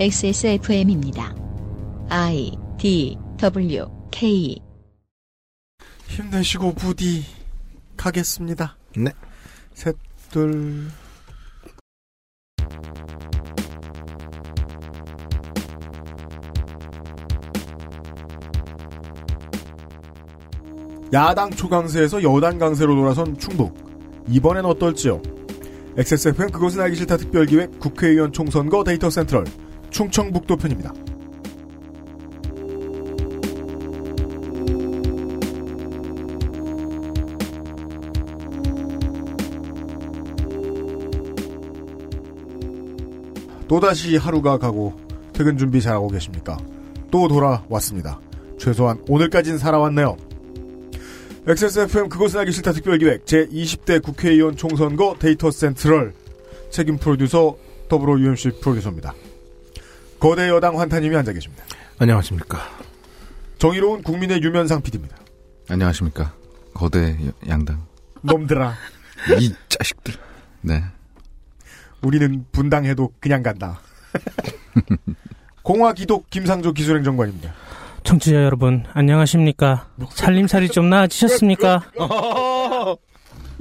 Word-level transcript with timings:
XSFM입니다. 0.00 1.32
I 2.08 2.50
D 2.78 3.16
W 3.36 3.86
K 4.10 4.60
힘내시고 6.08 6.74
부디 6.74 7.22
가겠습니다. 7.96 8.76
네. 8.96 9.12
셋 9.74 9.96
둘 10.32 10.88
야당 21.12 21.50
초강세에서 21.50 22.24
여당 22.24 22.58
강세로 22.58 22.96
돌아선 22.96 23.38
충북. 23.38 23.76
이번엔 24.28 24.64
어떨지요? 24.64 25.22
XSFM 25.96 26.50
그것은 26.50 26.80
알기 26.80 26.96
싫다 26.96 27.16
특별기획 27.16 27.78
국회의원 27.78 28.32
총선거 28.32 28.82
데이터 28.82 29.08
센트럴 29.08 29.44
충청북도 29.94 30.56
편입니다. 30.56 30.92
또다시 43.68 44.16
하루가 44.16 44.58
가고 44.58 44.94
퇴근 45.32 45.56
준비 45.56 45.80
잘하고 45.80 46.08
계십니까? 46.08 46.58
또 47.12 47.28
돌아왔습니다. 47.28 48.20
최소한 48.58 48.98
오늘까진 49.08 49.58
살아왔네요. 49.58 50.16
XSFM 51.46 52.08
그것은 52.08 52.40
알기 52.40 52.50
싫다 52.50 52.72
특별기획 52.72 53.26
제20대 53.26 54.02
국회의원 54.02 54.56
총선거 54.56 55.14
데이터 55.20 55.52
센트럴 55.52 56.14
책임 56.70 56.96
프로듀서 56.96 57.56
더불어 57.88 58.18
UMC 58.18 58.60
프로듀서입니다. 58.60 59.14
거대 60.24 60.48
여당 60.48 60.80
환타님이 60.80 61.14
앉아 61.16 61.34
계십니다. 61.34 61.62
안녕하십니까. 61.98 62.58
정의로운 63.58 64.02
국민의 64.02 64.42
유면상 64.42 64.80
PD입니다. 64.80 65.14
안녕하십니까. 65.68 66.32
거대 66.72 67.18
여- 67.26 67.32
양당. 67.46 67.86
놈들아, 68.22 68.72
이 69.38 69.52
자식들. 69.68 70.14
네. 70.62 70.82
우리는 72.00 72.46
분당해도 72.52 73.12
그냥 73.20 73.42
간다. 73.42 73.78
공화기독 75.62 76.30
김상조 76.30 76.72
기술행정관입니다. 76.72 77.52
청취자 78.04 78.36
여러분 78.44 78.86
안녕하십니까? 78.94 79.90
살림살이 80.10 80.70
좀 80.70 80.88
나아지셨습니까? 80.88 81.82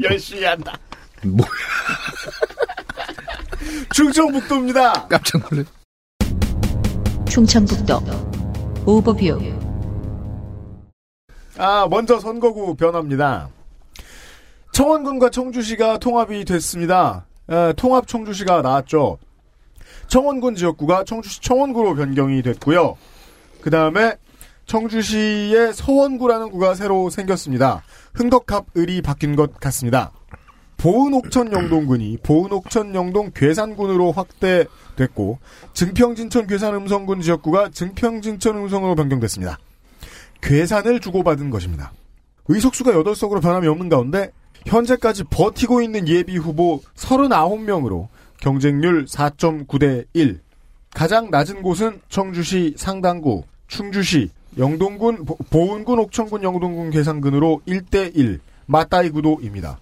열심히 0.01 0.45
한다. 0.45 0.77
뭐, 1.25 1.45
충청북도입니다. 3.93 5.07
깜짝 5.09 5.41
놀래. 5.49 5.65
충청북도 7.33 7.99
오버뷰 8.85 9.39
아, 11.57 11.87
먼저 11.89 12.19
선거구 12.19 12.75
변화입니다. 12.75 13.49
청원군과 14.71 15.31
청주시가 15.31 15.97
통합이 15.97 16.45
됐습니다. 16.45 17.25
에, 17.49 17.73
통합 17.73 18.07
청주시가 18.07 18.61
나왔죠. 18.61 19.17
청원군 20.05 20.53
지역구가 20.53 21.05
청주시 21.05 21.41
청원구로 21.41 21.95
변경이 21.95 22.43
됐고요. 22.43 22.97
그 23.61 23.71
다음에 23.71 24.13
청주시의 24.67 25.73
서원구라는 25.73 26.51
구가 26.51 26.75
새로 26.75 27.09
생겼습니다. 27.09 27.81
흥덕합 28.13 28.77
을이 28.77 29.01
바뀐 29.01 29.35
것 29.35 29.59
같습니다. 29.59 30.11
보은 30.77 31.13
옥천 31.13 31.51
영동군이 31.51 32.17
보은 32.23 32.51
옥천 32.51 32.93
영동 32.95 33.31
괴산군으로 33.33 34.11
확대됐고 34.11 35.39
증평 35.73 36.15
진천 36.15 36.47
괴산 36.47 36.75
음성군 36.75 37.21
지역구가 37.21 37.69
증평 37.69 38.21
진천 38.21 38.57
음성으로 38.57 38.95
변경됐습니다. 38.95 39.57
괴산을 40.41 40.99
주고받은 40.99 41.49
것입니다. 41.49 41.93
의석수가 42.47 42.91
8석으로 42.91 43.41
변함이 43.41 43.67
없는 43.67 43.87
가운데 43.89 44.31
현재까지 44.65 45.23
버티고 45.29 45.81
있는 45.81 46.07
예비 46.07 46.35
후보 46.37 46.81
39명으로 46.95 48.07
경쟁률 48.41 49.05
4.9대 49.05 50.05
1. 50.13 50.41
가장 50.93 51.29
낮은 51.31 51.61
곳은 51.61 52.01
청주시 52.09 52.73
상당구, 52.77 53.43
충주시, 53.67 54.29
영동군, 54.57 55.25
보- 55.25 55.37
보은군, 55.49 55.97
옥천군, 55.99 56.43
영동군, 56.43 56.91
괴산군으로 56.91 57.61
1대 57.67 58.15
1. 58.15 58.39
맞다이 58.65 59.09
구도입니다. 59.09 59.79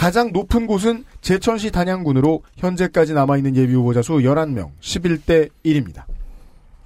가장 0.00 0.32
높은 0.32 0.66
곳은 0.66 1.04
제천시 1.20 1.70
단양군으로 1.70 2.42
현재까지 2.56 3.12
남아있는 3.12 3.54
예비 3.54 3.74
후보자 3.74 4.00
수 4.00 4.12
11명, 4.14 4.70
11대 4.80 5.50
1입니다. 5.62 6.04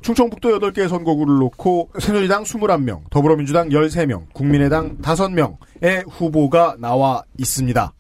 충청북도 0.03 0.59
8개 0.59 0.89
선거구를 0.89 1.37
놓고 1.37 1.91
새누리당 2.01 2.43
21명, 2.43 3.09
더불어민주당 3.11 3.69
13명, 3.69 4.25
국민의당 4.33 4.99
5명의 4.99 6.09
후보가 6.11 6.75
나와 6.81 7.23
있습니다. 7.39 7.93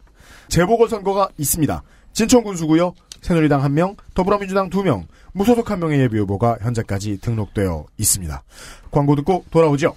재보궐선거가 0.48 1.28
있습니다. 1.38 1.82
진천군수고요. 2.12 2.94
새누리당 3.20 3.62
1명, 3.62 3.94
더불어민주당 4.14 4.68
2명, 4.68 5.04
무소속 5.32 5.66
1명의 5.66 6.00
예비 6.00 6.18
후보가 6.18 6.58
현재까지 6.60 7.20
등록되어 7.20 7.86
있습니다. 7.98 8.42
광고 8.90 9.14
듣고 9.14 9.44
돌아오죠. 9.52 9.94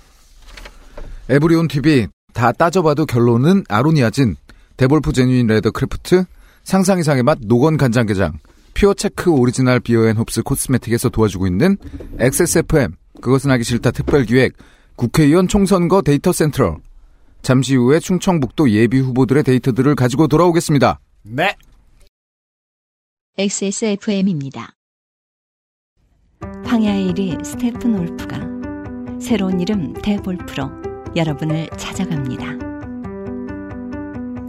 에브리온 1.28 1.70
TV. 1.70 2.06
다 2.34 2.52
따져봐도 2.52 3.08
결론은 3.08 3.64
아로니아진. 3.68 4.36
데볼프 4.78 5.12
genuine 5.12 5.48
leather 5.48 5.72
craft. 5.72 6.26
상상 6.64 7.00
이상의 7.00 7.24
맛 7.24 7.40
노건 7.42 7.78
간장게장. 7.78 8.40
pure 8.74 8.94
Czech 8.94 9.32
original 9.32 9.80
beer 9.80 10.03
and 10.03 10.21
hops 10.21 10.44
cosmetic에서 10.44 11.10
도와주고 11.10 11.48
있는 11.48 11.78
XSFM. 12.20 12.96
그것은 13.22 13.52
알기 13.52 13.64
싫다 13.64 13.92
특별기획. 13.92 14.54
국회의원 14.96 15.48
총선거 15.48 16.02
데이터 16.02 16.32
central. 16.32 16.78
잠시 17.42 17.76
후에 17.76 18.00
충청북도 18.00 18.72
예비 18.72 19.00
후보들의 19.00 19.44
데이터들을 19.44 19.96
가지고 19.96 20.28
돌아오겠습니다. 20.28 21.00
네. 21.24 21.56
XSFM입니다. 23.38 24.74
황야의 26.66 27.14
이리 27.14 27.46
스테픈 27.46 28.00
울프가 28.00 28.40
새로운 29.20 29.60
이름 29.60 29.94
데볼프로 29.94 30.70
여러분을 31.16 31.70
찾아갑니다. 31.78 32.67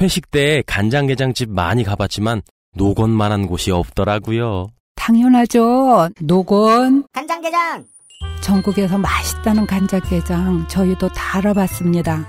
회식 0.00 0.30
때 0.30 0.62
간장게장집 0.66 1.50
많이 1.50 1.82
가봤지만 1.82 2.42
노건만한 2.76 3.46
곳이 3.46 3.70
없더라고요. 3.70 4.68
당연하죠. 4.94 6.08
노건. 6.20 7.06
간장게장 7.12 7.84
전국에서 8.40 8.98
맛있다는 8.98 9.66
간장게장 9.66 10.68
저희도 10.68 11.08
다 11.08 11.38
알아봤습니다. 11.38 12.26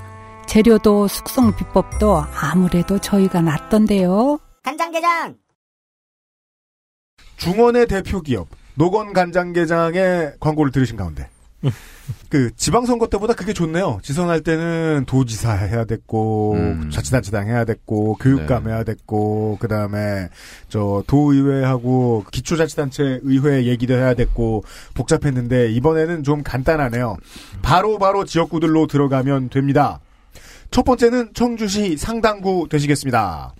재료도 0.48 1.08
숙성 1.08 1.56
비법도 1.56 2.24
아무래도 2.34 2.98
저희가 2.98 3.42
낫던데요. 3.42 4.40
간장게장 4.64 5.36
중원의 7.38 7.88
대표 7.88 8.22
기업 8.22 8.48
노건 8.74 9.14
간장게장의 9.14 10.34
광고를 10.40 10.72
들으신 10.72 10.98
가운데 10.98 11.30
그 12.30 12.56
지방선거 12.56 13.08
때보다 13.08 13.34
그게 13.34 13.54
좋네요. 13.54 14.00
지선할 14.04 14.42
때는 14.42 15.06
도지사 15.08 15.52
해야 15.54 15.86
됐고 15.86 16.54
음. 16.54 16.90
자치단체장 16.92 17.48
해야 17.48 17.66
됐고 17.66 18.16
교육감 18.16 18.66
네. 18.66 18.72
해야 18.72 18.84
됐고 18.84 19.58
그 19.60 19.68
다음에 19.68 20.30
저 20.70 21.04
도의회하고 21.08 22.26
기초자치단체 22.32 23.22
의회 23.24 23.66
얘기도 23.66 23.94
해야 23.94 24.14
됐고 24.14 24.64
복잡했는데 24.94 25.72
이번에는 25.72 26.24
좀 26.24 26.44
간단하네요. 26.44 27.18
바로 27.62 27.98
바로 27.98 28.26
지역구들로 28.26 28.88
들어가면 28.88 29.50
됩니다. 29.50 30.00
첫 30.72 30.84
번째는 30.86 31.32
청주시 31.34 31.98
상당구 31.98 32.68
되시겠습니다. 32.70 33.54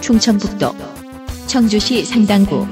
충청북도 0.00 0.74
청주시 1.46 2.04
상당구 2.04 2.66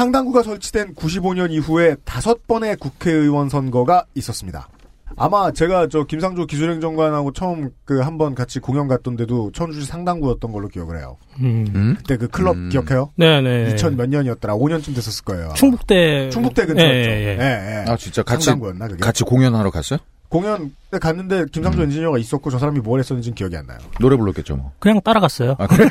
상당구가 0.00 0.42
설치된 0.42 0.94
95년 0.94 1.50
이후에 1.52 1.96
다섯 2.04 2.46
번의 2.46 2.76
국회의원 2.76 3.48
선거가 3.48 4.04
있었습니다. 4.14 4.68
아마 5.16 5.50
제가 5.52 5.88
저 5.88 6.04
김상조 6.04 6.44
기술행정관하고 6.44 7.32
처음 7.32 7.70
그 7.86 8.02
한 8.02 8.18
번 8.18 8.34
같이 8.34 8.58
공연 8.60 8.88
갔던데도 8.88 9.52
청주시 9.52 9.86
상당구였던 9.86 10.52
걸로 10.52 10.68
기억을 10.68 10.98
해요. 10.98 11.16
음. 11.40 11.64
음? 11.74 11.94
그때 11.96 12.18
그 12.18 12.28
클럽 12.28 12.56
음. 12.56 12.68
기억해요? 12.68 13.10
네네. 13.16 13.70
2000 13.72 13.96
몇 13.96 14.10
년이었더라. 14.10 14.54
5년쯤 14.56 14.94
됐었을 14.94 15.24
거예요. 15.24 15.46
아마. 15.46 15.54
충북대. 15.54 16.28
충북대 16.28 16.66
근처였죠. 16.66 17.10
예, 17.10 17.14
예, 17.14 17.38
예, 17.40 17.84
예. 17.86 17.90
아 17.90 17.96
진짜 17.96 18.22
같이 18.22 18.44
상당구였나 18.44 18.88
그게? 18.88 19.00
같이 19.00 19.24
공연하러 19.24 19.70
갔어요? 19.70 19.98
공연 20.28 20.74
때 20.90 20.98
갔는데 20.98 21.46
김상조 21.52 21.82
엔지니어가 21.82 22.18
있었고 22.18 22.50
저 22.50 22.58
사람이 22.58 22.80
뭘 22.80 23.00
했었는지는 23.00 23.34
기억이 23.34 23.56
안 23.56 23.66
나요. 23.66 23.78
노래 24.00 24.16
불렀겠죠 24.16 24.56
뭐. 24.56 24.72
그냥 24.78 25.00
따라갔어요. 25.02 25.56
아 25.58 25.66
그래? 25.66 25.88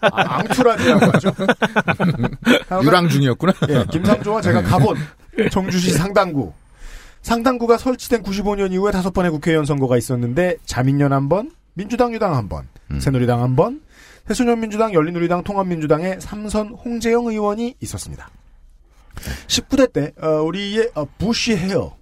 아, 0.00 0.38
앙투라지라고 0.38 1.06
하죠. 1.12 1.32
유랑 2.82 3.08
중이었구나. 3.08 3.52
예, 3.68 3.84
김상조와 3.90 4.40
제가 4.40 4.62
가본 4.62 4.96
청주시 5.50 5.92
상당구. 5.92 6.52
상당구가 7.22 7.78
설치된 7.78 8.22
95년 8.22 8.72
이후에 8.72 8.90
다섯 8.90 9.12
번의 9.12 9.30
국회의원 9.30 9.64
선거가 9.64 9.96
있었는데 9.96 10.56
자민련 10.64 11.12
한 11.12 11.28
번, 11.28 11.52
민주당 11.74 12.12
유당 12.12 12.34
한 12.34 12.48
번, 12.48 12.66
음. 12.90 12.98
새누리당 12.98 13.40
한 13.40 13.54
번, 13.54 13.80
새소년민주당, 14.26 14.92
열린우리당, 14.92 15.44
통합민주당의 15.44 16.20
삼선 16.20 16.68
홍재영 16.84 17.26
의원이 17.26 17.76
있었습니다. 17.80 18.28
19대 19.46 19.92
때 19.92 20.12
어, 20.20 20.42
우리의 20.42 20.90
어, 20.94 21.04
부시 21.18 21.54
헤어 21.54 21.94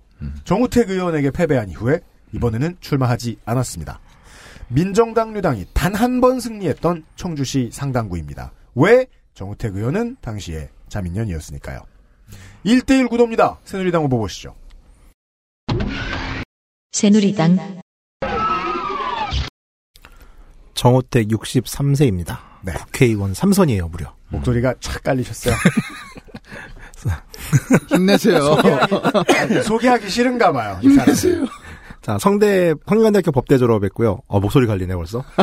정우택 0.45 0.91
의원에게 0.91 1.31
패배한 1.31 1.69
이후에 1.71 2.01
이번에는 2.33 2.77
출마하지 2.81 3.39
않았습니다. 3.45 4.01
민정당 4.69 5.35
유당이 5.37 5.67
단 5.75 5.95
한 5.95 6.21
번 6.21 6.39
승리했던 6.41 7.05
청주시 7.17 7.71
상당구입니다. 7.73 8.53
왜? 8.75 9.07
정우택 9.35 9.75
의원은 9.77 10.17
당시에 10.21 10.69
자민련이었으니까요. 10.89 11.81
1대1 12.65 13.09
구도입니다. 13.09 13.59
새누리당 13.65 14.05
후보 14.05 14.19
보시죠. 14.19 14.55
새누리당 16.93 17.81
정호택 20.75 21.29
63세입니다. 21.29 22.39
네. 22.63 22.73
국회의원 22.73 23.33
3선이에요, 23.33 23.91
무려. 23.91 24.15
목소리가 24.29 24.75
촥 24.75 25.03
깔리셨어요. 25.03 25.55
힘내세요. 27.89 28.41
소개하기, 28.41 29.63
소개하기 29.63 30.09
싫은가 30.11 30.53
봐요. 30.53 30.79
이 30.83 30.91
사람. 30.91 31.15
자, 32.03 32.19
성대, 32.19 32.75
성균관대학교 32.87 33.31
법대 33.33 33.59
졸업했고요. 33.59 34.21
어, 34.27 34.41
목소리 34.41 34.67
갈리네, 34.67 34.95
벌써. 34.95 35.23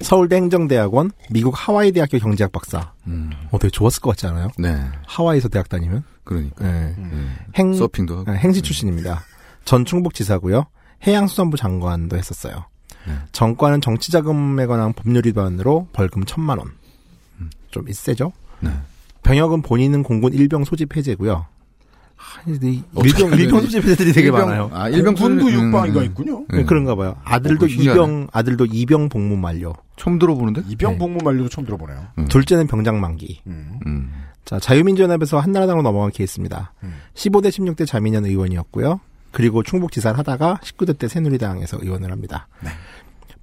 서울대 0.00 0.36
행정대학원, 0.36 1.10
미국 1.30 1.54
하와이 1.56 1.90
대학교 1.90 2.18
경제학 2.18 2.52
박사. 2.52 2.92
음, 3.08 3.30
어, 3.50 3.58
되게 3.58 3.70
좋았을 3.70 4.00
것 4.00 4.10
같지 4.10 4.28
않아요? 4.28 4.48
네. 4.56 4.76
하와이에서 5.06 5.48
대학 5.48 5.68
다니면? 5.68 6.04
그러니까 6.22 6.64
네. 6.64 6.94
음. 6.98 7.36
행, 7.56 7.74
서핑도 7.74 8.18
하고. 8.18 8.30
아, 8.30 8.34
행시 8.34 8.62
출신입니다. 8.62 9.24
전 9.64 9.84
충북지사고요. 9.84 10.66
해양수산부 11.04 11.56
장관도 11.56 12.16
했었어요. 12.16 12.66
네. 13.06 13.14
전과는 13.32 13.80
정치자금에 13.80 14.66
관한 14.66 14.92
법률 14.92 15.26
위반으로 15.26 15.88
벌금 15.92 16.24
천만 16.24 16.58
원. 16.58 16.78
좀 17.70 17.84
세죠? 17.90 18.32
네. 18.60 18.70
병역은 19.22 19.62
본인은 19.62 20.02
공군 20.02 20.32
일병 20.32 20.64
소집 20.64 20.96
해제고요. 20.96 21.46
아, 22.20 22.50
이 22.50 22.82
어떻게 22.94 23.22
일병, 23.24 23.38
일병? 23.38 23.60
소집 23.60 23.84
해제들이 23.84 24.12
되게 24.12 24.28
일병- 24.30 24.32
많아요. 24.46 24.70
아, 24.72 24.88
일병 24.88 25.14
군도 25.14 25.46
음, 25.46 25.52
육방이가 25.66 26.00
음. 26.00 26.04
있군요. 26.06 26.44
네, 26.48 26.64
그런가 26.64 26.94
봐요. 26.96 27.16
아들도 27.24 27.66
어. 27.66 27.68
이병, 27.68 28.28
아들도 28.32 28.66
이병 28.66 29.08
복무 29.08 29.36
만료. 29.36 29.72
처음 29.96 30.18
들어보는데? 30.18 30.62
이병 30.68 30.92
네. 30.92 30.98
복무 30.98 31.18
만료도 31.22 31.48
처음 31.48 31.64
들어보네요. 31.64 32.06
음. 32.18 32.26
둘째는 32.28 32.66
병장 32.66 33.00
만기. 33.00 33.40
음. 33.46 33.78
음. 33.86 34.10
자, 34.44 34.58
자유민주연합에서 34.58 35.38
한나라당으로 35.38 35.82
넘어간 35.82 36.10
케이스입니다. 36.10 36.72
음. 36.82 36.94
15대 37.14 37.48
16대 37.50 37.86
자민련 37.86 38.24
의원이었고요. 38.24 39.00
그리고 39.30 39.62
충북지사를 39.62 40.18
하다가 40.18 40.58
19대 40.64 40.98
때 40.98 41.06
새누리당에서 41.06 41.78
의원을 41.82 42.10
합니다. 42.10 42.48
네. 42.64 42.70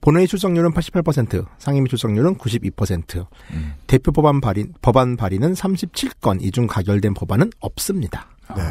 본회의 0.05 0.27
출석률은 0.27 0.71
88%, 0.71 1.47
상임위 1.57 1.89
출석률은 1.89 2.37
92%, 2.37 3.25
음. 3.53 3.73
대표 3.87 4.11
법안 4.11 4.39
발의, 4.39 4.67
법안 4.83 5.17
발의는 5.17 5.53
37건, 5.53 6.43
이 6.43 6.51
중 6.51 6.67
가결된 6.67 7.15
법안은 7.15 7.49
없습니다. 7.59 8.27
네. 8.55 8.61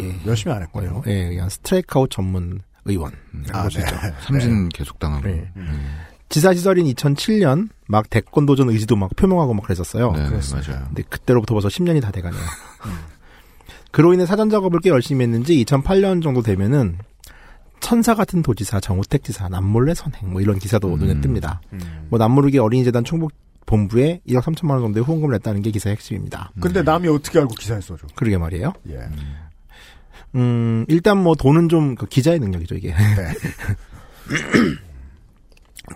예. 0.00 0.16
열심히 0.26 0.52
안 0.52 0.62
했군요. 0.62 1.00
예, 1.06 1.28
그냥 1.28 1.48
스트라이크아웃 1.48 2.10
전문 2.10 2.62
의원. 2.86 3.12
아, 3.52 3.68
네. 3.68 3.84
삼진 4.26 4.68
계속 4.70 4.98
당하고. 4.98 5.28
네. 5.28 5.48
음. 5.56 5.96
지사 6.28 6.52
시절인 6.52 6.86
2007년 6.86 7.68
막 7.86 8.10
대권 8.10 8.44
도전 8.46 8.68
의지도 8.68 8.96
막 8.96 9.14
표명하고 9.14 9.54
막 9.54 9.62
그랬었어요. 9.62 10.10
네, 10.10 10.28
그렇습니다. 10.28 10.72
맞아요. 10.72 10.84
근데 10.88 11.04
그때로부터 11.08 11.54
벌써 11.54 11.68
10년이 11.68 12.02
다 12.02 12.10
돼가네요. 12.10 12.40
그로 13.92 14.12
인해 14.12 14.26
사전 14.26 14.50
작업을 14.50 14.80
꽤 14.80 14.90
열심히 14.90 15.22
했는지 15.22 15.64
2008년 15.64 16.20
정도 16.22 16.42
되면은 16.42 16.98
천사 17.80 18.14
같은 18.14 18.42
도지사 18.42 18.80
정우택 18.80 19.24
지사 19.24 19.48
남몰래 19.48 19.94
선행 19.94 20.30
뭐 20.30 20.40
이런 20.40 20.58
기사도 20.58 20.94
음. 20.94 20.98
눈에 20.98 21.14
뜹니다. 21.20 21.58
음. 21.72 22.06
뭐 22.10 22.18
남모르게 22.18 22.58
어린이재단 22.58 23.04
충북 23.04 23.32
본부에 23.66 24.20
1억 24.28 24.42
3천만 24.42 24.70
원 24.72 24.80
정도의 24.82 25.04
후원금을 25.04 25.32
냈다는 25.34 25.62
게 25.62 25.70
기사의 25.70 25.96
핵심입니다. 25.96 26.50
근데 26.60 26.82
남이 26.82 27.08
어떻게 27.08 27.38
알고 27.38 27.54
기사에 27.54 27.80
써줘? 27.80 28.06
그러게 28.16 28.36
말이에요. 28.38 28.72
예. 28.88 28.98
음, 30.34 30.84
일단 30.88 31.18
뭐 31.22 31.34
돈은 31.34 31.68
좀 31.68 31.94
그 31.94 32.06
기자의 32.06 32.38
능력이죠, 32.40 32.76
이게. 32.76 32.92
네. 32.94 33.34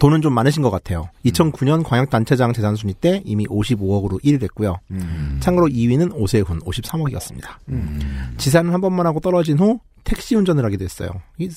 돈은 0.01 0.23
좀 0.23 0.33
많으신 0.33 0.63
것 0.63 0.71
같아요. 0.71 1.09
2009년 1.25 1.85
광역단체장 1.85 2.53
재산 2.53 2.75
순위 2.77 2.95
때 2.95 3.23
이미 3.25 3.47
55억으로 3.47 4.23
1위를 4.23 4.43
했고요. 4.45 4.79
음. 4.91 5.39
참고로 5.41 5.69
2위는 5.69 6.13
오세훈 6.15 6.61
53억이었습니다. 6.61 7.49
음. 7.69 8.35
지사는 8.37 8.73
한 8.73 8.81
번만 8.81 9.07
하고 9.07 9.21
떨어진 9.21 9.59
후 9.59 9.79
택시 10.03 10.35
운전을 10.37 10.65
하기도 10.65 10.85
했어요. 10.85 11.09
이 11.39 11.49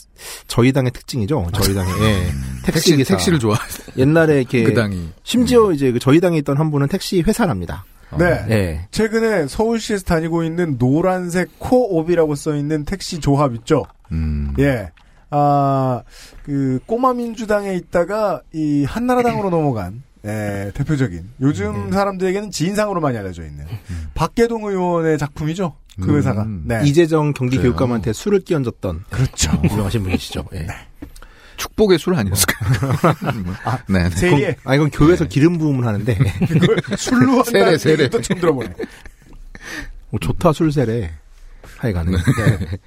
저희 0.48 0.72
당의 0.72 0.92
특징이죠. 0.92 1.48
저희 1.54 1.74
당의 1.74 1.94
예. 2.01 2.24
택시 2.63 2.92
택시, 2.92 2.95
기사. 2.95 3.16
택시를 3.16 3.39
좋아. 3.39 3.57
옛날에 3.98 4.40
이렇게 4.40 4.63
그 4.63 4.74
당이. 4.74 5.10
심지어 5.24 5.72
이제 5.74 5.92
그 5.92 6.00
저희 6.00 6.22
당에 6.22 6.38
있던 6.38 6.57
한 6.57 6.72
분은 6.72 6.88
택시 6.88 7.22
회사랍니다. 7.22 7.86
네. 8.18 8.45
예. 8.50 8.88
최근에 8.92 9.48
서울시에서 9.48 10.06
다니고 10.06 10.44
있는 10.44 10.78
노란색 10.78 11.60
코옵이라고 11.60 12.36
써 12.36 12.56
있는 12.56 12.86
택시 12.86 13.19
조합 13.19 13.54
있죠? 13.56 13.86
음. 14.13 14.54
예. 14.60 14.92
아, 15.29 16.03
그, 16.44 16.79
꼬마 16.85 17.13
민주당에 17.13 17.74
있다가 17.75 18.41
이 18.53 18.85
한나라당으로 18.85 19.50
넘어간, 19.50 20.03
예, 20.25 20.71
대표적인, 20.74 21.29
요즘 21.41 21.85
네. 21.88 21.91
사람들에게는 21.91 22.51
지인상으로 22.51 23.01
많이 23.01 23.18
알려져 23.18 23.44
있는, 23.44 23.65
박계동 24.13 24.65
의원의 24.65 25.18
작품이죠? 25.18 25.75
그 26.01 26.12
음. 26.12 26.18
회사가. 26.18 26.45
네. 26.63 26.81
이재정 26.85 27.33
경기 27.33 27.57
그래요. 27.57 27.71
교육감한테 27.71 28.13
술을 28.13 28.41
끼얹었던 28.41 29.06
그렇죠. 29.09 29.59
유명하신 29.63 30.03
분이시죠. 30.03 30.45
예. 30.53 30.68
축복의 31.57 31.97
술 31.97 32.13
아니었을까요? 32.13 32.91
아, 33.63 33.80
네. 33.89 34.03
네. 34.03 34.09
세리에 34.12 34.56
아 34.63 34.75
이건 34.75 34.91
교회에서 34.91 35.25
기름 35.25 35.57
부음을 35.57 35.88
하는데 35.88 36.15
술로 36.97 37.41
세례, 37.45 37.59
한다는 37.59 37.78
세례. 37.80 38.04
얘기도 38.04 38.21
처음 38.21 38.40
들어보네. 38.40 38.69
어, 40.11 40.18
좋다 40.21 40.54
술세래 40.54 41.11
하여간에 41.78 42.11
네. 42.11 42.78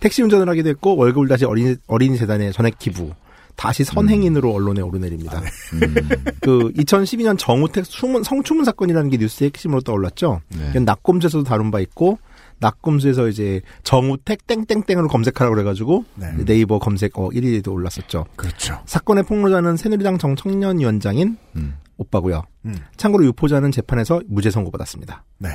택시 0.00 0.22
운전을 0.22 0.48
하기도 0.48 0.68
했고 0.70 0.96
월급을 0.96 1.28
다시 1.28 1.44
어린이 1.44 1.76
어린이 1.86 2.16
재단에 2.18 2.50
전액 2.52 2.78
기부 2.78 3.12
다시 3.56 3.84
선행인으로 3.84 4.54
언론에 4.54 4.80
오르내립니다. 4.80 5.38
음. 5.74 5.94
그 6.40 6.72
2012년 6.72 7.38
정우택 7.38 7.84
수문, 7.84 8.22
성추문 8.22 8.64
사건이라는 8.64 9.10
게 9.10 9.18
뉴스의 9.18 9.48
핵심으로 9.48 9.82
떠올랐죠. 9.82 10.40
네. 10.48 10.70
이건 10.70 10.86
낙검수에서도 10.86 11.44
다룬 11.44 11.70
바 11.70 11.78
있고 11.80 12.18
낙검수에서 12.60 13.28
이제 13.28 13.60
정우택 13.84 14.46
땡땡땡으로 14.46 15.08
검색하라고 15.08 15.54
그래가지고 15.54 16.04
네. 16.14 16.32
네이버 16.44 16.78
검색 16.78 17.18
어 17.18 17.28
1위에도 17.28 17.72
올랐었죠. 17.72 18.24
그렇죠. 18.36 18.80
사건의 18.86 19.24
폭로자는 19.24 19.76
새누리당 19.76 20.16
정청년위원장인 20.16 21.36
음. 21.56 21.74
오빠고요. 21.98 22.44
음. 22.64 22.74
참고로 22.96 23.26
유포자는 23.26 23.72
재판에서 23.72 24.22
무죄 24.26 24.50
선고받았습니다. 24.50 25.24
네. 25.38 25.50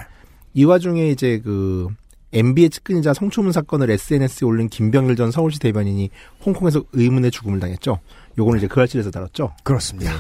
이 0.53 0.63
와중에 0.63 1.09
이제 1.09 1.41
그 1.43 1.87
MB의 2.35 2.69
측근이자 2.69 3.13
성추문 3.13 3.51
사건을 3.51 3.89
SNS에 3.89 4.45
올린 4.45 4.67
김병일 4.67 5.15
전 5.15 5.31
서울시 5.31 5.59
대변인이 5.59 6.09
홍콩에서 6.45 6.83
의문의 6.93 7.31
죽음을 7.31 7.59
당했죠. 7.59 7.99
요거는 8.37 8.59
이제 8.59 8.67
그 8.67 8.81
알실에서 8.81 9.09
다뤘죠. 9.09 9.53
그렇습니다. 9.63 10.11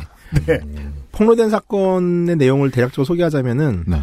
네. 0.47 0.59
폭로된 1.11 1.49
사건의 1.49 2.37
내용을 2.37 2.71
대략적으로 2.71 3.05
소개하자면은 3.05 3.83
네. 3.87 4.01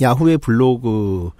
야후의 0.00 0.38
블로그 0.38 1.30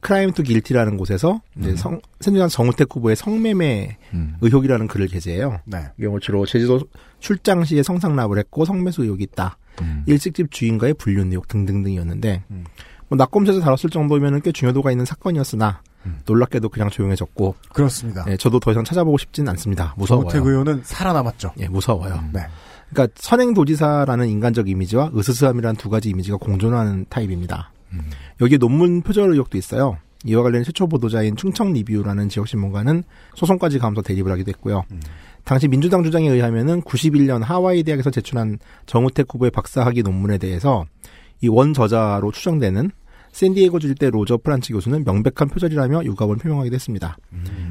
Crime 0.00 0.32
to 0.32 0.42
Guilty라는 0.42 0.98
곳에서 0.98 1.40
이제 1.58 1.76
성, 1.76 2.00
새누리당 2.20 2.48
정우택 2.50 2.94
후보의 2.94 3.16
성매매 3.16 3.96
음. 4.12 4.36
의혹이라는 4.42 4.86
글을 4.86 5.08
게재해요. 5.08 5.60
네. 5.64 5.78
이 5.98 6.02
경우 6.02 6.20
주로 6.20 6.44
제주도 6.44 6.80
출장 7.20 7.64
시에 7.64 7.82
성상납을 7.82 8.38
했고 8.38 8.66
성매수 8.66 9.02
의혹이 9.02 9.22
있다. 9.24 9.56
음. 9.80 10.04
일식집 10.06 10.50
주인과의 10.50 10.94
불륜 10.94 11.30
의혹 11.30 11.48
등등등이었는데 11.48 12.42
음. 12.50 12.64
뭐 13.08 13.16
나꼼수에서 13.16 13.60
다뤘을 13.60 13.90
정도면 13.90 14.40
꽤 14.42 14.52
중요도가 14.52 14.90
있는 14.90 15.04
사건이었으나 15.04 15.80
음. 16.06 16.20
놀랍게도 16.26 16.68
그냥 16.68 16.90
조용해졌고 16.90 17.54
그렇습니다. 17.72 18.24
예, 18.28 18.36
저도 18.36 18.60
더 18.60 18.70
이상 18.70 18.84
찾아보고 18.84 19.18
싶진 19.18 19.48
않습니다. 19.48 19.94
무서워요. 19.96 20.28
정우택 20.28 20.50
의원은 20.50 20.82
살아남았죠. 20.84 21.52
예, 21.58 21.68
무서워요. 21.68 22.22
네. 22.32 22.40
그러니까 22.90 23.14
선행 23.18 23.54
도지사라는 23.54 24.28
인간적 24.28 24.68
이미지와 24.68 25.12
으스스함이라는 25.16 25.76
두 25.76 25.90
가지 25.90 26.10
이미지가 26.10 26.36
공존하는 26.36 27.06
타입입니다. 27.08 27.70
음. 27.92 28.10
여기에 28.40 28.58
논문 28.58 29.02
표절 29.02 29.30
의혹도 29.30 29.58
있어요. 29.58 29.98
이와 30.24 30.42
관련 30.42 30.64
최초 30.64 30.86
보도자인 30.86 31.36
충청 31.36 31.72
리뷰라는 31.72 32.28
지역 32.28 32.48
신문과는 32.48 33.04
소송까지 33.34 33.78
가면서 33.78 34.02
대립을 34.02 34.32
하기도 34.32 34.50
했고요. 34.50 34.84
음. 34.90 35.00
당시 35.44 35.68
민주당 35.68 36.02
주장에 36.02 36.28
의하면은 36.30 36.80
91년 36.82 37.42
하와이 37.42 37.82
대학에서 37.82 38.10
제출한 38.10 38.58
정우택 38.86 39.26
후보의 39.30 39.50
박사학위 39.50 40.02
논문에 40.02 40.38
대해서 40.38 40.86
이 41.40 41.48
원 41.48 41.74
저자로 41.74 42.32
추정되는 42.32 42.90
샌디에고 43.32 43.80
주일대 43.80 44.10
로저 44.10 44.36
프란치 44.36 44.72
교수는 44.72 45.04
명백한 45.04 45.48
표절이라며 45.48 46.04
유감을 46.04 46.36
표명하기도 46.36 46.74
했습니다. 46.74 47.16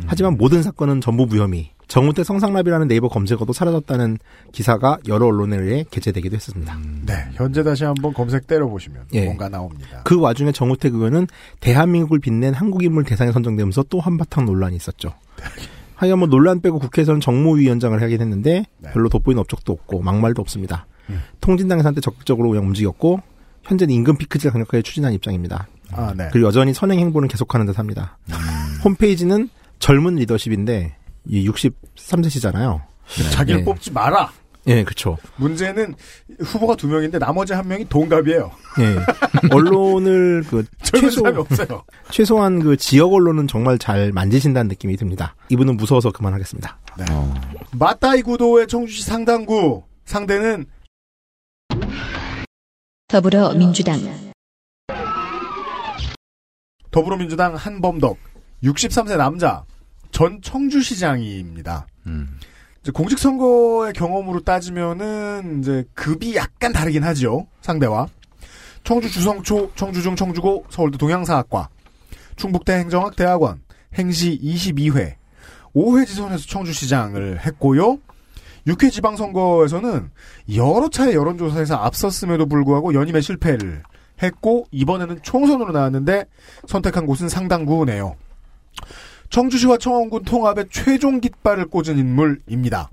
하지만 0.08 0.38
모든 0.38 0.62
사건은 0.62 1.00
전부 1.00 1.26
무혐의. 1.26 1.72
정우택 1.88 2.26
성상납이라는 2.26 2.88
네이버 2.88 3.08
검색어도 3.08 3.54
사라졌다는 3.54 4.18
기사가 4.52 4.98
여러 5.08 5.28
언론에 5.28 5.58
의해 5.58 5.86
게재되기도 5.92 6.36
했습니다. 6.36 6.78
네, 7.06 7.14
현재 7.34 7.62
다시 7.64 7.84
한번 7.86 8.14
검색 8.14 8.48
때려보시면 8.48 9.04
예. 9.14 9.26
뭔가 9.26 9.48
나옵니다. 9.48 10.02
그 10.04 10.20
와중에 10.20 10.52
정우택 10.52 10.96
의원은 10.96 11.28
대한민국을 11.60 12.20
빛낸 12.20 12.54
한국인물 12.54 13.04
대상에 13.04 13.32
선정되면서 13.32 13.84
또 13.90 14.00
한바탕 14.00 14.46
논란이 14.46 14.76
있었죠. 14.76 15.14
하여간 15.96 16.20
뭐 16.20 16.28
논란 16.28 16.62
빼고 16.62 16.80
국회에서는 16.80 17.22
정무위원장을 17.22 18.02
하긴 18.02 18.22
했는데 18.22 18.66
네. 18.80 18.90
별로 18.92 19.08
돋보이는 19.10 19.40
업적도 19.40 19.74
없고 19.74 20.02
막말도 20.02 20.42
없습니다. 20.42 20.88
음. 21.10 21.22
통진당에서 21.42 21.88
한때 21.90 22.02
적극적으로 22.02 22.50
그냥 22.50 22.66
움직였고 22.66 23.22
현재는 23.64 23.94
임금 23.94 24.18
피크제를 24.18 24.52
강력하게 24.52 24.82
추진한 24.82 25.14
입장입니다. 25.14 25.68
아, 25.92 26.14
네. 26.16 26.30
그리고 26.32 26.48
여전히 26.48 26.74
선행 26.74 27.00
행보는 27.00 27.28
계속하는 27.28 27.66
듯합니다. 27.68 28.18
홈페이지는 28.84 29.50
젊은 29.80 30.16
리더십인데 30.16 30.96
이 31.28 31.50
63세시잖아요. 31.50 32.82
자기를 33.32 33.60
네. 33.60 33.66
뽑지 33.66 33.92
마라. 33.92 34.32
예, 34.68 34.84
그렇죠. 34.84 35.18
문제는 35.36 35.96
후보가 36.40 36.76
두 36.78 36.88
명인데 36.88 37.20
나머지 37.20 37.52
한 37.54 37.68
명이 37.68 37.86
동갑이에요. 37.90 38.50
예. 38.80 39.50
언론을 39.54 40.44
그 40.50 40.64
최소 40.82 41.22
없어요. 41.28 41.84
최소한 42.10 42.60
그 42.60 42.78
지역 42.78 43.14
언론은 43.14 43.48
정말 43.48 43.78
잘 43.78 44.14
만지신다는 44.14 44.70
느낌이 44.70 44.96
듭니다. 44.96 45.36
이분은 45.50 45.76
무서워서 45.76 46.12
그만하겠습니다. 46.12 46.80
네. 46.98 47.06
어. 47.12 47.34
마따이 47.74 48.22
구도의 48.22 48.68
청주시 48.68 49.04
상당구 49.04 49.84
상대는 50.06 50.66
더불어민주당 53.14 54.00
더불어민주당 56.90 57.54
한범덕 57.54 58.18
63세 58.64 59.18
남자 59.18 59.64
전 60.10 60.42
청주시장입니다. 60.42 61.86
음. 62.08 62.40
이제 62.82 62.92
공직선거의 62.92 63.94
경험으로 63.94 64.40
따지면은 64.40 65.60
이제 65.60 65.86
급이 65.94 66.36
약간 66.36 66.74
다르긴 66.74 67.04
하죠 67.04 67.46
상대와 67.62 68.08
청주 68.84 69.12
주성초, 69.12 69.74
청주중, 69.76 70.16
청주고, 70.16 70.66
서울대 70.72 70.98
동양사학과, 70.98 71.70
충북대 72.36 72.74
행정학대학원, 72.80 73.62
행시 73.94 74.40
22회, 74.42 75.18
5회 75.76 76.08
지선에서 76.08 76.48
청주시장을 76.48 77.46
했고요. 77.46 78.00
6회 78.68 78.92
지방선거에서는 78.92 80.10
여러 80.56 80.90
차례 80.90 81.14
여론조사에서 81.14 81.76
앞섰음에도 81.76 82.46
불구하고 82.46 82.94
연임에 82.94 83.22
실패를 83.22 83.84
했고 84.22 84.66
이번에는 84.72 85.20
총선으로 85.22 85.72
나왔는데 85.72 86.26
선택한 86.68 87.06
곳은 87.06 87.30
상당구네요. 87.30 88.16
청주시와 89.30 89.78
청원군 89.78 90.24
통합의 90.24 90.66
최종 90.72 91.20
깃발을 91.20 91.66
꽂은 91.68 91.98
인물입니다. 91.98 92.90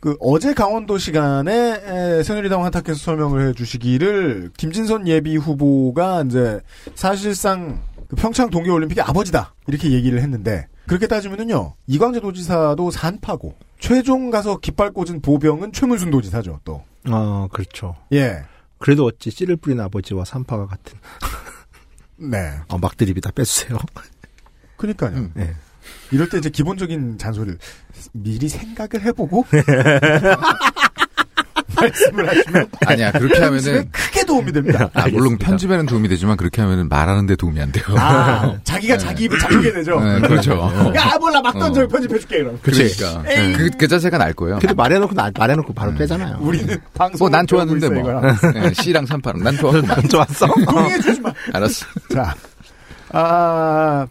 그 0.00 0.16
어제 0.20 0.54
강원도 0.54 0.96
시간에 0.96 1.82
에, 1.84 2.22
새누리당 2.22 2.64
한탁께서 2.64 2.98
설명을 2.98 3.48
해주시기를 3.48 4.50
김진선 4.56 5.08
예비 5.08 5.36
후보가 5.36 6.22
이제 6.26 6.60
사실상 6.94 7.80
그 8.08 8.16
평창 8.16 8.48
동계올림픽의 8.48 9.02
아버지다 9.02 9.54
이렇게 9.66 9.90
얘기를 9.90 10.22
했는데 10.22 10.68
그렇게 10.88 11.06
따지면은요 11.06 11.74
이광재 11.86 12.20
도지사도 12.20 12.90
산파고 12.90 13.54
최종 13.78 14.30
가서 14.30 14.58
깃발 14.58 14.90
꽂은 14.90 15.22
보병은 15.22 15.72
최문순 15.72 16.10
도지사죠 16.10 16.60
또 16.64 16.82
어, 17.10 17.48
그렇죠. 17.52 17.96
예. 18.12 18.42
그래도 18.78 19.06
어찌 19.06 19.30
씨를 19.30 19.56
뿌린 19.56 19.80
아버지와 19.80 20.24
산파가 20.24 20.66
같은 20.66 20.98
네. 22.16 22.58
어, 22.68 22.78
막 22.78 22.96
드립이다 22.96 23.30
빼주세요. 23.32 23.78
그러니까요. 24.76 25.16
음. 25.16 25.30
네. 25.34 25.54
이럴 26.12 26.28
때 26.28 26.38
이제 26.38 26.50
기본적인 26.50 27.18
잔소리를 27.18 27.58
미리 28.12 28.48
생각을 28.48 29.04
해보고 29.06 29.46
말씀을 31.80 32.28
하시면 32.28 32.66
아니야 32.86 33.12
그렇게 33.12 33.42
하면은 33.42 33.88
크게 33.90 34.24
도움이 34.24 34.52
됩니다. 34.52 34.88
아, 34.94 35.08
물론 35.08 35.36
편집에는 35.38 35.86
도움이 35.86 36.08
되지만 36.08 36.36
그렇게 36.36 36.60
하면은 36.62 36.88
말하는데 36.88 37.36
도움이 37.36 37.60
안 37.60 37.72
돼요. 37.72 37.84
아, 37.96 38.56
자기가 38.64 38.98
자기 38.98 39.24
입을 39.24 39.38
잡게 39.38 39.72
되죠. 39.72 39.98
네, 40.00 40.20
그렇죠. 40.20 40.52
야, 40.96 41.16
몰라, 41.20 41.40
막 41.40 41.52
던져, 41.58 41.82
어. 41.84 41.86
편집해줄게, 41.88 42.36
이런. 42.38 42.58
그러니까 42.62 43.22
에이. 43.28 43.52
그, 43.54 43.70
그 43.78 43.88
자세가 43.88 44.18
날 44.18 44.32
거예요. 44.32 44.58
그래도 44.58 44.74
말해놓고 44.74 45.14
나- 45.14 45.30
말해놓고 45.36 45.72
바로 45.74 45.94
빼잖아요. 45.94 46.38
우리는 46.40 46.76
방송. 46.94 47.18
뭐난 47.18 47.46
좋았는데 47.46 47.88
뭐 47.90 48.20
네, 48.54 48.72
C랑 48.74 49.04
38은 49.06 49.42
난 49.42 49.56
좋았구만. 49.56 50.02
좋았어. 50.08 50.46
동의해 50.46 51.00
주지 51.00 51.20
마. 51.20 51.32
알았어. 51.52 51.86
자, 52.12 52.34
아, 53.10 54.06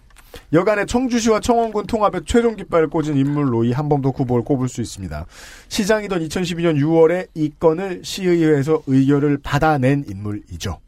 여간의 0.54 0.88
청주시와 0.88 1.42
청원군 1.42 1.88
통합의 1.88 2.22
최종 2.26 2.56
깃발을 2.56 2.90
꽂은 2.90 3.18
인물로 3.18 3.66
이 3.66 3.72
한범도 3.72 4.14
후보를 4.16 4.44
꼽을 4.46 4.70
수 4.70 4.82
있습니다. 4.82 5.26
시장이던 5.68 6.28
2012년 6.28 6.78
6월에 6.78 7.28
이 7.34 7.52
건을 7.60 8.02
시의회에서 8.04 8.84
의결을 8.88 9.40
받아낸 9.44 10.06
인물이죠. 10.08 10.80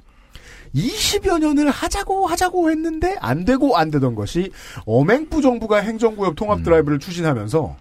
20여 0.75 1.39
년을 1.39 1.71
하자고 1.71 2.27
하자고 2.27 2.69
했는데 2.69 3.17
안 3.19 3.43
되고 3.43 3.75
안 3.75 3.89
되던 3.89 4.15
것이 4.15 4.51
어맹부 4.85 5.41
정부가 5.41 5.77
행정구역 5.77 6.35
통합 6.35 6.63
드라이브를 6.63 6.99
추진하면서 6.99 7.75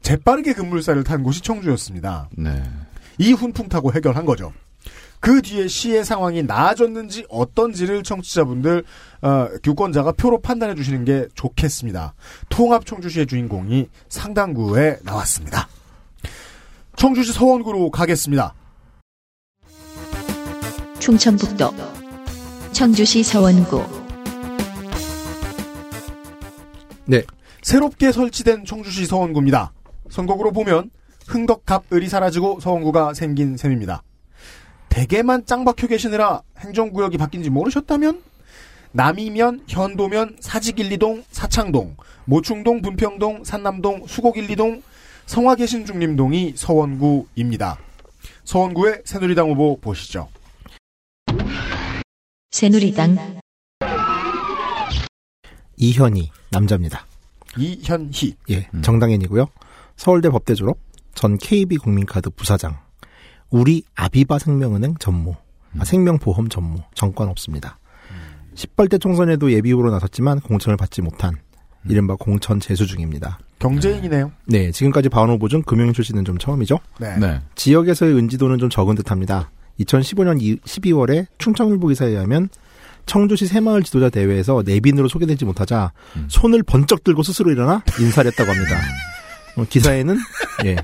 재빠르게 0.00 0.54
급물살을 0.54 1.04
탄 1.04 1.22
곳이 1.22 1.42
청주였습니다. 1.42 2.28
네. 2.36 2.62
이 3.18 3.32
훈풍 3.32 3.68
타고 3.68 3.92
해결한 3.92 4.24
거죠. 4.24 4.52
그 5.24 5.40
뒤에 5.40 5.68
시의 5.68 6.04
상황이 6.04 6.42
나아졌는지 6.42 7.24
어떤지를 7.30 8.02
청취자분들 8.02 8.84
어, 9.22 9.48
유권자가 9.66 10.12
표로 10.12 10.42
판단해 10.42 10.74
주시는 10.74 11.06
게 11.06 11.28
좋겠습니다. 11.34 12.12
통합 12.50 12.84
청주시의 12.84 13.26
주인공이 13.26 13.88
상당구에 14.10 14.98
나왔습니다. 15.02 15.66
청주시 16.96 17.32
서원구로 17.32 17.90
가겠습니다. 17.90 18.52
충청북도 20.98 21.70
청주시 22.72 23.22
서원구 23.22 23.82
새롭게 27.62 28.12
설치된 28.12 28.66
청주시 28.66 29.06
서원구입니다. 29.06 29.72
선거구로 30.10 30.52
보면 30.52 30.90
흥덕갑을이 31.28 32.10
사라지고 32.10 32.60
서원구가 32.60 33.14
생긴 33.14 33.56
셈입니다. 33.56 34.02
대개만 34.94 35.44
짱 35.44 35.64
박혀 35.64 35.88
계시느라 35.88 36.42
행정구역이 36.58 37.18
바뀐지 37.18 37.50
모르셨다면 37.50 38.22
남이면, 38.92 39.64
현도면, 39.66 40.36
사직일리동, 40.38 41.24
사창동, 41.32 41.96
모충동, 42.26 42.80
분평동, 42.80 43.42
산남동, 43.42 44.06
수곡일리동, 44.06 44.84
성화계신중림동이 45.26 46.52
서원구입니다. 46.54 47.76
서원구의 48.44 49.02
새누리당 49.04 49.50
후보 49.50 49.80
보시죠. 49.80 50.28
새누리당 52.52 53.40
이현희 55.76 56.30
남자입니다. 56.52 57.04
이현희. 57.58 58.36
예, 58.50 58.68
정당인이고요. 58.80 59.48
서울대 59.96 60.30
법대 60.30 60.54
졸업, 60.54 60.78
전 61.14 61.36
KB 61.36 61.78
국민카드 61.78 62.30
부사장, 62.30 62.78
우리 63.54 63.84
아비바 63.94 64.40
생명은행 64.40 64.96
전무, 64.98 65.36
아, 65.78 65.84
생명보험 65.84 66.48
전무, 66.48 66.78
정권 66.92 67.28
없습니다. 67.28 67.78
18대 68.56 69.00
총선에도 69.00 69.52
예비 69.52 69.70
후보로 69.70 69.92
나섰지만 69.92 70.40
공천을 70.40 70.76
받지 70.76 71.02
못한 71.02 71.36
이른바 71.88 72.16
공천 72.16 72.58
재수 72.58 72.84
중입니다. 72.84 73.38
경제인이네요. 73.60 74.32
네, 74.46 74.72
지금까지 74.72 75.08
봐온 75.08 75.30
후보 75.30 75.46
중 75.46 75.62
금융 75.62 75.92
출신은 75.92 76.24
좀 76.24 76.36
처음이죠. 76.36 76.80
네. 76.98 77.16
네. 77.16 77.40
지역에서의 77.54 78.16
은지도는 78.16 78.58
좀 78.58 78.68
적은 78.68 78.96
듯합니다. 78.96 79.52
2015년 79.78 80.60
12월에 80.64 81.26
충청일보 81.38 81.86
기사에 81.86 82.08
의하면 82.08 82.48
청주시 83.06 83.46
새마을 83.46 83.84
지도자 83.84 84.10
대회에서 84.10 84.64
내빈으로 84.66 85.06
소개되지 85.06 85.44
못하자 85.44 85.92
음. 86.16 86.26
손을 86.28 86.64
번쩍 86.64 87.04
들고 87.04 87.22
스스로 87.22 87.52
일어나 87.52 87.84
인사를 88.00 88.28
했다고 88.32 88.50
합니다. 88.50 88.80
어, 89.56 89.64
기사에는 89.68 90.16
예 90.66 90.76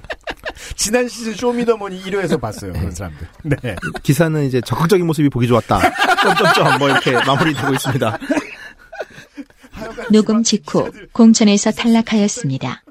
지난 0.76 1.08
시즌 1.08 1.34
쇼미더머니 1.34 2.02
1회에서 2.02 2.40
봤어요. 2.40 2.72
그런 2.72 2.90
사람들. 2.90 3.28
네. 3.44 3.76
기사는 4.02 4.44
이제 4.44 4.60
적극적인 4.60 5.06
모습이 5.06 5.28
보기 5.28 5.46
좋았다. 5.46 5.80
점점점 6.22 6.78
뭐 6.78 6.88
이렇게 6.88 7.12
마무리되고 7.12 7.72
있습니다. 7.74 8.18
녹음 10.12 10.42
직후 10.42 10.90
공천에서 11.12 11.70
탈락하였습니다. 11.70 12.82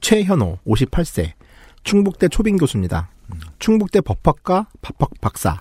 최현호 0.00 0.58
58세 0.66 1.32
충북대 1.84 2.28
초빙 2.28 2.56
교수입니다. 2.56 3.10
충북대 3.58 4.00
법학과 4.00 4.66
법학 4.82 5.10
박사 5.20 5.60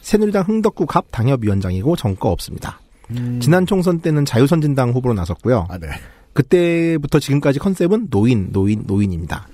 새누리당 0.00 0.44
흥덕구 0.44 0.86
갑 0.86 1.06
당협위원장이고 1.10 1.96
정거 1.96 2.30
없습니다. 2.30 2.80
음. 3.10 3.38
지난 3.40 3.66
총선 3.66 4.00
때는 4.00 4.24
자유선진당 4.24 4.90
후보로 4.92 5.14
나섰고요. 5.14 5.66
아, 5.68 5.78
네. 5.78 5.88
그때부터 6.32 7.18
지금까지 7.18 7.58
컨셉은 7.58 8.08
노인, 8.10 8.52
노인, 8.52 8.84
노인입니다. 8.86 9.48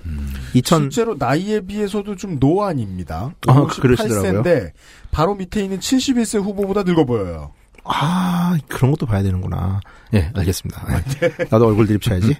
2000 0.53 0.81
실제로 0.81 1.15
나이에 1.17 1.61
비해서도 1.61 2.17
좀 2.17 2.37
노안입니다. 2.39 3.33
아, 3.47 3.67
그러시더라고요. 3.67 4.43
58세인데 4.43 4.71
바로 5.09 5.33
밑에 5.33 5.63
있는 5.63 5.79
71세 5.79 6.43
후보보다 6.43 6.83
늙어 6.83 7.05
보여요. 7.05 7.53
아, 7.85 8.57
그런 8.67 8.91
것도 8.91 9.05
봐야 9.05 9.23
되는구나. 9.23 9.79
예, 10.13 10.31
알겠습니다. 10.33 10.85
예. 11.21 11.45
나도 11.49 11.67
얼굴 11.67 11.87
드립쳐야지. 11.87 12.35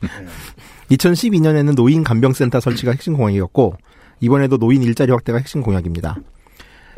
2012년에는 0.91 1.75
노인 1.75 2.03
간병센터 2.03 2.60
설치가 2.60 2.91
핵심 2.91 3.15
공약이었고, 3.15 3.75
이번에도 4.20 4.58
노인 4.58 4.84
일자리 4.84 5.12
확대가 5.12 5.38
핵심 5.38 5.62
공약입니다. 5.62 6.17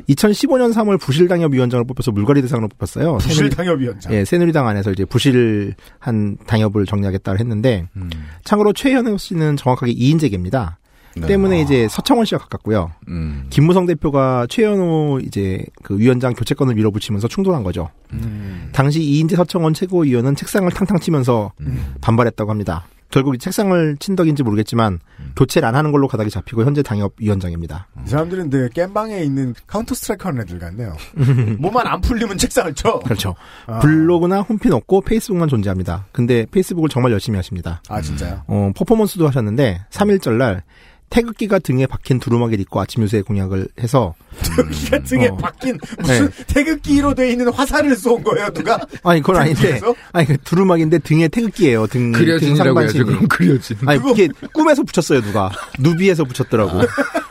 2015년 0.09 0.73
3월 0.73 0.99
부실당협위원장을 0.99 1.85
뽑혀서 1.85 2.11
물갈이 2.11 2.41
대상으로 2.41 2.67
뽑혔어요. 2.69 3.17
부실 3.17 3.49
새누리- 3.49 3.55
당협위원장. 3.55 4.13
예, 4.13 4.25
새누리당 4.25 4.67
안에서 4.67 4.91
이제 4.91 5.05
부실한 5.05 6.37
당협을 6.45 6.85
정리하겠다고 6.85 7.39
했는데, 7.39 7.87
음. 7.95 8.09
참고로 8.43 8.73
최현우 8.73 9.17
씨는 9.17 9.57
정확하게 9.57 9.93
2인재계입니다. 9.93 10.75
네. 11.17 11.27
때문에 11.27 11.61
이제 11.61 11.87
서청원 11.89 12.25
씨와 12.25 12.39
가깝고요. 12.41 12.91
음. 13.07 13.45
김무성 13.49 13.85
대표가 13.85 14.47
최현우 14.49 15.21
이제 15.25 15.63
그 15.81 15.97
위원장 15.97 16.33
교체권을 16.33 16.75
밀어붙이면서 16.75 17.29
충돌한 17.29 17.63
거죠. 17.63 17.89
음. 18.11 18.67
당시 18.73 19.01
이인재 19.01 19.37
서청원 19.37 19.73
최고위원은 19.73 20.35
책상을 20.35 20.69
탕탕 20.69 20.99
치면서 20.99 21.53
반발했다고 22.01 22.51
합니다. 22.51 22.85
결국 23.09 23.35
이 23.35 23.37
책상을 23.37 23.97
친 23.99 24.15
덕인지 24.15 24.43
모르겠지만 24.43 24.99
교체를 25.35 25.67
안 25.67 25.75
하는 25.75 25.91
걸로 25.91 26.07
가닥이 26.07 26.29
잡히고 26.29 26.65
현재 26.65 26.81
당협위원장입니다. 26.83 27.87
이 28.05 28.09
사람들은 28.09 28.49
늘 28.49 28.69
겜방에 28.69 29.19
있는 29.23 29.53
카운터 29.67 29.95
스트라이커 29.95 30.29
하는 30.29 30.41
애들 30.41 30.59
같네요. 30.59 30.95
뭐만 31.59 31.87
안 31.87 32.01
풀리면 32.01 32.37
책상을 32.37 32.73
쳐. 32.73 32.99
그렇죠. 32.99 33.35
아. 33.67 33.79
블로그나 33.79 34.41
홈피 34.41 34.73
없고 34.73 35.01
페이스북만 35.01 35.47
존재합니다. 35.47 36.07
근데 36.11 36.45
페이스북을 36.51 36.89
정말 36.89 37.11
열심히 37.11 37.37
하십니다. 37.37 37.81
아, 37.89 38.01
진짜요? 38.01 38.43
어, 38.47 38.71
퍼포먼스도 38.75 39.27
하셨는데 39.27 39.85
3일절 39.91 40.33
날 40.33 40.63
태극기가 41.09 41.59
등에 41.59 41.85
박힌 41.85 42.19
두루마기를 42.19 42.61
입고 42.63 42.79
아침 42.81 43.03
유세 43.03 43.21
공약을 43.21 43.67
해서 43.79 44.15
태극기가 44.43 44.99
등에 44.99 45.27
어. 45.27 45.37
박힌 45.37 45.77
무슨 45.99 46.29
태극기로 46.47 47.13
돼 47.13 47.31
있는 47.31 47.51
화살을 47.53 47.95
쏜 47.95 48.21
거예요, 48.23 48.49
누가? 48.51 48.79
아니 49.03 49.21
그건 49.21 49.37
아닌데? 49.37 49.79
아니 50.11 50.27
그 50.27 50.37
두루마기인데 50.39 50.99
등에 50.99 51.27
태극기예요. 51.27 51.87
등, 51.87 52.11
등 52.11 52.19
그려진이라고. 52.19 52.63
상반신이. 52.63 53.03
그럼 53.05 53.27
그려진. 53.27 53.77
아니 53.85 54.01
이게 54.11 54.27
꿈에서 54.53 54.83
붙였어요 54.83 55.21
누가 55.21 55.49
누비에서 55.79 56.25
붙였더라고. 56.25 56.81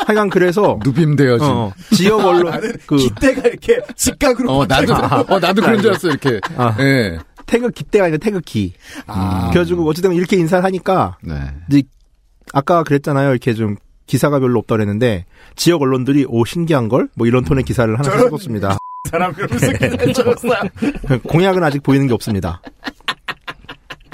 하여간 0.07 0.31
그래서 0.31 0.79
누빔되어진. 0.85 1.47
어, 1.47 1.73
지역 1.95 2.25
언론 2.25 2.51
나는 2.53 2.73
그 2.87 2.97
기대가 2.97 3.49
이렇게 3.49 3.81
직각으로. 3.97 4.51
어, 4.51 4.67
나도, 4.67 4.95
어, 4.95 5.39
나도 5.41 5.63
그런 5.63 5.81
줄 5.81 5.91
알았어, 5.91 6.09
이렇게. 6.09 6.41
아. 6.57 6.77
예. 6.81 7.19
태극 7.47 7.75
기대가 7.75 8.07
아니라 8.07 8.19
태극기. 8.19 8.73
아. 9.07 9.51
그래가지고 9.51 9.89
어쨌든 9.89 10.13
이렇게 10.15 10.37
인사를 10.37 10.65
하니까 10.65 11.19
네. 11.23 11.35
이제 11.69 11.83
아까 12.55 12.83
그랬잖아요. 12.85 13.31
이렇게 13.31 13.53
좀 13.55 13.77
기사가 14.07 14.39
별로 14.39 14.59
없다 14.61 14.77
그랬는데 14.77 15.25
지역 15.57 15.83
언론들이 15.83 16.27
오 16.29 16.45
신기한 16.45 16.89
걸 16.89 17.09
뭐 17.15 17.27
이런 17.27 17.45
톤의 17.45 17.65
기사를 17.65 17.93
하나 17.99 18.09
써줬습니다. 18.11 18.79
사람 19.11 19.33
그러면서 19.33 20.13
줬어요. 20.13 20.61
공약은 21.29 21.63
아직 21.63 21.83
보이는 21.83 22.07
게 22.07 22.15
없습니다. 22.15 22.61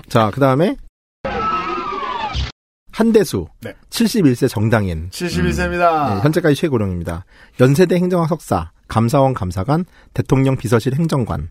자, 0.08 0.30
그 0.34 0.40
다음에 0.40 0.76
한대수 2.92 3.46
네. 3.62 3.74
71세 3.90 4.48
정당인 4.48 5.08
71세입니다. 5.10 6.14
네, 6.16 6.20
현재까지 6.22 6.54
최고령입니다. 6.56 7.24
연세대 7.60 7.94
행정학 7.96 8.28
석사, 8.28 8.72
감사원 8.88 9.32
감사관, 9.32 9.84
대통령 10.12 10.56
비서실 10.56 10.94
행정관, 10.96 11.48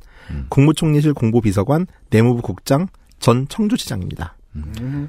국무총리실 0.49 1.13
공보비서관, 1.13 1.87
내무부 2.11 2.41
국장, 2.41 2.87
전 3.19 3.47
청주시장입니다. 3.47 4.35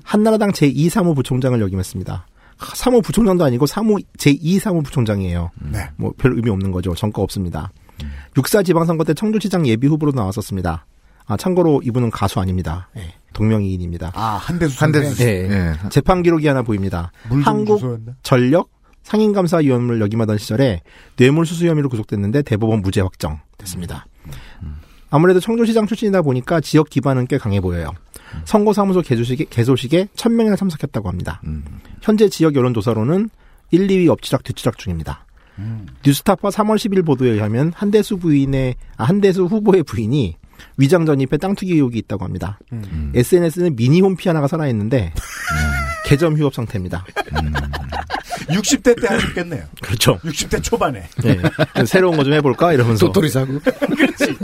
한나라당 0.05 0.51
제2 0.53 0.89
사무부총장을 0.91 1.61
역임했습니다. 1.61 2.27
사무부총장도 2.75 3.45
아니고 3.45 3.67
사무 3.67 3.97
제2 4.19 4.59
사무부총장이에요. 4.61 5.51
네. 5.73 5.89
뭐 5.97 6.13
별 6.19 6.35
의미 6.35 6.51
없는 6.51 6.71
거죠. 6.73 6.95
전과 6.95 7.23
없습니다. 7.23 7.73
육사 8.37 8.63
지방선거 8.63 9.05
때 9.05 9.15
청주시장 9.15 9.67
예비 9.67 9.87
후보로 9.87 10.13
나왔었습니다. 10.13 10.87
아 11.27 11.37
참고로 11.37 11.81
이분은 11.85 12.11
가수 12.11 12.41
아닙니다. 12.41 12.89
예, 12.97 13.15
동명이인입니다. 13.35 14.13
아, 14.15 14.37
한대수. 14.43 14.83
한대수 14.83 15.15
씨. 15.17 15.23
예. 15.25 15.49
예. 15.51 15.89
재판 15.91 16.23
기록이 16.23 16.47
하나 16.49 16.63
보입니다. 16.63 17.13
한국 17.45 17.79
주소였나? 17.79 18.13
전력 18.23 18.71
상임감사위원을 19.05 20.01
역임하던 20.01 20.39
시절에 20.39 20.83
뇌물수수 21.17 21.67
혐의로 21.67 21.89
구속됐는데 21.89 22.43
대법원 22.43 22.83
무죄 22.83 23.01
확정됐습니다. 23.01 24.07
아무래도 25.11 25.41
청주시장 25.41 25.87
출신이다 25.87 26.23
보니까 26.23 26.61
지역 26.61 26.89
기반은 26.89 27.27
꽤 27.27 27.37
강해 27.39 27.61
보여요. 27.61 27.91
선거사무소 28.45 29.03
개소식에, 29.03 29.45
개소식에 29.51 30.07
1000명이나 30.15 30.57
참석했다고 30.57 31.09
합니다. 31.09 31.41
음. 31.45 31.65
현재 32.01 32.29
지역 32.29 32.55
여론조사로는 32.55 33.29
1, 33.73 33.87
2위 33.89 34.09
엎치락 34.09 34.45
뒤치락 34.45 34.79
중입니다. 34.79 35.27
음. 35.59 35.87
뉴스타파 36.07 36.49
3월 36.51 36.77
10일 36.77 37.05
보도에 37.05 37.31
의하면 37.31 37.73
한대수 37.75 38.19
부인의 38.19 38.77
아, 38.97 39.05
한대수 39.05 39.45
후보의 39.45 39.83
부인이 39.83 40.37
위장 40.77 41.07
전입에 41.07 41.39
땅 41.41 41.55
투기 41.55 41.73
의혹이 41.75 41.99
있다고 41.99 42.25
합니다. 42.25 42.59
음. 42.73 43.13
SNS는 43.15 43.75
미니 43.77 44.01
홈피 44.01 44.29
하나가 44.29 44.47
살아있는데 44.47 45.13
개점 46.07 46.37
휴업 46.37 46.55
상태입니다. 46.55 47.05
60대 48.49 49.01
때 49.01 49.07
하셨겠네요. 49.09 49.63
그렇죠. 49.81 50.19
60대 50.19 50.63
초반에. 50.63 51.05
네. 51.23 51.39
새로운 51.87 52.17
거 52.17 52.25
좀 52.25 52.33
해볼까 52.35 52.73
이러면서 52.73 53.07
도토리 53.07 53.29
사고. 53.29 53.59
그렇지. 53.61 54.37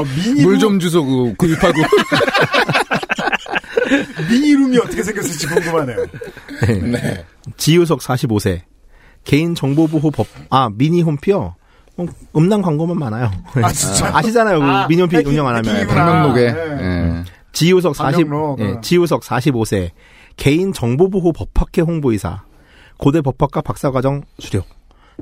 아, 0.00 0.04
미니 0.24 0.42
물좀 0.42 0.78
주소 0.78 1.04
그 1.04 1.34
구입하고. 1.36 1.74
미니룸이 4.30 4.78
어떻게 4.78 5.02
생겼을지 5.02 5.46
궁금하네요. 5.46 6.06
네. 6.90 7.24
지유석 7.56 8.00
45세 8.00 8.62
개인 9.24 9.54
정보보호 9.54 10.10
법 10.10 10.26
아 10.50 10.68
미니 10.72 11.02
홈피요. 11.02 11.54
어, 11.98 12.04
음란 12.36 12.60
광고만 12.62 12.98
많아요. 12.98 13.30
아, 13.62 13.72
진짜? 13.72 14.10
아시잖아요. 14.16 14.58
그 14.60 14.64
아, 14.66 14.86
미니 14.86 15.00
홈피 15.02 15.16
해킹, 15.16 15.32
운영 15.32 15.46
안 15.48 15.56
하면. 15.56 15.74
해킹이구나. 15.76 16.04
방명록에. 16.04 16.52
네. 16.52 16.60
예. 16.82 17.24
지우석 17.52 17.96
40, 17.96 18.28
방명록, 18.28 18.60
예, 18.60 18.64
어. 18.72 18.80
지우석 18.82 19.22
45세 19.22 19.90
개인 20.36 20.72
정보보호 20.74 21.32
법학회 21.32 21.80
홍보이사 21.80 22.42
고대 22.98 23.22
법학과 23.22 23.62
박사과정 23.62 24.22
수료 24.38 24.62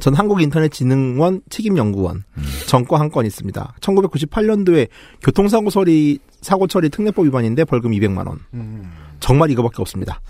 전 0.00 0.14
한국인터넷진흥원 0.14 1.42
책임연구원 1.50 2.24
전과 2.66 2.98
한 3.00 3.10
건 3.10 3.26
있습니다. 3.26 3.74
1998년도에 3.80 4.88
교통사고 5.22 5.70
처리 5.70 6.18
사고 6.40 6.66
처리 6.66 6.88
특례법 6.90 7.26
위반인데 7.26 7.64
벌금 7.64 7.92
200만 7.92 8.26
원. 8.26 8.40
음, 8.54 8.90
정말 9.20 9.50
이거밖에 9.50 9.76
없습니다. 9.78 10.20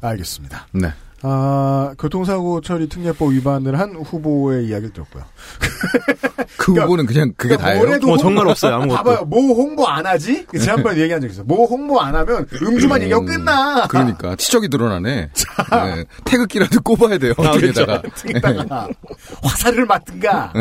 알겠습니다. 0.00 0.66
네. 0.72 0.88
아, 1.24 1.94
교통사고 1.98 2.60
처리 2.62 2.88
특례법 2.88 3.30
위반을 3.32 3.78
한 3.78 3.94
후보의 3.94 4.66
이야기를 4.66 4.92
들었고요. 4.92 5.22
그 6.58 6.72
그러니까- 6.72 6.84
후보는 6.84 7.06
그냥 7.06 7.32
그게 7.36 7.56
그러니까 7.56 7.64
다예요. 7.66 7.82
어, 7.82 7.86
홍보- 7.92 8.16
정말 8.18 8.48
없어요. 8.48 8.74
아무것도. 8.74 8.96
봐봐요. 8.96 9.24
뭐 9.26 9.54
홍보 9.54 9.86
안 9.86 10.04
하지? 10.04 10.44
지난번에 10.52 11.00
얘기한 11.00 11.20
적 11.20 11.30
있어. 11.30 11.44
뭐 11.44 11.66
홍보 11.66 12.00
안 12.00 12.14
하면 12.16 12.46
음주만 12.60 13.02
얘기하고 13.02 13.24
끝나. 13.24 13.86
그러니까 13.86 14.34
치적이 14.36 14.68
드러나네. 14.68 15.30
네. 15.70 16.04
태극기라도 16.24 16.80
꼽아야 16.82 17.18
돼요. 17.18 17.34
아, 17.38 17.52
뒤에다가. 17.56 18.02
등에다가 18.02 18.88
화살을 19.42 19.86
맞든가. 19.86 20.52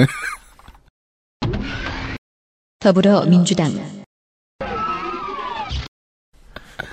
더불어민주당 2.80 3.74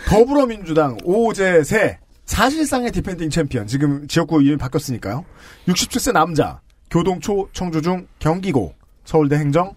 더불어민주당 0.09 0.97
오제세 1.05 1.99
사실상의 2.29 2.93
디펜딩 2.93 3.31
챔피언 3.31 3.67
지금 3.67 4.07
지역구 4.07 4.43
이름이 4.43 4.59
바뀌었으니까요. 4.59 5.25
67세 5.67 6.13
남자 6.13 6.61
교동초 6.91 7.49
청주중 7.53 8.07
경기고 8.19 8.75
서울대 9.05 9.37
행정 9.37 9.75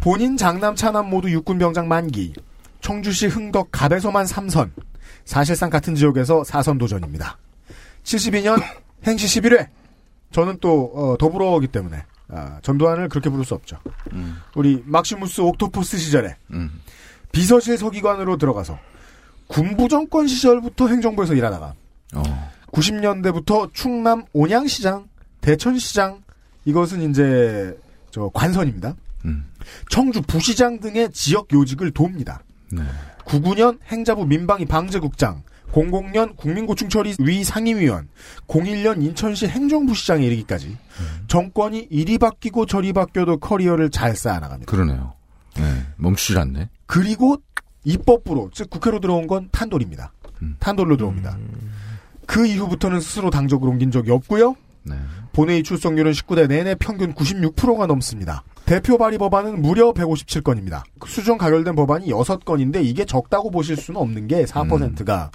본인 0.00 0.36
장남 0.36 0.76
차남 0.76 1.08
모두 1.08 1.30
육군병장 1.30 1.88
만기 1.88 2.34
청주시 2.82 3.28
흥덕 3.28 3.68
갑에서만 3.72 4.26
3선 4.26 4.70
사실상 5.24 5.70
같은 5.70 5.94
지역에서 5.94 6.42
4선 6.42 6.78
도전입니다. 6.78 7.38
72년 8.04 8.62
행시 9.04 9.40
11회 9.40 9.68
저는 10.32 10.58
또 10.60 10.92
어, 10.94 11.16
더불어기 11.16 11.68
때문에 11.68 12.04
아, 12.28 12.58
전두환을 12.62 13.08
그렇게 13.08 13.30
부를 13.30 13.44
수 13.44 13.54
없죠. 13.54 13.78
음. 14.12 14.36
우리 14.54 14.82
막시무스 14.84 15.40
옥토퍼스 15.40 15.96
시절에 15.96 16.36
음. 16.52 16.82
비서실 17.32 17.78
서기관으로 17.78 18.36
들어가서 18.36 18.78
군부 19.46 19.88
정권 19.88 20.26
시절부터 20.26 20.88
행정부에서 20.88 21.34
일하다가 21.34 21.74
어. 22.14 22.50
90년대부터 22.72 23.72
충남 23.72 24.24
온양시장, 24.32 25.08
대천시장 25.40 26.22
이것은 26.64 27.10
이제 27.10 27.76
저 28.10 28.30
관선입니다. 28.32 28.94
음. 29.26 29.44
청주 29.90 30.22
부시장 30.22 30.80
등의 30.80 31.10
지역 31.12 31.52
요직을 31.52 31.92
돕니다. 31.92 32.42
네. 32.72 32.82
99년 33.24 33.78
행자부 33.90 34.26
민방위 34.26 34.66
방재국장, 34.66 35.42
00년 35.72 36.36
국민고충처리 36.36 37.16
위 37.18 37.42
상임위원, 37.42 38.08
01년 38.46 39.02
인천시 39.02 39.48
행정부시장에 39.48 40.24
이르기까지 40.26 40.76
정권이 41.26 41.88
이리 41.90 42.18
바뀌고 42.18 42.66
저리 42.66 42.92
바뀌어도 42.92 43.38
커리어를 43.38 43.90
잘 43.90 44.14
쌓아나갑니다. 44.14 44.70
그러네요. 44.70 45.14
네, 45.56 45.86
멈추질 45.96 46.38
않네. 46.38 46.68
그리고 46.86 47.38
입법부로 47.84 48.50
즉 48.52 48.70
국회로 48.70 49.00
들어온 49.00 49.26
건 49.26 49.48
탄돌입니다. 49.52 50.12
음. 50.42 50.56
탄돌로 50.58 50.96
들어옵니다. 50.96 51.38
그 52.26 52.46
이후부터는 52.46 53.00
스스로 53.00 53.30
당적을 53.30 53.68
옮긴 53.68 53.90
적이 53.90 54.12
없고요. 54.12 54.56
네. 54.84 54.96
본회의 55.32 55.62
출석률은 55.62 56.12
19대 56.12 56.48
내내 56.48 56.74
평균 56.76 57.14
96%가 57.14 57.86
넘습니다. 57.86 58.44
대표 58.66 58.96
발의 58.96 59.18
법안은 59.18 59.60
무려 59.60 59.92
157건입니다. 59.92 60.82
수정 61.06 61.36
가결된 61.38 61.74
법안이 61.74 62.06
6건인데 62.08 62.84
이게 62.84 63.04
적다고 63.04 63.50
보실 63.50 63.76
수는 63.76 64.00
없는 64.00 64.26
게 64.26 64.44
4%가 64.44 65.30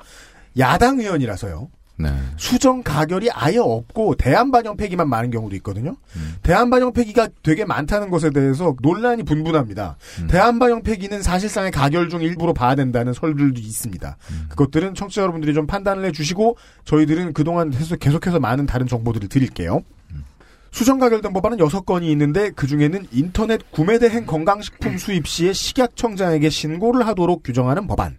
야당 0.58 1.00
의원이라서요. 1.00 1.70
네. 2.02 2.10
수정 2.38 2.82
가결이 2.82 3.30
아예 3.32 3.58
없고 3.58 4.16
대안 4.16 4.52
반영 4.52 4.78
폐기만 4.78 5.10
많은 5.10 5.32
경우도 5.32 5.54
있거든요. 5.58 5.98
대안 6.44 6.70
반영 6.70 6.94
폐기가 6.94 7.28
되게 7.44 7.66
많다는 7.66 8.10
것에 8.10 8.30
대해서 8.30 8.74
논란이 8.82 9.24
분분합니다. 9.24 9.98
대안 10.30 10.60
반영 10.60 10.82
폐기는 10.82 11.22
사실상의 11.22 11.72
가결 11.72 12.08
중 12.08 12.22
일부로 12.22 12.54
봐야 12.54 12.76
된다는 12.76 13.12
설들도 13.12 13.60
있습니다. 13.60 14.18
그것들은 14.48 14.96
청취자 14.96 15.22
여러분들이 15.24 15.54
좀 15.54 15.68
판단을 15.68 16.06
해주시고 16.06 16.56
저희들은 16.86 17.34
그동안 17.34 17.70
계속- 17.70 18.00
계속해서 18.00 18.40
많은 18.40 18.66
다른 18.66 18.88
정보들을 18.88 19.28
드릴게요. 19.28 19.82
수정 20.72 21.00
가결된 21.00 21.34
법안은 21.34 21.58
6건이 21.58 22.04
있는데 22.12 22.52
그중에는 22.52 23.08
인터넷 23.12 23.60
구매 23.72 23.98
대행 24.00 24.26
건강식품 24.26 24.98
수입 25.00 25.28
시에 25.28 25.52
식약청장에게 25.52 26.50
신고를 26.50 27.06
하도록 27.08 27.42
규정하는 27.44 27.88
법안. 27.88 28.18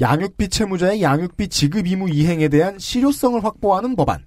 양육비 0.00 0.48
채무자의 0.48 1.02
양육비 1.02 1.48
지급 1.48 1.86
의무 1.86 2.10
이행에 2.10 2.48
대한 2.48 2.78
실효성을 2.78 3.42
확보하는 3.44 3.96
법안. 3.96 4.24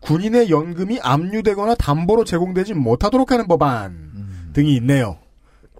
군인의 0.00 0.50
연금이 0.50 1.00
압류되거나 1.00 1.74
담보로 1.76 2.24
제공되지 2.24 2.74
못하도록 2.74 3.30
하는 3.32 3.48
법안 3.48 4.50
등이 4.52 4.74
있네요. 4.76 5.18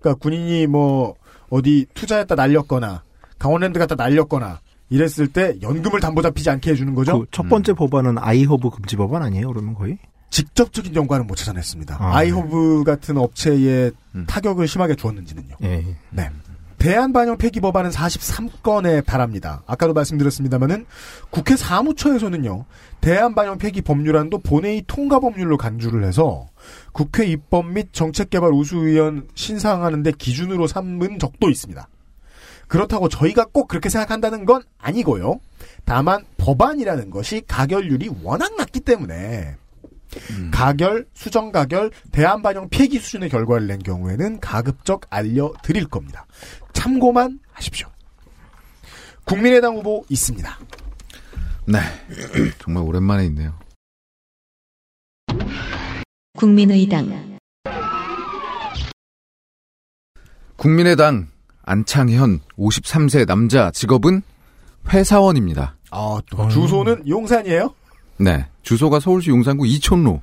그러니까 0.00 0.14
군인이 0.20 0.66
뭐 0.66 1.14
어디 1.50 1.86
투자했다 1.94 2.34
날렸거나 2.34 3.02
강원랜드 3.38 3.78
갔다 3.78 3.94
날렸거나 3.94 4.60
이랬을 4.88 5.28
때 5.32 5.54
연금을 5.62 6.00
담보 6.00 6.22
잡히지 6.22 6.48
않게 6.50 6.70
해주는 6.72 6.94
거죠. 6.94 7.20
그 7.20 7.26
첫 7.30 7.48
번째 7.48 7.72
법안은 7.74 8.18
아이허브 8.18 8.70
금지 8.70 8.96
법안 8.96 9.22
아니에요? 9.22 9.48
그러면 9.48 9.74
거의? 9.74 9.98
직접적인 10.30 10.94
연관은 10.94 11.26
못 11.26 11.36
찾아냈습니다. 11.36 11.96
아, 12.00 12.16
아이허브 12.16 12.82
같은 12.84 13.16
업체에 13.16 13.90
음. 14.14 14.26
타격을 14.26 14.66
심하게 14.68 14.94
주었는지는요. 14.96 15.56
예. 15.62 15.84
네. 16.10 16.30
대한 16.78 17.12
반영 17.12 17.36
폐기 17.38 17.60
법안은 17.60 17.90
43건에 17.90 19.04
달합니다. 19.04 19.62
아까도 19.66 19.94
말씀드렸습니다만은 19.94 20.86
국회 21.30 21.56
사무처에서는요. 21.56 22.64
대한 23.00 23.34
반영 23.34 23.58
폐기 23.58 23.80
법률안도 23.80 24.38
본회의 24.38 24.84
통과 24.86 25.20
법률로 25.20 25.56
간주를 25.56 26.04
해서 26.04 26.46
국회 26.92 27.26
입법 27.26 27.66
및 27.70 27.92
정책개발 27.92 28.50
우수위원 28.52 29.28
신상하는데 29.34 30.12
기준으로 30.12 30.66
삼은 30.66 31.18
적도 31.18 31.48
있습니다. 31.48 31.88
그렇다고 32.68 33.08
저희가 33.08 33.46
꼭 33.52 33.68
그렇게 33.68 33.88
생각한다는 33.88 34.44
건 34.44 34.62
아니고요. 34.78 35.40
다만 35.84 36.24
법안이라는 36.36 37.10
것이 37.10 37.42
가결률이 37.46 38.10
워낙 38.22 38.56
낮기 38.56 38.80
때문에 38.80 39.56
가결, 40.50 41.06
수정 41.14 41.52
가결, 41.52 41.90
대안 42.12 42.42
반영 42.42 42.68
폐기 42.68 42.98
수준의 42.98 43.28
결과를 43.28 43.66
낸 43.66 43.78
경우에는 43.78 44.40
가급적 44.40 45.02
알려드릴 45.10 45.86
겁니다. 45.88 46.26
참고만 46.72 47.40
하십시오. 47.52 47.88
국민의당 49.24 49.76
후보 49.76 50.04
있습니다. 50.08 50.58
네. 51.66 51.78
정말 52.58 52.84
오랜만에 52.84 53.26
있네요. 53.26 53.58
국민의당 56.36 57.38
국민의당 60.56 61.28
안창현 61.62 62.40
53세 62.56 63.26
남자 63.26 63.70
직업은 63.70 64.22
회사원입니다. 64.88 65.76
아, 65.90 66.20
또 66.30 66.48
주소는 66.48 67.08
용산이에요? 67.08 67.74
네. 68.18 68.46
주소가 68.62 69.00
서울시 69.00 69.30
용산구 69.30 69.66
이촌로. 69.66 70.20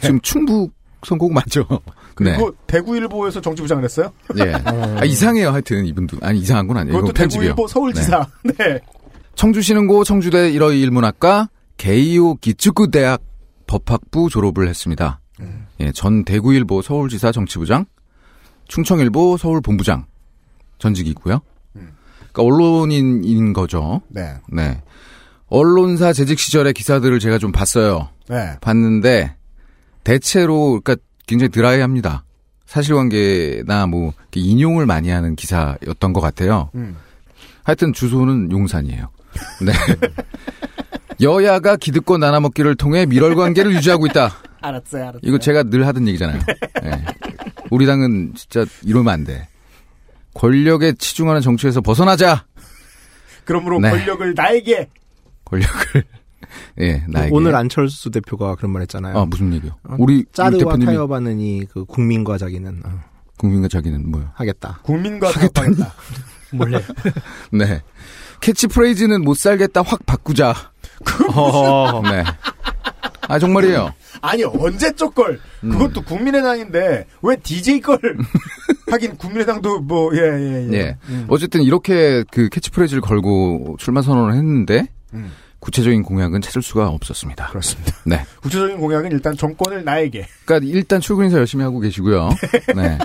지금 0.00 0.20
충북 0.20 0.72
선곡 1.04 1.32
맞죠? 1.32 1.66
네. 2.20 2.32
그리고 2.36 2.54
대구일보에서 2.66 3.40
정치부장을 3.40 3.84
했어요? 3.84 4.12
예. 4.38 4.52
아, 4.98 5.04
이상해요, 5.04 5.50
하여튼, 5.50 5.84
이분도. 5.86 6.18
아니, 6.22 6.38
이상한 6.38 6.66
건 6.66 6.76
아니에요. 6.76 6.96
그것도. 6.98 7.12
대구일보 7.12 7.66
서울지사. 7.66 8.26
네. 8.44 8.80
청주시는고 9.34 10.04
청주대 10.04 10.52
1호 10.52 10.78
일문학과 10.78 11.48
게이오 11.78 12.36
기츠쿠 12.36 12.90
대학 12.90 13.22
법학부 13.66 14.28
졸업을 14.30 14.68
했습니다. 14.68 15.20
예, 15.80 15.90
전 15.92 16.24
대구일보 16.24 16.82
서울지사 16.82 17.32
정치부장, 17.32 17.86
충청일보 18.68 19.38
서울본부장 19.38 20.04
전직이고요. 20.78 21.40
그러니까 22.32 22.42
언론인인 22.42 23.52
거죠. 23.52 24.02
네. 24.08 24.34
네. 24.48 24.80
언론사 25.52 26.14
재직 26.14 26.38
시절의 26.38 26.72
기사들을 26.72 27.18
제가 27.18 27.36
좀 27.36 27.52
봤어요. 27.52 28.08
네. 28.26 28.56
봤는데 28.62 29.36
대체로 30.02 30.80
그러니까 30.82 30.96
굉장히 31.26 31.50
드라이합니다. 31.50 32.24
사실관계나 32.64 33.86
뭐 33.86 34.14
인용을 34.34 34.86
많이 34.86 35.10
하는 35.10 35.36
기사였던 35.36 36.14
것 36.14 36.22
같아요. 36.22 36.70
음. 36.74 36.96
하여튼 37.64 37.92
주소는 37.92 38.50
용산이에요. 38.50 39.10
네. 39.66 39.72
여야가 41.20 41.76
기득권 41.76 42.20
나눠먹기를 42.20 42.74
통해 42.76 43.04
밀월 43.04 43.34
관계를 43.34 43.74
유지하고 43.74 44.06
있다. 44.06 44.32
알았어요, 44.62 45.02
알았어요. 45.02 45.20
이거 45.22 45.36
제가 45.36 45.64
늘 45.64 45.86
하던 45.86 46.08
얘기잖아요. 46.08 46.40
네. 46.82 47.04
우리 47.70 47.84
당은 47.84 48.32
진짜 48.36 48.64
이러면 48.84 49.12
안 49.12 49.24
돼. 49.24 49.48
권력에 50.32 50.94
치중하는 50.94 51.42
정치에서 51.42 51.82
벗어나자. 51.82 52.46
그러므로 53.44 53.80
네. 53.80 53.90
권력을 53.90 54.32
나에게 54.34 54.88
권력을 55.52 56.04
예 56.80 57.04
나에게 57.08 57.30
오늘 57.34 57.54
안철수 57.54 58.10
대표가 58.10 58.56
그런 58.56 58.72
말 58.72 58.82
했잖아요. 58.82 59.16
아 59.16 59.24
무슨 59.26 59.52
얘기요? 59.54 59.72
어, 59.84 59.96
우리 59.98 60.14
우리 60.14 60.24
짜르와 60.32 60.76
타협하느니 60.76 61.66
그 61.70 61.84
국민과 61.84 62.38
자기는 62.38 62.82
어, 62.84 63.00
국민과 63.38 63.68
자기는 63.68 64.10
뭐요? 64.10 64.30
하겠다. 64.34 64.80
국민과 64.82 65.30
타협하겠다. 65.30 65.92
몰래. 66.52 66.80
네. 67.52 67.82
캐치프레이즈는 68.40 69.22
못 69.22 69.36
살겠다 69.36 69.82
확 69.82 70.04
바꾸자. 70.04 70.54
어, 71.34 72.02
네. 72.02 72.24
아 73.28 73.38
정말이에요. 73.38 73.92
아니 74.20 74.44
언제 74.44 74.92
쪽걸 74.92 75.40
음. 75.64 75.70
그것도 75.70 76.02
국민의당인데 76.02 77.06
왜 77.22 77.36
DJ 77.36 77.80
걸 77.80 77.98
하긴 78.90 79.16
국민의당도 79.16 79.80
뭐예예 79.80 80.68
예. 80.70 80.76
예. 80.76 80.96
어쨌든 81.28 81.62
이렇게 81.62 82.24
그 82.30 82.48
캐치프레이즈를 82.48 83.00
걸고 83.00 83.76
출마 83.78 84.02
선언을 84.02 84.34
했는데 84.34 84.88
음. 85.14 85.32
구체적인 85.60 86.02
공약은 86.02 86.40
찾을 86.40 86.60
수가 86.60 86.88
없었습니다. 86.88 87.48
그렇습니다. 87.48 87.92
네. 88.04 88.24
구체적인 88.42 88.78
공약은 88.78 89.12
일단 89.12 89.36
정권을 89.36 89.84
나에게 89.84 90.26
그러니까 90.44 90.70
일단 90.72 91.00
출근 91.00 91.26
인사 91.26 91.38
열심히 91.38 91.62
하고 91.62 91.78
계시고요. 91.78 92.30
네. 92.74 92.98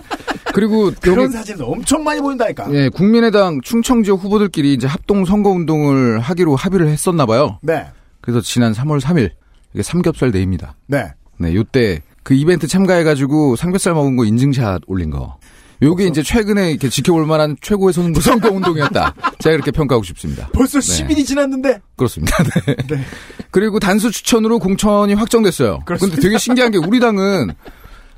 그리고 0.54 0.92
그런 1.02 1.30
사진 1.30 1.56
엄청 1.62 2.04
많이 2.04 2.20
보인다니까. 2.20 2.74
예, 2.74 2.90
국민의당 2.90 3.62
충청 3.62 4.02
지역 4.02 4.24
후보들끼리 4.24 4.74
이제 4.74 4.88
합동 4.88 5.24
선거 5.24 5.52
운동을 5.52 6.20
하기로 6.20 6.56
합의를 6.56 6.88
했었나 6.88 7.28
봐요. 7.28 7.60
네, 7.62 7.86
그래서 8.22 8.42
지난 8.42 8.74
3월 8.74 9.00
3일 9.00 9.32
이게 9.74 9.84
삼겹살 9.84 10.32
데이입니다. 10.32 10.76
네. 10.88 11.12
네, 11.38 11.54
요때 11.54 12.02
그 12.24 12.34
이벤트 12.34 12.66
참가해가지고 12.68 13.56
삼겹살 13.56 13.94
먹은 13.94 14.16
거 14.16 14.26
인증샷 14.26 14.82
올린 14.88 15.12
거. 15.12 15.38
요게 15.82 16.06
이제 16.08 16.24
최근에 16.24 16.72
이렇게 16.72 16.90
지켜볼 16.90 17.26
만한 17.26 17.56
최고의 17.62 17.94
선거 17.94 18.50
운동이었다. 18.50 19.14
제가 19.40 19.54
이렇게 19.54 19.72
평가하고 19.72 20.04
싶습니다. 20.04 20.50
벌써 20.54 20.80
네. 20.80 21.06
10일이 21.08 21.26
지났는데 21.26 21.82
그렇습니다. 21.96 22.36
네. 22.66 22.76
네. 22.88 23.04
그리고 23.52 23.80
단수 23.80 24.12
추천으로 24.12 24.60
공천이 24.60 25.14
확정됐어요. 25.14 25.82
그렇습니다. 25.86 26.16
근데 26.16 26.28
되게 26.28 26.38
신기한 26.38 26.72
게 26.72 26.78
우리 26.80 27.00
당은 27.00 27.52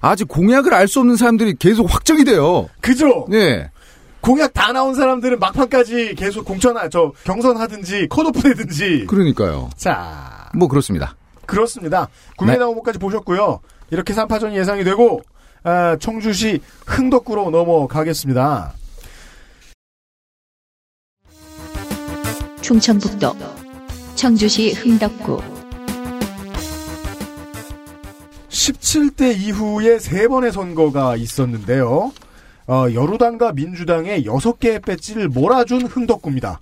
아직 0.02 0.28
공약을 0.28 0.74
알 0.74 0.88
수 0.88 1.00
없는 1.02 1.18
사람들이 1.18 1.56
계속 1.60 1.94
확정이 1.94 2.24
돼요. 2.24 2.70
그죠? 2.82 3.26
네. 3.30 3.70
공약 4.22 4.54
다 4.54 4.72
나온 4.74 4.96
사람들은 4.96 5.40
막판까지 5.40 6.16
계속 6.16 6.46
공천, 6.46 6.76
저 6.90 7.14
경선하든지 7.24 8.08
컷오프 8.10 8.42
되든지. 8.42 9.06
그러니까요. 9.08 9.70
자, 9.78 10.50
뭐 10.56 10.68
그렇습니다. 10.68 11.16
그렇습니다. 11.46 12.10
국민의당 12.38 12.70
후보까지 12.70 13.00
보셨고요. 13.00 13.60
이렇게 13.92 14.14
3파전이 14.14 14.56
예상이 14.56 14.84
되고 14.84 15.22
아, 15.26 15.39
청주시 16.00 16.62
흥덕구로 16.86 17.50
넘어가겠습니다. 17.50 18.74
충청북도 22.62 23.36
청주시 24.16 24.74
흥덕구 24.74 25.42
17대 28.50 29.38
이후에 29.38 30.00
세 30.00 30.28
번의 30.28 30.52
선거가 30.52 31.16
있었는데요. 31.16 32.12
어, 32.68 32.86
여루당과 32.94 33.54
민주당의 33.54 34.26
6개의 34.26 34.84
배지를 34.86 35.30
몰아준 35.30 35.88
흥덕구입니다. 35.88 36.62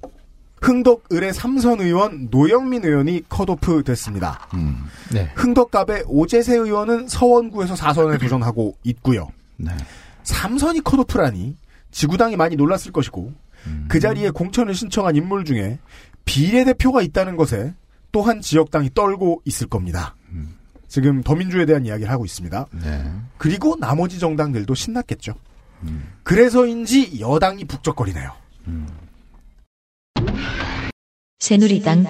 흥덕 0.62 1.04
을의 1.12 1.34
삼선 1.34 1.82
의원 1.82 2.28
노영민 2.32 2.84
의원이 2.84 3.24
컷오프 3.30 3.84
됐습니다. 3.84 4.48
음. 4.54 4.86
네. 5.12 5.32
흥덕갑의 5.36 6.06
오재세 6.08 6.56
의원은 6.56 7.08
서원구에서 7.08 7.76
4선에 7.76 8.20
도전하고 8.20 8.76
있고요. 8.84 9.28
네. 9.58 9.72
삼선이 10.24 10.82
컷오프라니 10.82 11.58
지구당이 11.92 12.36
많이 12.36 12.56
놀랐을 12.56 12.92
것이고 12.92 13.34
그 13.88 14.00
자리에 14.00 14.30
공천을 14.30 14.74
신청한 14.74 15.16
인물 15.16 15.44
중에 15.44 15.80
비례대표가 16.26 17.02
있다는 17.02 17.36
것에 17.38 17.74
또한 18.12 18.40
지역당이 18.42 18.92
떨고 18.94 19.42
있을 19.46 19.68
겁니다. 19.68 20.16
지금 20.88 21.22
더민주에 21.22 21.66
대한 21.66 21.86
이야기를 21.86 22.12
하고 22.12 22.24
있습니다. 22.26 22.66
네. 22.72 23.12
그리고 23.38 23.76
나머지 23.80 24.20
정당들도 24.20 24.74
신났겠죠. 24.74 25.34
그래서인지 26.24 27.20
여당이 27.20 27.66
북적거리네요. 27.66 28.32
새누리당 31.40 32.06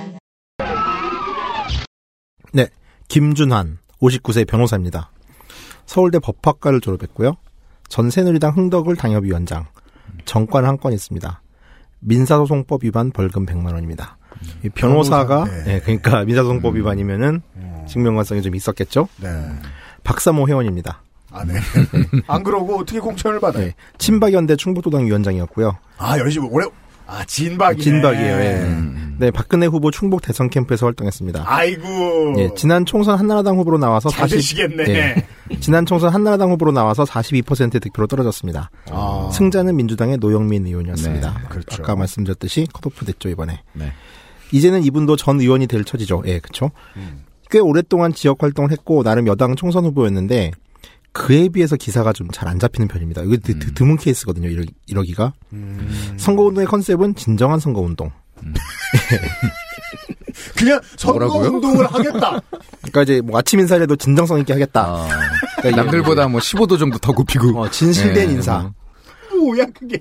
네. 2.54 2.68
김준환, 3.08 3.78
59세 4.02 4.48
변호사입니다. 4.48 5.12
서울대 5.86 6.20
법학과를 6.20 6.82
졸업했고요. 6.82 7.34
전 7.88 8.10
새누리당 8.10 8.56
흥덕을 8.56 8.96
당협위원장. 8.96 9.68
정관 10.26 10.66
한건 10.66 10.94
있습니다. 10.94 11.42
민사소송법 12.00 12.84
위반 12.84 13.12
벌금 13.12 13.46
100만 13.46 13.74
원입니다. 13.74 14.18
이 14.64 14.70
변호사가 14.70 15.46
변호사, 15.46 15.64
네. 15.64 15.64
네, 15.64 15.80
그러니까 15.80 16.24
민사소송법 16.26 16.76
위반이면은 16.76 17.42
증명관성이 17.88 18.42
좀 18.42 18.56
있었겠죠. 18.56 19.08
네. 19.18 19.30
박사모 20.04 20.48
회원입니다. 20.48 21.04
아, 21.32 21.44
네. 21.44 21.56
안 22.28 22.44
그러고 22.44 22.80
어떻게 22.80 23.00
공천을 23.00 23.40
받아요? 23.40 23.66
네. 23.66 23.76
친박연대 23.98 24.56
충북도당 24.56 25.06
위원장이었고요. 25.06 25.78
아, 25.98 26.18
열심히 26.20 26.48
오래, 26.50 26.66
아, 27.08 27.24
진박이네. 27.26 27.84
진박이에요. 27.84 28.40
예. 28.40 28.62
음. 28.64 29.16
네, 29.20 29.32
박근혜 29.32 29.66
후보 29.66 29.90
충북 29.90 30.22
대선 30.22 30.50
캠프에서 30.50 30.86
활동했습니다. 30.86 31.44
아이고. 31.46 32.36
예, 32.38 32.50
지난 32.56 32.86
총선 32.86 33.18
한나라당 33.18 33.58
후보로 33.58 33.80
나와서 33.80 34.10
잘40 34.10 34.30
되시겠네. 34.32 34.84
예, 34.90 35.28
지난 35.60 35.86
총선 35.86 36.14
한나라당 36.14 36.52
후보로 36.52 36.72
나와서 36.72 37.04
42% 37.04 37.82
득표로 37.82 38.08
떨어졌습니다. 38.08 38.70
아. 38.92 39.30
승자는 39.34 39.76
민주당의 39.76 40.18
노영민 40.18 40.68
의원이었습니다. 40.68 41.34
네, 41.34 41.48
그렇죠. 41.50 41.82
아까 41.82 41.96
말씀드렸듯이 41.96 42.68
컷오프 42.72 43.06
됐죠 43.06 43.30
이번에. 43.30 43.64
네. 43.74 43.92
이제는 44.52 44.84
이분도 44.84 45.16
전 45.16 45.40
의원이 45.42 45.68
될 45.68 45.84
처지죠. 45.84 46.24
예, 46.26 46.40
그렇죠. 46.40 46.72
음. 46.96 47.24
꽤 47.50 47.60
오랫동안 47.60 48.14
지역 48.14 48.44
활동을 48.44 48.72
했고 48.72 49.04
나름 49.04 49.28
여당 49.28 49.56
총선 49.56 49.86
후보였는데 49.86 50.52
그에 51.26 51.50
비해서 51.50 51.76
기사가 51.76 52.14
좀 52.14 52.28
잘 52.32 52.48
안 52.48 52.60
잡히는 52.60 52.88
편입니다. 52.88 53.24
이거 53.24 53.38
드, 53.38 53.58
드, 53.58 53.74
드문 53.74 53.98
케이스거든요. 53.98 54.48
이러, 54.50 54.64
이러기가. 54.86 55.34
음. 55.54 56.16
선거운동의 56.18 56.68
컨셉은 56.68 57.16
진정한 57.16 57.60
선거운동. 57.60 58.12
그냥 60.56 60.80
뭐라고요? 61.06 61.44
선거운동을 61.44 61.86
하겠다. 61.94 62.40
그러니까 62.82 63.02
이제 63.04 63.22
뭐 63.22 63.38
아침 63.40 63.60
인사라도 63.60 63.96
진정성 63.96 64.40
있게 64.40 64.54
하겠다. 64.54 64.82
아, 64.86 65.08
그러니까 65.58 65.84
남들보다 65.84 66.28
뭐 66.28 66.40
15도 66.40 66.78
정도 66.78 66.98
더 67.00 67.12
굽히고. 67.14 67.60
어, 67.60 67.70
진실된 67.70 68.30
예, 68.30 68.34
인사. 68.34 68.60
뭐. 69.32 69.46
뭐야, 69.48 69.66
그게. 69.74 69.98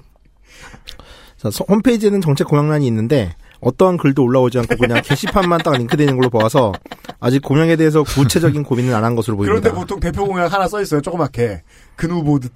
자, 1.39 1.51
서- 1.51 1.65
홈페이지에는 1.69 2.21
정책 2.21 2.49
공약란이 2.49 2.87
있는데 2.87 3.35
어떠한 3.61 3.97
글도 3.97 4.23
올라오지 4.23 4.59
않고 4.61 4.77
그냥 4.77 5.01
게시판만 5.05 5.61
딱 5.62 5.77
링크되는 5.77 6.16
걸로 6.16 6.29
보아서 6.31 6.73
아직 7.21 7.40
공약에 7.42 7.77
대해서 7.77 8.03
구체적인 8.03 8.62
고민은 8.62 8.95
안 8.95 9.05
한 9.05 9.14
것으로 9.16 9.37
보입니다. 9.37 9.61
그런데 9.61 9.79
보통 9.79 10.01
대표 10.01 10.27
공약 10.27 10.53
하나 10.53 10.66
써 10.69 10.81
있어요. 10.83 11.01
조그맣게. 11.01 11.62
근후보드 11.97 12.49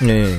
2. 0.00 0.06
네. 0.06 0.36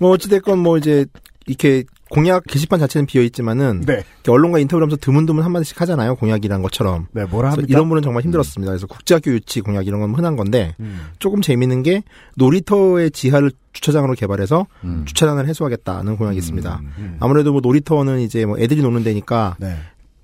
뭐 0.00 0.10
어찌됐건 0.10 0.58
뭐 0.58 0.78
이제 0.78 1.06
이렇게 1.46 1.84
공약 2.10 2.44
게시판 2.46 2.78
자체는 2.78 3.06
비어 3.06 3.22
있지만은 3.22 3.82
네. 3.86 4.02
언론과 4.26 4.58
인터뷰를 4.58 4.84
하면서 4.84 4.96
드문드문 5.00 5.44
한 5.44 5.52
마디씩 5.52 5.80
하잖아요. 5.80 6.16
공약이란 6.16 6.62
것처럼. 6.62 7.06
네, 7.12 7.24
뭐라 7.24 7.52
합니까? 7.52 7.66
이런 7.68 7.88
분은 7.88 8.02
정말 8.02 8.22
힘들었습니다. 8.24 8.70
그래서 8.72 8.86
국제학교 8.86 9.30
유치 9.32 9.60
공약 9.60 9.86
이런 9.86 10.00
건 10.00 10.14
흔한 10.14 10.36
건데 10.36 10.74
음. 10.80 11.08
조금 11.18 11.40
재미있는 11.42 11.82
게 11.82 12.02
놀이터의 12.36 13.10
지하를 13.10 13.50
주차장으로 13.72 14.14
개발해서 14.14 14.66
음. 14.84 15.04
주차장을 15.06 15.46
해소하겠다는 15.46 16.16
공약이 16.16 16.38
있습니다. 16.38 16.80
음. 16.98 17.16
아무래도 17.20 17.52
뭐 17.52 17.60
놀이터는 17.60 18.20
이제 18.20 18.44
뭐 18.44 18.58
애들이 18.58 18.82
노는 18.82 19.04
데니까 19.04 19.56
네. 19.58 19.76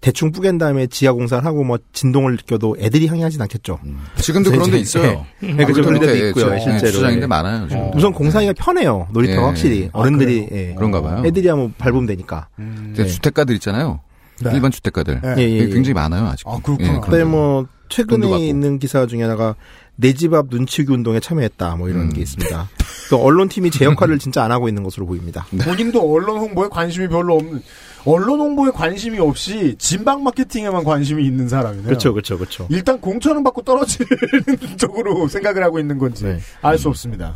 대충 0.05 0.33
뿌갠 0.33 0.59
다음에 0.59 0.87
지하 0.87 1.15
공사를 1.15 1.43
하고 1.47 1.65
뭐 1.65 1.79
진동을 1.95 2.33
느껴도 2.33 2.77
애들이 2.79 3.07
항의하진 3.07 3.41
않겠죠. 3.41 3.79
지금도 4.21 4.51
그런 4.51 4.71
데 4.71 4.77
있어요. 4.79 5.25
네, 5.41 5.65
그죠. 5.65 5.83
그런 5.83 5.99
데도 5.99 6.27
있고요, 6.29 6.59
실제로. 6.59 6.93
주장인데 6.93 7.23
예. 7.23 7.27
많아요. 7.27 7.67
지금. 7.69 7.91
우선 7.95 8.13
공사하기가 8.13 8.53
편해요. 8.53 9.09
놀이터가 9.13 9.41
예. 9.41 9.47
확실히 9.47 9.89
아, 9.95 10.01
어른들이 10.01 10.45
그래요? 10.47 10.69
예. 10.73 10.75
그런가 10.75 11.01
봐요. 11.01 11.23
애들이야 11.25 11.55
뭐 11.57 11.71
밟으면 11.79 12.05
되니까. 12.05 12.49
음. 12.59 12.93
근데 12.95 13.07
주택가들 13.11 13.55
있잖아요. 13.55 14.01
네. 14.43 14.51
일반 14.53 14.71
주택가들. 14.73 15.23
네. 15.23 15.35
예, 15.39 15.43
예, 15.43 15.57
예. 15.61 15.67
굉장히 15.69 15.95
많아요, 15.95 16.27
아직. 16.27 16.47
아, 16.49 16.59
그렇구나. 16.63 16.97
예, 16.97 17.01
그다음에 17.01 17.25
뭐 17.25 17.67
최근에. 17.89 18.47
있는 18.47 18.79
기사 18.79 19.07
중에 19.07 19.23
하나가 19.23 19.55
내 19.97 20.13
집 20.13 20.35
앞 20.35 20.49
눈치기 20.51 20.93
운동에 20.93 21.21
참여했다 21.21 21.77
뭐 21.77 21.89
이런 21.89 22.03
음. 22.03 22.13
게 22.13 22.21
있습니다. 22.21 22.69
또 23.11 23.23
언론팀이 23.23 23.71
제 23.71 23.85
역할을 23.87 24.19
진짜 24.19 24.45
안 24.45 24.51
하고 24.53 24.69
있는 24.69 24.83
것으로 24.83 25.07
보입니다. 25.07 25.47
본인도 25.63 26.13
언론 26.13 26.39
홍보에 26.41 26.69
관심이 26.71 27.09
별로 27.09 27.37
없는, 27.37 27.63
언론 28.07 28.41
홍보에 28.41 28.71
관심이 28.71 29.19
없이 29.19 29.77
진방 29.79 30.23
마케팅에만 30.23 30.85
관심이 30.85 31.25
있는 31.25 31.49
사람이네요. 31.49 31.87
그렇죠, 31.87 32.13
그렇죠, 32.13 32.37
그렇죠. 32.37 32.67
일단 32.71 33.01
공천은 33.01 33.43
받고 33.43 33.63
떨어지는 33.63 34.07
쪽으로 34.77 35.27
생각을 35.27 35.63
하고 35.63 35.79
있는 35.79 35.97
건지 35.99 36.25
네. 36.25 36.39
알수 36.61 36.89
없습니다. 36.91 37.35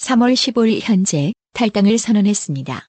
3월 0.00 0.32
15일 0.32 0.80
현재 0.82 1.32
탈당을 1.52 1.98
선언했습니다. 1.98 2.86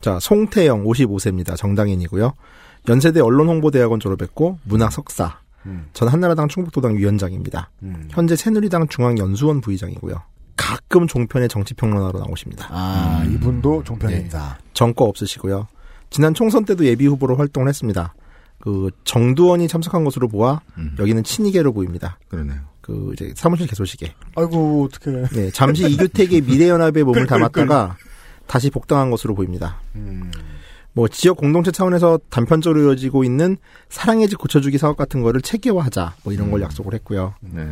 자, 0.00 0.18
송태영 0.18 0.84
55세입니다. 0.84 1.56
정당인이고요. 1.56 2.34
연세대 2.88 3.20
언론홍보대학원 3.20 4.00
졸업했고 4.00 4.58
문학 4.64 4.92
석사. 4.92 5.38
음. 5.66 5.88
전 5.92 6.08
한나라당 6.08 6.48
충북도당 6.48 6.96
위원장입니다. 6.96 7.70
음. 7.82 8.08
현재 8.10 8.34
새누리당 8.34 8.88
중앙연수원 8.88 9.60
부의장이고요. 9.60 10.20
가끔 10.60 11.06
종편의 11.06 11.48
정치평론가로 11.48 12.18
나오십니다. 12.18 12.66
아, 12.70 13.22
음. 13.24 13.32
이분도 13.34 13.82
종편입니다. 13.84 14.58
정거 14.74 15.06
없으시고요. 15.06 15.66
지난 16.10 16.34
총선 16.34 16.66
때도 16.66 16.84
예비 16.84 17.06
후보로 17.06 17.36
활동을 17.36 17.66
했습니다. 17.68 18.14
그 18.58 18.90
정두원이 19.04 19.68
참석한 19.68 20.04
것으로 20.04 20.28
보아 20.28 20.60
음. 20.76 20.94
여기는 20.98 21.24
친이계로 21.24 21.72
보입니다. 21.72 22.18
그러네요. 22.28 22.60
그 22.82 23.12
이제 23.14 23.32
사무실 23.34 23.66
개소식에 23.68 24.14
아이고, 24.36 24.84
어떡해. 24.92 25.28
네, 25.32 25.50
잠시 25.50 25.88
이규택의 25.88 26.42
미래연합에 26.42 27.04
몸을. 27.04 27.26
담았다가 27.26 27.96
다시 28.46 28.68
복당한 28.68 29.10
것으로 29.10 29.34
보입니다. 29.34 29.80
음. 29.94 30.30
뭐 30.92 31.06
지역 31.08 31.36
공동체 31.36 31.70
차원에서 31.70 32.18
단편적으로 32.30 32.82
이어지고 32.82 33.24
있는 33.24 33.56
사랑의 33.88 34.28
집 34.28 34.38
고쳐주기 34.38 34.76
사업 34.78 34.96
같은 34.96 35.22
거를 35.22 35.40
체계화하자 35.40 36.14
뭐 36.24 36.32
이런 36.32 36.50
걸 36.50 36.62
약속을 36.62 36.94
했고요. 36.94 37.34
네. 37.40 37.66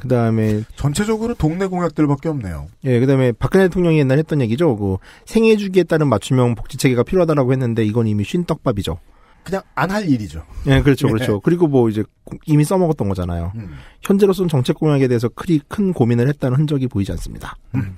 그 0.00 0.08
다음에 0.08 0.62
전체적으로 0.76 1.34
동네 1.34 1.66
공약들밖에 1.66 2.28
없네요. 2.28 2.66
예, 2.84 2.98
그 3.00 3.06
다음에 3.06 3.32
박근혜 3.32 3.68
대통령이 3.68 3.98
옛날 3.98 4.18
했던 4.18 4.40
얘기죠. 4.40 4.76
그 4.76 4.96
생애 5.24 5.56
주기에 5.56 5.84
따른 5.84 6.08
맞춤형 6.08 6.56
복지 6.56 6.76
체계가 6.76 7.04
필요하다라고 7.04 7.52
했는데 7.52 7.84
이건 7.84 8.06
이미 8.06 8.24
쉰 8.24 8.44
떡밥이죠. 8.44 8.98
그냥 9.44 9.62
안 9.74 9.90
할 9.90 10.08
일이죠. 10.08 10.42
예, 10.66 10.80
그렇죠, 10.80 11.06
예. 11.08 11.12
그렇죠. 11.12 11.38
그리고 11.40 11.68
뭐 11.68 11.88
이제 11.90 12.02
이미 12.46 12.64
써먹었던 12.64 13.08
거잖아요. 13.08 13.52
음. 13.56 13.76
현재로서는 14.02 14.48
정책 14.48 14.76
공약에 14.78 15.06
대해서 15.06 15.28
그리 15.28 15.60
큰 15.68 15.92
고민을 15.92 16.28
했다는 16.28 16.58
흔적이 16.58 16.88
보이지 16.88 17.12
않습니다. 17.12 17.54
음. 17.74 17.96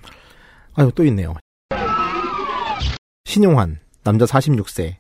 아유, 0.75 0.91
또 0.95 1.05
있네요. 1.05 1.35
신용한, 3.25 3.79
남자 4.07 4.25
46세. 4.25 4.95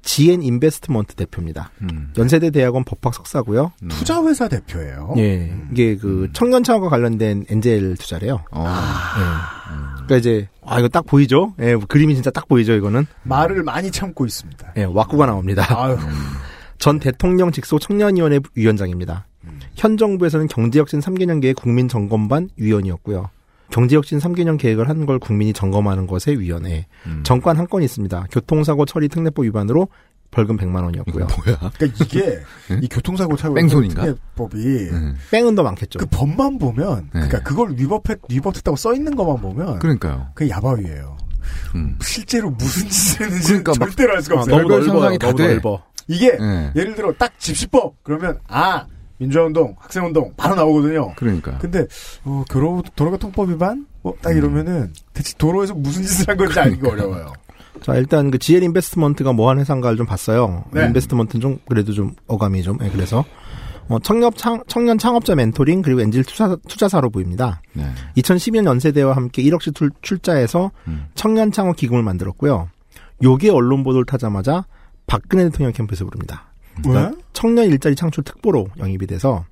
지엔 0.00 0.42
인베스트먼트 0.42 1.14
대표입니다. 1.14 1.70
음. 1.82 2.12
연세대 2.16 2.50
대학원 2.50 2.82
법학 2.82 3.14
석사고요. 3.14 3.72
음. 3.82 3.88
투자회사 3.88 4.48
대표예요. 4.48 5.14
예, 5.18 5.54
이게 5.70 5.96
그 5.96 6.28
청년 6.32 6.64
창업과 6.64 6.88
관련된 6.88 7.44
엔젤 7.48 7.96
투자래요. 7.98 8.42
어. 8.50 8.66
예. 8.66 9.92
그러니까 9.94 10.16
이제 10.16 10.48
아 10.64 10.80
이거 10.80 10.88
딱 10.88 11.06
보이죠? 11.06 11.54
예, 11.60 11.76
그림이 11.76 12.14
진짜 12.14 12.30
딱 12.30 12.48
보이죠, 12.48 12.72
이거는. 12.72 13.06
말을 13.22 13.62
많이 13.62 13.92
참고 13.92 14.26
있습니다. 14.26 14.72
예, 14.78 14.84
왁구가 14.84 15.26
나옵니다. 15.26 15.64
아유, 15.68 15.96
전 16.78 16.98
대통령 16.98 17.52
직속 17.52 17.78
청년위원회 17.78 18.40
위원장입니다. 18.56 19.26
현 19.76 19.96
정부에서는 19.96 20.48
경제혁신 20.48 21.00
3개년 21.00 21.40
계획 21.40 21.56
국민점검반 21.56 22.48
위원이었고요. 22.56 23.30
경제혁신 23.72 24.18
3개년 24.20 24.58
계획을 24.58 24.88
한 24.88 25.06
걸 25.06 25.18
국민이 25.18 25.52
점검하는 25.52 26.06
것의 26.06 26.38
위원회. 26.38 26.86
음. 27.06 27.22
정관 27.24 27.56
한 27.58 27.66
건이 27.66 27.84
있습니다. 27.86 28.26
교통사고 28.30 28.84
처리 28.84 29.08
특례법 29.08 29.44
위반으로 29.46 29.88
벌금 30.30 30.56
100만 30.56 30.84
원이었고요. 30.84 31.26
뭐야? 31.44 31.70
그러니까 31.74 32.04
이게 32.04 32.40
예? 32.70 32.78
이 32.80 32.88
교통사고 32.88 33.36
차고 33.36 33.54
뺑소니인가? 33.54 34.14
법이 34.36 34.56
음. 34.90 35.14
뺑은 35.30 35.54
더 35.56 35.62
많겠죠. 35.64 35.98
그 35.98 36.06
법만 36.06 36.58
보면 36.58 37.04
네. 37.12 37.20
그러니까 37.26 37.40
그걸 37.42 37.72
위법했 37.76 38.18
위법했다고 38.30 38.76
써 38.76 38.94
있는 38.94 39.16
것만 39.16 39.38
보면 39.42 39.78
그러니까요. 39.80 40.28
그게 40.34 40.50
야바위예요. 40.50 41.16
음. 41.74 41.98
실제로 42.00 42.50
무슨 42.50 42.88
짓을 42.88 43.26
했는지 43.26 43.48
그러니까 43.48 43.72
막- 43.78 43.86
절대로 43.86 44.14
알 44.14 44.22
수가 44.22 44.36
아, 44.36 44.38
없어요. 44.40 44.56
너무 44.56 44.68
넓어요. 44.68 44.88
상상이 44.92 45.18
다 45.18 45.26
너무 45.28 45.36
돼. 45.38 45.48
넓어. 45.54 45.82
이게 46.08 46.36
예. 46.40 46.72
예를 46.76 46.94
들어 46.94 47.12
딱 47.18 47.32
집시법 47.38 47.96
그러면 48.02 48.38
아 48.48 48.86
민주화운동, 49.22 49.76
학생운동 49.78 50.34
바로 50.36 50.54
나오거든요. 50.56 51.14
그러니까. 51.16 51.58
근데 51.58 51.86
어, 52.24 52.44
도로 52.48 52.82
도로교통법 52.96 53.50
위반 53.50 53.86
뭐 54.02 54.16
딱 54.20 54.36
이러면은 54.36 54.92
대체 55.14 55.34
도로에서 55.38 55.74
무슨 55.74 56.02
짓을 56.02 56.28
한 56.28 56.36
건지 56.36 56.58
알기가 56.58 56.90
어려워요. 56.90 57.32
자, 57.82 57.94
일단 57.96 58.30
그 58.30 58.38
GL 58.38 58.62
인베스트먼트가 58.62 59.32
뭐 59.32 59.50
하는 59.50 59.62
회사인가를 59.62 59.96
좀 59.96 60.06
봤어요. 60.06 60.64
네. 60.72 60.86
인베스트먼트는 60.86 61.40
좀 61.40 61.58
그래도 61.68 61.92
좀 61.92 62.14
어감이 62.26 62.62
좀 62.62 62.78
예, 62.82 62.90
그래서 62.90 63.24
어, 63.88 63.98
청년 64.00 64.30
창 64.36 64.62
청년 64.68 64.98
창업자 64.98 65.34
멘토링 65.34 65.82
그리고 65.82 66.00
엔젤 66.00 66.24
투자 66.24 66.56
투자 66.68 66.88
사로 66.88 67.10
보입니다. 67.10 67.60
네. 67.72 67.84
2012년 68.16 68.66
연세대와 68.66 69.16
함께 69.16 69.42
1억씩 69.42 69.74
출, 69.74 69.90
출자해서 70.02 70.70
음. 70.86 71.06
청년 71.14 71.50
창업 71.50 71.76
기금을 71.76 72.02
만들었고요. 72.02 72.68
요게 73.22 73.50
언론 73.50 73.82
보도를 73.82 74.04
타자마자 74.04 74.64
박근혜 75.06 75.44
대통령 75.44 75.72
캠프에서 75.72 76.04
부릅니다. 76.04 76.51
왜? 76.86 77.10
청년 77.32 77.66
일자리 77.66 77.94
창출 77.94 78.24
특보로 78.24 78.68
영입이 78.78 79.06
돼서 79.06 79.44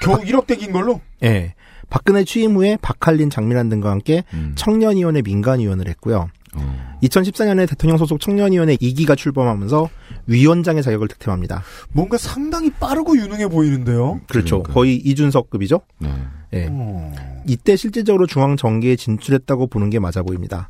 겨우 0.00 0.16
1억 0.18 0.46
대긴 0.46 0.72
걸로? 0.72 1.00
예. 1.22 1.54
박근혜 1.90 2.24
취임 2.24 2.56
후에 2.56 2.76
박할린, 2.82 3.30
장미란 3.30 3.68
등과 3.70 3.90
함께 3.90 4.24
음. 4.34 4.52
청년위원회 4.56 5.22
민간위원을 5.22 5.88
했고요. 5.88 6.28
어. 6.54 6.98
2014년에 7.02 7.68
대통령 7.68 7.96
소속 7.96 8.20
청년위원회 8.20 8.76
2기가 8.76 9.16
출범하면서 9.16 9.88
위원장의 10.26 10.82
자격을 10.82 11.08
득템합니다. 11.08 11.62
뭔가 11.92 12.18
상당히 12.18 12.70
빠르고 12.70 13.16
유능해 13.16 13.48
보이는데요. 13.48 14.20
그렇죠. 14.28 14.62
그러니까요. 14.62 14.74
거의 14.74 14.96
이준석급이죠. 14.96 15.80
네. 16.00 16.14
예. 16.54 16.66
어. 16.70 17.12
이때 17.46 17.76
실질적으로 17.76 18.26
중앙 18.26 18.56
정계에 18.56 18.96
진출했다고 18.96 19.68
보는 19.68 19.90
게 19.90 19.98
맞아 19.98 20.22
보입니다. 20.22 20.68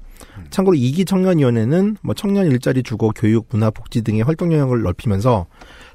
참고로 0.50 0.76
2기 0.76 1.06
청년위원회는 1.06 1.96
뭐 2.02 2.14
청년 2.14 2.46
일자리 2.46 2.82
주거, 2.82 3.10
교육, 3.14 3.48
문화, 3.50 3.70
복지 3.70 4.02
등의 4.02 4.22
활동 4.22 4.52
영역을 4.52 4.82
넓히면서 4.82 5.46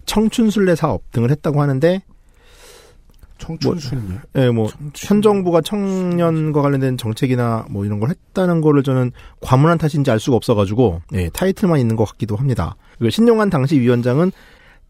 청춘순례 0.06 0.76
사업 0.76 1.12
등을 1.12 1.32
했다고 1.32 1.62
하는데 1.62 2.02
청춘순이요. 3.39 4.20
예, 4.36 4.50
뭐, 4.52 4.70
현 4.96 5.22
정부가 5.22 5.62
청년과 5.62 6.62
관련된 6.62 6.98
정책이나 6.98 7.66
뭐 7.70 7.84
이런 7.86 8.00
걸 8.00 8.10
했다는 8.10 8.62
거를 8.62 8.84
저는 8.84 9.12
과문한 9.42 9.78
탓인지 9.80 10.10
알 10.12 10.20
수가 10.20 10.38
없어가지고, 10.38 11.02
예, 11.13 11.30
타이틀만 11.30 11.80
있는 11.80 11.96
것 11.98 12.06
같기도 12.06 12.36
합니다. 12.38 12.76
그리고 12.98 13.10
신용한 13.10 13.50
당시 13.50 13.80
위원장은 13.80 14.32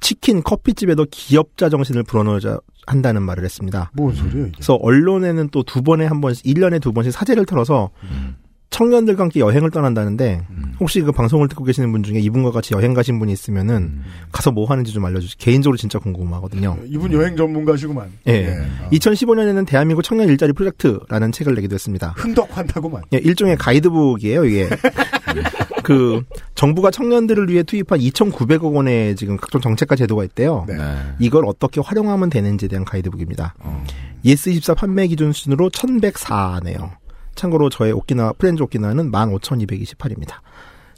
치킨, 0.02 0.44
커피집에도 0.44 1.06
기업자 1.10 1.70
정신을 1.70 2.04
불어넣어야 2.04 2.60
한다는 2.86 3.24
말을 3.24 3.44
했습니다. 3.46 3.90
뭔 3.94 4.14
소리예요, 4.14 4.48
이게? 4.48 4.52
그래서 4.56 4.76
언론에는 4.76 5.50
또 5.50 5.64
두 5.64 5.82
번에 5.82 6.06
한 6.06 6.22
번씩, 6.22 6.46
1년에 6.46 6.82
두 6.82 6.92
번씩 6.92 7.12
사제를 7.14 7.46
털어서 7.46 7.90
음. 8.04 8.36
청년들과 8.74 9.24
함께 9.24 9.40
여행을 9.40 9.70
떠난다는데, 9.70 10.42
음. 10.50 10.74
혹시 10.80 11.00
그 11.02 11.12
방송을 11.12 11.48
듣고 11.48 11.64
계시는 11.64 11.92
분 11.92 12.02
중에 12.02 12.20
이분과 12.20 12.52
같이 12.52 12.74
여행 12.74 12.96
가신 12.96 13.20
분이 13.20 13.32
있으면은, 13.32 13.76
음. 13.76 14.04
가서 14.32 14.52
뭐 14.52 14.66
하는지 14.66 14.92
좀 14.92 15.06
알려주세요. 15.06 15.36
개인적으로 15.38 15.78
진짜 15.78 16.00
궁금하거든요. 16.00 16.80
이분 16.88 17.14
여행 17.14 17.38
전문가시구만. 17.38 18.08
예. 18.28 18.48
어. 18.48 18.90
2015년에는 18.92 19.68
대한민국 19.68 20.02
청년 20.02 20.28
일자리 20.28 20.54
프로젝트라는 20.54 21.32
책을 21.32 21.54
내기도 21.54 21.76
했습니다. 21.76 22.16
흥덕환다구만. 22.18 23.04
예, 23.14 23.18
일종의 23.18 23.58
가이드북이에요, 23.58 24.46
이게. 24.46 24.70
그 25.84 26.24
정부가 26.56 26.90
청년들을 26.90 27.50
위해 27.50 27.62
투입한 27.62 28.00
2,900억 28.00 28.74
원의 28.74 29.16
지금 29.16 29.38
각종 29.38 29.62
정책과 29.62 29.96
제도가 29.96 30.24
있대요. 30.24 30.66
네. 30.68 30.78
네. 30.78 30.96
이걸 31.20 31.46
어떻게 31.46 31.80
활용하면 31.80 32.32
되는지에 32.32 32.70
대한 32.70 32.86
가이드북입니다. 32.86 33.54
어. 33.60 33.84
예스24 34.26 34.76
판매 34.76 35.06
기준 35.08 35.32
수준으로 35.32 35.70
1,104네요. 35.70 37.03
참고로 37.36 37.70
저의 37.70 37.92
오키나와 37.94 38.34
프렌즈 38.34 38.62
오키나와는 38.64 39.12
15,228입니다. 39.12 40.36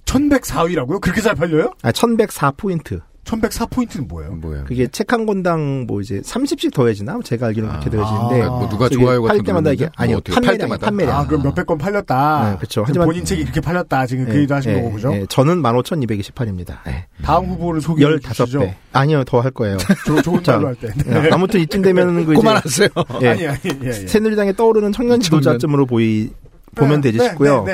1104위라고요? 0.05 1.01
그렇게 1.01 1.21
잘 1.21 1.35
팔려요? 1.35 1.73
아, 1.81 1.91
1,104포인트. 1.91 3.01
1104포인트는 3.25 4.07
뭐예요? 4.07 4.31
뭐야? 4.35 4.63
그게 4.65 4.87
책 4.87 5.11
한 5.13 5.25
권당 5.25 5.85
뭐 5.87 6.01
이제 6.01 6.19
30씩 6.21 6.73
더해지나? 6.73 7.19
제가 7.23 7.47
알기로는 7.47 7.75
아, 7.75 7.79
그렇게 7.79 7.95
더해지는데. 7.97 8.41
아, 8.43 8.49
뭐 8.49 8.67
누가 8.69 8.89
좋아요 8.89 9.21
같은 9.21 9.37
팔 9.37 9.45
때마다 9.45 9.71
이게 9.71 9.89
아니요 9.95 10.19
팔 10.21 10.35
판매량 10.35 10.57
때마다 10.57 10.85
판매량 10.87 11.17
아, 11.19 11.25
그럼 11.27 11.43
몇백 11.43 11.65
건 11.65 11.77
팔렸다. 11.77 12.51
네, 12.51 12.57
그쵸. 12.59 12.81
지금 12.81 12.85
하지만- 12.87 13.07
본인 13.07 13.23
책이 13.25 13.41
이렇게 13.43 13.61
팔렸다. 13.61 14.05
지금 14.07 14.25
그 14.25 14.35
얘기도 14.35 14.55
하신 14.55 14.73
거고, 14.75 14.91
그죠? 14.93 15.13
예, 15.13 15.25
저는 15.29 15.61
15,228입니다. 15.61 16.77
네. 16.85 17.05
다음 17.23 17.45
후보를 17.45 17.81
소개해 17.81 18.19
주시죠. 18.19 18.59
15배. 18.59 18.73
아니요, 18.93 19.23
더 19.25 19.39
할 19.41 19.51
거예요. 19.51 19.77
조, 20.05 20.21
좋은 20.21 20.43
자, 20.43 20.53
날로 20.53 20.67
할 20.67 20.75
때. 20.75 20.89
예, 21.07 21.29
아무튼 21.31 21.59
이쯤 21.61 21.81
되면 21.81 22.25
그 22.25 22.33
이제 22.33 22.41
그만하세요. 22.41 22.89
예, 23.21 23.27
아니, 23.29 23.47
아니, 23.47 23.59
예, 23.83 23.87
예. 23.87 23.91
새누리당에 23.93 24.53
떠오르는 24.53 24.91
청년 24.91 25.19
지도자쯤으로 25.19 25.85
보이 25.85 26.29
보면 26.75 27.01
네, 27.01 27.11
되지 27.11 27.19
네, 27.19 27.29
싶고요. 27.29 27.65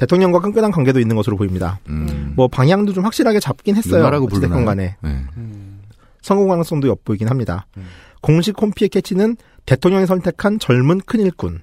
대통령과 0.00 0.40
끈끈한 0.40 0.70
관계도 0.70 0.98
있는 0.98 1.14
것으로 1.14 1.36
보입니다. 1.36 1.78
음. 1.90 2.32
뭐 2.34 2.48
방향도 2.48 2.94
좀 2.94 3.04
확실하게 3.04 3.38
잡긴 3.38 3.76
했어요. 3.76 3.98
누나라고 3.98 4.26
어찌됐건 4.26 4.48
부르나요? 4.48 4.64
간에 4.64 4.96
네. 5.02 5.24
음. 5.36 5.82
성공 6.22 6.48
가능성도 6.48 6.88
엿보이긴 6.88 7.28
합니다. 7.28 7.66
음. 7.76 7.86
공식 8.22 8.60
홈피의 8.60 8.88
캐치는 8.88 9.36
대통령이 9.66 10.06
선택한 10.06 10.58
젊은 10.58 11.00
큰일꾼. 11.02 11.60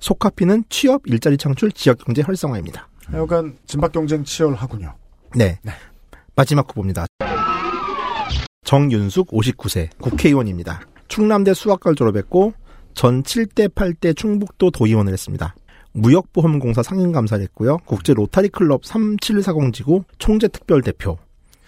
속카피는 0.00 0.64
취업, 0.70 1.02
일자리 1.04 1.36
창출, 1.36 1.70
지역 1.70 1.98
경제 1.98 2.22
활성화입니다. 2.22 2.88
약간 3.12 3.56
진박 3.66 3.92
경쟁 3.92 4.24
치열하군요. 4.24 4.94
네. 5.34 5.58
네. 5.62 5.72
마지막 6.34 6.66
후보입니다. 6.70 7.06
정윤숙 8.64 9.28
59세 9.28 9.90
국회의원입니다. 10.00 10.80
충남대 11.08 11.52
수학과를 11.52 11.94
졸업했고 11.94 12.54
전 12.94 13.22
7대 13.22 13.68
8대 13.68 14.16
충북도 14.16 14.70
도의원을 14.70 15.12
했습니다. 15.12 15.54
무역보험공사 15.96 16.82
상임감사를 16.82 17.42
했고요. 17.44 17.78
국제 17.84 18.14
로타리 18.14 18.48
클럽 18.50 18.82
3740지구 18.82 20.04
총재특별대표. 20.18 21.18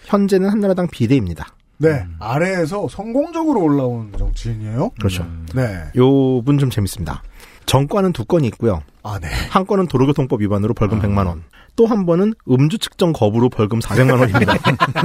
현재는 0.05 0.49
한나라당 0.49 0.87
비대입니다. 0.87 1.47
네. 1.77 2.05
아래에서 2.19 2.87
성공적으로 2.89 3.61
올라온 3.61 4.11
정치인이에요. 4.17 4.89
그렇죠. 4.99 5.25
네. 5.55 5.83
요 5.97 6.41
분 6.41 6.57
좀 6.59 6.69
재밌습니다. 6.69 7.23
전과는 7.69 8.13
두 8.13 8.25
건이 8.25 8.47
있고요. 8.47 8.81
아, 9.03 9.19
네. 9.21 9.27
한 9.51 9.65
건은 9.67 9.85
도로교통법 9.87 10.41
위반으로 10.41 10.73
벌금 10.73 10.99
100만 10.99 11.27
원. 11.27 11.43
또 11.75 11.85
한 11.85 12.05
번은 12.05 12.33
음주 12.49 12.79
측정 12.79 13.13
거부로 13.13 13.47
벌금 13.47 13.79
400만 13.79 14.19
원입니다. 14.19 14.53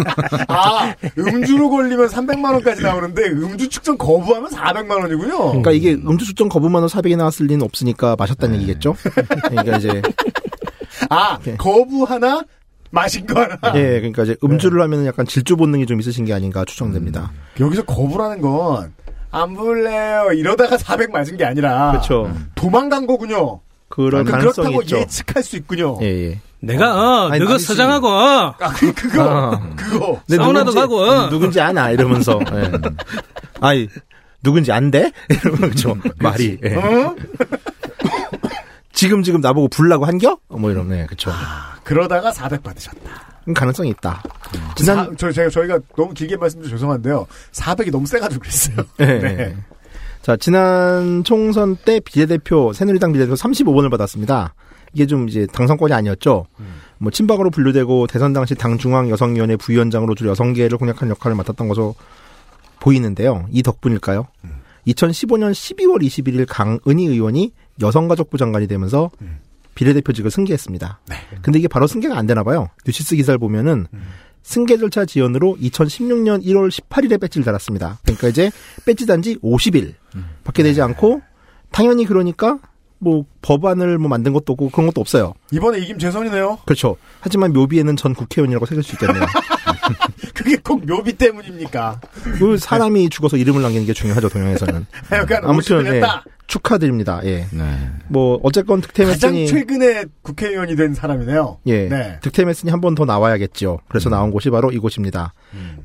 아, 0.48 0.94
음주로 1.18 1.70
걸리면 1.70 2.08
300만 2.08 2.52
원까지 2.54 2.82
나오는데, 2.82 3.26
음주 3.28 3.68
측정 3.68 3.96
거부하면 3.96 4.50
400만 4.50 4.90
원이군요. 5.02 5.38
그러니까 5.48 5.70
이게 5.70 5.92
음주 5.92 6.24
측정 6.24 6.48
거부만으로 6.48 6.88
400이 6.88 7.16
나왔을 7.16 7.46
리는 7.46 7.62
없으니까 7.62 8.16
마셨다는 8.18 8.56
얘기겠죠? 8.56 8.96
그러니까 9.48 9.76
이제 9.76 10.02
아, 11.10 11.38
네. 11.44 11.56
거부 11.56 12.04
하나, 12.04 12.42
마신 12.90 13.26
거 13.26 13.40
하나. 13.40 13.56
예, 13.76 14.00
그러니까 14.00 14.22
이제 14.24 14.36
음주를 14.42 14.80
하면 14.82 15.06
약간 15.06 15.26
질주 15.26 15.56
본능이 15.56 15.86
좀 15.86 16.00
있으신 16.00 16.24
게 16.24 16.32
아닌가 16.32 16.64
추정됩니다. 16.64 17.30
여기서 17.60 17.84
거부라는 17.84 18.40
건, 18.40 18.94
안 19.34 19.54
불래요. 19.54 20.30
이러다가 20.32 20.78
400 20.78 21.10
맞은 21.10 21.36
게 21.36 21.44
아니라. 21.44 21.90
그렇죠. 21.92 22.32
도망간 22.54 23.06
거군요. 23.06 23.60
그런 23.88 24.24
그- 24.24 24.30
가능성이 24.32 24.68
그렇다고 24.68 24.82
있죠. 24.82 24.98
예측할 24.98 25.42
수 25.42 25.56
있군요. 25.56 25.98
예, 26.02 26.30
예. 26.30 26.40
내가 26.60 26.94
어 26.94 27.28
아니, 27.30 27.38
너가 27.40 27.52
아니지. 27.54 27.66
서장하고 27.66 28.08
아, 28.08 28.56
그, 28.76 28.92
그거, 28.94 29.22
아. 29.22 29.60
그거. 29.76 30.20
근데 30.26 30.36
사우나도 30.36 30.70
누군지- 30.72 30.78
가고, 30.80 31.00
어. 31.02 31.28
누군지 31.28 31.60
아나 31.60 31.90
이러면서. 31.90 32.40
예. 32.52 32.72
아니 33.60 33.88
누군지 34.42 34.72
안 34.72 34.90
돼? 34.90 35.12
이러면 35.28 35.60
그렇죠. 35.60 35.96
말이. 36.18 36.58
예. 36.64 36.74
어? 36.76 37.14
지금 38.92 39.22
지금 39.22 39.40
나보고 39.40 39.68
불라고 39.68 40.06
한겨? 40.06 40.38
어, 40.48 40.56
뭐 40.56 40.70
이러면 40.70 40.96
네, 40.96 41.06
그렇죠. 41.06 41.32
그러다가 41.82 42.32
400 42.32 42.62
받으셨다. 42.62 43.33
가능성이 43.52 43.90
있다. 43.90 44.22
지난 44.76 44.96
사, 44.96 45.10
저, 45.18 45.32
제가, 45.32 45.50
저희가 45.50 45.78
너무 45.96 46.14
길게 46.14 46.36
말씀드려 46.36 46.70
죄송한데요. 46.70 47.26
400이 47.52 47.90
너무 47.90 48.06
세가지고 48.06 48.40
그랬어요. 48.40 48.76
예, 49.00 49.04
네. 49.18 49.36
예. 49.40 49.56
자, 50.22 50.36
지난 50.38 51.22
총선 51.24 51.76
때 51.76 52.00
비례대표, 52.00 52.72
새누리당 52.72 53.12
비례대표 53.12 53.34
35번을 53.34 53.90
받았습니다. 53.90 54.54
이게 54.94 55.06
좀 55.06 55.28
이제 55.28 55.46
당선권이 55.52 55.92
아니었죠. 55.92 56.46
뭐 56.98 57.10
친박으로 57.10 57.50
분류되고 57.50 58.06
대선 58.06 58.32
당시 58.32 58.54
당 58.54 58.78
중앙 58.78 59.10
여성위원회 59.10 59.56
부위원장으로 59.56 60.14
주로 60.14 60.30
여성계를 60.30 60.78
공략한 60.78 61.10
역할을 61.10 61.36
맡았던 61.36 61.68
것으로 61.68 61.94
보이는데요. 62.80 63.46
이 63.50 63.62
덕분일까요? 63.62 64.28
2015년 64.86 65.52
12월 65.52 66.02
21일 66.02 66.46
강은희 66.48 67.06
의원이 67.06 67.52
여성가족부 67.82 68.38
장관이 68.38 68.66
되면서 68.68 69.10
비례대표직을 69.74 70.30
승계했습니다. 70.30 71.00
근데 71.42 71.58
이게 71.58 71.68
바로 71.68 71.86
승계가 71.86 72.16
안 72.16 72.26
되나 72.26 72.42
봐요. 72.42 72.68
뉴시스 72.86 73.16
기사를 73.16 73.38
보면은 73.38 73.86
승계 74.42 74.76
절차 74.78 75.04
지연으로 75.04 75.56
2016년 75.60 76.44
1월 76.44 76.70
18일에 76.70 77.20
배지를 77.20 77.44
달았습니다. 77.44 77.98
그러니까 78.02 78.28
이제 78.28 78.50
배지 78.84 79.06
단지 79.06 79.36
50일 79.36 79.94
밖에 80.44 80.62
되지 80.62 80.82
않고 80.82 81.22
당연히 81.70 82.04
그러니까 82.04 82.58
뭐 82.98 83.24
법안을 83.42 83.98
뭐 83.98 84.08
만든 84.08 84.32
것도 84.32 84.52
없고 84.54 84.70
그런 84.70 84.86
것도 84.86 85.00
없어요. 85.00 85.34
이번에 85.50 85.78
이김 85.78 85.98
재선이네요. 85.98 86.58
그렇죠. 86.64 86.96
하지만 87.20 87.52
묘비에는 87.52 87.96
전 87.96 88.14
국회의원이라고 88.14 88.64
새길 88.64 88.82
수 88.82 88.92
있겠네요. 88.94 89.26
그게 90.32 90.56
꼭 90.56 90.86
묘비 90.86 91.12
때문입니까? 91.14 92.00
그 92.38 92.56
사람이 92.56 93.10
죽어서 93.10 93.36
이름을 93.36 93.60
남기는 93.60 93.86
게 93.86 93.92
중요하죠 93.92 94.30
동양에서는. 94.30 94.86
아무튼 95.42 95.84
50을 95.84 95.94
예. 95.94 96.02
축하드립니다. 96.46 97.20
예. 97.24 97.46
네. 97.50 97.90
뭐 98.08 98.38
어쨌건 98.42 98.80
가장 98.80 98.88
득템했으니 98.92 99.46
최근에 99.46 100.04
국회의원이 100.22 100.76
된 100.76 100.94
사람이네요. 100.94 101.58
예. 101.66 101.88
네. 101.88 102.18
득템했으니 102.22 102.70
한 102.70 102.80
번 102.80 102.94
더 102.94 103.04
나와야겠죠. 103.04 103.80
그래서 103.88 104.10
나온 104.10 104.30
곳이 104.30 104.50
바로 104.50 104.70
이곳입니다. 104.70 105.32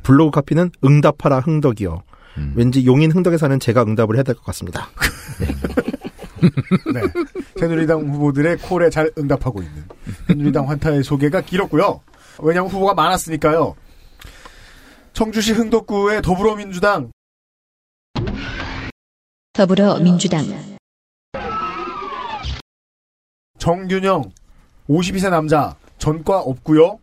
블로그 0.04 0.32
카피는 0.32 0.72
응답하라 0.84 1.40
흥덕이요. 1.40 2.04
음. 2.38 2.54
왠지 2.56 2.86
용인 2.86 3.12
흥덕에 3.12 3.38
사는 3.38 3.60
제가 3.60 3.84
응답을 3.84 4.16
해야 4.16 4.24
될 4.24 4.36
것 4.36 4.44
같습니다. 4.46 4.90
네. 6.94 7.02
새누리당 7.58 8.08
후보들의 8.10 8.58
콜에 8.60 8.90
잘 8.90 9.12
응답하고 9.18 9.62
있는 9.62 9.84
새누리당 10.28 10.70
환타의 10.70 11.04
소개가 11.04 11.42
길었고요. 11.42 12.00
왜냐하면 12.42 12.72
후보가 12.72 12.94
많았으니까요. 12.94 13.76
청주시 15.14 15.52
흥덕구의 15.54 16.22
더불어민주당 16.22 17.12
더불어민주당 19.60 20.46
정균영 23.58 24.32
52세 24.88 25.30
남자 25.30 25.76
전과 25.98 26.40
없고요. 26.40 26.98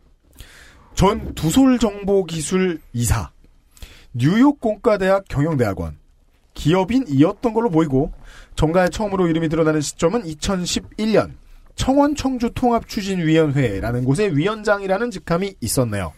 전 0.95 1.35
두솔정보기술 1.35 2.81
이사 2.95 3.31
뉴욕 4.15 4.59
공과대학 4.59 5.27
경영대학원 5.29 5.99
기업인이었던 6.55 7.53
걸로 7.53 7.69
보이고 7.69 8.13
정가에 8.55 8.89
처음으로 8.89 9.29
이름이 9.29 9.51
드러나는 9.51 9.83
시점은 9.83 10.23
2011년 10.23 11.33
청원 11.75 12.15
청주 12.15 12.53
통합 12.55 12.89
추진위원회라는 12.89 14.07
곳의 14.07 14.35
위원장이라는 14.35 15.11
직함이 15.11 15.57
있었네요. 15.61 16.15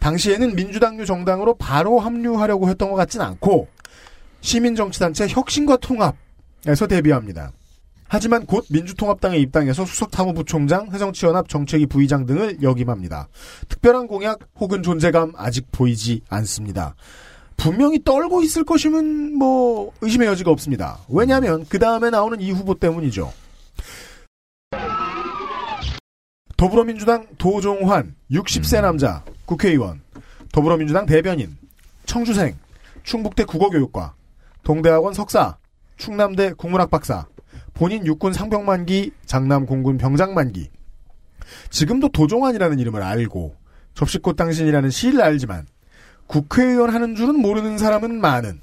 당시에는 0.00 0.54
민주당류 0.54 1.06
정당으로 1.06 1.54
바로 1.54 1.98
합류하려고 1.98 2.68
했던 2.68 2.90
것 2.90 2.96
같진 2.96 3.22
않고 3.22 3.68
시민정치단체 4.42 5.28
혁신과 5.28 5.78
통합에서 5.78 6.86
데뷔합니다. 6.88 7.52
하지만 8.06 8.44
곧 8.44 8.66
민주통합당에 8.68 9.38
입당해서 9.38 9.86
수석사무부총장, 9.86 10.90
새정치연합 10.90 11.48
정책위 11.48 11.86
부의장 11.86 12.26
등을 12.26 12.62
역임합니다. 12.62 13.28
특별한 13.70 14.06
공약 14.06 14.40
혹은 14.60 14.82
존재감 14.82 15.32
아직 15.34 15.72
보이지 15.72 16.20
않습니다. 16.28 16.94
분명히 17.56 18.02
떨고 18.04 18.42
있을 18.42 18.64
것이면 18.64 19.34
뭐 19.38 19.92
의심의 20.02 20.28
여지가 20.28 20.50
없습니다. 20.50 20.98
왜냐하면 21.08 21.64
그 21.70 21.78
다음에 21.78 22.10
나오는 22.10 22.38
이 22.38 22.50
후보 22.50 22.74
때문이죠. 22.74 23.32
더불어민주당 26.58 27.26
도종환 27.38 28.14
60세 28.30 28.82
남자 28.82 29.24
국회의원 29.46 30.02
더불어민주당 30.52 31.06
대변인 31.06 31.56
청주생 32.04 32.56
충북대 33.04 33.44
국어교육과 33.44 34.14
동대학원 34.62 35.14
석사 35.14 35.56
충남대 35.96 36.52
국문학 36.54 36.90
박사 36.90 37.26
본인 37.74 38.06
육군 38.06 38.32
상병만기 38.32 39.12
장남 39.26 39.66
공군 39.66 39.98
병장만기. 39.98 40.70
지금도 41.70 42.08
도종환이라는 42.10 42.78
이름을 42.78 43.02
알고 43.02 43.56
접시꽃 43.94 44.36
당신이라는 44.36 44.90
시를 44.90 45.22
알지만 45.22 45.66
국회의원 46.26 46.90
하는 46.90 47.14
줄은 47.14 47.40
모르는 47.40 47.78
사람은 47.78 48.20
많은. 48.20 48.60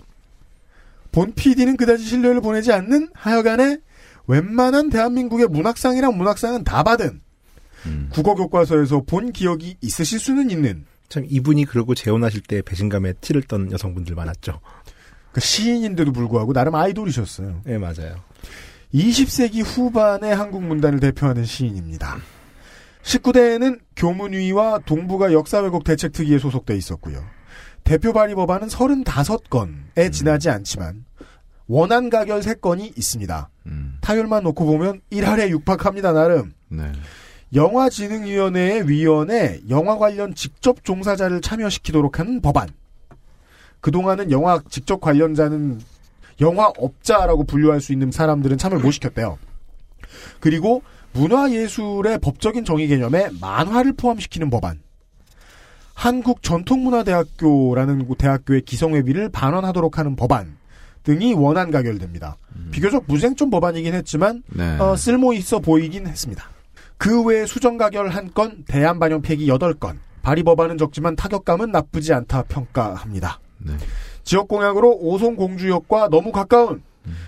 본 1.12 1.34
PD는 1.34 1.78
그다지 1.78 2.04
신뢰를 2.04 2.42
보내지 2.42 2.72
않는 2.72 3.10
하여간에 3.14 3.80
웬만한 4.28 4.90
대한민국의 4.90 5.48
문학상이랑 5.48 6.18
문학상은 6.18 6.64
다 6.64 6.84
받은 6.84 7.22
국어 8.12 8.36
교과서에서 8.36 9.04
본 9.08 9.32
기억이 9.32 9.78
있으실 9.82 10.20
수는 10.20 10.52
있는 10.52 10.86
참 11.08 11.26
이분이 11.28 11.66
그러고 11.66 11.96
재혼하실 11.96 12.42
때 12.42 12.62
배신감에 12.62 13.14
티를 13.14 13.42
떤 13.44 13.72
여성분들 13.72 14.14
많았죠. 14.14 14.60
그 15.40 15.46
시인인데도 15.46 16.12
불구하고 16.12 16.52
나름 16.54 16.76
아이돌이셨어요. 16.76 17.62
네, 17.64 17.78
맞아요. 17.78 18.18
20세기 18.94 19.64
후반의 19.64 20.36
한국 20.36 20.64
문단을 20.64 21.00
대표하는 21.00 21.46
시인입니다. 21.46 22.18
19대에는 23.04 23.80
교문위와 23.96 24.80
동북아 24.86 25.32
역사 25.32 25.60
왜곡 25.60 25.86
대책 25.86 26.12
특위에 26.12 26.40
소속돼 26.40 26.76
있었고요. 26.76 27.24
대표 27.86 28.12
발의 28.12 28.36
법안은 28.36 28.68
35건에 28.68 30.12
지나지 30.12 30.50
않지만 30.50 31.06
원안 31.68 32.10
가결 32.10 32.42
3건이 32.42 32.98
있습니다. 32.98 33.50
음. 33.68 33.98
타율만 34.02 34.44
놓고 34.44 34.66
보면 34.66 35.02
1할에 35.12 35.50
육박합니다, 35.50 36.12
나름. 36.12 36.52
네. 36.68 36.92
영화진흥위원회의 37.54 38.90
위원회 38.90 39.62
영화 39.70 39.98
관련 39.98 40.36
직접 40.36 40.84
종사자를 40.84 41.42
참여시키도록 41.42 42.20
하는 42.20 42.42
법안. 42.42 42.68
그동안은 43.82 44.32
영화 44.32 44.62
직접 44.70 45.02
관련자는 45.02 45.80
영화업자라고 46.42 47.44
분류할 47.44 47.82
수 47.82 47.94
있는 47.94 48.12
사람들은 48.12 48.58
참여를 48.58 48.84
못 48.84 48.92
시켰대요. 48.92 49.38
그리고 50.40 50.82
문화예술의 51.14 52.20
법적인 52.20 52.66
정의 52.66 52.88
개념에 52.88 53.30
만화를 53.40 53.94
포함시키는 53.94 54.50
법안. 54.50 54.80
한국전통문화대학교라는 55.96 58.08
대학교의 58.18 58.62
기성회비를 58.62 59.30
반환하도록 59.30 59.98
하는 59.98 60.16
법안 60.16 60.58
등이 61.04 61.34
원안 61.34 61.72
가결됩니다. 61.72 62.38
비교적 62.72 63.04
무쟁점 63.08 63.50
법안이긴 63.50 63.94
했지만 63.94 64.44
네. 64.48 64.78
어, 64.78 64.96
쓸모 64.96 65.34
있어 65.34 65.60
보이긴 65.60 66.08
했습니다. 66.08 66.46
그 66.98 67.24
외에 67.24 67.46
수정 67.46 67.78
가결 67.78 68.10
한 68.10 68.32
건, 68.34 68.64
대안 68.68 69.00
반영 69.00 69.22
폐기 69.22 69.48
8건, 69.48 69.98
발의 70.22 70.44
법안은 70.44 70.78
적지만 70.78 71.16
타격감은 71.16 71.72
나쁘지 71.72 72.14
않다 72.14 72.44
평가합니다. 72.44 73.40
네. 73.60 73.74
지역 74.24 74.48
공약으로 74.48 74.98
오송 75.00 75.36
공주역과 75.36 76.10
너무 76.10 76.32
가까운 76.32 76.84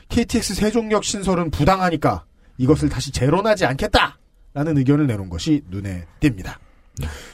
KTX 0.09 0.55
세종역 0.55 1.03
신설은 1.03 1.51
부당하니까 1.51 2.25
이것을 2.57 2.89
다시 2.89 3.11
재론하지 3.11 3.65
않겠다! 3.65 4.17
라는 4.53 4.77
의견을 4.77 5.07
내놓은 5.07 5.29
것이 5.29 5.63
눈에 5.69 6.05
띕니다. 6.19 6.55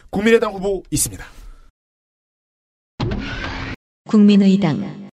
국민의당 0.10 0.54
후보 0.54 0.84
있습니다. 0.92 1.26
국민의당 4.08 5.10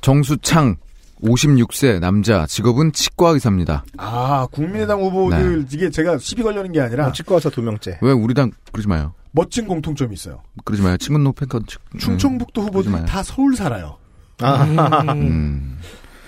정수창 0.00 0.76
56세 1.22 1.98
남자 2.00 2.46
직업은 2.46 2.92
치과 2.92 3.30
의사입니다. 3.30 3.84
아, 3.96 4.46
국민의당 4.50 5.00
후보들, 5.00 5.60
네. 5.60 5.66
이게 5.72 5.90
제가 5.90 6.18
시비 6.18 6.42
걸려는 6.42 6.72
게 6.72 6.80
아니라 6.80 7.10
치과 7.12 7.36
의사 7.36 7.48
두 7.48 7.62
명째. 7.62 7.98
왜 8.02 8.12
우리 8.12 8.34
당 8.34 8.52
그러지 8.72 8.88
마요. 8.88 9.14
멋진 9.36 9.66
공통점이 9.68 10.14
있어요. 10.14 10.42
그러지 10.64 10.82
마요. 10.82 10.96
친근노 10.96 11.32
팬컨 11.34 11.64
충청북도 11.98 12.62
후보들 12.62 12.90
그러지 12.90 12.96
마요. 12.96 13.04
다 13.04 13.22
서울 13.22 13.54
살아요. 13.54 13.98
음, 14.42 14.78
음, 15.10 15.78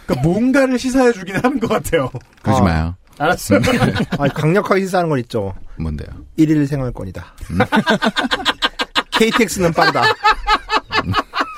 그러니까 0.07 0.29
뭔가를 0.29 0.79
시사해 0.79 1.13
주긴 1.15 1.37
하는 1.37 1.59
것 1.59 1.69
같아요. 1.69 2.11
그러지 2.43 2.61
아. 2.61 2.65
마요. 2.65 2.97
알았어요. 3.19 3.61
아, 4.19 4.29
강력하게 4.29 4.83
시사하는 4.83 5.09
건 5.09 5.19
있죠. 5.21 5.55
뭔데요? 5.79 6.09
일일 6.37 6.67
생활권이다. 6.67 7.35
KTX는 9.13 9.73
빠르다. 9.73 10.03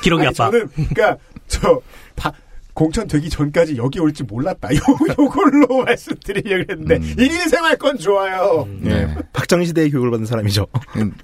기록이 0.02 0.22
아니, 0.22 0.28
아빠. 0.28 0.50
저는 0.50 0.68
그러니까 0.68 1.16
저 1.48 1.80
바- 2.16 2.32
공천 2.80 3.06
되기 3.06 3.28
전까지 3.28 3.76
여기 3.76 4.00
올지 4.00 4.22
몰랐다. 4.22 4.70
요 4.74 4.78
요걸로 5.18 5.66
말씀드리려고 5.84 6.72
했는데 6.72 6.96
음. 6.96 7.14
일일 7.18 7.46
생활권 7.50 7.98
좋아요. 7.98 8.66
네. 8.80 9.14
박정희시대의 9.34 9.90
교육을 9.90 10.10
받은 10.10 10.24
사람이죠. 10.24 10.66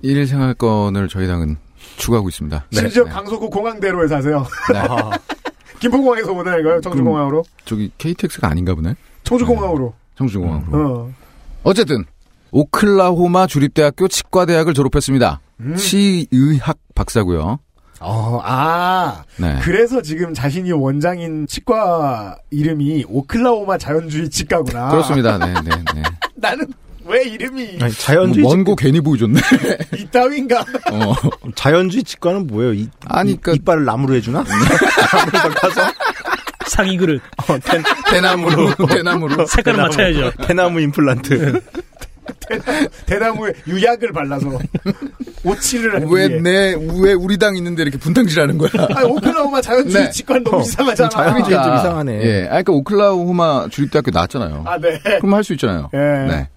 일일 0.03 0.27
생활권을 0.27 1.09
저희 1.09 1.27
당은 1.27 1.57
추구하고 1.97 2.29
있습니다. 2.29 2.67
심지어 2.71 3.05
네. 3.05 3.11
강서구 3.11 3.49
공항대로에 3.49 4.07
사세요. 4.07 4.47
네. 4.71 4.83
김포공항에서 5.81 6.33
오는 6.33 6.63
거예요. 6.63 6.81
청주공항으로. 6.83 7.43
저기 7.65 7.91
KTX가 7.97 8.49
아닌가 8.49 8.75
보네. 8.75 8.95
청주공항으로. 9.25 9.95
청주공항으로. 10.19 10.79
어. 10.79 11.13
어쨌든 11.63 12.05
오클라호마 12.51 13.47
주립대학교 13.47 14.09
치과대학을 14.09 14.75
졸업했습니다. 14.75 15.41
음. 15.61 15.77
치의학 15.77 16.77
박사고요. 16.95 17.61
어, 18.01 18.41
아. 18.45 19.25
네. 19.37 19.59
그래서 19.63 20.03
지금 20.03 20.35
자신이 20.35 20.71
원장인 20.73 21.47
치과 21.47 22.37
이름이 22.51 23.07
오클라호마 23.09 23.79
자연주의 23.79 24.29
치과구나. 24.29 24.91
그렇습니다. 24.91 25.39
네, 25.39 25.55
네, 25.65 25.71
네. 25.95 26.03
나는 26.37 26.67
왜 27.07 27.23
이름이 27.25 27.79
아니, 27.81 27.93
자연주의, 27.93 28.45
치- 28.45 28.49
원고 28.51 28.75
괜히 28.77 29.01
보여줬네. 29.01 29.41
이따윈가? 29.97 30.61
어. 30.93 31.15
자연주의 31.55 32.03
치과는 32.03 32.47
뭐예요? 32.49 32.75
이, 32.75 32.89
아니, 33.07 33.33
이, 33.33 33.37
그- 33.41 33.55
이빨을 33.55 33.85
나무로 33.85 34.15
해주나? 34.17 34.43
나무로 34.43 35.31
깎아서 35.55 35.93
상이 36.67 36.97
그릇. 36.97 37.23
어, 37.49 37.59
대, 37.61 37.81
대나무로, 38.11 38.75
대나무로. 38.91 39.47
색깔을 39.47 39.79
맞춰야죠. 39.83 40.33
대나무 40.47 40.81
임플란트. 40.81 41.61
대나무에 43.07 43.53
유약을 43.67 44.13
발라서 44.13 44.59
오치를 45.45 45.95
한왜 45.95 46.29
뒤에. 46.29 46.41
내, 46.41 46.75
왜 47.01 47.13
우리 47.13 47.39
당 47.39 47.57
있는데 47.57 47.83
이렇게 47.83 47.99
분탕질하는 47.99 48.59
거야? 48.59 48.71
아니, 48.95 49.09
오클라호마 49.09 49.61
자연주의 49.61 50.05
네. 50.05 50.11
치과는 50.11 50.45
너무 50.45 50.59
어, 50.59 50.61
이상하잖아. 50.61 51.09
자연주의 51.09 51.63
좀 51.63 51.75
이상하네. 51.77 52.23
예. 52.23 52.45
아, 52.47 52.49
그러니까 52.63 52.73
오클라호마 52.73 53.69
주립대학교 53.71 54.11
나왔잖아요. 54.11 54.65
아, 54.67 54.79
네. 54.79 54.99
그럼 55.21 55.35
할 55.35 55.45
수 55.45 55.53
있잖아요. 55.55 55.91
예. 55.95 55.99
네. 55.99 56.49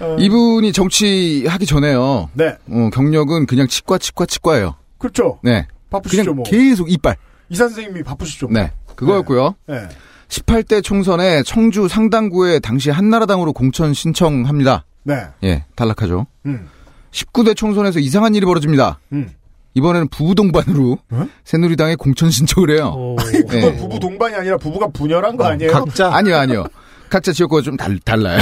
어, 0.00 0.16
이분이 0.18 0.72
정치하기 0.72 1.66
전에요. 1.66 2.30
네. 2.34 2.56
어, 2.70 2.90
경력은 2.92 3.46
그냥 3.46 3.68
치과, 3.68 3.98
치과, 3.98 4.26
치과예요. 4.26 4.76
그렇죠. 4.98 5.38
네. 5.42 5.66
바쁘시죠, 5.90 6.22
그냥 6.22 6.36
뭐. 6.36 6.44
계속 6.44 6.90
이빨. 6.90 7.16
이사 7.50 7.64
선생님이 7.68 8.02
바쁘시죠. 8.02 8.48
네. 8.50 8.72
그거였고요. 8.96 9.54
네. 9.68 9.88
18대 10.28 10.82
총선에 10.82 11.42
청주 11.44 11.86
상당구에 11.86 12.58
당시 12.58 12.90
한나라당으로 12.90 13.52
공천 13.52 13.92
신청합니다. 13.92 14.84
네. 15.04 15.26
예, 15.44 15.64
탈락하죠. 15.76 16.26
음. 16.46 16.68
19대 17.12 17.56
총선에서 17.56 18.00
이상한 18.00 18.34
일이 18.34 18.44
벌어집니다. 18.44 18.98
음. 19.12 19.30
이번에는 19.74 20.08
부부 20.08 20.34
동반으로 20.34 20.98
어? 21.10 21.26
새누리당에 21.44 21.96
공천 21.96 22.30
신청을 22.30 22.70
해요. 22.70 22.94
오. 22.96 23.16
그건 23.16 23.46
네. 23.48 23.76
부부 23.76 23.98
동반이 23.98 24.34
아니라 24.34 24.56
부부가 24.56 24.88
분열한 24.88 25.36
거 25.36 25.44
아니에요? 25.44 25.72
각자 25.72 26.14
아니요, 26.14 26.36
아니요. 26.36 26.64
각자 27.10 27.32
지역구가 27.32 27.62
좀 27.62 27.76
달, 27.76 27.98
달라요. 27.98 28.38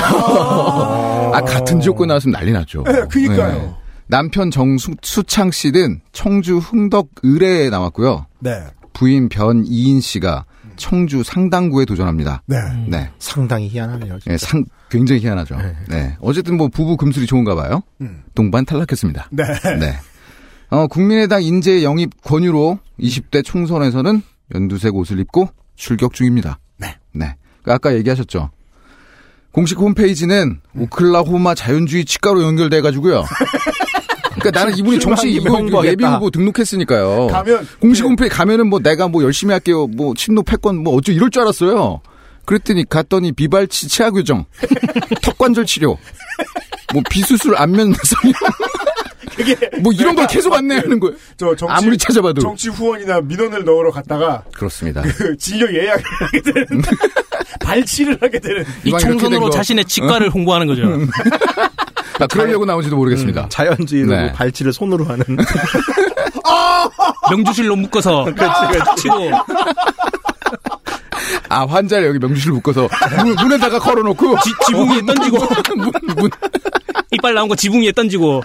아, 1.35 1.41
같은 1.43 1.81
지역구 1.81 2.07
나왔으면 2.07 2.33
난리 2.33 2.53
났죠. 2.53 2.85
네, 2.85 3.03
그니까요. 3.11 3.53
네. 3.59 3.75
남편 4.07 4.51
정수창 4.51 5.51
씨는 5.51 6.01
청주 6.13 6.59
흥덕 6.59 7.09
의뢰에 7.23 7.71
나왔고요. 7.71 8.27
네. 8.41 8.63
부인 8.93 9.29
변이인 9.29 10.01
씨가 10.01 10.45
청주 10.83 11.23
상당구에 11.23 11.85
도전합니다. 11.85 12.43
네. 12.47 12.57
네. 12.89 13.09
상당히 13.21 13.69
희한하네요. 13.69 14.19
진짜. 14.19 14.31
네, 14.33 14.37
상, 14.37 14.65
굉장히 14.91 15.21
희한하죠. 15.23 15.57
네. 15.57 15.77
네. 15.89 16.17
어쨌든 16.21 16.57
뭐 16.57 16.67
부부 16.67 16.97
금슬이 16.97 17.25
좋은가 17.25 17.55
봐요. 17.55 17.83
음. 18.01 18.25
동반 18.35 18.65
탈락했습니다. 18.65 19.29
네. 19.31 19.45
네. 19.79 19.95
어, 20.71 20.89
국민의당 20.89 21.45
인재 21.45 21.85
영입 21.85 22.21
권유로 22.23 22.81
20대 22.99 23.45
총선에서는 23.45 24.23
연두색 24.57 24.97
옷을 24.97 25.21
입고 25.21 25.49
출격 25.77 26.15
중입니다. 26.15 26.59
네. 26.79 26.97
네. 27.13 27.37
그 27.63 27.73
아까 27.73 27.95
얘기하셨죠. 27.95 28.51
공식 29.53 29.79
홈페이지는 29.79 30.61
오클라호마 30.77 31.55
자연주의 31.55 32.05
치과로 32.05 32.43
연결돼가지고요. 32.43 33.23
그러니까 34.43 34.61
나는 34.61 34.77
이분이 34.79 35.01
정치 35.01 35.39
홍보하겠다. 35.39 35.87
예비 35.93 36.05
후보 36.05 36.31
등록했으니까요. 36.31 37.29
가면 37.29 37.69
공식 37.81 38.03
네. 38.03 38.09
홈페이지 38.09 38.35
가면은 38.35 38.69
뭐 38.69 38.79
내가 38.81 39.09
뭐 39.09 39.23
열심히 39.23 39.53
할게요. 39.53 39.87
뭐 39.87 40.15
친노 40.15 40.43
패권 40.43 40.83
뭐 40.83 40.95
어쩌 40.97 41.13
이럴 41.13 41.31
줄 41.31 41.43
알았어요. 41.43 42.01
그랬더니 42.45 42.89
갔더니 42.89 43.33
비발치 43.33 43.89
치아 43.89 44.11
교정, 44.11 44.45
턱 45.23 45.39
관절 45.39 45.65
치료, 45.65 45.97
뭐 46.93 47.01
비수술 47.09 47.55
안면 47.57 47.95
성형, 48.03 48.35
그게 49.37 49.57
뭐 49.81 49.93
이런 49.93 50.17
걸 50.17 50.27
계속 50.27 50.53
안내하는 50.53 50.99
거예요. 50.99 51.17
저 51.37 51.55
정치 51.55 51.73
아무리 51.73 51.97
찾아봐도 51.97 52.41
정치 52.41 52.69
후원이나 52.69 53.21
민원을 53.21 53.65
넣으러 53.65 53.93
갔다가 53.93 54.43
그렇습니다. 54.53 55.03
그 55.03 55.37
진료 55.37 55.73
예약을 55.73 56.03
하게 56.05 56.43
되는 56.43 56.67
발치를 57.63 58.19
하게 58.21 58.39
되는 58.39 58.65
이 58.85 58.91
총선으로. 58.91 59.51
자신의 59.51 59.85
치과를 59.85 60.31
홍보하는 60.31 60.67
거죠. 60.67 60.83
아, 62.21 62.27
그러려고 62.27 62.65
나온지도 62.65 62.97
모르겠습니다. 62.97 63.49
자연주의로 63.49 64.15
네. 64.15 64.33
발치를 64.33 64.73
손으로 64.73 65.05
하는. 65.05 65.25
명주실로 67.31 67.77
묶어서. 67.77 68.27
치고. 68.99 69.31
아 71.49 71.67
환자를 71.67 72.09
여기 72.09 72.19
명주실 72.19 72.53
묶어서 72.53 72.89
문, 73.25 73.35
문에다가 73.37 73.79
걸어놓고. 73.79 74.37
지, 74.41 74.51
지붕 74.67 74.91
위에 74.91 75.01
던지고. 75.07 75.39
문, 75.77 75.93
문, 76.17 76.31
이빨 77.11 77.35
나온 77.35 77.49
거 77.49 77.55
지붕 77.55 77.83
위에 77.83 77.93
던지고 77.93 78.43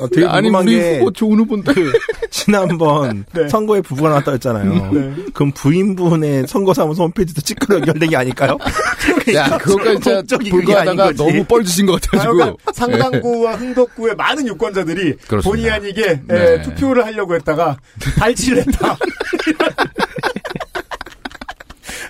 어, 0.00 0.08
되게 0.08 0.26
아니 0.26 0.48
궁금한 0.48 0.66
우리 0.66 0.76
게 0.76 0.98
후보 0.98 1.10
좋은 1.12 1.38
후보인데 1.38 1.72
지난번 2.30 3.24
네. 3.34 3.48
선거에 3.48 3.80
부부가 3.80 4.08
나왔다 4.10 4.32
했잖아요. 4.32 4.92
네. 4.92 5.14
그럼 5.34 5.52
부인분의 5.52 6.46
선거사무소 6.46 7.04
홈페이지도 7.04 7.40
치과로 7.42 7.80
연결된 7.80 8.10
게 8.10 8.16
아닐까요? 8.16 8.56
야 9.34 9.58
그거까지 9.58 10.00
진짜 10.00 10.38
불과하다가 10.38 11.04
거지. 11.04 11.16
너무 11.18 11.44
뻘짓인 11.44 11.86
것 11.86 12.00
같아가지고 12.00 12.42
하여간 12.42 12.56
상당구와 12.74 13.54
흥덕구의 13.56 14.16
많은 14.16 14.46
유권자들이 14.46 15.16
그렇습니다. 15.28 15.42
본의 15.42 15.70
아니게 15.70 16.20
네. 16.26 16.52
에, 16.54 16.62
투표를 16.62 17.04
하려고 17.04 17.34
했다가 17.34 17.76
발치를 18.18 18.58
했다. 18.66 18.96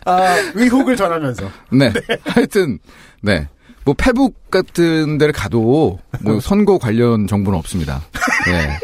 아, 0.07 0.35
의혹을 0.55 0.97
전하면서. 0.97 1.51
네. 1.73 1.93
하여튼, 2.25 2.79
네. 3.21 3.49
뭐, 3.91 3.95
페북 3.99 4.51
같은 4.51 5.19
데를 5.19 5.33
가도, 5.33 5.99
뭐, 6.21 6.39
선거 6.41 6.79
관련 6.79 7.27
정보는 7.27 7.59
없습니다. 7.59 8.03
네. 8.47 8.79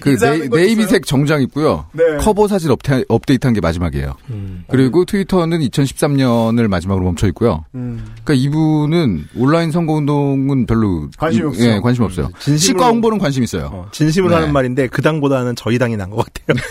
그, 0.00 0.16
네이, 0.16 0.48
건 0.48 0.60
네이비색 0.60 1.06
정장 1.06 1.42
입고요. 1.42 1.86
네. 1.92 2.04
커버 2.18 2.46
사진 2.48 2.70
업데, 2.70 3.04
업데이트 3.08 3.46
한 3.46 3.54
게 3.54 3.60
마지막이에요. 3.60 4.14
음. 4.30 4.64
그리고 4.68 5.04
트위터는 5.04 5.58
2013년을 5.60 6.68
마지막으로 6.68 7.04
멈춰 7.04 7.26
있고요. 7.28 7.64
음. 7.74 8.04
그러니까 8.24 8.34
이분은 8.34 9.26
온라인 9.36 9.70
선거운동은 9.72 10.66
별로 10.66 11.08
관심이 11.18 11.42
이- 11.44 11.46
없어. 11.48 11.64
예, 11.64 11.80
관심 11.80 12.04
없어요. 12.04 12.28
진심으로- 12.40 12.58
치과 12.58 12.88
홍보는 12.88 13.18
관심 13.18 13.42
있어요. 13.42 13.70
어, 13.72 13.88
진심으로 13.92 14.30
네. 14.30 14.36
하는 14.40 14.52
말인데 14.52 14.86
그 14.88 15.02
당보다는 15.02 15.56
저희 15.56 15.78
당이 15.78 15.96
난 15.96 16.10
것 16.10 16.24
같아요. 16.26 16.62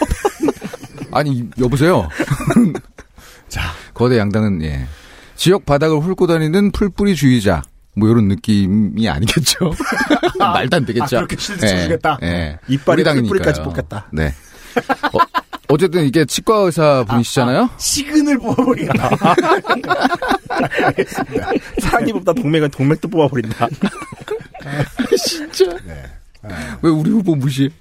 아니 1.11 1.45
여보세요. 1.59 2.07
자. 3.49 3.61
거대 3.93 4.17
양당은 4.19 4.61
예 4.63 4.85
지역 5.35 5.65
바닥을 5.65 5.99
훑고 5.99 6.27
다니는 6.27 6.71
풀뿌리주의자 6.71 7.61
뭐 7.97 8.07
이런 8.09 8.27
느낌이 8.27 9.09
아니겠죠. 9.09 9.71
말도 10.37 10.77
안 10.77 10.85
되겠죠. 10.85 11.17
아, 11.17 11.19
그렇게 11.21 11.35
실드 11.35 11.65
쳐주겠다? 11.67 12.19
예. 12.21 12.59
이빨에 12.67 12.93
우리 12.93 13.03
당이니까요. 13.03 13.29
풀뿌리까지 13.29 13.61
뽑겠다. 13.63 14.07
네. 14.13 14.33
어, 15.13 15.17
어쨌든 15.69 16.05
이게 16.05 16.23
치과 16.25 16.57
의사 16.57 17.03
분이시잖아요. 17.05 17.71
시근을 17.77 18.37
뽑아버리겠다. 18.37 19.09
사랑니 21.81 22.13
뽑다 22.13 22.33
동맥은 22.33 22.69
동맥도 22.69 23.07
뽑아버린다. 23.07 23.67
진짜. 25.25 25.65
네. 25.83 26.03
왜 26.83 26.91
우리 26.91 27.09
후보 27.09 27.35
무시? 27.35 27.71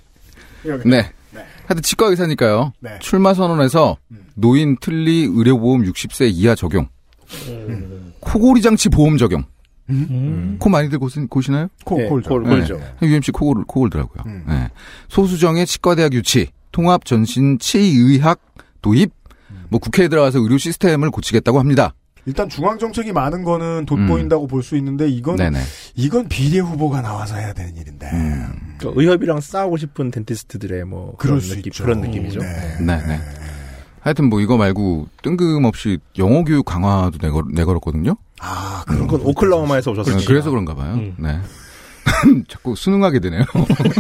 네. 0.62 0.78
네. 0.86 1.12
하여튼 1.66 1.82
치과 1.82 2.06
의사니까요. 2.06 2.72
네. 2.80 2.98
출마 3.00 3.34
선언에서 3.34 3.98
노인 4.34 4.78
틀리 4.80 5.28
의료보험 5.30 5.82
60세 5.82 6.30
이하 6.32 6.54
적용. 6.54 6.88
코골이 8.20 8.62
장치 8.62 8.88
보험 8.88 9.18
적용. 9.18 9.44
음. 9.91 10.57
코 10.59 10.68
많이들 10.68 10.99
고시, 10.99 11.20
고시나요? 11.20 11.68
코, 11.84 11.99
네, 11.99 12.09
콜죠. 12.09 12.28
콜, 12.28 12.43
네. 12.45 12.51
콜죠. 12.51 12.80
UMC 13.03 13.32
코골, 13.32 13.64
코골더라고요. 13.64 14.24
음. 14.26 14.45
네. 14.49 14.68
소수정의 15.09 15.66
치과대학 15.66 16.12
유치, 16.12 16.49
통합 16.72 17.05
전신 17.05 17.59
치의학 17.59 18.41
도입, 18.82 19.12
뭐 19.68 19.80
국회에 19.80 20.09
들어가서 20.09 20.41
의료 20.41 20.59
시스템을 20.59 21.11
고치겠다고 21.11 21.59
합니다. 21.59 21.95
일단 22.26 22.49
중앙 22.49 22.76
정책이 22.76 23.12
많은 23.12 23.45
거는 23.45 23.66
음. 23.82 23.87
돋보인다고 23.87 24.49
볼수 24.49 24.76
있는데 24.76 25.09
이건 25.09 25.37
네네. 25.37 25.61
이건 25.95 26.28
비례 26.28 26.59
후보가 26.59 27.01
나와서 27.01 27.37
해야 27.37 27.53
되는 27.53 27.76
일인데. 27.76 28.11
음. 28.12 28.76
그 28.78 28.93
의협이랑 28.95 29.41
싸우고 29.41 29.76
싶은 29.76 30.11
덴티스트들의 30.11 30.84
뭐 30.84 31.14
그런 31.16 31.41
수 31.41 31.55
느낌, 31.55 31.70
있죠. 31.70 31.84
그런 31.84 32.01
느낌이죠. 32.01 32.41
네. 32.41 32.76
네 32.80 33.07
네. 33.07 33.20
하여튼 34.01 34.28
뭐 34.28 34.41
이거 34.41 34.57
말고 34.57 35.09
뜬금없이 35.22 35.99
영어 36.18 36.45
교육 36.45 36.64
강화도 36.64 37.18
내걸, 37.20 37.45
내걸었거든요. 37.53 38.16
아, 38.41 38.84
그건 38.87 39.07
그런 39.07 39.22
거. 39.22 39.28
오클라호마에서 39.30 39.93
오셨어요. 39.93 40.18
그래서 40.26 40.51
그런가 40.51 40.74
봐요. 40.74 40.95
음. 40.95 41.14
네. 41.18 41.41
자꾸 42.49 42.76
순응하게 42.76 43.18
되네요. 43.20 43.43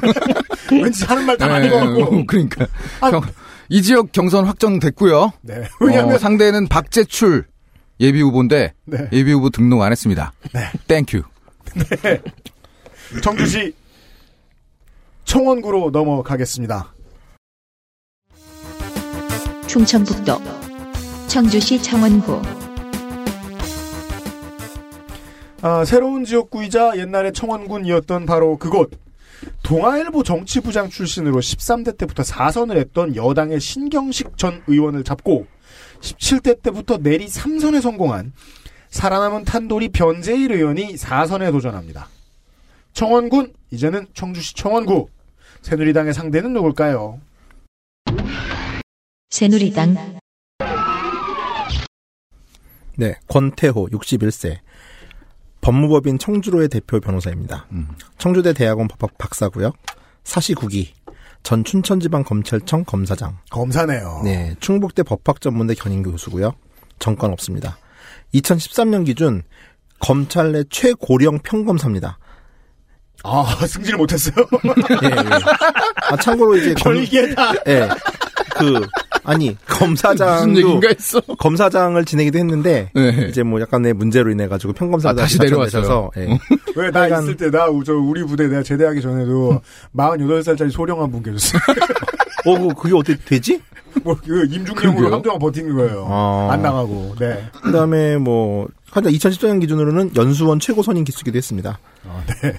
왠지 0.70 1.04
하는 1.04 1.26
말다 1.26 1.46
아닌 1.46 1.70
네, 1.70 1.78
것 1.80 1.86
같고. 1.86 2.26
그러니까. 2.26 2.66
아. 3.00 3.10
경- 3.10 3.22
이 3.68 3.82
지역 3.82 4.12
경선 4.12 4.44
확정됐고요. 4.44 5.32
네. 5.42 5.66
왜냐면 5.80 6.14
어, 6.14 6.18
상대는 6.18 6.68
박재출 6.68 7.46
예비 7.98 8.20
후보인데 8.20 8.74
네. 8.84 9.08
예비 9.12 9.32
후보 9.32 9.50
등록 9.50 9.82
안 9.82 9.90
했습니다. 9.90 10.32
네. 10.52 10.70
Thank 10.86 11.06
you. 11.06 11.22
청주시 13.22 13.74
청원구로 15.24 15.90
넘어가겠습니다. 15.90 16.92
충청북도 19.66 20.40
청주시 21.26 21.82
청원구 21.82 22.40
아, 25.62 25.84
새로운 25.84 26.24
지역구이자 26.24 26.98
옛날에 26.98 27.32
청원군이었던 27.32 28.26
바로 28.26 28.56
그곳. 28.58 28.90
동아일보 29.62 30.22
정치부장 30.22 30.88
출신으로 30.88 31.40
13대 31.40 31.96
때부터 31.98 32.22
4선을 32.22 32.76
했던 32.76 33.14
여당의 33.14 33.60
신경식 33.60 34.36
전 34.38 34.62
의원을 34.66 35.04
잡고 35.04 35.46
17대 36.00 36.62
때부터 36.62 36.98
내리 36.98 37.26
3선에 37.26 37.80
성공한 37.80 38.32
살아남은 38.90 39.44
탄돌이 39.44 39.90
변재일 39.90 40.52
의원이 40.52 40.94
4선에 40.94 41.52
도전합니다. 41.52 42.08
청원군, 42.92 43.52
이제는 43.70 44.06
청주시 44.14 44.54
청원구. 44.54 45.08
새누리당의 45.60 46.14
상대는 46.14 46.52
누굴까요? 46.54 47.20
새누리당 49.30 50.18
네, 52.96 53.16
권태호 53.28 53.88
61세. 53.88 54.58
법무법인 55.66 56.20
청주로의 56.20 56.68
대표 56.68 57.00
변호사입니다. 57.00 57.66
음. 57.72 57.88
청주대 58.18 58.52
대학원 58.52 58.86
법학 58.86 59.18
박사고요. 59.18 59.72
사시국이 60.22 60.94
전 61.42 61.64
춘천지방검찰청 61.64 62.84
검사장. 62.84 63.38
검사네요. 63.50 64.20
네, 64.22 64.54
충북대 64.60 65.02
법학전문대 65.02 65.74
견인 65.74 66.04
교수고요. 66.04 66.52
정권 67.00 67.32
없습니다. 67.32 67.78
2013년 68.32 69.04
기준 69.06 69.42
검찰 69.98 70.52
내 70.52 70.62
최고령 70.70 71.40
평검사입니다. 71.40 72.20
아, 73.24 73.56
승질 73.66 73.96
못했어요. 73.96 74.36
예, 75.02 75.06
예. 75.08 75.30
아, 76.10 76.16
참고로 76.16 76.58
이제 76.58 76.74
검, 76.74 76.94
별개다. 77.10 77.54
예. 77.66 77.88
그 78.56 78.86
아니 79.26 79.56
검사장도. 79.66 80.80
검사장을 81.38 82.04
지내기도 82.04 82.38
했는데 82.38 82.90
네. 82.94 83.26
이제 83.28 83.42
뭐 83.42 83.60
약간의 83.60 83.92
문제로 83.94 84.30
인해 84.30 84.48
가지고 84.48 84.72
평검사가 84.72 85.20
아, 85.20 85.24
다시 85.24 85.38
내려왔어요. 85.38 86.10
예. 86.16 86.38
왜나 86.76 86.92
빨간- 87.00 87.22
있을 87.24 87.36
때나저 87.36 87.94
우리 87.94 88.22
부대 88.24 88.46
내가 88.48 88.62
제대하기 88.62 89.00
전에도 89.02 89.60
48살짜리 89.96 90.70
소령 90.70 91.00
한 91.02 91.10
분 91.10 91.22
계셨어요. 91.22 91.60
어, 92.46 92.58
그- 92.68 92.74
그게 92.82 92.94
어떻게 92.94 93.16
되지? 93.24 93.60
뭐 94.02 94.14
그 94.14 94.44
임중령으로 94.44 94.94
그러게요. 94.94 95.14
한동안 95.14 95.38
버틴 95.38 95.74
거예요. 95.74 96.04
어. 96.06 96.48
안 96.52 96.62
나가고. 96.62 97.14
네. 97.18 97.44
그 97.62 97.72
다음에 97.72 98.16
뭐 98.18 98.68
하여튼 98.90 99.10
2014년 99.12 99.60
기준으로는 99.60 100.12
연수원 100.16 100.60
최고 100.60 100.82
선임 100.82 101.04
기수기도 101.04 101.36
했습니다. 101.38 101.78
어, 102.04 102.22
네. 102.42 102.52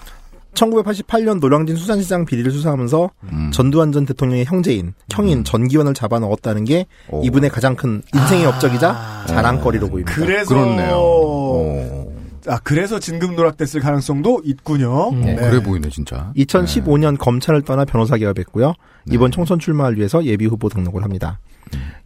1988년 0.57 1.39
노량진 1.39 1.75
수산시장 1.75 2.25
비리를 2.25 2.51
수사하면서 2.51 3.09
음. 3.31 3.51
전두환 3.53 3.91
전 3.91 4.05
대통령의 4.05 4.45
형제인 4.45 4.93
형인 5.11 5.43
전기원을 5.43 5.93
잡아 5.93 6.19
넣었다는 6.19 6.65
게 6.65 6.87
오. 7.09 7.21
이분의 7.23 7.49
가장 7.49 7.75
큰 7.75 8.01
인생의 8.13 8.45
업적이자 8.45 9.25
자랑거리로 9.27 9.89
보입니다. 9.89 10.13
그래서 10.15 10.53
그렇네요. 10.53 10.95
오. 10.95 12.13
아 12.47 12.59
그래서 12.63 12.97
진급 12.99 13.33
누락됐을 13.33 13.81
가능성도 13.81 14.41
있군요. 14.43 15.09
음. 15.09 15.21
어, 15.21 15.25
네. 15.25 15.35
그래 15.35 15.61
보이네 15.61 15.89
진짜. 15.89 16.31
2015년 16.37 17.17
검찰을 17.17 17.61
떠나 17.61 17.85
변호사 17.85 18.17
개업했고요. 18.17 18.73
이번 19.11 19.31
총선 19.31 19.59
출마를 19.59 19.97
위해서 19.97 20.23
예비 20.25 20.45
후보 20.45 20.69
등록을 20.69 21.03
합니다. 21.03 21.39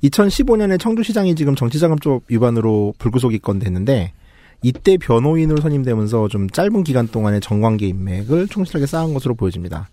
2015년에 0.03 0.79
청주시장이 0.79 1.35
지금 1.35 1.55
정치자금법 1.55 2.23
위반으로 2.27 2.93
불구속 2.97 3.33
입건됐는데 3.33 4.13
이때 4.63 4.97
변호인으로 4.97 5.59
선임되면서 5.61 6.27
좀 6.27 6.49
짧은 6.49 6.83
기간 6.83 7.07
동안의 7.07 7.41
정관계 7.41 7.87
인맥을 7.87 8.47
충실하게 8.47 8.85
쌓은 8.85 9.13
것으로 9.13 9.33
보여집니다. 9.35 9.89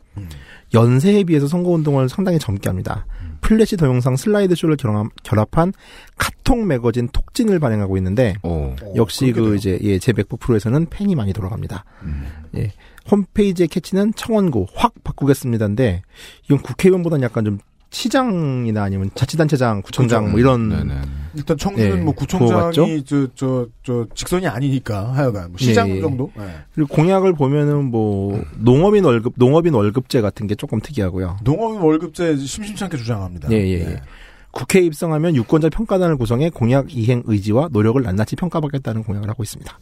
연세에 0.74 1.24
비해서 1.24 1.46
선거운동을 1.48 2.08
상당히 2.08 2.38
젊게 2.38 2.68
합니다. 2.68 3.06
플래시 3.40 3.76
동영상 3.76 4.16
슬라이드 4.16 4.54
쇼를 4.54 4.76
결합- 4.76 5.08
결합 5.22 5.56
한 5.56 5.72
카톡 6.18 6.66
매거진 6.66 7.08
톡진을 7.12 7.58
발행하고 7.60 7.96
있는데 7.96 8.34
오. 8.42 8.74
역시 8.96 9.32
그렇게 9.32 9.50
그. 9.50 9.56
이제 9.56 9.78
예, 9.82 9.98
제 9.98 10.12
맥북 10.12 10.40
프로에서는 10.40 10.86
팬이 10.90 11.14
많이 11.14 11.32
돌아갑니다. 11.32 11.84
음. 12.02 12.26
예. 12.56 12.72
홈페이지의 13.10 13.68
캐치는 13.68 14.12
청원구 14.14 14.66
확 14.74 14.92
바꾸겠습니다인데 15.04 16.02
이건 16.44 16.58
국회의원보다는 16.58 17.22
약간 17.24 17.44
좀 17.44 17.58
시장이나 17.90 18.82
아니면 18.82 19.10
자치단체장, 19.14 19.82
구청장 19.82 20.30
뭐 20.30 20.40
이런 20.40 20.68
네네. 20.68 20.94
일단 21.34 21.56
청주는 21.56 21.96
네, 21.96 22.02
뭐? 22.02 22.14
구청장이 22.14 23.04
저저저 23.04 24.06
직선이 24.14 24.46
아니니까 24.46 25.12
하여간 25.14 25.50
뭐 25.50 25.58
시장 25.58 25.88
예, 25.88 25.96
예. 25.96 26.00
정도. 26.00 26.30
네. 26.36 26.44
그리고 26.74 26.94
공약을 26.94 27.32
보면은 27.34 27.86
뭐 27.86 28.42
농업인 28.58 29.04
월급 29.04 29.34
농업인 29.36 29.74
월급제 29.74 30.20
같은 30.20 30.46
게 30.46 30.54
조금 30.54 30.80
특이하고요. 30.80 31.38
농업인 31.44 31.80
월급제 31.80 32.36
심심찮게 32.36 32.96
주장합니다. 32.96 33.50
예, 33.52 33.56
예, 33.56 33.78
네. 33.78 33.90
예. 33.92 34.02
국회에 34.50 34.82
입성하면 34.82 35.36
유권자 35.36 35.68
평가단을 35.68 36.16
구성해 36.16 36.50
공약 36.50 36.94
이행 36.94 37.22
의지와 37.26 37.68
노력을 37.70 38.02
낱낱이 38.02 38.36
평가받겠다는 38.36 39.04
공약을 39.04 39.28
하고 39.28 39.42
있습니다. 39.42 39.78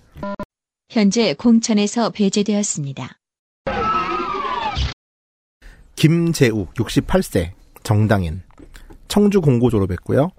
현재 0.90 1.34
공천에서 1.34 2.10
배제되었습니다. 2.10 3.18
김재욱 5.94 6.74
68세 6.74 7.52
정당인 7.86 8.42
청주 9.06 9.40
공고 9.40 9.70
졸업했고요. 9.70 10.30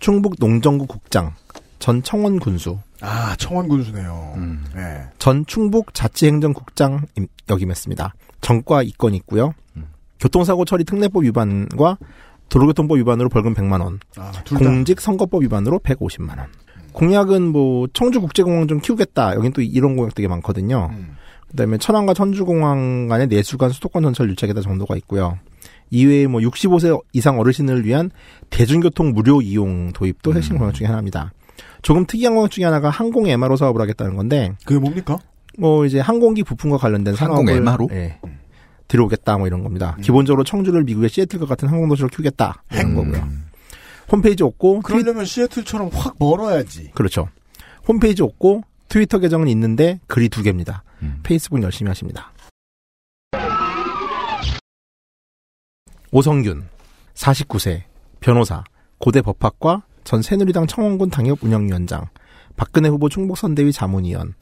충북 0.00 0.34
농정구 0.38 0.86
국장 0.86 1.32
전 1.78 2.02
청원 2.02 2.38
군수 2.38 2.78
아 3.00 3.34
청원 3.36 3.68
군수네요. 3.68 4.34
음. 4.36 4.64
네. 4.74 5.02
전 5.18 5.46
충북 5.46 5.94
자치행정국장 5.94 7.06
임- 7.16 7.26
역임했습니다. 7.48 8.14
전과 8.42 8.82
이건 8.82 9.14
있고요. 9.14 9.54
음. 9.76 9.86
교통사고 10.20 10.66
처리 10.66 10.84
특례법 10.84 11.24
위반과 11.24 11.96
도로교통법 12.50 12.98
위반으로 12.98 13.30
벌금 13.30 13.54
100만 13.54 13.80
원, 13.82 13.98
아둘 14.18 14.58
다. 14.58 14.64
공직 14.64 15.00
선거법 15.00 15.42
위반으로 15.42 15.78
150만 15.78 16.36
원. 16.38 16.48
공약은 16.92 17.42
뭐 17.48 17.86
청주 17.94 18.20
국제공항 18.20 18.68
좀 18.68 18.80
키우겠다. 18.80 19.36
여긴 19.36 19.52
또 19.54 19.62
이런 19.62 19.96
공약 19.96 20.14
되게 20.14 20.28
많거든요. 20.28 20.90
음. 20.92 21.16
그다음에 21.48 21.78
천안과 21.78 22.12
천주공항 22.12 23.08
간의 23.08 23.28
내수간 23.28 23.70
수도권 23.70 24.02
전철 24.02 24.28
유착에다 24.30 24.60
정도가 24.60 24.96
있고요. 24.96 25.38
이외에 25.90 26.26
뭐 26.26 26.40
65세 26.40 27.00
이상 27.12 27.38
어르신을 27.38 27.84
위한 27.84 28.10
대중교통 28.50 29.12
무료 29.12 29.40
이용 29.40 29.92
도입도 29.92 30.30
음. 30.32 30.36
핵심 30.36 30.58
공약 30.58 30.74
중에 30.74 30.86
하나입니다. 30.86 31.32
조금 31.82 32.06
특이한 32.06 32.34
공약 32.34 32.50
중에 32.50 32.64
하나가 32.64 32.90
항공 32.90 33.28
MRO 33.28 33.56
사업을 33.56 33.80
하겠다는 33.80 34.16
건데 34.16 34.52
그게 34.64 34.80
뭡니까? 34.80 35.18
뭐 35.58 35.84
이제 35.86 36.00
항공기 36.00 36.42
부품과 36.42 36.78
관련된 36.78 37.14
항공 37.14 37.46
산업을 37.46 37.56
MRO? 37.58 37.88
예, 37.92 38.18
들어오겠다 38.88 39.38
뭐 39.38 39.46
이런 39.46 39.62
겁니다. 39.62 39.94
음. 39.98 40.02
기본적으로 40.02 40.44
청주를 40.44 40.84
미국의 40.84 41.08
시애틀과 41.08 41.46
같은 41.46 41.68
항공 41.68 41.88
도시로 41.88 42.08
키우겠다 42.08 42.62
이런 42.72 42.94
거고요. 42.94 43.22
음. 43.22 43.44
홈페이지 44.10 44.42
없고 44.42 44.80
그러려면 44.80 45.24
시애틀처럼 45.24 45.90
확 45.92 46.16
멀어야지. 46.18 46.90
그렇죠. 46.94 47.28
홈페이지 47.86 48.22
없고 48.22 48.62
트위터 48.88 49.18
계정은 49.18 49.48
있는데 49.48 50.00
글이 50.06 50.28
두 50.28 50.42
개입니다. 50.42 50.82
음. 51.02 51.20
페이스북 51.22 51.62
열심히 51.62 51.88
하십니다. 51.88 52.32
오성균 56.14 56.62
49세 57.14 57.82
변호사 58.20 58.62
고대 58.98 59.20
법학과 59.20 59.82
전 60.04 60.22
새누리당 60.22 60.68
청원군 60.68 61.10
당협 61.10 61.42
운영위원장 61.42 62.06
박근혜 62.54 62.88
후보 62.88 63.08
충북선대위 63.08 63.72
자문위원 63.72 64.34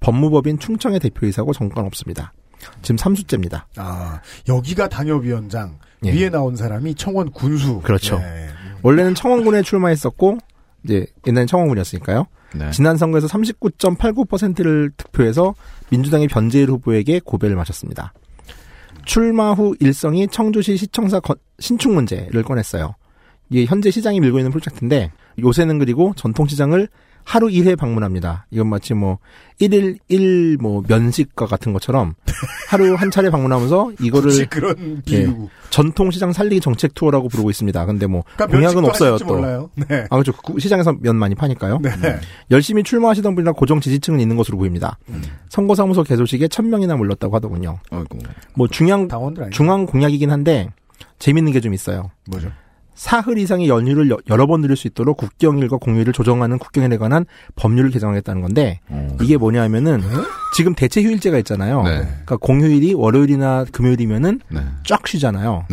법무법인 0.00 0.58
충청의 0.58 1.00
대표이사고 1.00 1.54
정권 1.54 1.86
없습니다. 1.86 2.34
지금 2.82 2.96
3수째입니다. 2.96 3.62
아 3.78 4.20
여기가 4.46 4.90
당협위원장 4.90 5.78
예. 6.04 6.12
위에 6.12 6.28
나온 6.28 6.54
사람이 6.54 6.96
청원 6.96 7.30
군수. 7.30 7.80
그렇죠. 7.80 8.18
네. 8.18 8.50
원래는 8.82 9.14
청원군에 9.14 9.62
출마했었고 9.62 10.36
이제 10.84 11.06
옛날엔 11.26 11.46
청원군이었으니까요. 11.46 12.26
네. 12.56 12.70
지난 12.72 12.98
선거에서 12.98 13.26
39.89%를 13.28 14.92
득표해서 14.98 15.54
민주당의 15.88 16.28
변재일 16.28 16.68
후보에게 16.68 17.20
고배를 17.24 17.56
마셨습니다. 17.56 18.12
출마 19.04 19.52
후 19.52 19.74
일성이 19.80 20.26
청주시 20.28 20.76
시청사 20.76 21.20
건- 21.20 21.36
신축 21.58 21.92
문제를 21.92 22.42
꺼냈어요. 22.42 22.94
이게 23.50 23.64
현재 23.66 23.90
시장이 23.90 24.20
밀고 24.20 24.38
있는 24.38 24.50
프로젝트인데 24.50 25.12
요새는 25.38 25.78
그리고 25.78 26.12
전통시장을 26.16 26.88
하루 27.24 27.48
1회 27.48 27.76
방문합니다. 27.76 28.46
이건 28.50 28.68
마치 28.68 28.94
뭐 28.94 29.18
1일 29.60 29.98
1 30.08 30.58
뭐 30.60 30.82
면식과 30.86 31.46
같은 31.46 31.72
것처럼 31.72 32.14
하루 32.68 32.94
한 32.94 33.10
차례 33.10 33.30
방문하면서 33.30 33.92
이거를 34.00 34.46
그런 34.50 35.02
비유. 35.04 35.48
전통 35.70 36.10
시장 36.10 36.32
살리기 36.32 36.60
정책 36.60 36.94
투어라고 36.94 37.28
부르고 37.28 37.50
있습니다. 37.50 37.86
근데 37.86 38.06
뭐 38.06 38.24
그러니까 38.36 38.56
공약은 38.56 38.84
없어요 38.84 39.16
또. 39.18 39.70
네. 39.88 40.04
아 40.10 40.16
그렇죠. 40.16 40.32
그 40.32 40.58
시장에서 40.60 40.92
면 41.00 41.16
많이 41.16 41.34
파니까요. 41.34 41.78
네. 41.82 41.90
열심히 42.50 42.82
출마하시던 42.82 43.34
분이나 43.34 43.52
고정 43.52 43.80
지지층은 43.80 44.20
있는 44.20 44.36
것으로 44.36 44.58
보입니다. 44.58 44.98
음. 45.08 45.22
선거사무소 45.48 46.02
개소식에 46.04 46.48
천 46.48 46.68
명이나 46.70 46.96
몰렸다고 46.96 47.34
하더군요. 47.36 47.78
아이고. 47.90 48.18
뭐 48.54 48.68
중앙. 48.68 49.08
중앙 49.50 49.86
공약이긴 49.86 50.30
한데 50.30 50.68
재밌는 51.18 51.52
게 51.52 51.60
좀 51.60 51.72
있어요. 51.74 52.10
뭐죠? 52.28 52.50
사흘 52.94 53.38
이상의 53.38 53.68
연휴를 53.68 54.10
여, 54.10 54.16
여러 54.28 54.46
번 54.46 54.60
누릴 54.60 54.76
수 54.76 54.86
있도록 54.86 55.16
국경일과 55.16 55.76
공휴일을 55.78 56.12
조정하는 56.12 56.58
국경일에 56.58 56.96
관한 56.96 57.26
법률을 57.56 57.90
개정하겠다는 57.90 58.42
건데 58.42 58.80
어. 58.88 59.16
이게 59.20 59.36
뭐냐면은 59.36 60.00
지금 60.54 60.74
대체 60.74 61.02
휴일제가 61.02 61.38
있잖아요. 61.38 61.82
네. 61.82 61.98
그러니까 62.00 62.36
공휴일이 62.36 62.94
월요일이나 62.94 63.64
금요일이면은 63.72 64.40
네. 64.48 64.60
쫙 64.84 65.06
쉬잖아요. 65.06 65.66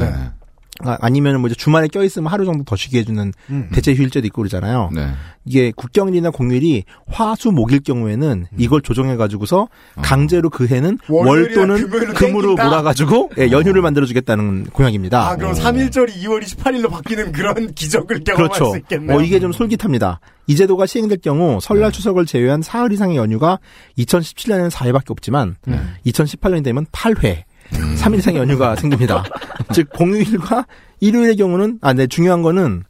네. 0.83 0.91
아, 0.91 0.97
아니면 1.01 1.39
뭐 1.41 1.47
이제 1.47 1.55
주말에 1.55 1.87
껴 1.87 2.03
있으면 2.03 2.31
하루 2.31 2.45
정도 2.45 2.63
더 2.63 2.75
쉬게 2.75 2.99
해주는 2.99 3.33
음. 3.49 3.69
대체 3.73 3.93
휴일제도 3.93 4.25
있고 4.27 4.41
그러잖아요. 4.41 4.89
네. 4.93 5.09
이게 5.45 5.71
국경일이나 5.75 6.29
공휴일이 6.29 6.83
화수 7.07 7.51
목일 7.51 7.81
경우에는 7.81 8.47
이걸 8.57 8.81
조정해 8.81 9.15
가지고서 9.15 9.67
강제로 10.01 10.49
그 10.49 10.67
해는 10.67 10.99
월 11.09 11.53
또는 11.53 11.89
금으로 12.13 12.41
땡긴다? 12.41 12.63
몰아가지고 12.65 13.31
예, 13.39 13.51
연휴를 13.51 13.81
만들어주겠다는 13.81 14.65
공약입니다. 14.65 15.29
아, 15.29 15.35
그럼 15.35 15.53
3일절이 15.53 16.13
2월 16.23 16.43
28일로 16.43 16.89
바뀌는 16.91 17.31
그런 17.31 17.71
기적을 17.73 18.23
경험할 18.23 18.49
그렇죠. 18.49 18.71
수 18.71 18.77
있겠네요. 18.77 19.17
어, 19.17 19.21
이게 19.21 19.39
좀 19.39 19.51
솔깃합니다. 19.51 20.19
이 20.47 20.55
제도가 20.55 20.85
시행될 20.85 21.19
경우 21.21 21.59
설날 21.61 21.91
추석을 21.91 22.25
제외한 22.25 22.61
사흘 22.61 22.91
이상의 22.91 23.17
연휴가 23.17 23.59
2017년에는 23.97 24.69
4회밖에 24.69 25.11
없지만 25.11 25.55
네. 25.65 25.79
2018년이 26.05 26.63
되면 26.63 26.85
8회, 26.87 27.43
음. 27.73 27.95
3일 27.97 28.19
이상의 28.19 28.39
연휴가 28.39 28.75
생깁니다. 28.75 29.23
즉 29.73 29.89
공휴일과 29.93 30.65
일요일의 30.99 31.35
경우는 31.35 31.79
아, 31.81 31.93
네 31.93 32.07
중요한 32.07 32.41
거는 32.41 32.83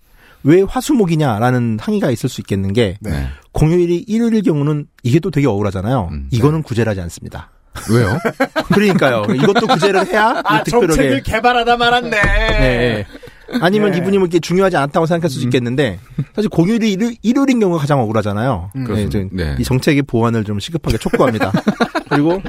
왜 0.43 0.61
화수목이냐라는 0.61 1.77
항의가 1.79 2.09
있을 2.11 2.29
수 2.29 2.41
있겠는 2.41 2.73
게 2.73 2.97
네. 2.99 3.27
공휴일이 3.51 4.05
일요일의 4.07 4.41
경우는 4.41 4.87
이게 5.03 5.19
또 5.19 5.29
되게 5.29 5.47
억울하잖아요. 5.47 6.09
음, 6.11 6.27
이거는 6.31 6.63
구제를 6.63 6.89
하지 6.89 7.01
않습니다. 7.01 7.51
왜요? 7.89 8.17
그러니까요. 8.73 9.25
이것도 9.33 9.67
구제를 9.67 10.07
해야 10.07 10.41
아, 10.43 10.59
이 10.59 10.63
득표력에 10.65 10.87
정책을 10.87 11.23
개발하다 11.23 11.77
말았네. 11.77 12.09
네. 12.09 13.07
아니면 13.59 13.91
네. 13.91 13.97
이분이 13.97 14.17
뭐 14.17 14.27
이게 14.27 14.39
중요하지 14.39 14.77
않다고 14.77 15.05
생각할 15.05 15.29
수도 15.29 15.43
있겠는데 15.45 15.99
사실 16.35 16.49
공휴일이 16.49 16.91
일요, 16.93 17.09
일요일인 17.21 17.59
경우가 17.59 17.79
가장 17.81 17.99
억울하잖아요. 17.99 18.71
음. 18.75 18.83
네, 18.93 19.09
저- 19.09 19.23
네. 19.31 19.55
이 19.59 19.63
정책의 19.63 20.03
보완을 20.03 20.43
좀 20.43 20.59
시급하게 20.59 20.97
촉구합니다. 20.97 21.51
그리고 22.09 22.41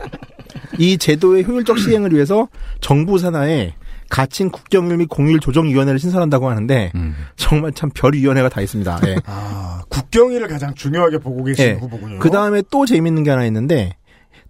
이 0.78 0.96
제도의 0.98 1.44
효율적 1.44 1.78
시행을 1.78 2.12
위해서 2.14 2.48
정부 2.80 3.18
산하에 3.18 3.74
가칭 4.08 4.50
국경일 4.50 4.98
및 4.98 5.08
공일 5.08 5.40
조정위원회를 5.40 5.98
신설한다고 5.98 6.48
하는데 6.50 6.92
음. 6.94 7.14
정말 7.36 7.72
참 7.72 7.90
별 7.94 8.12
위원회가 8.14 8.48
다 8.50 8.60
있습니다. 8.60 9.00
예. 9.06 9.16
아, 9.24 9.80
국경일을 9.88 10.48
가장 10.48 10.74
중요하게 10.74 11.18
보고 11.18 11.42
계시는 11.44 11.70
예. 11.70 11.74
후보군요. 11.78 12.18
그 12.18 12.30
다음에 12.30 12.62
또 12.70 12.84
재밌는 12.84 13.22
게 13.22 13.30
하나 13.30 13.46
있는데 13.46 13.96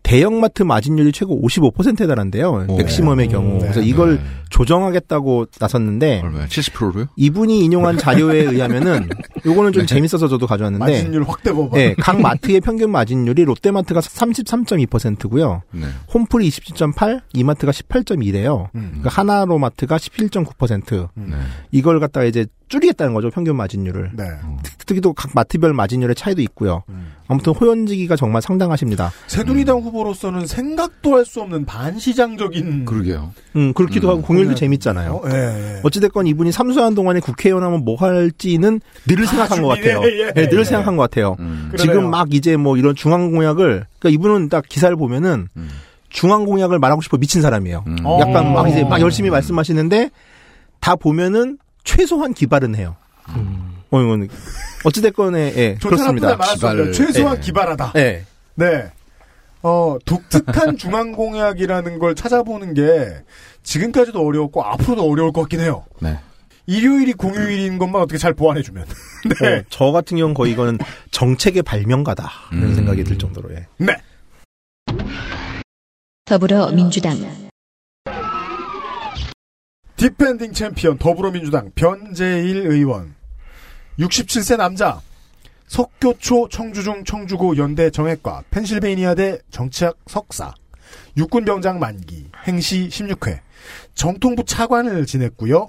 대형마트 0.03 0.65
마진율이 0.65 1.13
최고 1.13 1.41
55%에 1.47 2.07
달한대요. 2.09 2.67
오. 2.69 2.77
맥시멈의 2.77 3.29
네. 3.29 3.33
경우. 3.33 3.53
네. 3.55 3.59
그래서 3.61 3.81
이걸 3.81 4.17
네. 4.17 4.23
조정하겠다고 4.53 5.47
나섰는데 5.59 6.21
얼마야? 6.23 6.47
70%로요? 6.47 7.07
이분이 7.17 7.65
인용한 7.65 7.99
자료에 7.99 8.43
의하면은 8.43 9.09
요거는 9.45 9.73
좀 9.73 9.87
재밌어서 9.87 10.29
저도 10.29 10.47
가져왔는데 10.47 10.85
마진율 10.85 11.25
확대 11.25 11.53
법안. 11.53 11.73
네, 11.73 11.95
각 11.99 12.21
마트의 12.21 12.61
평균 12.61 12.91
마진율이 12.91 13.45
롯데마트가 13.45 14.01
33.2%고요. 14.01 15.63
네. 15.73 15.87
홈플이 16.13 16.49
27.8, 16.49 17.23
이마트가 17.33 17.73
18.2래요. 17.73 18.69
음. 18.75 18.89
그러니까 19.01 19.11
하나로마트가 19.11 19.97
11.9%. 19.97 21.09
네. 21.15 21.35
이걸 21.71 22.01
갖다가 22.01 22.25
이제 22.27 22.47
줄이겠다는 22.69 23.13
거죠, 23.13 23.29
평균 23.31 23.57
마진율을. 23.57 24.13
네. 24.15 24.25
특히 24.87 25.01
또 25.03 25.13
각 25.13 25.33
마트별 25.35 25.75
마진율의 25.75 26.15
차이도 26.15 26.41
있고요. 26.43 26.83
음. 26.89 27.13
아무튼 27.29 27.53
호연지기가 27.53 28.17
정말 28.17 28.41
상당하십니다. 28.43 29.13
새누리당 29.27 29.79
후보로서는 29.81 30.47
생각도 30.47 31.17
할 31.17 31.23
수 31.27 31.41
없는 31.41 31.65
반시장적인 31.67 32.85
그러게요. 32.85 33.33
음, 33.57 33.73
그렇기도 33.75 34.09
음, 34.09 34.11
하고 34.11 34.23
공일 34.23 34.42
도 34.45 34.49
공연- 34.51 34.57
재밌잖아요. 34.57 35.13
어, 35.13 35.23
예, 35.31 35.35
예. 35.77 35.81
어찌됐건 35.83 36.27
이분이 36.27 36.53
삼수한 36.53 36.95
동안에 36.95 37.21
국회의원 37.21 37.63
하면 37.65 37.85
뭐 37.85 37.97
할지는 37.97 38.81
늘 39.07 39.27
생각한 39.27 39.63
것 39.63 39.75
준비네. 39.77 39.95
같아요. 39.95 40.11
예, 40.11 40.19
예, 40.21 40.33
네, 40.33 40.49
늘 40.49 40.61
예. 40.61 40.65
생각한 40.65 40.97
것 40.97 41.03
같아요. 41.03 41.37
음. 41.41 41.73
지금 41.79 42.11
막 42.11 42.33
이제 42.35 42.57
뭐 42.57 42.77
이런 42.77 42.95
중앙 42.95 43.31
공약을 43.31 43.87
그러니까 43.99 44.09
이분은 44.21 44.49
딱 44.49 44.65
기사를 44.69 44.95
보면은 44.97 45.49
음. 45.57 45.71
중앙 46.09 46.45
공약을 46.45 46.79
말하고 46.79 47.01
싶어 47.03 47.17
미친 47.17 47.41
사람이에요. 47.43 47.85
음. 47.87 47.97
어. 48.05 48.19
약간 48.21 48.53
막 48.53 48.69
이제 48.69 48.85
막 48.85 49.01
열심히 49.01 49.31
음. 49.31 49.33
말씀하시는데 49.33 50.11
다 50.81 50.97
보면은 50.97 51.59
최소한 51.85 52.35
기발은 52.35 52.75
해요. 52.77 52.97
어, 53.91 54.01
이거는 54.01 54.29
어찌됐건에 54.85 55.53
예, 55.57 55.75
그렇습니다. 55.83 56.37
기발. 56.55 56.93
최소한 56.93 57.37
예. 57.37 57.41
기발하다. 57.41 57.93
예. 57.97 58.25
네. 58.55 58.85
어, 59.63 59.97
독특한 60.05 60.77
중앙 60.79 61.13
공약이라는 61.13 61.99
걸 61.99 62.15
찾아보는 62.15 62.75
게 62.75 62.83
지금까지도 63.63 64.25
어려웠고 64.25 64.63
앞으로도 64.63 65.09
어려울 65.09 65.33
것 65.33 65.43
같긴 65.43 65.61
해요. 65.61 65.85
네. 66.01 66.19
일요일이 66.67 67.13
공휴일인 67.13 67.79
것만 67.79 68.03
어떻게 68.03 68.19
잘 68.19 68.35
보완해주면. 68.35 68.87
네. 69.41 69.49
어, 69.49 69.63
저 69.69 69.93
같은 69.93 70.17
경우는 70.17 70.35
거의 70.35 70.53
이거는 70.53 70.79
정책의 71.11 71.63
발명가다 71.63 72.31
이런 72.53 72.65
음. 72.65 72.75
생각이 72.75 73.05
들 73.05 73.19
정도로 73.19 73.53
예. 73.55 73.67
네. 73.79 73.97
더불어민주당 76.25 77.19
디펜딩 79.97 80.53
챔피언 80.53 80.99
더불어민주당 80.99 81.71
변재일 81.75 82.67
의원 82.67 83.15
67세 83.99 84.57
남자 84.57 85.01
석교초 85.67 86.49
청주중 86.49 87.05
청주고 87.05 87.57
연대 87.57 87.91
정외과 87.91 88.45
펜실베이니아대 88.51 89.39
정치학 89.51 89.97
석사 90.07 90.55
육군병장 91.17 91.79
만기 91.79 92.31
행시 92.47 92.89
16회 92.89 93.41
정통부 93.95 94.45
차관을 94.45 95.07
지냈고요. 95.07 95.69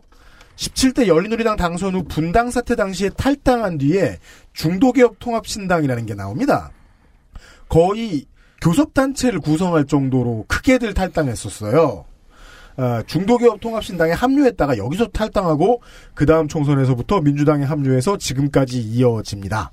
17대 0.56 1.08
열린우리당 1.08 1.56
당선 1.56 1.96
후 1.96 2.04
분당 2.04 2.52
사태 2.52 2.76
당시에 2.76 3.10
탈당한 3.10 3.78
뒤에 3.78 4.20
중도개혁 4.54 5.20
통합신당이라는 5.20 6.06
게 6.06 6.14
나옵니다. 6.14 6.72
거의 7.70 8.26
교섭단체를 8.62 9.40
구성할 9.40 9.86
정도로 9.86 10.46
크게들 10.48 10.94
탈당했었어요. 10.94 12.06
어, 12.76 13.02
중도개혁 13.06 13.60
통합신당에 13.60 14.14
합류했다가 14.14 14.78
여기서 14.78 15.08
탈당하고 15.08 15.82
그 16.14 16.26
다음 16.26 16.48
총선에서부터 16.48 17.22
민주당에 17.22 17.66
합류해서 17.66 18.18
지금까지 18.18 18.80
이어집니다. 18.80 19.72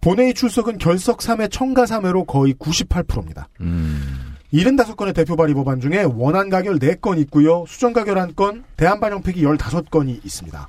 본회의 0.00 0.32
출석은 0.32 0.78
결석 0.78 1.18
3회 1.18 1.50
청가 1.50 1.84
3회로 1.84 2.26
거의 2.26 2.54
98%입니다. 2.54 3.48
음. 3.60 4.27
75건의 4.52 5.14
대표 5.14 5.36
발의 5.36 5.54
법안 5.54 5.80
중에 5.80 6.04
원안 6.04 6.48
가결 6.48 6.78
4건 6.78 7.18
있고요. 7.20 7.64
수정 7.68 7.92
가결 7.92 8.16
1건, 8.16 8.62
대안 8.76 8.98
반영 8.98 9.22
폐기 9.22 9.42
15건이 9.42 10.24
있습니다. 10.24 10.68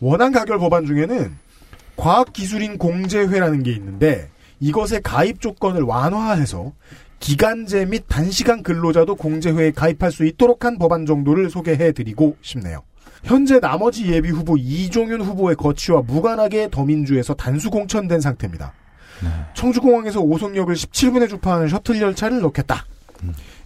원안 0.00 0.32
가결 0.32 0.58
법안 0.58 0.84
중에는 0.86 1.34
과학기술인 1.96 2.78
공제회라는 2.78 3.62
게 3.62 3.72
있는데 3.72 4.28
이것의 4.60 5.00
가입 5.02 5.40
조건을 5.40 5.82
완화해서 5.82 6.72
기간제 7.20 7.86
및 7.86 8.04
단시간 8.08 8.62
근로자도 8.62 9.16
공제회에 9.16 9.72
가입할 9.72 10.10
수 10.10 10.24
있도록 10.24 10.64
한 10.64 10.78
법안 10.78 11.06
정도를 11.06 11.50
소개해드리고 11.50 12.36
싶네요. 12.40 12.82
현재 13.24 13.60
나머지 13.60 14.10
예비 14.10 14.30
후보 14.30 14.56
이종윤 14.56 15.20
후보의 15.20 15.56
거취와 15.56 16.02
무관하게 16.02 16.68
더민주에서 16.70 17.34
단수 17.34 17.70
공천된 17.70 18.20
상태입니다. 18.20 18.72
청주공항에서 19.54 20.20
오송역을 20.20 20.74
17분에 20.74 21.28
주파하는 21.28 21.68
셔틀 21.68 22.00
열차를 22.00 22.40
놓겠다. 22.40 22.84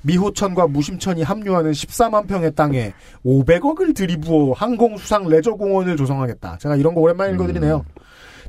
미호천과 0.03 0.67
무심천이 0.67 1.23
합류하는 1.23 1.73
14만 1.73 2.27
평의 2.27 2.55
땅에 2.55 2.93
500억을 3.25 3.95
들이부어 3.95 4.53
항공수상 4.53 5.29
레저공원을 5.29 5.97
조성하겠다. 5.97 6.59
제가 6.59 6.77
이런 6.77 6.95
거 6.95 7.01
오랜만에 7.01 7.33
읽어드리네요. 7.33 7.85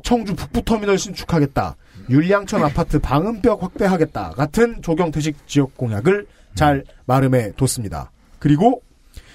청주 0.04 0.36
북부터미널 0.36 0.98
신축하겠다. 0.98 1.76
율량천 2.10 2.64
아파트 2.64 3.00
방음벽 3.00 3.64
확대하겠다. 3.64 4.32
같은 4.32 4.82
조경태식 4.82 5.48
지역 5.48 5.76
공약을 5.78 6.28
잘 6.54 6.84
마름해 7.06 7.54
뒀습니다. 7.54 8.12
그리고 8.40 8.82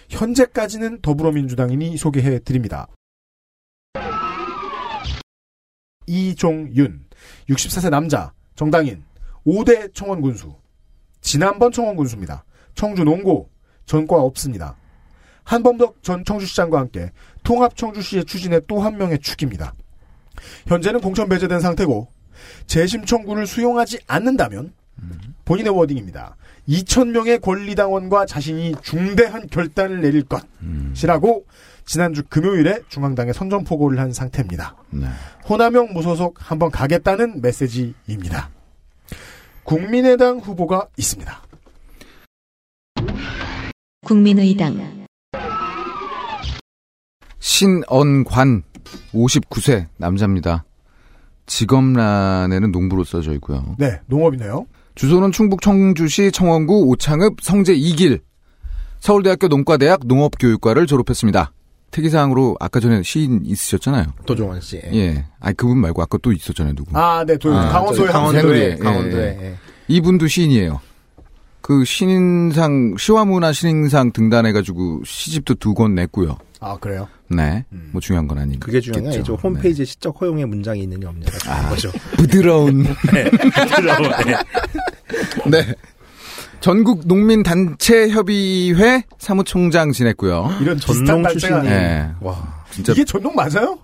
현재까지는 0.08 1.00
더불어민주당인이 1.02 1.96
소개해 1.96 2.40
드립니다. 2.40 2.86
이종윤, 6.06 7.04
64세 7.50 7.90
남자, 7.90 8.32
정당인, 8.54 9.02
5대 9.46 9.92
청원 9.94 10.20
군수. 10.20 10.54
지난번 11.20 11.72
청원 11.72 11.96
군수입니다. 11.96 12.44
청주 12.74 13.04
농고, 13.04 13.48
전과 13.86 14.16
없습니다. 14.22 14.76
한범덕 15.44 16.02
전 16.02 16.24
청주시장과 16.24 16.78
함께 16.78 17.10
통합 17.42 17.76
청주시의 17.76 18.24
추진의 18.24 18.62
또한 18.68 18.96
명의 18.96 19.18
축입니다. 19.18 19.74
현재는 20.66 21.00
공천 21.00 21.28
배제된 21.28 21.60
상태고 21.60 22.08
재심 22.66 23.04
청구를 23.04 23.46
수용하지 23.46 23.98
않는다면 24.06 24.72
본인의 25.44 25.76
워딩입니다. 25.76 26.36
2천명의 26.68 27.40
권리당원과 27.40 28.26
자신이 28.26 28.76
중대한 28.82 29.48
결단을 29.48 30.00
내릴 30.00 30.24
것이라고 30.24 31.46
지난주 31.90 32.22
금요일에 32.22 32.82
중앙당에 32.88 33.32
선전포고를 33.32 33.98
한 33.98 34.12
상태입니다. 34.12 34.76
네. 34.90 35.08
호남형 35.48 35.92
무소속 35.92 36.36
한번 36.38 36.70
가겠다는 36.70 37.42
메시지입니다. 37.42 38.48
국민의당 39.64 40.38
후보가 40.38 40.86
있습니다. 40.96 41.42
국민의당 44.06 45.04
신언관 47.40 48.62
59세 49.12 49.86
남자입니다. 49.96 50.64
직업란에는 51.46 52.70
농부로 52.70 53.02
써져 53.02 53.32
있고요. 53.32 53.74
네, 53.80 54.00
농업이네요. 54.06 54.64
주소는 54.94 55.32
충북 55.32 55.60
청주시 55.60 56.30
청원구 56.30 56.84
오창읍 56.86 57.40
성제 57.42 57.74
2길 57.74 58.20
서울대학교 59.00 59.48
농과대학 59.48 60.02
농업교육과를 60.06 60.86
졸업했습니다. 60.86 61.52
특이사항으로 61.90 62.56
아까 62.60 62.78
전에 62.80 63.02
시인 63.02 63.40
있으셨잖아요. 63.44 64.06
도종환 64.26 64.60
씨. 64.60 64.80
예. 64.92 65.24
아니 65.40 65.56
그분 65.56 65.78
말고 65.78 66.02
아까 66.02 66.18
또 66.22 66.32
있었잖아요. 66.32 66.74
누구? 66.74 66.96
아, 66.98 67.24
네, 67.26 67.36
도, 67.36 67.52
아, 67.56 67.68
강원도에 67.68 68.06
강원도. 68.08 68.38
강원도에, 68.38 68.76
강원도에. 68.76 69.38
예, 69.40 69.46
예. 69.46 69.54
이분도 69.88 70.26
시인이에요. 70.28 70.80
그 71.62 71.84
신인상 71.84 72.94
시화문화 72.98 73.52
신인상 73.52 74.12
등단해 74.12 74.52
가지고 74.52 75.02
시집도 75.04 75.54
두 75.56 75.74
권 75.74 75.94
냈고요. 75.94 76.38
아, 76.60 76.76
그래요? 76.78 77.08
네. 77.28 77.64
음. 77.72 77.90
뭐 77.92 78.00
중요한 78.00 78.26
건 78.28 78.38
아니겠죠. 78.38 78.60
그게 78.66 78.80
중요한 78.80 79.10
게. 79.12 79.22
네. 79.22 79.32
홈페이지에 79.32 79.84
시적 79.84 80.20
허용의 80.20 80.46
문장이 80.46 80.82
있느냐 80.82 81.08
없느냐가 81.08 81.38
중요한 81.38 81.68
거죠. 81.70 81.90
부드러운. 82.16 82.82
네. 85.50 85.74
전국 86.60 87.06
농민 87.06 87.42
단체 87.42 88.08
협의회 88.10 89.02
사무총장 89.18 89.92
지냈고요. 89.92 90.50
이런 90.60 90.78
전농 90.78 91.26
출신이. 91.28 91.66
예. 91.66 92.10
와. 92.20 92.64
진짜 92.70 92.92
이게 92.92 93.04
전농 93.04 93.34
맞아요? 93.34 93.78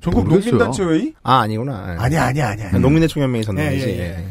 전국 0.00 0.24
모르겠어요. 0.24 0.52
농민단체 0.52 0.84
회의? 0.84 1.14
아, 1.22 1.40
아니구나. 1.40 1.96
아니야, 1.98 2.26
아니야, 2.26 2.50
아니야. 2.50 2.70
농민의 2.72 3.08
총연맹이 3.08 3.44
전농이지. 3.44 3.86
예, 3.88 3.92
예, 3.92 3.98
예. 3.98 4.02
예. 4.18 4.26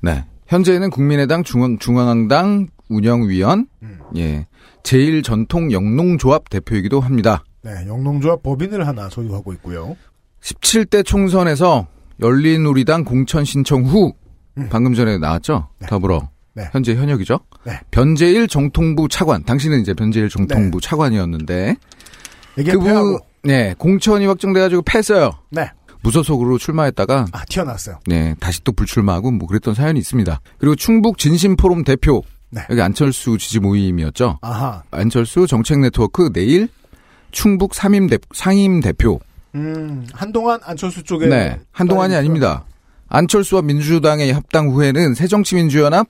네. 0.00 0.24
현재는 0.46 0.90
국민의당 0.90 1.42
중앙 1.42 1.78
중앙당 1.78 2.68
운영위원, 2.88 3.66
음. 3.82 3.98
예, 4.16 4.46
제일 4.82 5.22
전통 5.22 5.72
영농조합 5.72 6.50
대표이기도 6.50 7.00
합니다. 7.00 7.44
네, 7.62 7.70
영농조합 7.86 8.42
법인을 8.42 8.86
하나 8.86 9.08
소유하고 9.08 9.52
있고요. 9.54 9.96
17대 10.42 11.04
총선에서 11.04 11.86
열린우리당 12.20 13.04
공천 13.04 13.44
신청 13.44 13.84
후 13.84 14.12
음. 14.58 14.68
방금 14.70 14.94
전에 14.94 15.16
나왔죠. 15.18 15.68
네. 15.80 15.86
더불어 15.88 16.28
네. 16.54 16.68
현재 16.72 16.94
현역이죠. 16.94 17.40
네. 17.64 17.80
변재일 17.90 18.48
정통부 18.48 19.08
차관. 19.08 19.44
당신은 19.44 19.80
이제 19.80 19.92
변재일 19.92 20.28
정통부 20.28 20.80
차관이었는데 20.80 21.76
이게 22.58 22.72
그분 22.72 22.86
패하고 22.86 23.18
네 23.42 23.74
공천이 23.76 24.26
확정돼가지고 24.26 24.82
패했어요. 24.82 25.32
네. 25.50 25.70
무소속으로 26.02 26.58
출마했다가 26.58 27.26
아 27.32 27.44
튀어나왔어요. 27.46 27.98
네 28.06 28.34
다시 28.38 28.62
또 28.62 28.72
불출마하고 28.72 29.30
뭐 29.32 29.48
그랬던 29.48 29.74
사연이 29.74 29.98
있습니다. 29.98 30.40
그리고 30.58 30.76
충북 30.76 31.18
진심포럼 31.18 31.82
대표 31.84 32.22
네. 32.50 32.62
여기 32.70 32.80
안철수 32.80 33.36
지지 33.38 33.58
모임이었죠. 33.58 34.38
아하. 34.42 34.82
안철수 34.90 35.46
정책 35.46 35.80
네트워크 35.80 36.32
내일 36.32 36.68
충북 37.32 37.74
상임 37.74 38.06
대, 38.06 38.18
상임 38.32 38.80
대표. 38.80 39.18
음 39.56 40.06
한동안 40.12 40.60
안철수 40.62 41.02
쪽에 41.02 41.26
네 41.26 41.58
한동안이 41.72 42.14
아닙니다. 42.14 42.64
안철수와 43.08 43.62
민주당의 43.62 44.32
합당 44.32 44.70
후에는 44.70 45.14
새정치민주연합 45.14 46.06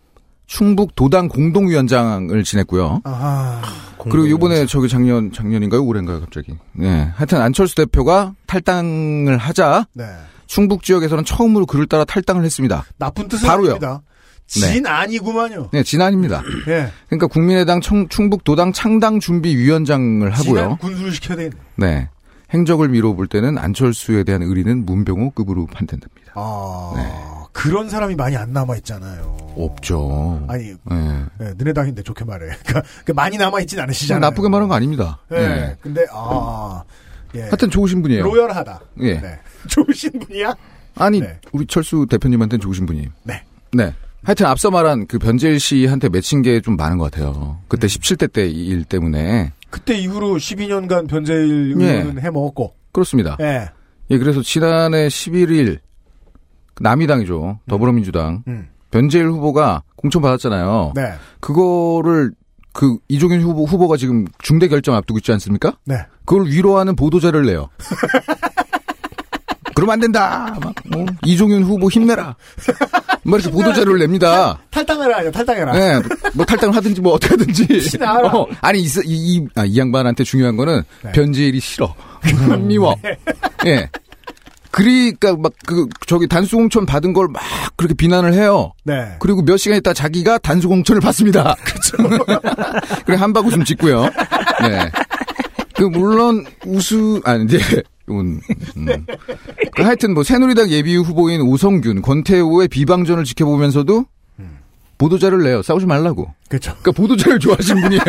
충북 0.46 0.94
도당 0.94 1.28
공동위원장을 1.28 2.44
지냈고요. 2.44 3.00
아하. 3.04 3.62
그리고 4.10 4.28
요번에 4.28 4.66
저기 4.66 4.88
작년 4.88 5.32
작년인가요 5.32 5.82
올해인가요 5.82 6.20
갑자기. 6.20 6.54
네 6.72 7.10
하여튼 7.16 7.40
안철수 7.40 7.74
대표가 7.74 8.34
탈당을 8.46 9.38
하자 9.38 9.86
네. 9.94 10.04
충북 10.46 10.82
지역에서는 10.82 11.24
처음으로 11.24 11.64
그를 11.64 11.86
따라 11.86 12.04
탈당을 12.04 12.44
했습니다. 12.44 12.84
나쁜 12.98 13.28
뜻은 13.28 13.46
바로요. 13.46 13.70
아닙니다. 13.70 14.02
진 14.46 14.86
아니구만요. 14.86 15.70
네 15.72 15.82
진안입니다. 15.82 16.42
예. 16.68 16.90
그러니까 17.08 17.26
국민의당 17.28 17.80
청- 17.80 18.08
충북 18.08 18.44
도당 18.44 18.74
창당 18.74 19.20
준비 19.20 19.56
위원장을 19.56 20.28
하고요. 20.30 20.76
군수를 20.82 21.12
시켜야 21.12 21.36
되겠네. 21.38 21.56
네. 21.76 22.08
행적을 22.52 22.90
미뤄볼 22.90 23.26
때는 23.26 23.56
안철수에 23.56 24.22
대한 24.22 24.42
의리는 24.42 24.84
문병호급으로 24.84 25.66
판단됩니다. 25.66 26.32
아 26.34 26.92
네. 26.94 27.02
그런 27.54 27.88
사람이 27.88 28.16
많이 28.16 28.36
안 28.36 28.52
남아 28.52 28.76
있잖아요. 28.78 29.36
없죠. 29.56 30.44
아니 30.48 30.64
네. 30.84 31.24
네, 31.38 31.54
너네 31.56 31.72
당인데 31.72 32.02
좋게 32.02 32.24
말해. 32.24 32.48
그러니까 32.66 32.82
그 33.04 33.12
많이 33.12 33.38
남아 33.38 33.60
있진 33.60 33.78
않으시잖아요. 33.78 34.20
나쁘게 34.20 34.48
말한 34.48 34.68
거 34.68 34.74
아닙니다. 34.74 35.20
네. 35.28 35.38
네. 35.48 35.76
근데 35.80 36.04
아 36.12 36.82
예. 37.36 37.42
하여튼 37.42 37.70
좋으신 37.70 38.02
분이에요. 38.02 38.24
로열하다. 38.24 38.80
예. 39.02 39.20
네. 39.20 39.38
좋으신 39.68 40.10
분이야? 40.18 40.52
아니 40.96 41.20
네. 41.20 41.38
우리 41.52 41.64
철수 41.66 42.06
대표님한테는 42.10 42.60
좋으신 42.60 42.86
분이. 42.86 43.08
네. 43.22 43.42
네. 43.72 43.94
하여튼 44.24 44.46
앞서 44.46 44.70
말한 44.70 45.06
그 45.06 45.18
변재일 45.18 45.60
씨한테 45.60 46.08
맺힌 46.08 46.42
게 46.42 46.60
좀 46.60 46.76
많은 46.76 46.98
것 46.98 47.10
같아요. 47.12 47.58
음. 47.60 47.64
그때 47.68 47.86
17대 47.86 48.32
때 48.32 48.48
일 48.50 48.84
때문에 48.84 49.52
그때 49.70 49.94
이후로 49.96 50.36
12년간 50.36 51.08
변재일 51.08 51.76
예. 51.80 51.92
의원은 52.00 52.20
해 52.22 52.30
먹었고. 52.30 52.74
그렇습니다. 52.92 53.36
예. 53.40 53.68
예, 54.10 54.18
그래서 54.18 54.42
지난해 54.42 55.06
11일 55.08 55.78
남이당이죠. 56.80 57.60
더불어민주당 57.68 58.42
음. 58.48 58.68
변재일 58.90 59.28
후보가 59.28 59.82
공천 59.96 60.22
받았잖아요. 60.22 60.92
네. 60.94 61.12
그거를 61.40 62.32
그 62.72 62.98
이종윤 63.08 63.40
후보 63.40 63.64
후보가 63.64 63.96
지금 63.96 64.26
중대 64.38 64.68
결정 64.68 64.94
앞두고 64.96 65.18
있지 65.18 65.32
않습니까? 65.32 65.76
네. 65.84 65.96
그걸 66.24 66.46
위로하는 66.46 66.96
보도자를 66.96 67.46
내요. 67.46 67.68
그러면 69.74 69.94
안 69.94 70.00
된다. 70.00 70.56
막, 70.60 70.74
어, 70.96 71.04
이종윤 71.24 71.64
후보 71.64 71.90
힘내라. 71.90 72.36
뭐 73.24 73.38
이렇게 73.38 73.50
보도자료를 73.50 73.98
냅니다. 73.98 74.58
탈당해라, 74.70 75.18
아니야, 75.18 75.30
탈당해라. 75.30 75.72
네, 75.72 76.00
뭐 76.34 76.44
탈당을 76.44 76.76
하든지 76.76 77.00
뭐 77.00 77.14
어떻게 77.14 77.34
하든지. 77.34 77.98
어, 78.32 78.46
아니 78.60 78.80
이, 78.80 78.84
이, 78.84 78.90
이, 79.04 79.46
아, 79.56 79.64
이 79.64 79.78
양반한테 79.78 80.24
중요한 80.24 80.56
거는 80.56 80.82
네. 81.02 81.12
변제일이 81.12 81.58
싫어. 81.60 81.94
미워. 82.60 82.94
예. 83.66 83.88
그러니까 84.74 85.36
막 85.36 85.52
그 85.66 85.88
저기 86.06 86.26
단수공천 86.26 86.84
받은 86.86 87.12
걸 87.12 87.28
막 87.28 87.42
그렇게 87.76 87.94
비난을 87.94 88.34
해요. 88.34 88.72
네. 88.84 89.16
그리고 89.20 89.42
몇 89.42 89.56
시간 89.56 89.78
있다 89.78 89.92
자기가 89.94 90.38
단수공천을 90.38 91.00
받습니다. 91.00 91.54
그렇죠. 91.64 91.96
그래 93.06 93.16
한박 93.16 93.46
웃음 93.46 93.64
짓고요. 93.64 94.02
네. 94.02 94.90
그 95.76 95.84
물론 95.84 96.44
우수 96.66 97.20
아니 97.24 97.44
이제 97.44 97.58
음, 98.10 98.40
음. 98.76 99.06
그 99.74 99.82
하여튼 99.82 100.12
뭐 100.14 100.22
새누리당 100.22 100.68
예비 100.70 100.96
후보인 100.96 101.40
오성균, 101.40 102.02
권태호의 102.02 102.68
비방전을 102.68 103.24
지켜보면서도 103.24 104.04
보도자를 104.98 105.42
내요. 105.42 105.62
싸우지 105.62 105.86
말라고. 105.86 106.32
그렇죠. 106.48 106.72
그러니까 106.80 106.92
보도자를 106.92 107.38
좋아하시는 107.38 107.82
분이에요. 107.82 108.02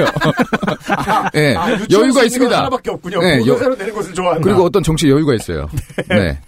예. 1.35 1.55
아, 1.55 1.71
유치원 1.79 1.79
여유가 1.79 1.85
수 1.87 1.97
있는 1.97 2.13
건 2.13 2.25
있습니다. 2.25 2.57
하나밖에 2.57 2.89
없군요. 2.91 3.19
네, 3.21 3.37
여- 3.39 3.43
보도자료 3.53 3.75
내는 3.75 3.93
것을 3.93 4.13
좋아한다. 4.13 4.41
그리고 4.43 4.63
어떤 4.63 4.83
정치 4.83 5.09
여유가 5.09 5.33
있어요. 5.33 5.67
네. 6.09 6.39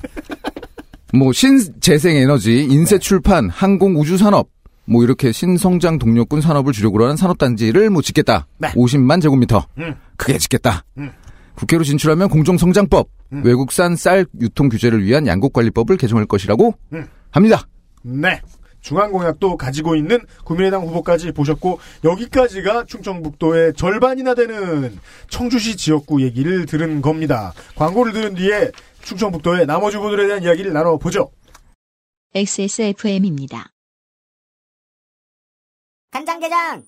뭐 1.14 1.32
신재생 1.32 2.16
에너지, 2.18 2.64
인쇄 2.64 2.98
출판, 3.00 3.50
항공 3.50 3.98
우주 4.00 4.18
산업, 4.18 4.50
뭐 4.86 5.04
이렇게 5.04 5.32
신성장 5.32 6.00
동력군 6.00 6.42
산업을 6.42 6.74
주력으로 6.74 7.06
하는 7.06 7.16
산업단지를 7.18 7.90
뭐 7.90 8.02
짓겠다. 8.02 8.48
네. 8.58 8.70
50만 8.74 9.22
제곱미터. 9.22 9.66
음. 9.80 9.96
크게 10.18 10.38
짓겠다. 10.38 10.84
음. 10.98 11.12
국회로 11.56 11.84
진출하면 11.84 12.30
공정성장법, 12.30 13.08
외국산 13.44 13.96
쌀 13.96 14.26
유통 14.40 14.70
규제를 14.70 15.04
위한 15.04 15.26
양국관리법을 15.26 15.98
개정할 15.98 16.26
것이라고 16.28 16.76
음. 16.94 17.06
합니다. 17.32 17.64
네. 18.04 18.40
중앙공약도 18.82 19.58
가지고 19.58 19.96
있는 19.96 20.20
국민의당 20.44 20.84
후보까지 20.88 21.32
보셨고 21.32 21.80
여기까지가 22.04 22.86
충청북도의 22.86 23.74
절반이나 23.74 24.36
되는 24.36 24.98
청주시 25.30 25.78
지역구 25.78 26.22
얘기를 26.22 26.66
들은 26.66 27.02
겁니다. 27.02 27.54
광고를 27.76 28.14
들은 28.14 28.36
뒤에 28.36 28.72
충청북도의 29.04 29.66
나머지 29.66 29.98
후보들에 29.98 30.28
대한 30.28 30.44
이야기를 30.44 30.74
나눠보죠. 30.74 31.30
XSFM입니다. 32.36 33.72
간장게장 36.12 36.84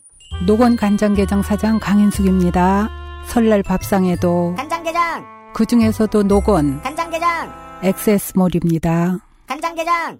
노건 0.45 0.75
간장게장 0.75 1.43
사장 1.43 1.79
강인숙입니다. 1.79 2.89
설날 3.27 3.63
밥상에도 3.63 4.53
간장게장 4.55 5.53
그 5.53 5.65
중에서도 5.65 6.23
노건 6.23 6.81
간장게장 6.81 7.79
엑세스몰입니다. 7.83 9.17
간장게장 9.47 10.19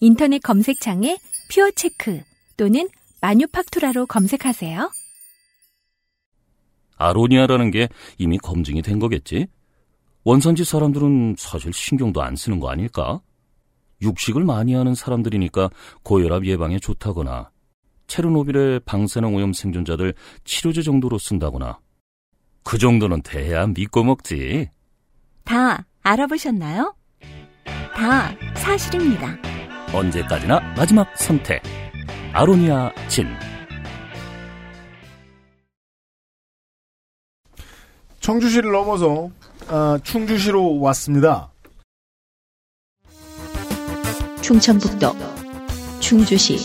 인터넷 0.00 0.38
검색창에 0.38 1.18
퓨어체크 1.50 2.22
또는 2.56 2.88
마뉴팍투라로 3.20 4.06
검색하세요. 4.06 4.90
아로니아라는 6.96 7.70
게 7.70 7.88
이미 8.18 8.38
검증이 8.38 8.82
된 8.82 8.98
거겠지? 8.98 9.46
원산지 10.24 10.64
사람들은 10.64 11.36
사실 11.38 11.72
신경도 11.72 12.22
안 12.22 12.36
쓰는 12.36 12.60
거 12.60 12.70
아닐까? 12.70 13.20
육식을 14.02 14.44
많이 14.44 14.74
하는 14.74 14.94
사람들이니까 14.94 15.70
고혈압 16.02 16.46
예방에 16.46 16.78
좋다거나 16.78 17.50
체르노빌의 18.06 18.80
방사능 18.80 19.34
오염 19.34 19.52
생존자들 19.52 20.14
치료제 20.44 20.82
정도로 20.82 21.18
쓴다거나 21.18 21.78
그 22.64 22.78
정도는 22.78 23.22
돼야 23.22 23.66
믿고 23.66 24.04
먹지. 24.04 24.68
다 25.44 25.86
알아보셨나요? 26.02 26.94
다 27.94 28.34
사실입니다. 28.56 29.49
언제까지나 29.92 30.60
마지막 30.76 31.16
선택. 31.16 31.62
아로니아 32.32 32.92
진. 33.08 33.26
청주시를 38.20 38.70
넘어서 38.70 39.30
아, 39.68 39.98
충주시로 40.02 40.78
왔습니다. 40.80 41.50
충청북도 44.40 45.12
충주시 46.00 46.56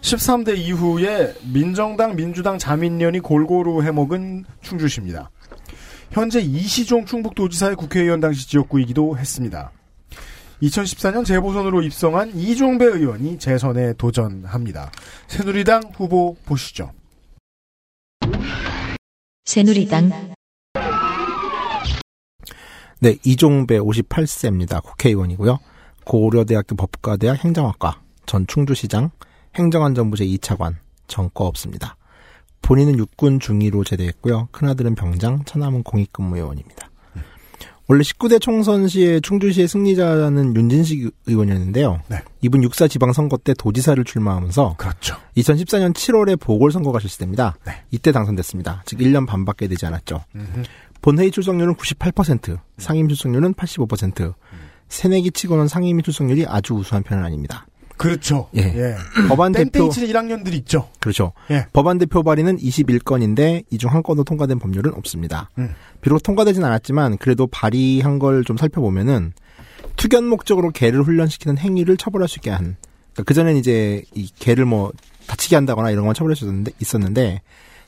13대 0.00 0.56
이후에 0.56 1.34
민정당 1.52 2.14
민주당 2.14 2.58
자민련이 2.58 3.20
골고루 3.20 3.82
해먹은 3.82 4.44
충주시입니다. 4.62 5.30
현재 6.10 6.40
이시종 6.40 7.04
충북도지사의 7.04 7.76
국회의원 7.76 8.20
당시 8.20 8.48
지역구이기도 8.48 9.18
했습니다. 9.18 9.70
2014년 10.62 11.24
재보선으로 11.24 11.82
입성한 11.82 12.36
이종배 12.36 12.84
의원이 12.86 13.38
재선에 13.38 13.92
도전합니다. 13.94 14.90
새누리당 15.28 15.92
후보 15.94 16.34
보시죠. 16.46 16.92
새누리당 19.44 20.34
네, 23.00 23.16
이종배 23.24 23.78
58세입니다. 23.78 24.82
국회의원이고요. 24.82 25.58
고려대학교 26.04 26.76
법과대학 26.76 27.44
행정학과, 27.44 28.00
전 28.24 28.46
충주시장, 28.46 29.10
행정안전부 29.56 30.16
제 30.16 30.24
2차관, 30.24 30.76
전과 31.06 31.44
없습니다. 31.44 31.96
본인은 32.66 32.98
육군 32.98 33.38
중위로 33.38 33.84
제대했고요. 33.84 34.48
큰아들은 34.50 34.96
병장, 34.96 35.44
차남은 35.44 35.84
공익근무요원입니다. 35.84 36.90
원래 37.86 38.02
19대 38.02 38.40
총선 38.40 38.88
시에 38.88 39.20
충주시의 39.20 39.68
승리자는 39.68 40.56
윤진식 40.56 41.12
의원이었는데요. 41.26 42.00
네. 42.08 42.18
이분 42.42 42.64
육사 42.64 42.88
지방선거 42.88 43.36
때 43.36 43.54
도지사를 43.54 44.02
출마하면서 44.02 44.74
그렇죠. 44.78 45.16
2014년 45.36 45.94
7월에 45.94 46.40
보궐선거가 46.40 46.98
실시됩니다. 46.98 47.56
네. 47.64 47.84
이때 47.92 48.10
당선됐습니다. 48.10 48.82
즉 48.84 48.98
1년 48.98 49.28
반밖에 49.28 49.68
되지 49.68 49.86
않았죠. 49.86 50.24
음흠. 50.34 50.62
본회의 51.02 51.30
출석률은 51.30 51.76
98%, 51.76 52.58
상임 52.78 53.06
출석률은 53.06 53.54
85%. 53.54 54.34
새내기 54.88 55.30
치고는 55.30 55.68
상임위 55.68 56.02
출석률이 56.02 56.46
아주 56.48 56.74
우수한 56.74 57.04
편은 57.04 57.24
아닙니다. 57.24 57.66
그렇죠. 57.96 58.48
예. 58.56 58.96
법안 59.28 59.52
대표 59.52 59.70
땡땡이 59.70 59.90
치는 59.90 60.08
1학년들이 60.08 60.54
있죠. 60.54 60.88
그렇죠. 61.00 61.32
예. 61.50 61.66
법안 61.72 61.98
대표 61.98 62.22
발의는 62.22 62.58
21건인데 62.58 63.64
이 63.70 63.78
중 63.78 63.90
한 63.90 64.02
건도 64.02 64.24
통과된 64.24 64.58
법률은 64.58 64.92
없습니다. 64.94 65.50
음. 65.58 65.74
비록 66.00 66.22
통과되진 66.22 66.62
않았지만 66.64 67.18
그래도 67.18 67.46
발의한 67.46 68.18
걸 68.18 68.42
좀 68.44 68.56
살펴보면은 68.56 69.32
투견 69.96 70.24
목적으로 70.26 70.70
개를 70.70 71.02
훈련시키는 71.02 71.56
행위를 71.58 71.96
처벌할 71.96 72.28
수 72.28 72.38
있게 72.38 72.50
한. 72.50 72.76
그러니까 73.14 73.22
그전엔 73.24 73.56
이제 73.56 74.02
이 74.14 74.28
개를 74.38 74.66
뭐 74.66 74.92
다치게 75.26 75.56
한다거나 75.56 75.90
이런 75.90 76.04
건 76.04 76.14
처벌할 76.14 76.36
수 76.36 76.44
있었는데, 76.44 76.72
있었는데 76.80 77.40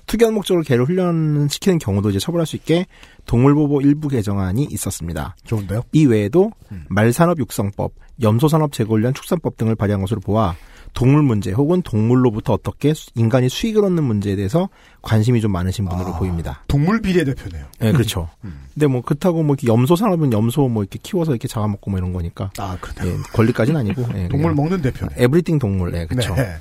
투견 0.07 0.33
목적으로 0.33 0.65
개를 0.65 0.87
훈련시키는 0.87 1.79
경우도 1.79 2.09
이제 2.11 2.19
처벌할 2.19 2.47
수 2.47 2.57
있게 2.57 2.87
동물보호 3.27 3.83
일부 3.83 4.09
개정안이 4.09 4.67
있었습니다. 4.71 5.37
좋은데요? 5.45 5.83
이 5.93 6.07
외에도 6.07 6.51
음. 6.73 6.87
말산업 6.89 7.39
육성법, 7.41 7.93
염소산업 8.23 8.73
재고 8.73 8.95
관련 8.95 9.15
축산법 9.15 9.57
등을 9.57 9.75
발의한 9.77 10.01
것으로 10.01 10.21
보아 10.21 10.55
동물 10.95 11.23
문제 11.23 11.53
혹은 11.53 11.83
동물로부터 11.83 12.55
어떻게 12.55 12.95
수- 12.95 13.11
인간이 13.15 13.49
수익을 13.49 13.85
얻는 13.85 14.03
문제에 14.03 14.37
대해서 14.37 14.69
관심이 15.03 15.41
좀 15.41 15.53
많으신 15.53 15.87
분으로 15.89 16.15
아. 16.15 16.19
보입니다. 16.19 16.65
동물 16.67 17.01
비례대표네요. 17.01 17.67
네, 17.79 17.93
그렇죠. 17.93 18.29
음. 18.45 18.63
근데 18.75 18.87
뭐 18.87 19.03
그렇다고 19.03 19.43
뭐 19.43 19.55
염소 19.67 19.95
산업은 19.97 20.33
염소 20.33 20.67
뭐 20.69 20.83
이렇게 20.83 20.99
키워서 21.03 21.33
이렇게 21.33 21.47
잡아먹고 21.47 21.91
뭐 21.91 21.99
이런 21.99 22.13
거니까 22.13 22.51
아, 22.59 22.77
그렇네요. 22.81 23.15
예, 23.15 23.23
권리까지는 23.35 23.79
아니고 23.81 24.05
예, 24.17 24.29
동물 24.29 24.55
먹는 24.55 24.81
대표네. 24.83 25.15
에브리띵 25.19 25.59
동물, 25.59 25.95
예, 25.95 26.07
그렇죠. 26.07 26.35
네. 26.35 26.57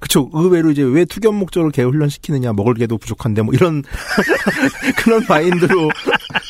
그쵸. 0.00 0.28
의외로 0.32 0.72
이제 0.72 0.82
왜 0.82 1.04
투견 1.04 1.36
목적으로 1.36 1.70
개 1.70 1.84
훈련시키느냐, 1.84 2.52
먹을 2.54 2.74
개도 2.74 2.98
부족한데, 2.98 3.42
뭐 3.42 3.54
이런, 3.54 3.84
그런 4.98 5.24
마인드로 5.28 5.88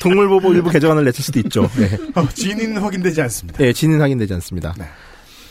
동물보호 0.00 0.52
일부 0.54 0.70
개정안을 0.70 1.04
냈을 1.04 1.22
수도 1.24 1.38
있죠. 1.40 1.68
네. 1.76 1.98
어, 2.14 2.28
진인 2.28 2.78
확인되지 2.78 3.20
않습니다. 3.22 3.64
예, 3.64 3.72
진은 3.72 4.00
확인되지 4.00 4.34
않습니다. 4.34 4.74
네. 4.78 4.84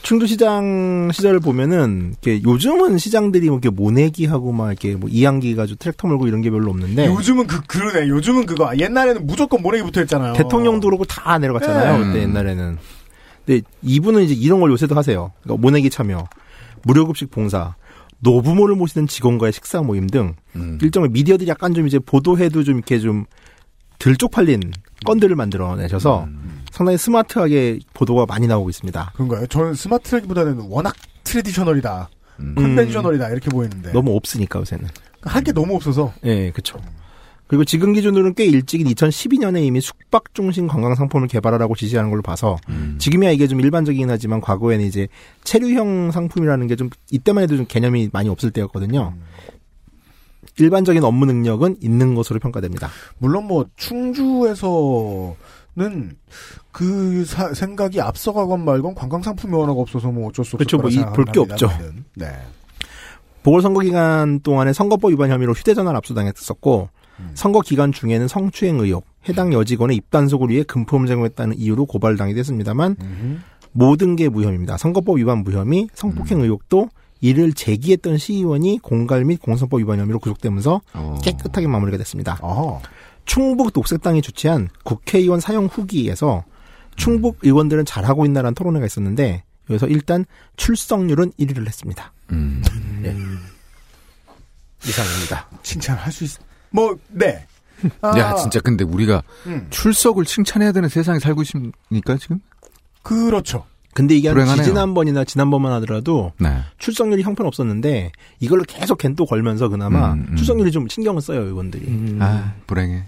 충주시장 0.04 1.12
시절을 1.14 1.40
보면은, 1.42 2.16
이렇게 2.24 2.42
요즘은 2.44 2.98
시장들이 2.98 3.48
뭐 3.50 3.60
이렇게 3.60 3.70
모내기하고 3.70 4.52
막 4.52 4.70
이렇게 4.70 4.96
뭐 4.96 5.08
이양기 5.08 5.56
가지고 5.56 5.78
트랙터 5.78 6.08
몰고 6.08 6.28
이런 6.28 6.42
게 6.42 6.50
별로 6.50 6.72
없는데, 6.72 7.06
요즘은 7.06 7.46
그, 7.46 7.62
그러네. 7.62 8.10
요즘은 8.10 8.48
그거. 8.48 8.72
옛날에는 8.76 9.28
무조건 9.28 9.62
모래기 9.62 9.84
붙어 9.84 10.02
있잖아요. 10.02 10.34
대통령도 10.34 10.88
그렇고 10.88 11.06
다 11.06 11.38
내려갔잖아요. 11.38 12.00
네. 12.00 12.06
그때 12.06 12.22
옛날에는. 12.24 12.78
근데 13.46 13.62
이분은 13.84 14.24
이제 14.24 14.34
이런 14.34 14.60
걸 14.60 14.72
요새도 14.72 14.96
하세요. 14.96 15.32
그러니까 15.44 15.62
모내기 15.62 15.90
참여, 15.90 16.28
무료급식 16.84 17.30
봉사, 17.30 17.76
노부모를 18.20 18.76
모시는 18.76 19.08
직원과의 19.08 19.52
식사 19.54 19.82
모임 19.82 20.08
등 20.08 20.34
음. 20.56 20.78
일정의 20.82 21.10
미디어들이 21.10 21.50
약간 21.50 21.74
좀 21.74 21.88
이제 21.88 22.00
보도해도 22.00 22.64
좀 22.64 22.76
이렇게 22.76 23.00
좀 23.00 23.26
덜 24.02 24.16
쪽팔린 24.18 24.74
건들을 25.06 25.36
만들어내셔서 25.36 26.24
음. 26.26 26.64
상당히 26.72 26.98
스마트하게 26.98 27.80
보도가 27.94 28.26
많이 28.26 28.48
나오고 28.48 28.70
있습니다. 28.70 29.12
그런가요? 29.14 29.46
저는 29.48 29.74
스마트라기보다는 29.76 30.60
워낙 30.70 30.96
트레디셔널이다. 31.24 32.10
음. 32.40 32.56
컨벤셔널이다. 32.56 33.30
이렇게 33.30 33.50
보이는데. 33.50 33.92
너무 33.92 34.16
없으니까 34.16 34.60
요새는. 34.60 34.88
할 35.24 35.44
게 35.44 35.52
너무 35.52 35.76
없어서. 35.76 36.14
예, 36.26 36.50
그쵸. 36.52 36.80
그리고 37.48 37.66
지금 37.66 37.92
기준으로는 37.94 38.34
꽤 38.34 38.46
일찍인 38.46 38.88
2012년에 38.88 39.62
이미 39.64 39.82
숙박 39.82 40.34
중심 40.34 40.68
관광 40.68 40.96
상품을 40.96 41.28
개발하라고 41.28 41.76
지시하는 41.76 42.10
걸로 42.10 42.22
봐서 42.22 42.58
음. 42.70 42.96
지금이야 42.98 43.32
이게 43.32 43.46
좀 43.46 43.60
일반적이긴 43.60 44.10
하지만 44.10 44.40
과거에는 44.42 44.86
이제 44.86 45.10
체류형 45.44 46.12
상품이라는 46.12 46.68
게 46.68 46.76
좀 46.78 46.90
이때만 47.12 47.44
해도 47.44 47.58
좀 47.58 47.66
개념이 47.68 48.10
많이 48.14 48.30
없을 48.30 48.52
때였거든요. 48.52 49.14
일반적인 50.58 51.04
업무 51.04 51.26
능력은 51.26 51.78
있는 51.82 52.16
것으로 52.16 52.40
평가됩니다. 52.40 52.90
물론 53.18 53.46
뭐 53.46 53.66
충주에서는 53.76 55.36
그 56.72 57.26
사- 57.26 57.54
생각이 57.54 58.02
앞서가건 58.02 58.64
말건 58.66 58.96
관광 58.96 59.22
상품이 59.22 59.54
워낙 59.54 59.74
없어서 59.78 60.12
뭐 60.12 60.30
어쩔 60.30 60.46
수 60.46 60.56
없을 60.56 60.66
그렇죠. 60.66 60.78
뭐이 60.78 61.14
볼게 61.16 61.40
없죠. 61.40 61.70
네. 62.16 62.28
보궐선거 63.44 63.80
기간 63.82 64.40
동안에 64.42 64.72
선거법 64.74 65.12
위반 65.12 65.32
혐의로 65.32 65.54
휴대전화를 65.54 65.98
압수당했었고 65.98 66.90
음. 67.20 67.32
선거 67.34 67.62
기간 67.62 67.92
중에는 67.92 68.28
성추행 68.28 68.80
의혹, 68.80 69.06
해당 69.28 69.52
여직원의 69.54 69.98
입단속을 69.98 70.50
위해 70.50 70.64
금품 70.64 71.08
제공했다는 71.08 71.58
이유로 71.58 71.86
고발당이 71.88 72.34
됐습니다만 72.36 72.96
음흠. 73.02 73.38
모든 73.74 74.16
게 74.16 74.30
무혐의입니다. 74.30 74.78
선거법 74.78 75.18
위반 75.18 75.40
무혐의, 75.40 75.88
성폭행 75.94 76.40
음. 76.40 76.44
의혹도 76.44 76.90
이를 77.22 77.54
제기했던 77.54 78.18
시의원이 78.18 78.80
공갈 78.82 79.24
및 79.24 79.40
공선법 79.42 79.80
위반 79.80 80.00
혐의로 80.00 80.20
구속되면서 80.20 80.82
어. 80.94 81.20
깨끗하게 81.24 81.68
마무리가 81.68 81.98
됐습니다. 82.00 82.38
어허. 82.42 82.82
충북 83.26 83.72
녹색당이 83.74 84.22
주최한 84.22 84.68
국회의원 84.84 85.40
사용 85.40 85.68
후기에서 85.68 86.44
충북 86.96 87.38
의원들은 87.44 87.86
잘하고 87.86 88.26
있나라는 88.26 88.56
토론회가 88.56 88.86
있었는데 88.86 89.44
여기서 89.70 89.88
일단 89.88 90.26
출석률은 90.58 91.32
1위를 91.40 91.68
했습니다. 91.68 92.12
음. 92.32 92.62
예. 93.06 93.16
이상입니다. 94.88 95.48
칭찬할 95.62 96.12
수 96.12 96.24
있, 96.24 96.32
뭐, 96.72 96.98
네. 97.10 97.46
아, 98.02 98.18
야, 98.18 98.36
진짜 98.36 98.60
근데 98.60 98.84
우리가 98.84 99.24
음, 99.48 99.68
출석을 99.70 100.26
칭찬해야 100.26 100.72
되는 100.72 100.90
세상에 100.90 101.20
살고 101.20 101.42
있습니까, 101.44 102.18
지금? 102.18 102.40
그렇죠. 103.02 103.66
근데 103.94 104.16
이게 104.16 104.30
한 104.30 104.36
불행하네요. 104.36 104.64
지지난번이나 104.64 105.24
지난번만 105.26 105.74
하더라도 105.74 106.32
네. 106.40 106.62
출석률이 106.78 107.24
형편없었는데 107.24 108.12
이걸로 108.40 108.64
계속 108.64 108.98
겐또 108.98 109.26
걸면서 109.26 109.68
그나마 109.70 110.14
음, 110.14 110.28
음. 110.30 110.36
출석률이 110.36 110.72
좀 110.72 110.88
신경을 110.88 111.22
써요 111.22 111.42
의원들이. 111.42 112.18
아, 112.20 112.54
불행해. 112.68 113.04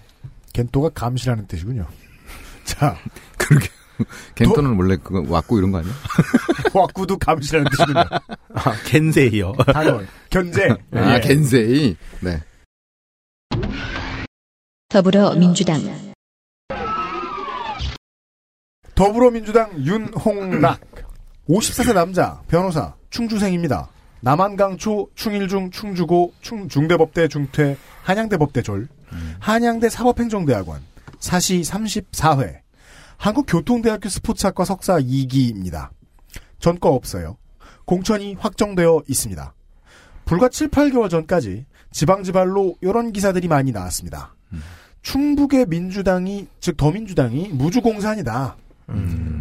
겐토가 0.53 0.89
감시라는 0.89 1.47
뜻이군요. 1.47 1.86
자, 2.65 2.97
그러게. 3.38 3.67
겐토는 4.36 4.75
원래 4.75 4.97
그거 4.97 5.23
왔고 5.27 5.57
이런 5.57 5.71
거 5.71 5.77
아니야? 5.79 5.93
와꾸도 6.73 7.17
감시라는 7.17 7.69
뜻이군요. 7.71 8.03
아, 8.53 8.73
겐세이요. 8.88 9.53
단어. 9.71 10.01
견제. 10.29 10.69
아, 10.91 11.15
예. 11.15 11.19
겐세이. 11.21 11.95
네. 12.21 12.41
더불어민주당 14.89 15.81
더불어민주당 18.96 19.72
윤홍락. 19.84 20.80
54세 21.50 21.94
남자, 21.94 22.41
변호사, 22.48 22.94
충주생입니다. 23.10 23.89
남한강초, 24.22 25.10
충일중, 25.16 25.72
충주고, 25.72 26.34
충, 26.41 26.70
중대법대 26.70 27.28
중퇴, 27.28 27.76
한양대법대 28.04 28.62
졸, 28.62 28.88
한양대 29.39 29.89
사법행정대학원, 29.89 30.82
사시 31.20 31.62
34회, 31.62 32.60
한국교통대학교 33.18 34.10
스포츠학과 34.10 34.64
석사 34.64 35.00
2기입니다. 35.00 35.89
전과 36.60 36.89
없어요. 36.89 37.38
공천이 37.86 38.36
확정되어 38.39 39.04
있습니다. 39.08 39.54
불과 40.26 40.48
7, 40.48 40.70
8개월 40.70 41.10
전까지 41.10 41.66
지방지발로 41.91 42.76
이런 42.82 43.12
기사들이 43.12 43.48
많이 43.50 43.72
나왔습니다. 43.72 44.36
충북의 45.02 45.66
민주당이, 45.68 46.48
즉 46.62 46.78
더민주당이 46.78 47.50
무주공산이다. 47.50 48.56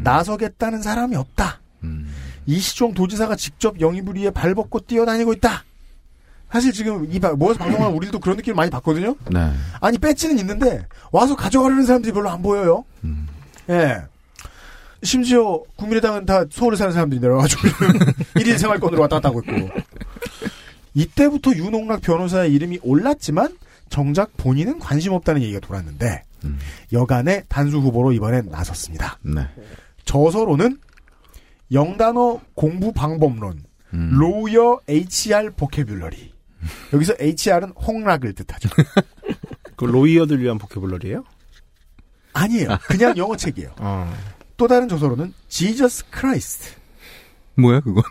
나서겠다는 0.03 0.83
사람이 0.83 1.17
없다. 1.17 1.61
음. 1.85 2.13
이시종 2.47 2.95
도지사가 2.95 3.37
직접 3.37 3.81
영입을 3.81 4.15
위해 4.17 4.31
발벗고 4.31 4.81
뛰어다니고 4.81 5.33
있다. 5.35 5.65
사실 6.51 6.73
지금 6.73 7.07
이 7.11 7.19
바- 7.19 7.33
모여서 7.33 7.59
방송하는 7.61 7.97
우리도 7.97 8.19
그런 8.21 8.37
느낌을 8.37 8.55
많이 8.57 8.71
받거든요. 8.71 9.15
네. 9.31 9.51
아니 9.81 9.97
배지는 9.99 10.39
있는데 10.41 10.87
와서 11.11 11.35
가져가려는 11.37 11.85
사람들이 11.87 12.13
별로 12.13 12.29
안 12.31 12.43
보여요. 12.43 12.85
음. 13.05 13.27
예. 13.71 14.03
심지어 15.03 15.61
국민의당은 15.77 16.27
다 16.27 16.45
서울에 16.51 16.77
사는 16.77 16.93
사람들이 16.93 17.21
내려와가지고 17.21 17.63
일일 18.39 18.59
생활권으로 18.59 19.01
왔다 19.01 19.17
갔다 19.17 19.29
하고 19.31 19.41
있고. 19.41 19.71
이때부터 20.95 21.53
윤홍락 21.55 22.03
변호사의 22.03 22.53
이름이 22.53 22.81
올랐지만 22.83 23.57
정작 23.89 24.37
본인은 24.37 24.79
관심 24.79 25.13
없다는 25.13 25.43
얘기가 25.43 25.61
돌았는데 25.61 26.23
음. 26.45 26.59
여간의 26.93 27.45
단수 27.49 27.79
후보로 27.79 28.13
이번엔 28.13 28.47
나섰습니다. 28.47 29.19
네. 29.23 29.43
저서로는 30.05 30.79
영단어 31.73 32.41
공부 32.55 32.93
방법론, 32.93 33.63
음. 33.95 34.11
로이어 34.13 34.81
HR 34.89 35.53
보케뷸러리. 35.53 36.33
여기서 36.93 37.15
HR은 37.19 37.71
홍락을 37.71 38.35
뜻하죠. 38.35 38.69
그 39.77 39.85
lawyer들 39.85 40.41
위한 40.41 40.59
vocabulary예요? 40.59 41.25
아니에요. 42.35 42.79
그냥 42.87 43.17
영어 43.17 43.37
책이에요. 43.37 43.75
어. 43.79 44.15
또 44.57 44.69
다른 44.69 44.89
저서로는 44.89 45.35
Jesus 45.49 46.05
Christ. 46.11 46.71
뭐야 47.57 47.81
그건? 47.81 48.03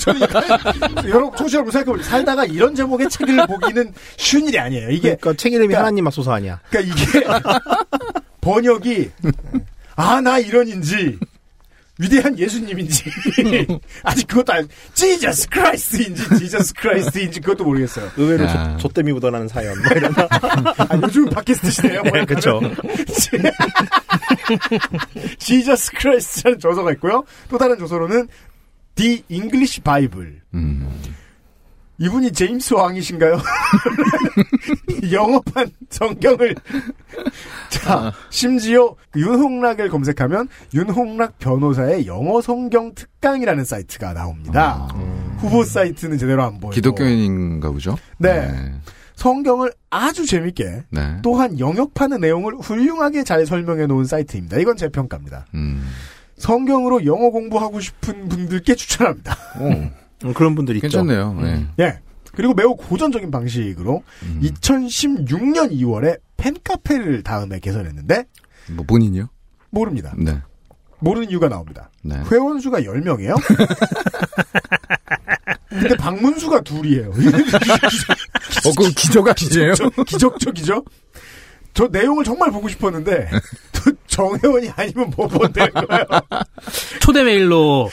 저는 0.00 0.20
이거- 0.22 1.08
여러분 1.08 1.36
청취자 1.36 1.56
여러분 1.58 1.72
생각해보세요. 1.72 2.10
살다가 2.10 2.44
이런 2.44 2.74
제목의 2.74 3.08
책을 3.08 3.46
보기는 3.46 3.92
쉬운 4.16 4.46
일이 4.48 4.58
아니에요. 4.58 4.90
이게 4.90 5.16
그러니까 5.16 5.34
책 5.34 5.52
이름이 5.52 5.68
그러니까- 5.68 5.80
하나님 5.80 6.04
맙소사 6.04 6.32
아니야. 6.32 6.60
그러니까 6.70 6.94
이게 6.94 7.24
번역이 8.40 9.10
아 9.96 10.20
나 10.20 10.38
이런인지 10.38 11.18
위대한 12.00 12.38
예수님인지 12.38 13.10
아직 14.04 14.28
그것도 14.28 14.52
안 14.52 14.68
Jesus 14.94 15.48
Christ인지 15.48 16.38
Jesus 16.38 16.72
Christ인지 16.74 17.40
그것도 17.40 17.64
모르겠어요. 17.64 18.08
의외로 18.16 18.44
야. 18.44 18.76
조, 18.78 18.88
좆땜이 18.88 19.12
묻어나는 19.14 19.48
사연. 19.48 19.76
뭐 19.82 19.90
이런. 19.96 20.14
아, 20.16 20.96
요즘 21.02 21.28
팟캐스트 21.28 21.70
시대예요. 21.72 22.02
네, 22.04 22.24
그쵸. 22.24 22.60
Jesus 25.38 25.92
Christ라는 25.92 26.60
저서가 26.60 26.92
있고요. 26.92 27.24
또 27.50 27.58
다른 27.58 27.76
저서로는 27.78 28.28
The 28.98 29.22
English 29.30 29.80
Bible. 29.82 30.40
음. 30.54 30.88
이분이 31.98 32.32
제임스 32.32 32.74
왕이신가요? 32.74 33.38
영어판 35.10 35.70
성경을 35.90 36.54
자 37.70 38.12
심지어 38.30 38.94
그 39.10 39.20
윤홍락을 39.20 39.88
검색하면 39.88 40.48
윤홍락 40.74 41.38
변호사의 41.38 42.06
영어 42.06 42.40
성경 42.40 42.94
특강이라는 42.94 43.64
사이트가 43.64 44.12
나옵니다. 44.12 44.88
후보 45.38 45.64
사이트는 45.64 46.18
제대로 46.18 46.42
안 46.44 46.60
보여요. 46.60 46.72
기독교인인가 46.72 47.70
보죠? 47.70 47.96
네. 48.18 48.72
성경을 49.14 49.72
아주 49.90 50.26
재밌게 50.26 50.84
네. 50.90 51.18
또한 51.22 51.58
영역판의 51.58 52.20
내용을 52.20 52.54
훌륭하게 52.56 53.24
잘 53.24 53.44
설명해 53.46 53.86
놓은 53.86 54.04
사이트입니다. 54.04 54.58
이건 54.58 54.76
제 54.76 54.88
평가입니다. 54.88 55.46
음. 55.54 55.84
성경으로 56.38 57.04
영어 57.04 57.30
공부하고 57.30 57.80
싶은 57.80 58.28
분들께 58.28 58.74
추천합니다. 58.74 59.36
오, 59.60 59.66
음, 59.66 59.92
그런 60.34 60.54
분들 60.54 60.76
있죠. 60.76 60.88
괜찮네요. 60.88 61.34
네. 61.34 61.66
예. 61.80 61.98
그리고 62.32 62.54
매우 62.54 62.76
고전적인 62.76 63.30
방식으로 63.30 64.02
음. 64.22 64.40
2016년 64.42 65.72
2월에 65.72 66.18
팬카페를 66.36 67.22
다음에 67.24 67.58
개설했는데 67.58 68.24
뭐 68.70 68.84
본인이요? 68.86 69.28
모릅니다. 69.70 70.14
네. 70.16 70.40
모르는 71.00 71.30
이유가 71.30 71.48
나옵니다. 71.48 71.90
네. 72.02 72.16
회원 72.30 72.60
수가 72.60 72.80
10명이에요. 72.80 73.34
근데 75.68 75.96
방문수가 75.96 76.60
둘이에요. 76.62 77.10
어, 77.10 78.70
그건 78.76 78.90
기적 78.92 79.26
아니에요? 79.28 79.74
기적적이죠? 80.06 80.82
저 81.78 81.86
내용을 81.86 82.24
정말 82.24 82.50
보고 82.50 82.68
싶었는데 82.68 83.30
또 83.70 83.92
정회원이 84.08 84.68
아니면 84.74 85.12
못 85.16 85.28
본다는 85.28 85.72
거예요. 85.72 86.04
초대 86.98 87.22
메일로 87.22 87.88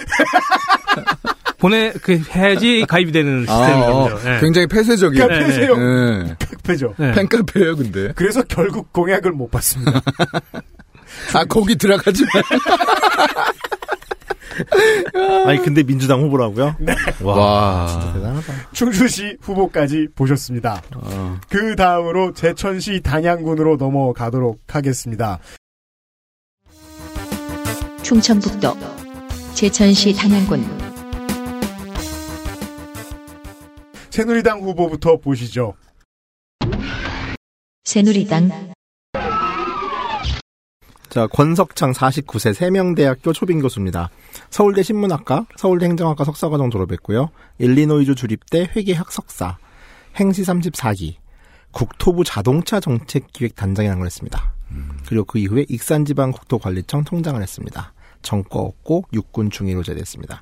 보내 1.59 1.93
그 2.01 2.19
해야지 2.31 2.83
가입이 2.89 3.11
되는 3.11 3.45
아, 3.47 3.83
어, 3.88 4.09
거죠. 4.09 4.27
네. 4.27 4.39
굉장히 4.39 4.65
폐쇄적이에요. 4.65 5.27
그러니까 5.27 5.47
네, 5.47 5.55
폐쇄형 5.55 6.25
네. 6.25 6.36
팩페죠. 6.39 6.95
네. 6.97 7.11
팬카페예요, 7.11 7.75
근데. 7.75 8.11
그래서 8.15 8.41
결국 8.41 8.91
공약을 8.91 9.31
못 9.31 9.51
받습니다. 9.51 10.01
아, 11.36 11.45
거기 11.45 11.75
들어가지 11.75 12.23
마. 12.23 12.41
아니 15.45 15.59
근데 15.59 15.83
민주당 15.83 16.21
후보라고요? 16.21 16.75
네. 16.79 16.93
와, 17.21 17.35
와. 17.35 17.87
진짜 17.87 18.13
대단하다. 18.13 18.53
충주시 18.71 19.37
후보까지 19.41 20.07
보셨습니다. 20.15 20.81
어. 20.95 21.37
그 21.49 21.75
다음으로 21.75 22.33
제천시 22.33 23.01
단양군으로 23.01 23.77
넘어가도록 23.77 24.61
하겠습니다. 24.67 25.39
충청북도 28.03 28.77
제천시 29.55 30.13
단양군 30.15 30.63
새누리당 34.09 34.61
후보부터 34.61 35.17
보시죠. 35.17 35.73
새누리당 37.83 38.74
자, 41.16 41.28
권석창 41.28 41.93
49세 41.93 42.53
세명대학교 42.53 43.32
초빙 43.32 43.61
교수입니다. 43.61 44.09
서울대 44.49 44.84
신문학과, 44.84 45.45
서울대 45.55 45.86
행정학과 45.86 46.26
석사과정 46.26 46.70
졸업했고요. 46.72 47.30
일리노이주 47.57 48.16
주립대 48.16 48.70
회계학 48.76 49.13
석사, 49.13 49.57
행시 50.18 50.41
34기, 50.41 51.16
국토부 51.72 52.26
자동차 52.26 52.82
정책기획 52.82 53.55
단장이라는 53.55 53.97
걸 53.97 54.07
했습니다. 54.07 54.53
그리고 55.07 55.24
그 55.24 55.39
이후에 55.39 55.66
익산지방 55.70 56.34
국토관리청 56.34 57.05
통장을 57.05 57.41
했습니다. 57.41 57.93
정과 58.22 58.59
없고 58.59 59.05
육군 59.13 59.51
중위로 59.51 59.84
제대했습니다. 59.84 60.41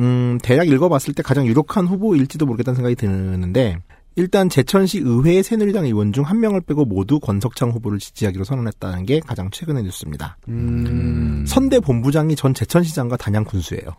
음, 0.00 0.38
대략 0.42 0.66
읽어봤을 0.66 1.14
때 1.14 1.22
가장 1.22 1.46
유력한 1.46 1.86
후보일지도 1.86 2.46
모르겠다는 2.46 2.74
생각이 2.74 2.96
드는데, 2.96 3.78
일단 4.16 4.48
제천시 4.48 5.00
의회 5.00 5.42
새누리당 5.42 5.86
의원 5.86 6.12
중 6.12 6.24
한 6.24 6.40
명을 6.40 6.60
빼고 6.62 6.84
모두 6.84 7.18
권석창 7.20 7.70
후보를 7.70 7.98
지지하기로 7.98 8.44
선언했다는 8.44 9.06
게 9.06 9.20
가장 9.20 9.50
최근의 9.50 9.82
뉴스입니다. 9.82 10.36
음. 10.48 11.44
선대 11.46 11.80
본부장이 11.80 12.36
전 12.36 12.54
제천시장과 12.54 13.16
단양 13.16 13.44
군수예요. 13.44 13.90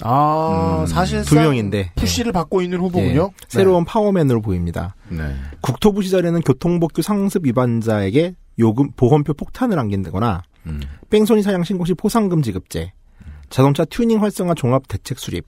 아, 0.00 0.80
음, 0.82 0.86
사실상 0.86 1.24
두 1.24 1.34
명인데 1.34 1.92
푸시를 1.96 2.32
받고 2.32 2.62
있는 2.62 2.78
후보군요. 2.78 3.30
예, 3.32 3.44
새로운 3.48 3.84
파워맨으로 3.84 4.40
보입니다. 4.40 4.94
네. 5.08 5.34
국토부 5.60 6.02
시절에는 6.02 6.40
교통법규 6.42 7.02
상습 7.02 7.44
위반자에게 7.46 8.34
요금 8.60 8.90
보험표 8.92 9.34
폭탄을 9.34 9.78
안긴다거나 9.78 10.42
음. 10.66 10.80
뺑소니 11.10 11.42
차량 11.42 11.64
신고 11.64 11.84
시 11.84 11.94
포상금 11.94 12.42
지급제, 12.42 12.92
자동차 13.50 13.84
튜닝 13.84 14.22
활성화 14.22 14.54
종합 14.54 14.86
대책 14.88 15.18
수립, 15.18 15.46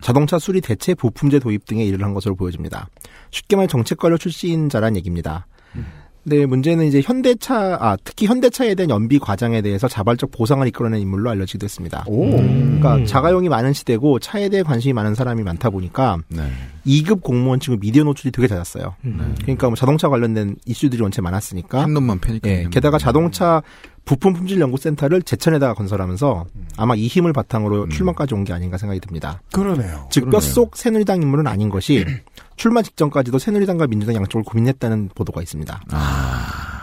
자동차 0.00 0.38
수리 0.38 0.60
대체 0.60 0.94
부품제 0.94 1.38
도입 1.38 1.66
등의 1.66 1.86
일을 1.88 2.04
한 2.04 2.14
것으로 2.14 2.34
보여집니다. 2.36 2.88
쉽게 3.30 3.56
말해 3.56 3.66
정책 3.66 3.98
관료 3.98 4.16
출신자란 4.16 4.96
얘기입니다. 4.96 5.46
근 5.72 5.84
데 6.28 6.44
문제는 6.44 6.86
이제 6.86 7.00
현대차, 7.00 7.78
아, 7.80 7.96
특히 8.02 8.26
현대차에 8.26 8.74
대한 8.74 8.90
연비 8.90 9.18
과장에 9.20 9.62
대해서 9.62 9.86
자발적 9.86 10.32
보상을 10.32 10.66
이끌어낸 10.66 11.00
인물로 11.00 11.30
알려지기도 11.30 11.64
했습니다. 11.64 12.04
오. 12.08 12.30
그러니까 12.30 13.04
자가용이 13.04 13.48
많은 13.48 13.72
시대고 13.72 14.18
차에 14.18 14.48
대해 14.48 14.62
관심이 14.64 14.92
많은 14.92 15.14
사람이 15.14 15.42
많다 15.44 15.70
보니까 15.70 16.18
네. 16.28 16.42
2급 16.84 17.22
공무원 17.22 17.60
치고 17.60 17.78
미디어 17.80 18.02
노출이 18.04 18.32
되게 18.32 18.48
잦았어요. 18.48 18.94
그러니까 19.42 19.68
뭐 19.68 19.76
자동차 19.76 20.08
관련된 20.08 20.56
이슈들이 20.66 21.00
원체 21.02 21.20
많았으니까. 21.22 21.82
한 21.82 21.94
놈만 21.94 22.18
패니까. 22.20 22.48
예, 22.50 22.66
게다가 22.70 22.98
자동차 22.98 23.62
부품 24.04 24.34
품질 24.34 24.60
연구센터를 24.60 25.22
제천에다가 25.22 25.74
건설하면서 25.74 26.44
아마 26.76 26.94
이 26.94 27.06
힘을 27.08 27.32
바탕으로 27.32 27.88
출마까지 27.88 28.34
온 28.34 28.44
게 28.44 28.52
아닌가 28.52 28.78
생각이 28.78 29.00
듭니다. 29.00 29.42
그러네요. 29.52 30.06
즉 30.10 30.30
뼛속 30.30 30.76
새누리당 30.76 31.22
인물은 31.22 31.46
아닌 31.48 31.68
것이 31.68 32.04
출마 32.56 32.82
직전까지도 32.82 33.38
새누리당과 33.38 33.86
민주당 33.86 34.16
양쪽을 34.16 34.44
고민했다는 34.44 35.10
보도가 35.14 35.42
있습니다. 35.42 35.80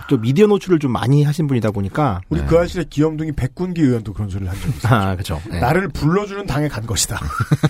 또 0.09 0.17
미디어 0.19 0.47
노출을 0.47 0.80
좀 0.80 0.91
많이 0.91 1.24
하신 1.24 1.47
분이다 1.47 1.71
보니까 1.71 2.21
우리 2.30 2.41
네. 2.41 2.45
그 2.45 2.59
아실의 2.59 2.86
기염둥이 2.89 3.32
백군기 3.34 3.82
의원도 3.82 4.13
그런 4.13 4.30
소리를 4.30 4.51
한 4.51 4.59
적이 4.59 4.74
있어요. 4.78 4.93
아 4.93 5.13
그렇죠. 5.13 5.41
예. 5.51 5.59
나를 5.59 5.88
불러주는 5.89 6.45
당에 6.45 6.67
간 6.67 6.86
것이다. 6.86 7.19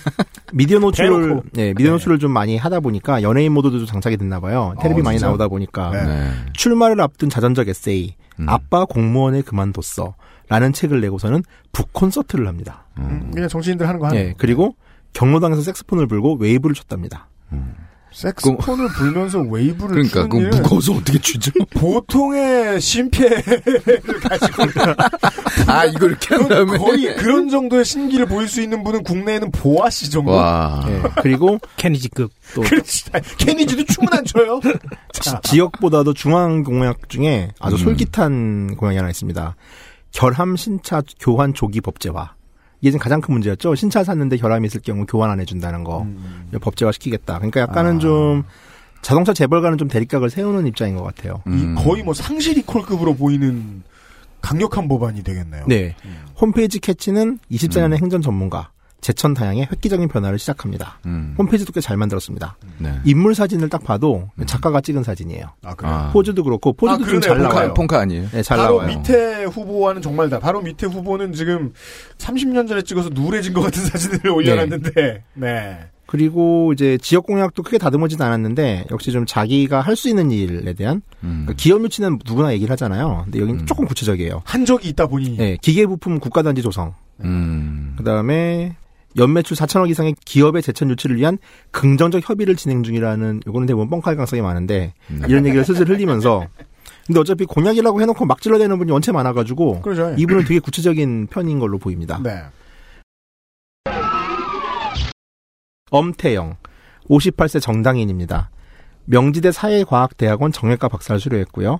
미디어 0.52 0.80
노출을. 0.80 1.42
예, 1.58 1.74
미디어 1.74 1.88
네. 1.88 1.92
노출을 1.92 2.20
좀 2.20 2.32
많이 2.32 2.58
하다 2.58 2.80
보니까 2.80 3.22
연예인 3.22 3.54
모드도 3.54 3.78
좀 3.80 3.86
장착이 3.88 4.18
됐나 4.18 4.40
봐요. 4.40 4.74
텔레비 4.82 5.02
어, 5.02 5.04
많이? 5.04 5.20
나오다 5.20 5.48
보니까 5.48 5.92
네. 5.92 6.04
네. 6.06 6.32
출마를 6.54 7.00
앞둔 7.02 7.30
자전적 7.30 7.68
에세이 7.70 8.16
음. 8.40 8.50
아빠 8.50 8.86
공무원에 8.86 9.42
그만뒀어 9.42 10.16
라는 10.50 10.74
책을 10.74 11.02
내고서는 11.02 11.44
북 11.72 11.94
콘서트를 11.94 12.48
합니다. 12.48 12.86
음, 12.98 13.32
그냥 13.34 13.48
정치인들 13.48 13.88
하는 13.88 14.00
거 14.00 14.08
하네. 14.08 14.18
예, 14.18 14.34
그리고 14.38 14.76
경로당에서 15.14 15.62
색소폰을 15.62 16.08
불고 16.08 16.36
웨이브를 16.36 16.76
췄답니다. 16.76 17.28
색소폰을 18.14 18.88
불면서 18.90 19.40
웨이브를 19.42 20.08
그러니까 20.08 20.28
그 20.28 20.38
무거워서 20.38 20.94
어떻게 20.94 21.20
추죠? 21.20 21.52
보통의 21.76 22.80
심폐를 22.80 23.42
가지고 24.22 24.64
아 25.68 25.86
이거 25.86 26.08
이렇게 26.08 26.36
한 26.36 26.48
다음에 26.48 26.78
거의 26.78 27.16
그런 27.16 27.50
정도의 27.50 27.84
신기를 27.86 28.28
보일 28.28 28.48
수 28.48 28.62
있는 28.62 28.84
분은 28.84 29.04
국내에는 29.04 29.52
보아 29.52 29.90
씨 29.90 30.10
정도. 30.10 30.32
와. 30.32 30.86
예, 30.88 31.02
그리고 31.22 31.60
케니지급. 31.78 32.32
또 32.56 32.62
그렇지. 32.62 33.06
케니지도 33.38 33.84
춤은 33.86 34.10
안 34.12 34.26
춰요. 34.26 34.60
자, 35.12 35.40
지역보다도 35.42 36.14
중앙 36.14 36.64
공약 36.64 37.10
중에 37.10 37.50
아주 37.60 37.76
음. 37.76 37.80
솔깃한 37.80 38.76
공약이 38.78 38.98
하나 38.98 39.10
있습니다. 39.10 39.56
결함 40.12 40.56
신차 40.56 41.02
교환 41.20 41.54
조기 41.54 41.82
법제화. 41.82 42.34
이게 42.84 42.92
지금 42.92 43.02
가장 43.02 43.22
큰 43.22 43.34
문제였죠. 43.36 43.76
신차 43.76 44.04
샀는데 44.04 44.36
결함이 44.36 44.68
있을 44.68 44.82
경우 44.82 45.06
교환 45.06 45.30
안 45.32 45.40
해준다는 45.40 45.86
거. 45.86 46.02
음. 46.02 46.50
법제화 46.60 46.92
시키겠다. 46.92 47.38
그러니까 47.38 47.62
약간은 47.62 47.96
아. 47.96 48.00
좀 48.00 48.44
자동차 49.02 49.32
재벌가는 49.34 49.78
좀 49.78 49.88
대립각을 49.88 50.30
세우는 50.30 50.68
입장인 50.68 50.98
것 50.98 51.04
같아요. 51.04 51.42
음. 51.48 51.78
이 51.78 51.82
거의 51.82 52.04
뭐 52.04 52.14
상시 52.14 52.54
리콜급으로 52.54 53.16
보이는 53.16 53.84
강력한 54.42 54.90
법안이 54.90 55.24
되겠네요. 55.24 55.64
네. 55.66 55.96
홈페이지 56.36 56.80
캐치는 56.80 57.40
24년의 57.50 57.94
음. 57.94 57.98
행전 58.00 58.22
전문가, 58.22 58.72
제천 59.04 59.34
다양의 59.36 59.68
획기적인 59.72 60.08
변화를 60.08 60.40
시작합니다. 60.40 61.00
음. 61.06 61.36
홈페이지도 61.38 61.72
꽤 61.74 61.82
잘 61.82 61.98
만들었습니다. 61.98 62.58
네. 62.80 62.94
인물 63.04 63.36
사진을 63.36 63.68
딱 63.70 63.84
봐도 63.84 64.30
작가가 64.46 64.80
찍은 64.82 65.04
사진이에요. 65.04 65.46
아, 65.64 65.76
그래요? 65.76 65.94
아. 65.94 66.12
포즈도 66.12 66.44
그렇고 66.44 66.72
포즈도 66.74 67.04
아, 67.04 67.08
좀잘 67.08 67.36
그러네요. 67.36 67.50
나와요. 67.50 67.68
폰카, 67.74 67.74
폰카 67.74 68.00
아니에요? 68.00 68.30
네, 68.32 68.42
잘 68.42 68.58
바로 68.58 68.82
나와요. 68.82 68.98
밑에 68.98 69.44
후보와는 69.44 70.02
정말 70.02 70.30
다. 70.30 70.40
바로 70.40 70.62
밑에 70.62 70.88
후보는 70.88 71.34
지금 71.34 71.74
30년 72.18 72.68
전에 72.68 72.82
찍어서 72.82 73.10
누래진 73.10 73.54
것 73.54 73.62
같은 73.62 73.84
사진을 73.86 74.30
올려놨는데, 74.30 75.24
네. 75.36 75.80
그리고 76.06 76.72
이제 76.74 76.98
지역 77.02 77.26
공약도 77.26 77.64
크게 77.64 77.78
다듬어지진 77.80 78.22
않았는데 78.22 78.86
역시 78.92 79.12
좀 79.12 79.26
자기가 79.26 79.82
할 79.82 79.96
수 79.96 80.10
있는 80.10 80.30
일에 80.32 80.74
대한 80.74 81.02
음. 81.24 81.44
그러니까 81.46 81.54
기업 81.58 81.84
유치는 81.84 82.20
누구나 82.26 82.54
얘기를 82.54 82.72
하잖아요. 82.74 83.22
근데 83.26 83.40
여기는 83.40 83.62
음. 83.62 83.66
조금 83.66 83.86
구체적이에요. 83.86 84.42
한 84.46 84.66
적이 84.66 84.90
있다 84.90 85.08
보니. 85.08 85.38
네, 85.38 85.58
기계 85.62 85.86
부품 85.88 86.20
국가단지 86.20 86.62
조성. 86.62 86.94
음. 87.24 87.96
그다음에 87.98 88.76
연매출 89.18 89.56
4천억 89.56 89.90
이상의 89.90 90.16
기업의 90.26 90.62
재천 90.62 90.90
유치를 90.90 91.16
위한 91.18 91.38
긍정적 91.72 92.28
협의를 92.28 92.56
진행 92.56 92.84
중이라는 92.84 93.42
요거는 93.48 93.68
대부분 93.68 93.90
뻥칼 93.90 94.16
가능성이 94.16 94.42
많은데 94.42 94.94
네. 95.08 95.28
이런 95.28 95.46
얘기를 95.46 95.64
슬슬 95.64 95.88
흘리면서 95.88 96.48
근데 97.06 97.20
어차피 97.20 97.46
공약이라고 97.46 98.02
해놓고 98.02 98.26
막 98.26 98.42
찔러대는 98.42 98.78
분이 98.78 98.92
원체 98.92 99.12
많아가지고 99.12 99.82
그러죠. 99.82 100.16
이분은 100.18 100.46
되게 100.46 100.60
구체적인 100.60 101.28
편인 101.28 101.60
걸로 101.60 101.78
보입니다. 101.78 102.20
네. 102.24 102.44
엄태영, 105.92 106.56
58세 107.10 107.62
정당인입니다. 107.62 108.50
명지대 109.06 109.52
사회과학대학원 109.52 110.52
정외과 110.52 110.88
박사를 110.88 111.20
수료했고요. 111.20 111.80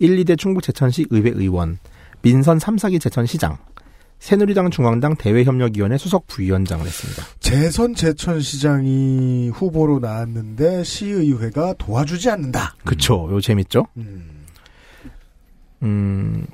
1, 0.00 0.16
2대 0.24 0.36
충북 0.36 0.62
제천시 0.62 1.06
의회 1.10 1.30
의원, 1.30 1.78
민선 2.22 2.58
3, 2.58 2.76
4기 2.76 3.00
제천시장, 3.00 3.56
새누리당 4.24 4.70
중앙당 4.70 5.16
대외협력위원회 5.16 5.98
수석 5.98 6.26
부위원장을 6.26 6.86
했습니다. 6.86 7.24
재선 7.40 7.94
제천시장이 7.94 9.50
후보로 9.50 9.98
나왔는데 9.98 10.82
시의회가 10.82 11.74
도와주지 11.76 12.30
않는다. 12.30 12.74
그쵸, 12.86 13.28
요 13.30 13.38
재밌죠? 13.38 13.86
음. 13.98 14.46
음, 15.82 16.46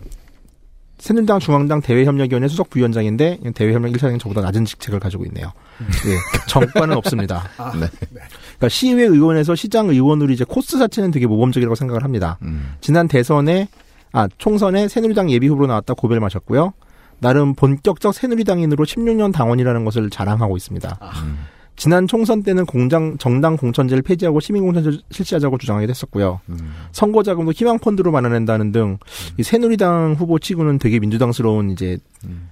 새누리당 0.99 1.39
중앙당 1.39 1.81
대외협력위원회 1.81 2.49
수석 2.49 2.71
부위원장인데 2.71 3.39
대외협력 3.55 3.93
1차장이 3.93 4.19
저보다 4.19 4.41
낮은 4.41 4.65
직책을 4.65 4.99
가지고 4.99 5.25
있네요. 5.27 5.53
예, 5.81 6.17
정과는 6.49 6.97
없습니다. 6.97 7.49
아, 7.57 7.71
네. 7.79 7.87
그러니까 8.01 8.69
시의회 8.69 9.05
의원에서 9.05 9.55
시장 9.55 9.91
의원으로 9.91 10.33
이제 10.33 10.43
코스 10.43 10.77
자체는 10.77 11.13
되게 11.13 11.29
모범적이라고 11.29 11.77
생각을 11.77 12.03
합니다. 12.03 12.37
음. 12.43 12.75
지난 12.81 13.07
대선에 13.07 13.69
아 14.11 14.27
총선에 14.39 14.89
새누리당 14.89 15.31
예비 15.31 15.47
후보로 15.47 15.69
나왔다 15.69 15.95
고배를 15.95 16.21
마셨고요. 16.21 16.73
나름 17.21 17.55
본격적 17.55 18.15
새누리당인으로 18.15 18.85
16년 18.85 19.33
당원이라는 19.33 19.85
것을 19.85 20.11
자랑하고 20.11 20.57
있습니다. 20.57 20.99
음. 21.23 21.39
지난 21.77 22.07
총선 22.07 22.43
때는 22.43 22.67
공장 22.67 23.17
정당 23.17 23.57
공천제를 23.57 24.03
폐지하고 24.03 24.41
시민 24.41 24.65
공천제 24.65 24.99
실시하자고 25.11 25.57
주장하기도 25.57 25.91
했었고요. 25.91 26.41
음. 26.51 26.75
선거 26.93 27.23
자금도 27.23 27.53
희망 27.53 27.79
펀드로 27.79 28.11
마련한다는 28.11 28.71
등이 28.71 28.99
새누리당 29.43 30.17
후보 30.19 30.39
치고는 30.39 30.79
되게 30.79 30.99
민주당스러운 30.99 31.71
이제 31.71 31.97
음. 32.25 32.49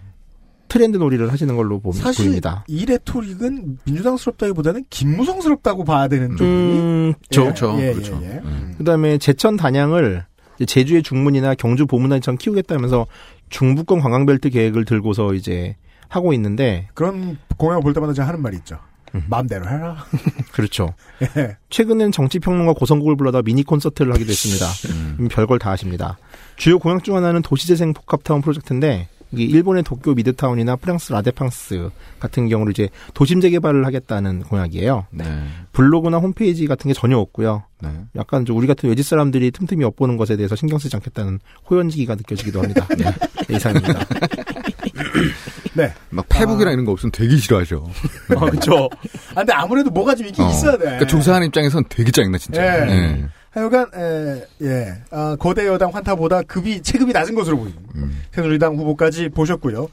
트렌드 0.68 0.96
놀이를 0.96 1.32
하시는 1.32 1.56
걸로 1.56 1.80
보, 1.80 1.92
사실 1.92 2.24
보입니다. 2.24 2.64
이 2.68 2.86
레토릭은 2.86 3.78
민주당스럽다기보다는 3.84 4.84
김무성스럽다고 4.90 5.84
봐야 5.84 6.08
되는 6.08 6.36
쪽이. 6.36 6.44
음, 6.44 7.14
저, 7.30 7.42
그렇죠. 7.44 7.76
예, 7.80 7.92
그렇죠. 7.92 8.18
예, 8.22 8.28
예. 8.28 8.40
음. 8.44 8.74
그다음에 8.78 9.18
제천 9.18 9.56
단양을 9.56 10.24
제주의 10.66 11.02
중문이나 11.02 11.54
경주 11.54 11.86
보문단처럼 11.86 12.38
키우겠다면서 12.38 13.06
중부권 13.50 14.00
관광벨트 14.00 14.50
계획을 14.50 14.84
들고서 14.84 15.34
이제 15.34 15.76
하고 16.08 16.32
있는데 16.32 16.88
그런 16.94 17.38
공약을 17.56 17.82
볼 17.82 17.92
때마다 17.92 18.12
제가 18.12 18.28
하는 18.28 18.40
말이 18.40 18.56
있죠. 18.58 18.78
음. 19.14 19.24
마음대로 19.28 19.66
해라. 19.68 20.04
그렇죠. 20.52 20.94
예. 21.36 21.56
최근엔 21.70 22.12
정치평론가 22.12 22.74
고성국을 22.74 23.16
불러다 23.16 23.42
미니 23.42 23.62
콘서트를 23.62 24.12
하기도 24.12 24.30
했습니다. 24.30 24.66
음. 24.90 25.16
음, 25.20 25.28
별걸 25.28 25.58
다 25.58 25.70
하십니다. 25.70 26.18
주요 26.56 26.78
공약 26.78 27.04
중 27.04 27.16
하나는 27.16 27.42
도시재생 27.42 27.94
복합타운 27.94 28.42
프로젝트인데 28.42 29.08
일본의 29.32 29.82
도쿄 29.82 30.14
미드타운이나 30.14 30.76
프랑스 30.76 31.12
라데팡스 31.12 31.90
같은 32.18 32.48
경우를 32.48 32.72
이제 32.72 32.88
도심 33.14 33.40
재개발을 33.40 33.84
하겠다는 33.84 34.40
공약이에요. 34.44 35.06
네. 35.10 35.24
블로그나 35.72 36.18
홈페이지 36.18 36.66
같은 36.66 36.88
게 36.88 36.94
전혀 36.94 37.18
없고요. 37.18 37.64
네. 37.82 37.90
약간 38.16 38.44
좀 38.44 38.56
우리 38.56 38.66
같은 38.66 38.88
외지 38.88 39.02
사람들이 39.02 39.50
틈틈이 39.50 39.82
엿보는 39.84 40.16
것에 40.16 40.36
대해서 40.36 40.56
신경 40.56 40.78
쓰지 40.78 40.96
않겠다는 40.96 41.40
호연지기가 41.70 42.14
느껴지기도 42.16 42.62
합니다. 42.62 42.86
네, 42.96 43.55
이상입니다. 43.55 44.00
네. 45.74 45.92
막 46.10 46.26
페북이나 46.28 46.72
이런 46.72 46.84
거 46.84 46.92
없으면 46.92 47.12
되게 47.12 47.36
싫어하죠. 47.36 47.88
아, 48.36 48.40
그렇죠. 48.40 48.88
아, 49.34 49.36
근데 49.36 49.52
아무래도 49.52 49.90
뭐가 49.90 50.14
좀 50.14 50.26
있긴 50.26 50.44
어. 50.44 50.50
있어야 50.50 50.72
돼. 50.72 50.78
그러니까 50.78 51.06
조사하는 51.06 51.46
입장에선 51.48 51.84
되게 51.88 52.10
짜증나 52.10 52.38
진짜. 52.38 52.88
예. 52.88 53.28
예. 53.59 53.60
하여간, 53.60 53.90
에, 53.94 54.47
예, 54.62 55.02
아, 55.10 55.36
거대 55.36 55.66
여당 55.66 55.90
환타보다 55.90 56.43
급이, 56.43 56.80
체급이 56.80 57.12
낮은 57.12 57.35
것으로 57.35 57.59
보입니다. 57.59 57.80
음. 57.97 58.22
새누리당 58.32 58.76
후보까지 58.76 59.30
보셨고요. 59.30 59.89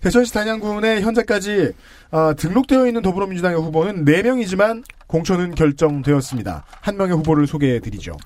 대천시 0.00 0.32
단양군에 0.32 1.02
현재까지 1.02 1.72
아, 2.10 2.32
등록되어 2.32 2.86
있는 2.86 3.02
더불어민주당의 3.02 3.60
후보는 3.60 4.04
4명이지만 4.06 4.82
공천은 5.06 5.54
결정되었습니다. 5.54 6.64
한 6.80 6.96
명의 6.96 7.14
후보를 7.16 7.46
소개해드리죠. 7.46 8.16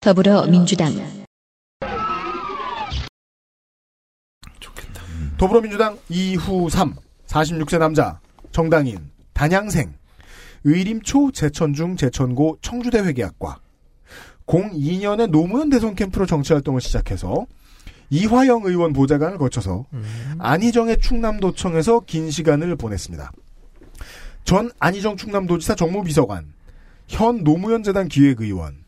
더불어민주당 0.00 0.92
더불어민주당 5.36 5.98
이후삼 6.08 6.94
46세 7.26 7.78
남자 7.78 8.20
정당인 8.52 9.10
단양생 9.32 9.94
의림초 10.64 11.32
제천중 11.32 11.96
제천고 11.96 12.58
청주대 12.62 12.98
회계학과 13.00 13.60
02년에 14.46 15.28
노무현 15.28 15.70
대선 15.70 15.94
캠프로 15.94 16.26
정치활동을 16.26 16.80
시작해서 16.80 17.46
이화영 18.10 18.62
의원 18.64 18.92
보좌관을 18.92 19.38
거쳐서 19.38 19.86
안희정의 20.38 20.98
충남도청에서 21.00 22.00
긴 22.00 22.30
시간을 22.30 22.76
보냈습니다. 22.76 23.32
전 24.44 24.70
안희정 24.78 25.16
충남도지사 25.16 25.74
정무비서관, 25.74 26.52
현 27.08 27.44
노무현 27.44 27.82
재단 27.82 28.08
기획의원, 28.08 28.84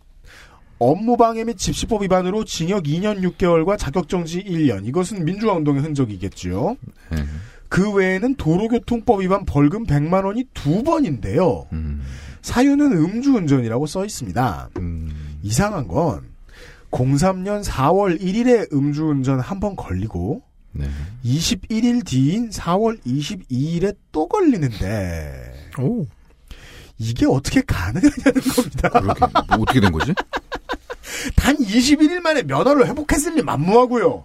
업무방해 0.78 1.44
및 1.44 1.56
집시법 1.56 2.02
위반으로 2.02 2.44
징역 2.44 2.84
2년 2.84 3.22
6개월과 3.22 3.78
자격정지 3.78 4.44
1년. 4.44 4.86
이것은 4.86 5.24
민주화 5.24 5.54
운동의 5.54 5.82
흔적이겠지요. 5.82 6.76
예. 7.12 7.24
그 7.68 7.90
외에는 7.92 8.36
도로교통법 8.36 9.20
위반 9.22 9.44
벌금 9.44 9.84
100만 9.86 10.24
원이 10.24 10.44
두 10.54 10.82
번인데요. 10.82 11.66
음. 11.72 12.02
사유는 12.42 12.92
음주운전이라고 12.92 13.86
써 13.86 14.04
있습니다. 14.04 14.70
음. 14.78 15.38
이상한 15.42 15.88
건 15.88 16.22
03년 16.90 17.64
4월 17.64 18.20
1일에 18.20 18.72
음주운전 18.72 19.40
한 19.40 19.60
번 19.60 19.74
걸리고 19.76 20.42
네. 20.72 20.88
21일 21.24 22.04
뒤인 22.06 22.50
4월 22.50 23.00
22일에 23.04 23.96
또 24.12 24.28
걸리는데 24.28 25.70
오. 25.78 26.06
이게 26.98 27.26
어떻게 27.26 27.60
가능하냐는 27.62 28.40
겁니다. 28.54 28.88
그렇게 28.90 29.20
뭐 29.48 29.58
어떻게 29.62 29.80
된 29.80 29.90
거지? 29.92 30.14
단 31.36 31.56
21일 31.56 32.20
만에 32.20 32.42
면허를 32.42 32.86
회복했으니 32.86 33.42
만무하고요. 33.42 34.24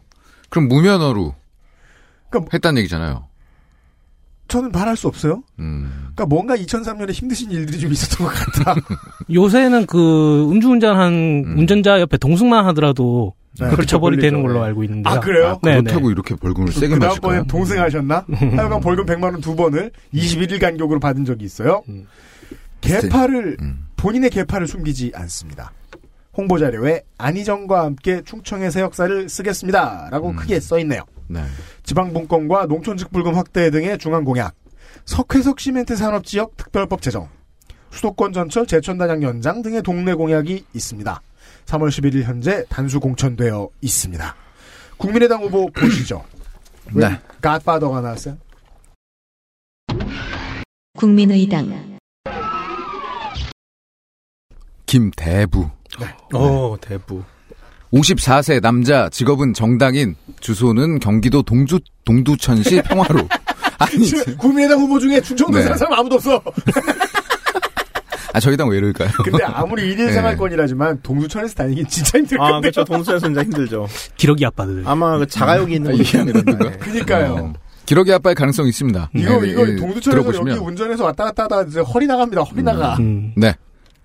그럼 0.50 0.68
무면허로 0.68 1.34
그러니까 2.30 2.50
했다는 2.54 2.80
얘기잖아요. 2.80 3.28
저는 4.52 4.72
말할 4.72 4.98
수 4.98 5.08
없어요. 5.08 5.44
음. 5.60 5.90
그러니까 6.14 6.26
뭔가 6.26 6.58
2003년에 6.58 7.12
힘드신 7.12 7.50
일들이 7.52 7.80
좀 7.80 7.92
있었던 7.92 8.28
것 8.28 8.34
같다. 8.34 8.76
요새는 9.34 9.86
그 9.86 10.50
음주운전한 10.52 11.14
음. 11.14 11.56
운전자 11.58 12.02
옆에 12.02 12.18
동승만 12.18 12.66
하더라도 12.68 13.34
네. 13.60 13.68
그렇게 13.68 13.86
처벌이 13.86 14.18
걸리죠. 14.18 14.30
되는 14.30 14.46
걸로 14.46 14.62
알고 14.64 14.84
있는데요. 14.84 15.14
아 15.14 15.20
그래요? 15.22 15.48
아, 15.48 15.60
네, 15.64 15.82
그렇다고 15.82 16.12
이렇게 16.12 16.36
벌금을 16.36 16.72
세게 16.74 16.88
그 16.90 16.94
맞을까요? 16.96 17.20
다음번에 17.22 17.44
동승하셨나? 17.48 18.26
하여간 18.30 18.82
벌금 18.82 19.06
100만 19.06 19.24
원 19.24 19.42
두 19.42 19.56
번을 19.56 19.92
21일 20.14 20.60
간격으로 20.60 21.00
받은 21.00 21.24
적이 21.26 21.46
있어요. 21.46 21.82
음. 21.88 22.06
개파를 22.82 23.58
음. 23.62 23.88
본인의 23.96 24.30
개파를 24.32 24.68
숨기지 24.68 25.12
않습니다. 25.16 25.72
홍보 26.36 26.58
자료에 26.58 27.02
안희정과 27.18 27.84
함께 27.86 28.22
충청의 28.26 28.72
새 28.72 28.82
역사를 28.82 29.28
쓰겠습니다 29.30 30.10
라고 30.12 30.30
음. 30.32 30.36
크게 30.36 30.60
써 30.60 30.80
있네요. 30.80 31.02
네. 31.32 31.46
지방분권과 31.84 32.66
농촌직불금 32.66 33.36
확대 33.36 33.72
등의 33.72 33.98
중앙 33.98 34.26
공약, 34.26 34.54
석회석 35.06 35.60
시멘트 35.62 35.96
산업지역 35.96 36.58
특별법 36.58 37.02
제정, 37.02 37.30
수도권 37.92 38.34
전철 38.34 38.68
제천단양 38.68 39.24
연장 39.24 39.62
등의 39.62 39.82
동네 39.82 40.14
공약이 40.14 40.66
있습니다. 40.74 41.22
3월 41.66 41.88
11일 41.88 42.24
현재 42.24 42.66
단수 42.68 43.00
공천되어 43.00 43.70
있습니다. 43.80 44.36
국민의당 44.98 45.42
후보 45.44 45.68
보시죠. 45.72 46.24
왜 46.94 47.10
네. 47.10 47.20
갓바더가 47.42 48.02
나왔어요? 48.02 48.38
국민의당 50.98 51.98
김대부. 54.86 55.70
어, 56.34 56.76
대부. 56.82 57.24
54세 57.94 58.62
남자 58.62 59.10
직업은 59.10 59.54
정당인 59.54 60.16
주소는 60.40 61.00
경기도 61.00 61.42
동주 61.44 61.80
동두천시 62.06 62.82
평화로. 62.84 63.28
아니 63.80 64.12
국민의당 64.38 64.80
후보 64.80 65.00
중에 65.00 65.20
충청도 65.22 65.58
네. 65.58 65.64
사는 65.64 65.78
사람 65.78 66.00
아무도 66.00 66.16
없어. 66.16 66.42
아 68.34 68.40
저희 68.40 68.56
당 68.56 68.70
왜 68.70 68.78
이럴까요? 68.78 69.10
근데 69.26 69.44
아무리 69.44 69.84
일일 69.92 70.06
네. 70.06 70.14
생활권이라지만 70.14 71.02
동두천에서 71.04 71.54
다니긴 71.56 71.86
진짜 71.88 72.18
힘들 72.20 72.40
아, 72.40 72.52
건데. 72.52 72.72
그렇죠. 72.72 72.86
동수에서 72.86 73.26
진짜 73.28 73.44
힘들죠. 73.44 73.88
기러기 74.16 74.46
아빠들. 74.46 74.84
아마 74.86 75.18
그 75.18 75.26
자가용이 75.28 75.76
있는 75.76 75.90
아, 75.90 75.92
분이 75.92 76.04
이게 76.08 76.18
안 76.20 76.26
되는 76.28 76.40
힘들다. 76.42 76.64
거야? 76.64 76.78
그니까요. 76.78 77.34
어, 77.34 77.54
기러기 77.86 78.14
아빠의 78.14 78.36
가능성이 78.36 78.70
있습니다. 78.70 79.10
이거 79.16 79.42
네, 79.42 79.50
이거 79.50 79.66
네, 79.66 79.76
동두천에서 79.76 80.12
들어보시면. 80.12 80.56
여기 80.56 80.66
운전해서 80.66 81.04
왔다 81.04 81.26
갔다 81.26 81.44
하다 81.44 81.64
이제 81.64 81.82
허리 81.82 82.08
나갑니다. 82.08 82.44
허리 82.44 82.64
나가. 82.64 82.96
음. 83.00 83.34
네. 83.36 83.54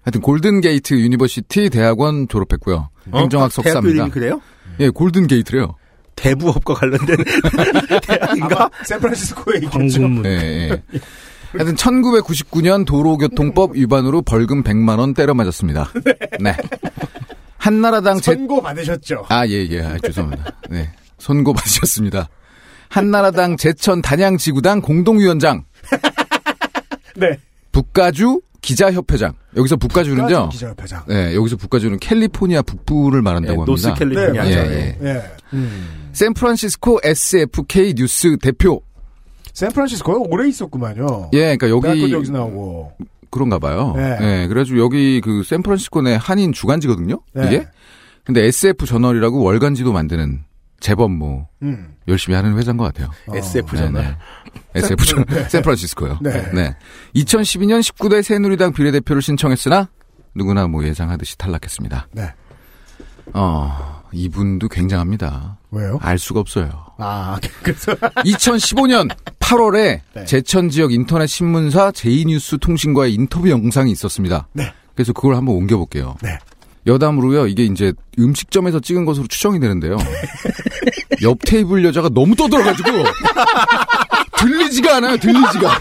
하여튼 0.07 0.21
Golden 0.21 0.61
Gate 0.61 0.95
University 0.95 1.69
대학원 1.71 2.29
졸업했고요. 2.29 2.91
어? 3.11 3.19
행정학 3.19 3.51
대학교 3.53 3.63
석사입니다. 3.71 3.91
이름이 3.91 4.11
그래요? 4.13 4.41
예, 4.79 4.89
Golden 4.89 5.27
Gate래요. 5.27 5.75
대부업과 6.15 6.75
관련된 6.75 7.17
대학인가? 8.07 8.71
샌프란시스코에 8.85 9.57
있겠죠. 9.65 9.79
황금문. 9.79 10.25
예, 10.27 10.31
예. 10.31 10.83
하여튼 11.53 11.75
1999년 11.75 12.87
도로교통법 12.87 13.75
위반으로 13.75 14.23
벌금 14.23 14.63
100만 14.63 15.01
원 15.01 15.13
때려 15.13 15.35
맞았습니다. 15.35 15.91
네. 16.41 16.57
한나라당 17.59 18.21
제 18.21 18.35
선고 18.35 18.63
받으셨죠. 18.63 19.25
아, 19.29 19.45
예, 19.49 19.67
예. 19.69 19.81
아, 19.83 19.99
죄송합니다. 19.99 20.53
네. 20.71 20.89
선고 21.19 21.53
받으셨습니다. 21.53 22.29
한나라당 22.91 23.57
제천 23.57 24.03
단양 24.03 24.37
지구당 24.37 24.81
공동위원장, 24.83 25.65
네. 27.17 27.37
북가주 27.73 28.41
기자협회장. 28.67 29.33
여기서 29.57 29.77
북가주는요. 29.77 30.49
기자협회장. 30.49 31.05
네, 31.07 31.35
여기서 31.35 31.57
북가주는 31.57 31.99
캘리포니아 31.99 32.63
북부를 32.63 33.23
말한다고 33.23 33.53
예, 33.53 33.57
합니다. 33.59 33.71
노스 33.71 33.95
캘리포니아. 33.95 34.45
네, 34.45 34.51
예. 34.51 34.99
예. 35.03 35.09
예. 35.09 35.23
샌프란시스코 36.13 37.01
SFK 37.03 37.95
뉴스 37.95 38.37
대표. 38.39 38.83
샌프란시스코에 39.53 40.17
오래 40.29 40.49
있었구만요. 40.49 41.31
예, 41.33 41.57
그러니까 41.57 41.71
여기 41.71 42.13
여기서 42.13 42.33
나오고. 42.33 42.93
그런가 43.31 43.59
봐요. 43.59 43.93
네. 43.97 44.17
예, 44.21 44.47
그래가지고 44.49 44.79
여기 44.79 45.21
그 45.21 45.43
샌프란시스코 45.45 46.03
내 46.03 46.19
한인 46.21 46.53
주간지거든요. 46.53 47.21
네. 47.35 47.47
이게. 47.47 47.69
근데 48.25 48.45
SF 48.47 48.87
저널이라고 48.87 49.43
월간지도 49.43 49.93
만드는 49.93 50.41
제법 50.81 51.13
뭐 51.13 51.47
음. 51.63 51.95
열심히 52.09 52.35
하는 52.37 52.57
회사인 52.59 52.77
것 52.77 52.85
같아요. 52.85 53.11
SF 53.33 53.77
네, 53.77 53.83
저널. 53.83 54.03
네. 54.03 54.17
SF 54.77 55.05
저널 55.05 55.51
샌프란시스코요. 55.51 56.19
네. 56.23 56.77
2012년 57.15 57.81
19대 57.81 58.23
새누리당 58.23 58.73
비례대표를 58.73 59.23
신청했으나 59.23 59.89
누구나 60.35 60.67
뭐 60.67 60.85
예상하듯이 60.85 61.39
탈락했습니다. 61.39 62.09
네. 62.13 62.33
어, 63.33 64.03
이분도 64.13 64.69
굉장합니다. 64.69 65.59
왜요? 65.71 65.99
알 66.01 66.19
수가 66.19 66.41
없어요. 66.41 66.87
아, 66.99 67.39
그래서 67.63 67.93
2015년 67.95 69.11
8월에 69.41 70.01
네. 70.15 70.25
제천 70.25 70.71
지역 70.71 70.93
인터넷 70.93 71.27
신문사 71.27 71.93
제이뉴스 71.93 72.59
통신과의 72.59 73.15
인터뷰 73.15 73.51
영상이 73.51 73.91
있었습니다. 73.93 74.49
네. 74.53 74.73
그래서 74.95 75.13
그걸 75.13 75.37
한번 75.37 75.57
옮겨 75.57 75.77
볼게요. 75.77 76.17
네. 76.23 76.39
여담으로요, 76.87 77.49
이게 77.49 77.65
이제 77.65 77.93
음식점에서 78.19 78.79
찍은 78.81 79.05
것으로 79.05 79.27
추정이 79.27 79.59
되는데요. 79.59 79.97
옆 81.23 81.39
테이블 81.45 81.85
여자가 81.85 82.09
너무 82.11 82.37
떠들어 82.37 82.63
가지고, 82.63 82.91
들리지가 84.39 84.97
않아요, 84.97 85.17
들리지가. 85.17 85.79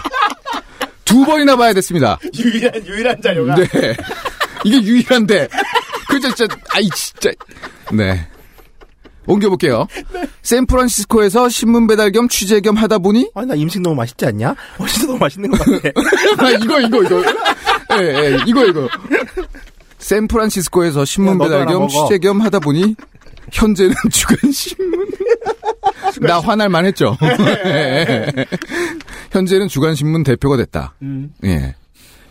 두 1.04 1.24
번이나 1.26 1.56
봐야 1.56 1.74
됐습니다. 1.74 2.18
유일한 2.38 2.86
유일한 2.86 3.22
자료가 3.22 3.56
네. 3.56 3.68
이게 4.64 4.82
유일한데. 4.82 5.48
그 6.10 6.20
진짜 6.20 6.46
아이 6.74 6.90
진짜. 6.96 7.32
네. 7.94 8.28
옮겨볼게요. 9.28 9.88
샌프란시스코에서 10.44 11.50
신문 11.50 11.88
배달 11.88 12.12
겸 12.12 12.28
취재 12.30 12.60
겸 12.62 12.76
하다 12.76 13.00
보니 13.00 13.32
아니, 13.34 13.48
나 13.48 13.56
임식 13.56 13.82
너무 13.82 13.96
맛있지 13.96 14.26
않냐? 14.26 14.56
훨씬 14.80 15.08
더 15.08 15.18
맛있는 15.18 15.50
것 15.52 15.58
같아. 15.60 15.90
아, 16.46 16.50
이거 16.52 16.80
이거 16.82 17.04
이거. 17.04 17.24
예, 18.00 18.04
예, 18.04 18.38
이거 18.46 18.66
이거. 18.66 18.88
샌프란시스코에서 19.98 21.06
신문 21.06 21.38
배달 21.40 21.66
겸 21.66 21.80
먹어. 21.82 21.88
취재 21.88 22.20
겸 22.20 22.42
하다 22.42 22.60
보니 22.60 22.96
현재는 23.52 23.96
주간 24.12 24.52
신문. 24.52 25.08
나 26.22 26.40
화날 26.40 26.70
만했죠. 26.70 27.18
예. 27.66 28.26
현재는 29.32 29.68
주간 29.68 29.96
신문 29.96 30.24
대표가 30.24 30.58
됐다. 30.58 30.94
음. 31.02 31.34
예. 31.44 31.76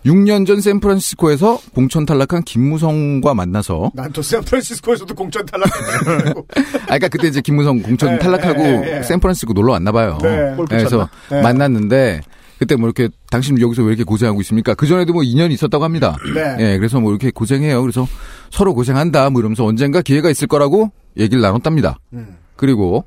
6년 0.06 0.46
전 0.46 0.60
샌프란시스코에서 0.60 1.60
공천 1.74 2.04
탈락한 2.04 2.42
김무성과 2.42 3.32
만나서 3.32 3.90
난 3.94 4.12
또 4.12 4.20
샌프란시스코에서도 4.20 5.14
공천 5.14 5.46
탈락했네. 5.46 6.30
아 6.82 6.84
그러니까 6.98 7.08
그때 7.08 7.28
이제 7.28 7.40
김무성 7.40 7.80
공천 7.80 8.10
네, 8.10 8.18
탈락하고 8.18 8.62
네, 8.62 8.80
네. 8.80 9.02
샌프란시스코 9.02 9.54
놀러 9.54 9.72
왔나 9.72 9.92
봐요. 9.92 10.18
네. 10.22 10.52
골 10.56 10.66
그래서 10.66 11.08
네. 11.30 11.40
만났는데 11.40 12.20
그때 12.58 12.76
뭐 12.76 12.86
이렇게 12.86 13.08
당신 13.30 13.58
여기서 13.58 13.82
왜 13.82 13.88
이렇게 13.88 14.04
고생하고 14.04 14.42
있습니까? 14.42 14.74
그 14.74 14.86
전에도 14.86 15.14
뭐 15.14 15.22
인연이 15.22 15.54
있었다고 15.54 15.82
합니다. 15.84 16.16
네. 16.34 16.56
예, 16.72 16.76
그래서 16.78 17.00
뭐 17.00 17.10
이렇게 17.10 17.30
고생해요. 17.30 17.80
그래서 17.80 18.06
서로 18.50 18.74
고생한다 18.74 19.30
뭐 19.30 19.40
이러면서 19.40 19.64
언젠가 19.64 20.02
기회가 20.02 20.28
있을 20.28 20.46
거라고 20.48 20.92
얘기를 21.16 21.40
나눴답니다. 21.40 21.98
음. 22.12 22.36
그리고 22.56 23.06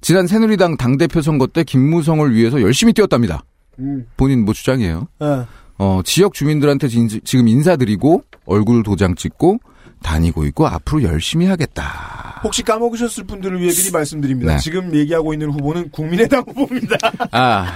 지난 0.00 0.26
새누리당 0.26 0.76
당대표 0.76 1.20
선거 1.22 1.46
때 1.46 1.62
김무성을 1.64 2.34
위해서 2.34 2.60
열심히 2.62 2.92
뛰었답니다. 2.92 3.44
음. 3.78 4.06
본인 4.16 4.44
뭐 4.44 4.54
주장이에요. 4.54 5.08
어. 5.20 5.46
어, 5.78 6.00
지역 6.04 6.34
주민들한테 6.34 6.88
진- 6.88 7.08
지금 7.24 7.48
인사드리고 7.48 8.24
얼굴 8.46 8.82
도장 8.82 9.14
찍고 9.14 9.58
다니고 10.02 10.44
있고 10.46 10.66
앞으로 10.66 11.02
열심히 11.02 11.46
하겠다. 11.46 12.40
혹시 12.42 12.62
까먹으셨을 12.62 13.24
분들을 13.24 13.60
위해 13.60 13.70
미리 13.70 13.90
말씀드립니다. 13.90 14.54
네. 14.54 14.58
지금 14.58 14.94
얘기하고 14.94 15.32
있는 15.34 15.50
후보는 15.50 15.90
국민의당 15.90 16.42
후보입니다. 16.46 16.96
아, 17.32 17.66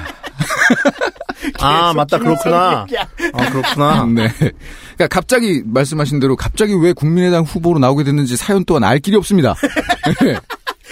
아, 1.61 1.93
맞다. 1.95 2.19
그렇구나. 2.19 2.87
아, 3.35 3.51
그렇구나. 3.51 4.07
네. 4.15 4.29
그러니까 4.39 5.09
갑자기 5.11 5.63
말씀하신 5.67 6.19
대로 6.21 6.35
갑자기 6.37 6.75
왜 6.75 6.95
국민의당 6.95 7.45
후보로 7.45 7.79
나오게 7.79 8.05
됐는지 8.05 8.37
사연 8.37 8.65
또한 8.65 8.85
알 8.85 8.99
길이 8.99 9.17
없습니다. 9.17 9.55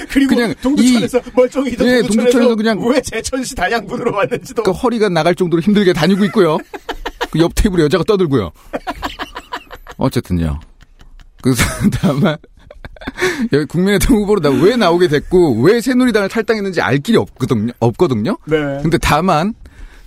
그리고 0.08 0.34
그냥 0.34 0.54
동두천에서 0.62 1.20
멀쩡히도 1.34 1.86
예, 1.86 2.00
동두천에서, 2.02 2.08
동두천에서 2.38 2.56
그냥- 2.56 2.86
왜 2.88 3.00
제천시 3.00 3.54
단양군으로 3.54 4.12
왔는지도 4.14 4.62
그 4.62 4.70
허리가 4.70 5.08
나갈 5.08 5.34
정도로 5.34 5.60
힘들게 5.62 5.92
다니고 5.92 6.24
있고요. 6.26 6.58
그 7.30 7.38
옆 7.40 7.54
테이블에 7.54 7.84
여자가 7.84 8.04
떠들고요. 8.04 8.50
어쨌든요. 9.96 10.60
그 11.42 11.54
다만 12.00 12.36
여기 13.52 13.64
국민의당 13.66 14.16
후보로 14.16 14.40
나 14.40 14.50
왜 14.50 14.76
나오게 14.76 15.08
됐고 15.08 15.62
왜 15.62 15.80
새누리당을 15.80 16.28
탈당했는지 16.28 16.80
알 16.80 16.98
길이 16.98 17.16
없거든요. 17.18 17.72
없거든요. 17.80 18.36
네. 18.46 18.56
근데 18.82 18.98
다만 18.98 19.54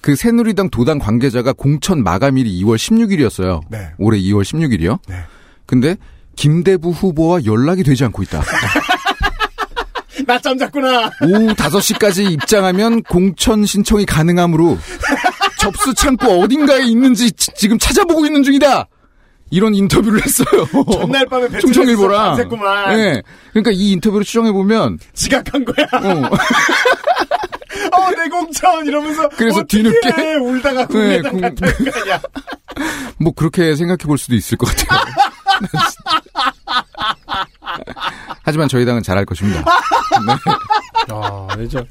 그 0.01 0.15
새누리당 0.15 0.69
도당 0.69 0.99
관계자가 0.99 1.53
공천 1.53 2.03
마감일이 2.03 2.61
2월 2.63 2.76
16일이었어요. 2.77 3.61
네. 3.69 3.89
올해 3.97 4.19
2월 4.19 4.43
16일이요. 4.43 4.99
네. 5.07 5.15
근데 5.65 5.97
김대부 6.35 6.91
후보와 6.91 7.43
연락이 7.45 7.84
되지 7.84 8.03
않고 8.05 8.22
있다. 8.23 8.43
낮잠 10.27 10.57
잤구나. 10.57 11.11
오후 11.22 11.47
5시까지 11.53 12.31
입장하면 12.31 13.03
공천 13.03 13.65
신청이 13.65 14.06
가능하므로 14.06 14.77
접수 15.60 15.93
창구 15.93 16.41
어딘가에 16.43 16.84
있는지 16.85 17.31
지- 17.31 17.52
지금 17.56 17.77
찾아보고 17.77 18.26
있는 18.26 18.43
중이다. 18.43 18.88
이런 19.52 19.76
인터뷰를 19.76 20.22
했어요. 20.26 20.47
전날 20.91 21.26
밤에 21.27 21.47
충청일보랑. 21.60 22.35
예. 22.97 23.22
그러니까 23.52 23.72
이 23.72 23.91
인터뷰를 23.91 24.26
추정해 24.26 24.52
보면 24.52 24.97
지각한 25.14 25.64
거야. 25.65 25.85
어, 25.93 26.30
어, 27.95 28.11
내 28.11 28.27
공천 28.27 28.85
이러면서 28.85 29.30
그래서 29.30 29.61
뒤늦게? 29.64 30.10
해? 30.18 30.35
울다가 30.35 30.88
국민의당 30.88 31.38
네, 31.39 31.49
공-. 31.52 31.56
뭐 33.19 33.34
그렇게 33.34 33.76
생각해 33.76 33.97
볼 34.06 34.18
수도 34.18 34.35
있을 34.35 34.57
것 34.57 34.68
같아요. 34.76 34.99
하지만 38.45 38.67
저희 38.67 38.85
당은 38.85 39.01
잘할 39.01 39.26
것입니다. 39.26 39.59
네. 40.26 40.34
아, 41.09 41.47
진짜. 41.57 41.84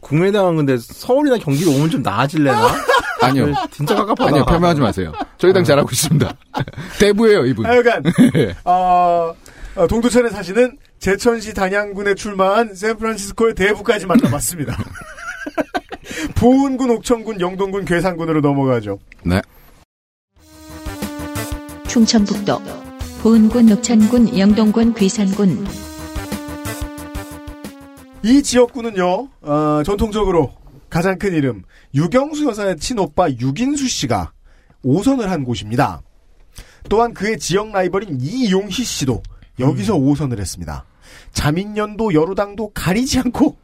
국민의당은 0.00 0.56
근데 0.56 0.78
서울이나 0.78 1.36
경기로 1.36 1.70
오면 1.70 1.90
좀 1.90 2.02
나아질래나? 2.02 2.74
아니요. 3.20 3.52
진짜 3.70 3.94
깝깝하다. 3.94 4.24
아니요, 4.26 4.44
편명하지 4.46 4.80
마세요. 4.80 5.12
저희 5.36 5.52
당 5.52 5.64
잘하고 5.64 5.88
있습니다. 5.92 6.32
대부예요, 6.98 7.44
이분. 7.44 7.66
하여간 7.66 8.02
어, 8.64 9.34
어, 9.76 9.86
동두천에 9.86 10.30
사시는 10.30 10.78
제천시 10.98 11.52
단양군에 11.52 12.14
출마한 12.14 12.74
샌프란시스코의 12.74 13.54
대부까지 13.54 14.06
만나봤습니다. 14.06 14.76
보은군, 16.36 16.90
옥천군, 16.90 17.40
영동군, 17.40 17.84
괴산군으로 17.84 18.40
넘어가죠. 18.40 18.98
네. 19.24 19.42
충청북도 21.86 22.62
보은군, 23.22 23.66
녹천군, 23.66 24.38
영동군, 24.38 24.94
괴산군 24.94 25.66
이 28.24 28.42
지역구는요, 28.42 29.28
어, 29.42 29.82
전통적으로 29.84 30.52
가장 30.90 31.18
큰 31.18 31.34
이름 31.34 31.62
유경수 31.94 32.46
여사의 32.46 32.78
친오빠 32.78 33.30
유긴수 33.30 33.88
씨가 33.88 34.32
5선을 34.84 35.26
한 35.26 35.44
곳입니다. 35.44 36.02
또한 36.88 37.12
그의 37.14 37.38
지역 37.38 37.70
라이벌인 37.72 38.18
이용희 38.20 38.72
씨도 38.72 39.22
여기서 39.58 39.94
5선을 39.94 40.38
했습니다. 40.38 40.84
자민련도 41.32 42.14
여루당도 42.14 42.72
가리지 42.74 43.18
않고 43.20 43.56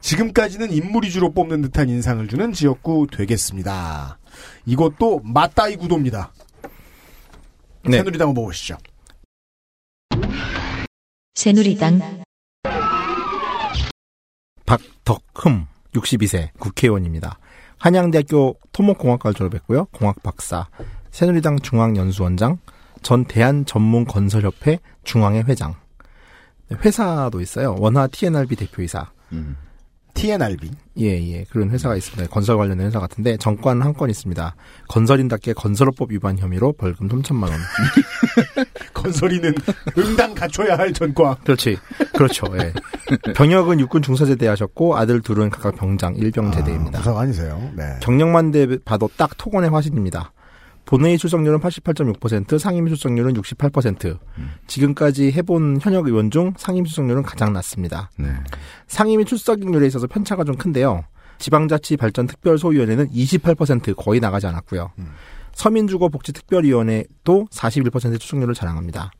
지금까지는 0.00 0.72
인물 0.72 1.04
위주로 1.04 1.32
뽑는 1.32 1.62
듯한 1.62 1.88
인상을 1.88 2.26
주는 2.28 2.52
지역구 2.52 3.06
되겠습니다. 3.10 4.18
이것도 4.66 5.20
맞다이 5.24 5.76
구도입니다. 5.76 6.32
네. 7.84 7.98
새누리당 7.98 8.34
보시죠. 8.34 8.78
새누리당 11.34 12.22
박덕흠 14.72 15.66
62세 15.92 16.48
국회의원입니다. 16.58 17.38
한양대학교 17.76 18.56
토목공학과를 18.72 19.34
졸업했고요. 19.34 19.86
공학 19.86 20.22
박사, 20.22 20.66
새누리당 21.10 21.58
중앙연수원장, 21.58 22.58
전 23.02 23.24
대한전문건설협회 23.26 24.78
중앙회 25.04 25.42
회장. 25.42 25.74
네, 26.68 26.76
회사도 26.82 27.42
있어요. 27.42 27.76
원화 27.78 28.06
TNRB 28.06 28.56
대표이사. 28.56 29.10
음. 29.32 29.56
TNRB. 30.14 30.70
예, 31.00 31.06
예. 31.32 31.44
그런 31.50 31.70
회사가 31.70 31.96
있습니다. 31.96 32.28
건설 32.30 32.56
관련된 32.58 32.86
회사 32.86 33.00
같은데 33.00 33.36
정관 33.38 33.80
한 33.80 33.94
건 33.94 34.10
있습니다. 34.10 34.54
건설인답게 34.88 35.54
건설업법 35.54 36.12
위반 36.12 36.38
혐의로 36.38 36.72
벌금 36.72 37.08
3천만 37.08 37.44
원. 37.44 37.52
건설이는 38.94 39.54
응당 39.98 40.34
갖춰야 40.34 40.76
할 40.76 40.92
전과. 40.92 41.36
그렇지. 41.44 41.78
그렇죠. 42.14 42.46
예. 42.58 42.72
병역은 43.34 43.80
육군 43.80 44.02
중사제대 44.02 44.46
하셨고 44.48 44.96
아들 44.96 45.20
둘은 45.22 45.50
각각 45.50 45.76
병장 45.76 46.14
일병 46.16 46.52
제대입니다. 46.52 46.98
부상 46.98 47.18
아니세요? 47.18 47.70
네. 47.74 47.84
경력만 48.00 48.50
대 48.50 48.78
봐도 48.84 49.08
딱 49.16 49.30
토건의 49.38 49.70
화신입니다. 49.70 50.32
본회의 50.84 51.16
출석률은 51.16 51.60
88.6%, 51.60 52.58
상임 52.58 52.86
출석률은 52.86 53.34
68%. 53.34 54.18
지금까지 54.66 55.32
해본 55.32 55.78
현역 55.80 56.06
의원 56.06 56.30
중 56.30 56.52
상임 56.56 56.84
출석률은 56.84 57.22
가장 57.22 57.52
낮습니다. 57.52 58.10
네. 58.18 58.28
상임위 58.88 59.24
출석률에 59.24 59.86
있어서 59.86 60.06
편차가 60.06 60.44
좀 60.44 60.56
큰데요. 60.56 61.04
지방자치발전특별소위원회는 61.38 63.10
28% 63.10 63.94
거의 63.96 64.20
나가지 64.20 64.46
않았고요. 64.46 64.92
서민주거복지특별위원회도 65.54 67.46
41% 67.50 68.20
출석률을 68.20 68.54
자랑합니다. 68.54 69.10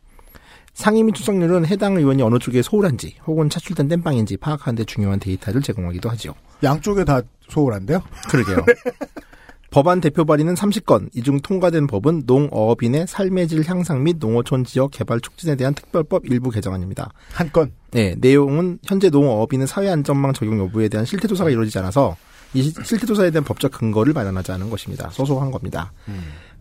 상임위 0.75 1.13
출석률은 1.13 1.67
해당 1.67 1.97
의원이 1.97 2.23
어느 2.23 2.39
쪽에 2.39 2.63
소홀한지 2.63 3.17
혹은 3.27 3.51
차출된 3.51 3.89
땜빵인지 3.89 4.39
파악하는 4.39 4.77
데 4.77 4.85
중요한 4.85 5.19
데이터를 5.19 5.61
제공하기도 5.61 6.09
하죠. 6.11 6.35
양쪽에 6.63 7.05
다 7.05 7.21
소홀한데요? 7.49 8.03
그러게요. 8.31 8.65
법안 9.73 10.01
대표 10.01 10.25
발의는 10.25 10.55
30건, 10.55 11.09
이 11.15 11.23
중 11.23 11.41
통과된 11.41 11.87
법은 11.87 12.25
농어업인의 12.27 13.07
삶의 13.09 13.49
질 13.49 13.65
향상 13.67 14.05
및 14.05 14.17
농어촌 14.21 14.65
지역 14.65 14.91
개발 14.91 15.21
촉진에 15.21 15.57
대한 15.57 15.75
특별법 15.75 16.27
일부 16.27 16.51
개정안입니다. 16.51 17.11
한 17.33 17.51
건. 17.51 17.73
네, 17.91 18.15
내용은 18.19 18.79
현재 18.85 19.09
농어업인의 19.09 19.67
사회안전망 19.67 20.35
적용 20.35 20.59
여부에 20.59 20.89
대한 20.89 21.07
실태조사가 21.07 21.51
이루어지지 21.51 21.79
않아서 21.79 22.17
이 22.55 22.63
시- 22.63 22.75
실태조사에 22.85 23.31
대한 23.31 23.45
법적 23.45 23.73
근거를 23.73 24.13
마련하지 24.13 24.53
않은 24.53 24.69
것입니다. 24.69 25.09
소소한 25.11 25.51
겁니다. 25.51 25.93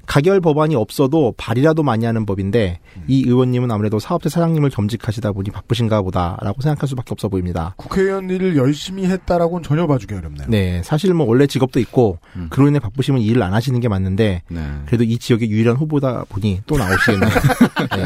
가결 0.06 0.42
법안이 0.42 0.76
없어도 0.76 1.34
발의라도 1.38 1.84
많이 1.84 2.06
하는 2.06 2.26
법인데 2.26 2.80
이 3.08 3.24
의원님은 3.26 3.72
아무래도 3.72 4.00
사업체 4.00 4.30
사장님을 4.30 4.70
겸직하시다 4.70 5.32
보니 5.32 5.52
바쁘신가 5.52 6.02
보다라고 6.02 6.62
생각할 6.62 6.88
수밖에 6.88 7.10
없어 7.12 7.30
보입니다. 7.30 7.74
국회의원 7.78 8.30
일을 8.30 8.56
열심히 8.58 9.06
했다라고는 9.06 9.64
전혀 9.64 9.88
봐주기 9.88 10.14
어렵네요. 10.14 10.48
네, 10.50 10.82
사실 10.84 11.14
뭐 11.14 11.26
원래 11.28 11.48
직업도 11.48 11.80
있고 11.80 12.20
그로 12.50 12.68
인해 12.68 12.80
바쁘시면 12.80 13.22
일을 13.22 13.42
안 13.44 13.54
하시는 13.54 13.80
게 13.80 13.88
맞는데 13.88 14.44
네. 14.48 14.72
그래도 14.86 15.04
이 15.04 15.18
지역의 15.18 15.50
유일한 15.50 15.76
후보다 15.78 16.26
보니 16.30 16.62
또 16.66 16.78
나오시겠네요. 16.78 17.30
네. 17.96 18.06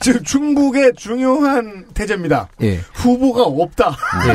즉 0.00 0.24
충북의 0.24 0.94
중요한 0.96 1.86
태제입니다. 1.94 2.48
예. 2.62 2.80
후보가 2.94 3.42
없다. 3.42 3.90
네. 3.90 4.34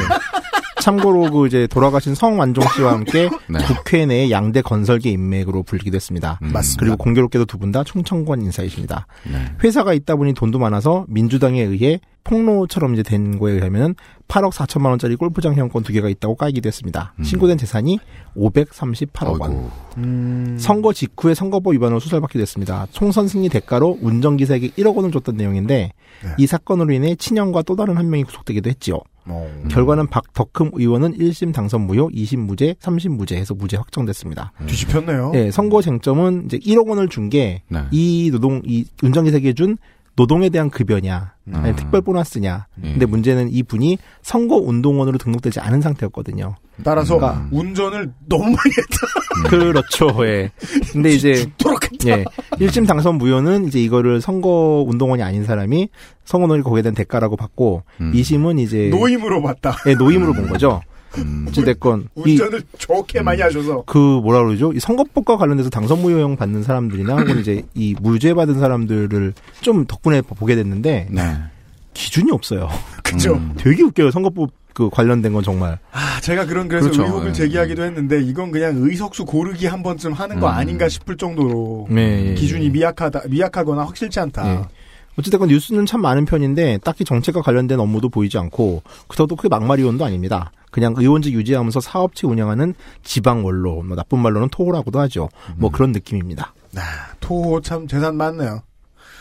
참고로 0.81 1.31
그 1.31 1.47
이제 1.47 1.67
돌아가신 1.67 2.15
성완종 2.15 2.63
씨와 2.75 2.91
함께 2.93 3.29
네. 3.47 3.59
국회 3.65 4.05
내 4.05 4.29
양대 4.31 4.61
건설계 4.61 5.09
인맥으로 5.11 5.63
불리기도 5.63 5.95
했습니다. 5.95 6.39
음. 6.41 6.51
맞습니다. 6.51 6.79
그리고 6.81 6.97
공교롭게도 6.97 7.45
두 7.45 7.57
분 7.57 7.71
다 7.71 7.83
충청권 7.83 8.41
인사이십니다. 8.41 9.05
네. 9.31 9.37
회사가 9.63 9.93
있다 9.93 10.15
보니 10.15 10.33
돈도 10.33 10.57
많아서 10.59 11.05
민주당에 11.07 11.61
의해 11.61 11.99
폭로처럼 12.23 12.93
이제 12.93 13.03
된 13.03 13.39
거에 13.39 13.53
의하면 13.53 13.95
8억 14.27 14.51
4천만 14.51 14.87
원짜리 14.87 15.15
골프장 15.15 15.55
회원권 15.55 15.83
두 15.83 15.91
개가 15.91 16.07
있다고 16.09 16.35
까이기도 16.35 16.67
했습니다. 16.67 17.13
음. 17.19 17.23
신고된 17.23 17.57
재산이 17.57 17.99
538억 18.37 19.41
원. 19.41 19.51
아이고. 19.51 19.71
음, 19.97 20.57
선거 20.59 20.93
직후에 20.93 21.33
선거법 21.33 21.73
위반으로 21.73 21.99
수사받기도 21.99 22.41
했습니다. 22.41 22.87
총선 22.91 23.27
승리 23.27 23.49
대가로 23.49 23.97
운전기사에게 24.01 24.69
1억 24.69 24.95
원을 24.95 25.11
줬던 25.11 25.35
내용인데 25.35 25.91
네. 26.23 26.29
이 26.37 26.47
사건으로 26.47 26.93
인해 26.93 27.15
친형과 27.15 27.63
또 27.63 27.75
다른 27.75 27.97
한 27.97 28.09
명이 28.09 28.23
구속되기도 28.23 28.69
했지요. 28.69 28.99
어. 29.25 29.63
결과는 29.69 30.07
박덕흠 30.07 30.71
의원은 30.73 31.17
1심 31.17 31.53
당선 31.53 31.81
무효, 31.81 32.09
2심 32.09 32.39
무죄, 32.39 32.73
3심 32.79 33.09
무죄 33.09 33.35
해서 33.35 33.53
무죄 33.53 33.77
확정됐습니다. 33.77 34.53
뒤집혔네요. 34.65 35.31
예, 35.35 35.51
선거 35.51 35.81
쟁점은 35.81 36.45
이제 36.45 36.57
1억 36.57 36.87
원을 36.87 37.07
준 37.07 37.29
게이 37.29 37.61
네. 37.67 38.31
노동 38.31 38.61
이 38.65 38.85
운전기사에게 39.03 39.53
준 39.53 39.77
노동에 40.15 40.49
대한 40.49 40.69
급여냐, 40.69 41.33
아니 41.53 41.69
음. 41.69 41.75
특별 41.75 42.01
보너스냐. 42.01 42.67
예. 42.83 42.91
근데 42.91 43.05
문제는 43.05 43.49
이 43.51 43.63
분이 43.63 43.97
선거 44.21 44.57
운동원으로 44.57 45.17
등록되지 45.17 45.59
않은 45.61 45.81
상태였거든요. 45.81 46.55
따라서 46.83 47.17
그러니까- 47.17 47.47
운전을 47.51 48.11
너무 48.27 48.43
많이 48.43 48.57
했다. 48.77 49.49
그렇죠. 49.49 50.09
예. 50.25 50.51
근데 50.91 51.09
이제 51.15 51.33
죽도록 51.33 51.83
했다. 51.91 52.09
예. 52.09 52.25
1심 52.53 52.87
당선 52.87 53.15
무효는 53.15 53.65
이제 53.67 53.79
이거를 53.79 54.19
선거 54.21 54.83
운동원이 54.87 55.23
아닌 55.23 55.43
사람이 55.45 55.89
선거를 56.25 56.63
거기에 56.63 56.81
대한 56.81 56.95
대가라고 56.95 57.35
받고 57.37 57.83
음. 58.01 58.11
2심은 58.13 58.59
이제 58.59 58.89
노임으로 58.89 59.41
봤다. 59.41 59.77
예, 59.87 59.95
노임으로 59.95 60.33
본 60.33 60.47
거죠. 60.49 60.81
음. 61.17 61.45
어찌됐건 61.49 62.09
이 62.15 62.31
운전을 62.31 62.63
좋게 62.77 63.21
많이 63.21 63.41
하셔서. 63.41 63.83
그 63.85 63.97
뭐라 63.97 64.43
그러죠? 64.43 64.71
이 64.73 64.79
선거법과 64.79 65.37
관련돼서 65.37 65.69
당선 65.69 66.01
무효형 66.01 66.37
받는 66.37 66.63
사람들이나 66.63 67.17
혹은 67.17 67.39
이제 67.41 67.63
이 67.73 67.95
무죄 67.99 68.33
받은 68.33 68.59
사람들을 68.59 69.33
좀 69.61 69.85
덕분에 69.85 70.21
보게 70.21 70.55
됐는데 70.55 71.07
네. 71.09 71.37
기준이 71.93 72.31
없어요. 72.31 72.69
그죠? 73.03 73.33
음. 73.33 73.53
되게 73.57 73.83
웃겨요. 73.83 74.11
선거법 74.11 74.51
그 74.73 74.89
관련된 74.89 75.33
건 75.33 75.43
정말. 75.43 75.77
아, 75.91 76.19
제가 76.21 76.45
그런 76.45 76.67
그래서 76.69 76.89
그렇죠. 76.89 77.03
의혹을 77.03 77.29
예. 77.29 77.33
제기하기도 77.33 77.83
했는데 77.83 78.21
이건 78.21 78.51
그냥 78.51 78.77
의석수 78.77 79.25
고르기 79.25 79.67
한 79.67 79.83
번쯤 79.83 80.13
하는 80.13 80.39
거 80.39 80.47
음. 80.47 80.53
아닌가 80.53 80.87
싶을 80.87 81.17
정도로 81.17 81.87
네, 81.89 82.29
예, 82.29 82.33
기준이 82.35 82.65
예. 82.65 82.69
미약하다, 82.69 83.23
미약하거나 83.29 83.83
확실치 83.83 84.19
않다. 84.21 84.49
예. 84.49 84.61
어쨌든 85.17 85.47
뉴스는 85.47 85.85
참 85.85 86.01
많은 86.01 86.25
편인데 86.25 86.79
딱히 86.79 87.03
정책과 87.03 87.41
관련된 87.41 87.79
업무도 87.79 88.09
보이지 88.09 88.37
않고 88.37 88.81
그렇다고 89.07 89.35
크게 89.35 89.49
막말 89.49 89.73
의원도 89.73 90.05
아닙니다. 90.05 90.51
그냥 90.71 90.93
의원직 90.97 91.33
유지하면서 91.33 91.81
사업체 91.81 92.25
운영하는 92.27 92.73
지방 93.03 93.43
원로, 93.45 93.83
뭐 93.83 93.95
나쁜 93.95 94.19
말로는 94.19 94.49
토호라고도 94.49 94.99
하죠. 95.01 95.29
뭐 95.57 95.69
그런 95.69 95.91
느낌입니다. 95.91 96.53
아, 96.77 97.13
토호 97.19 97.61
참 97.61 97.87
재산 97.87 98.15
많네요. 98.15 98.63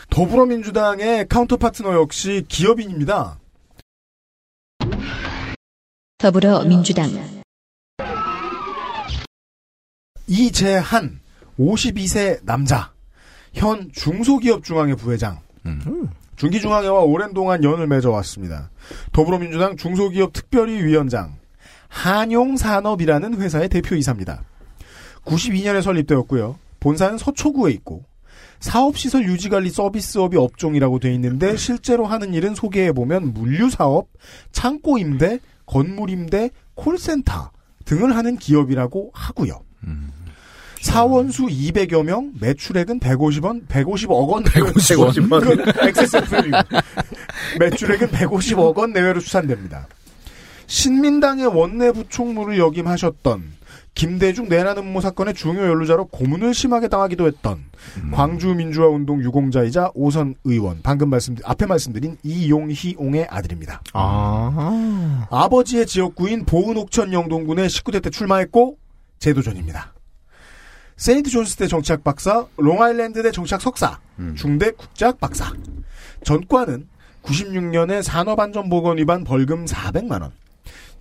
더불어민주당의 0.09 1.27
카운터 1.27 1.57
파트너 1.57 1.93
역시 1.93 2.45
기업인입니다. 2.47 3.37
더불어민주당 6.17 7.09
이재한 10.27 11.19
52세 11.59 12.39
남자 12.43 12.93
현 13.53 13.91
중소기업중앙회 13.91 14.95
부회장 14.95 15.39
음. 15.65 16.09
중기중앙회와 16.35 17.01
오랜 17.01 17.33
동안 17.33 17.63
연을 17.63 17.87
맺어왔습니다. 17.87 18.71
더불어민주당 19.11 19.77
중소기업 19.77 20.33
특별위 20.33 20.83
위원장 20.83 21.35
한용산업이라는 21.89 23.39
회사의 23.39 23.69
대표이사입니다. 23.69 24.43
92년에 25.25 25.81
설립되었고요. 25.81 26.57
본사는 26.79 27.17
서초구에 27.17 27.71
있고 27.73 28.05
사업시설 28.59 29.25
유지관리 29.25 29.69
서비스업이 29.69 30.37
업종이라고 30.37 30.99
돼 30.99 31.13
있는데 31.15 31.55
실제로 31.57 32.05
하는 32.05 32.33
일은 32.33 32.55
소개해보면 32.55 33.33
물류사업, 33.33 34.07
창고임대, 34.51 35.39
건물임대, 35.65 36.51
콜센터 36.75 37.51
등을 37.85 38.15
하는 38.15 38.37
기업이라고 38.37 39.11
하고요. 39.13 39.61
음. 39.83 40.11
사원수 40.81 41.45
200여 41.45 42.03
명, 42.03 42.31
매출액은 42.39 42.99
150원, 42.99 43.67
150억 43.67 44.29
원. 44.29 44.43
150원. 44.43 45.73
그 45.75 45.87
XSFM이고. 45.87 46.57
매출액은 47.59 48.07
150억 48.09 48.77
원 48.77 48.93
내외로 48.93 49.19
추산됩니다. 49.19 49.87
신민당의 50.67 51.47
원내 51.47 51.91
부총무를 51.91 52.57
역임하셨던 52.57 53.61
김대중 53.93 54.47
내란 54.47 54.77
음모 54.77 55.01
사건의 55.01 55.33
중요 55.33 55.59
연루자로 55.61 56.05
고문을 56.05 56.53
심하게 56.53 56.87
당하기도 56.87 57.27
했던 57.27 57.65
광주민주화운동 58.13 59.21
유공자이자 59.21 59.91
오선 59.93 60.35
의원 60.45 60.79
방금 60.81 61.09
말씀 61.09 61.35
앞에 61.43 61.65
말씀드린 61.65 62.17
이용희옹의 62.23 63.27
아들입니다. 63.29 63.81
아, 63.91 65.27
아버지의 65.29 65.85
지역구인 65.87 66.45
보은 66.45 66.77
옥천 66.77 67.11
영동군에 67.11 67.67
19대 67.67 68.01
때 68.01 68.09
출마했고 68.09 68.77
제도전입니다. 69.19 69.93
세인트 71.01 71.31
존스대 71.31 71.65
정치학 71.65 72.03
박사, 72.03 72.45
롱아일랜드대 72.57 73.31
정치학 73.31 73.59
석사, 73.59 73.99
음. 74.19 74.35
중대 74.35 74.69
국제학 74.69 75.19
박사. 75.19 75.51
전과는 76.23 76.87
96년에 77.23 78.03
산업안전보건 78.03 78.99
위반 78.99 79.23
벌금 79.23 79.65
400만 79.65 80.21
원. 80.21 80.31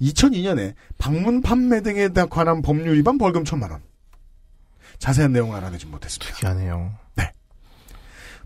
2002년에 0.01 0.73
방문 0.97 1.43
판매 1.43 1.83
등에 1.83 2.09
관한 2.31 2.63
법률 2.63 2.97
위반 2.97 3.19
벌금 3.19 3.45
1000만 3.45 3.71
원. 3.73 3.83
자세한 4.99 5.35
내용을 5.35 5.59
알아내지 5.59 5.85
못했습니다. 5.85 6.35
특이하네요. 6.35 6.95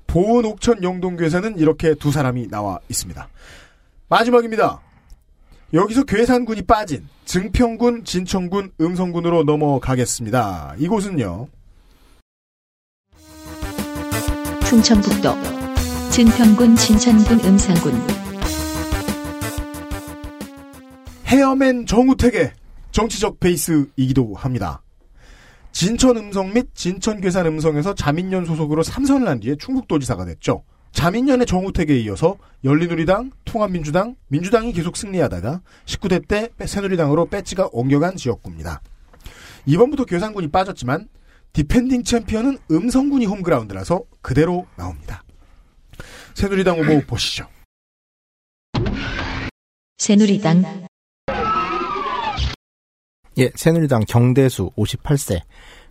보은 0.09 0.45
옥천 0.45 0.83
영동괴사는 0.83 1.57
이렇게 1.59 1.95
두 1.95 2.11
사람이 2.11 2.49
나와 2.49 2.81
있습니다. 2.89 3.29
마지막입니다. 4.09 4.81
여기서 5.75 6.05
괴산군이 6.05 6.63
빠진 6.63 7.09
증평군, 7.25 8.05
진천군, 8.05 8.71
음성군으로 8.81 9.43
넘어가겠습니다. 9.43 10.77
이곳은요. 10.79 11.49
충청북도 14.69 15.35
증평군 16.13 16.77
진천군 16.77 17.41
음상군 17.41 17.93
헤어맨 21.27 21.87
정우택의 21.87 22.53
정치적 22.93 23.41
베이스이기도 23.41 24.35
합니다. 24.35 24.81
진천 25.73 26.17
음성 26.17 26.53
및 26.53 26.69
진천 26.75 27.21
괴산 27.21 27.47
음성에서 27.47 27.97
자민련 27.97 28.45
소속으로 28.45 28.85
삼선을 28.85 29.27
한 29.27 29.41
뒤에 29.41 29.57
충북도지사가 29.57 30.25
됐죠. 30.25 30.63
자민련의 30.95 31.47
정우택에 31.47 31.99
이어서 32.01 32.39
열린우리당, 32.63 33.33
통합민주당, 33.45 34.17
민주당이 34.29 34.73
계속 34.73 34.97
승리하다가 34.97 35.61
19대 35.85 36.27
때 36.27 36.51
새누리당으로 36.65 37.27
배지가 37.27 37.69
옮겨간 37.73 38.17
지역구입니다. 38.17 38.81
이번부터 39.67 40.05
괴산군이 40.05 40.49
빠졌지만 40.49 41.09
defending 41.53 42.05
챔피언은 42.05 42.59
음성군이 42.71 43.27
홈그라운드라서 43.27 44.03
그대로 44.23 44.67
나옵니다. 44.77 45.23
새누리당 46.35 46.79
후보 46.81 47.01
보시죠. 47.07 47.49
새누리당 49.99 50.87
예, 53.39 53.51
새누리당 53.55 54.05
경대수 54.07 54.71
58세 54.77 55.41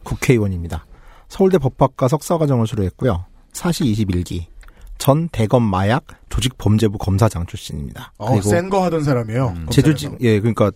국회의원입니다. 0.04 0.86
서울대 1.28 1.58
법학과 1.58 2.08
석사과정을 2.08 2.68
수료했고요. 2.68 3.26
사시 3.52 3.84
21기. 3.84 4.53
전 4.98 5.28
대검 5.30 5.64
마약 5.64 6.06
조직범죄부 6.30 6.98
검사장 6.98 7.46
출신입니다. 7.46 8.14
어, 8.18 8.40
센거 8.42 8.84
하던 8.86 9.04
사람이에요. 9.04 9.56
제주지 9.70 10.10
예, 10.22 10.40
그러니까 10.40 10.72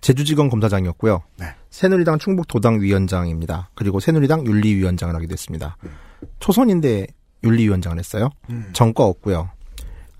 제주지검 0.00 0.50
검사장이었고요. 0.50 1.22
네. 1.38 1.46
새누리당 1.70 2.18
충북도당 2.18 2.82
위원장입니다. 2.82 3.70
그리고 3.74 4.00
새누리당 4.00 4.46
윤리위원장을 4.46 5.14
하게 5.14 5.26
됐습니다. 5.26 5.76
초선인데 6.40 7.06
윤리위원장을 7.42 7.98
했어요. 7.98 8.28
음. 8.50 8.68
정과 8.74 9.04
없고요. 9.04 9.48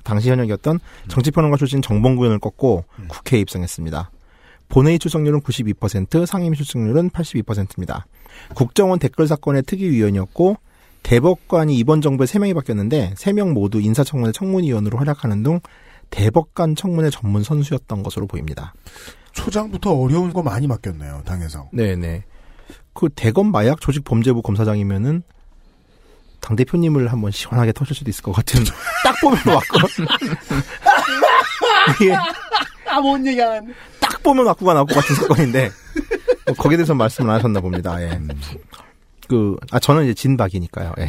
당시 0.03 0.31
현역이었던 0.31 0.81
정치평론가 1.09 1.57
출신 1.57 1.83
정봉구 1.83 2.23
의원을 2.23 2.39
꺾고 2.39 2.85
국회에 3.09 3.41
입성했습니다. 3.41 4.11
본회의 4.69 4.99
출석률은 4.99 5.41
92%, 5.41 6.27
상임위 6.27 6.57
출석률은 6.57 7.11
82%입니다. 7.11 8.07
국정원 8.55 8.99
댓글 8.99 9.27
사건의 9.27 9.63
특위위원이었고 9.63 10.57
대법관이 11.05 11.77
이번 11.77 12.01
정부에 12.01 12.27
3명이 12.27 12.55
바뀌었는데 12.55 13.13
3명 13.17 13.53
모두 13.53 13.81
인사청문회 13.81 14.33
청문위원으로 14.33 14.99
활약하는 14.99 15.43
등 15.43 15.61
대법관 16.11 16.75
청문회 16.77 17.11
전문 17.11 17.43
선수였던 17.45 18.03
것으로 18.03 18.27
보입니다. 18.27 18.75
초장부터 19.33 19.93
어려운 19.93 20.33
거 20.33 20.43
많이 20.43 20.67
맡겼네요, 20.67 21.23
당에서. 21.25 21.69
네네. 21.73 22.25
그 22.95 23.09
대검 23.15 23.53
마약 23.53 23.81
조직 23.81 24.05
범죄부 24.05 24.41
검사장이면은 24.43 25.23
당 26.41 26.57
대표님을 26.57 27.13
한번 27.13 27.31
시원하게 27.31 27.73
터실 27.73 27.95
수도 27.97 28.11
있을 28.11 28.23
것 28.23 28.33
같은 28.33 28.63
딱 29.05 29.15
보면 29.21 29.39
왔고 29.47 29.79
이게 32.01 32.15
아, 32.87 33.01
뭔 33.01 33.27
얘기 33.27 33.43
안. 33.43 33.75
딱 34.01 34.23
보면 34.23 34.47
왔고가 34.47 34.75
나올 34.75 34.87
것 34.87 34.95
같은 34.95 35.15
사건인데 35.17 35.71
뭐 36.47 36.55
거기에 36.55 36.77
대해서 36.79 36.95
말씀을 36.95 37.31
안 37.31 37.37
하셨나 37.37 37.61
봅니다. 37.61 38.01
예. 38.03 38.19
그, 39.29 39.57
아, 39.71 39.79
저는 39.79 40.05
이제 40.05 40.15
진박이니까요. 40.15 40.93
예. 40.99 41.09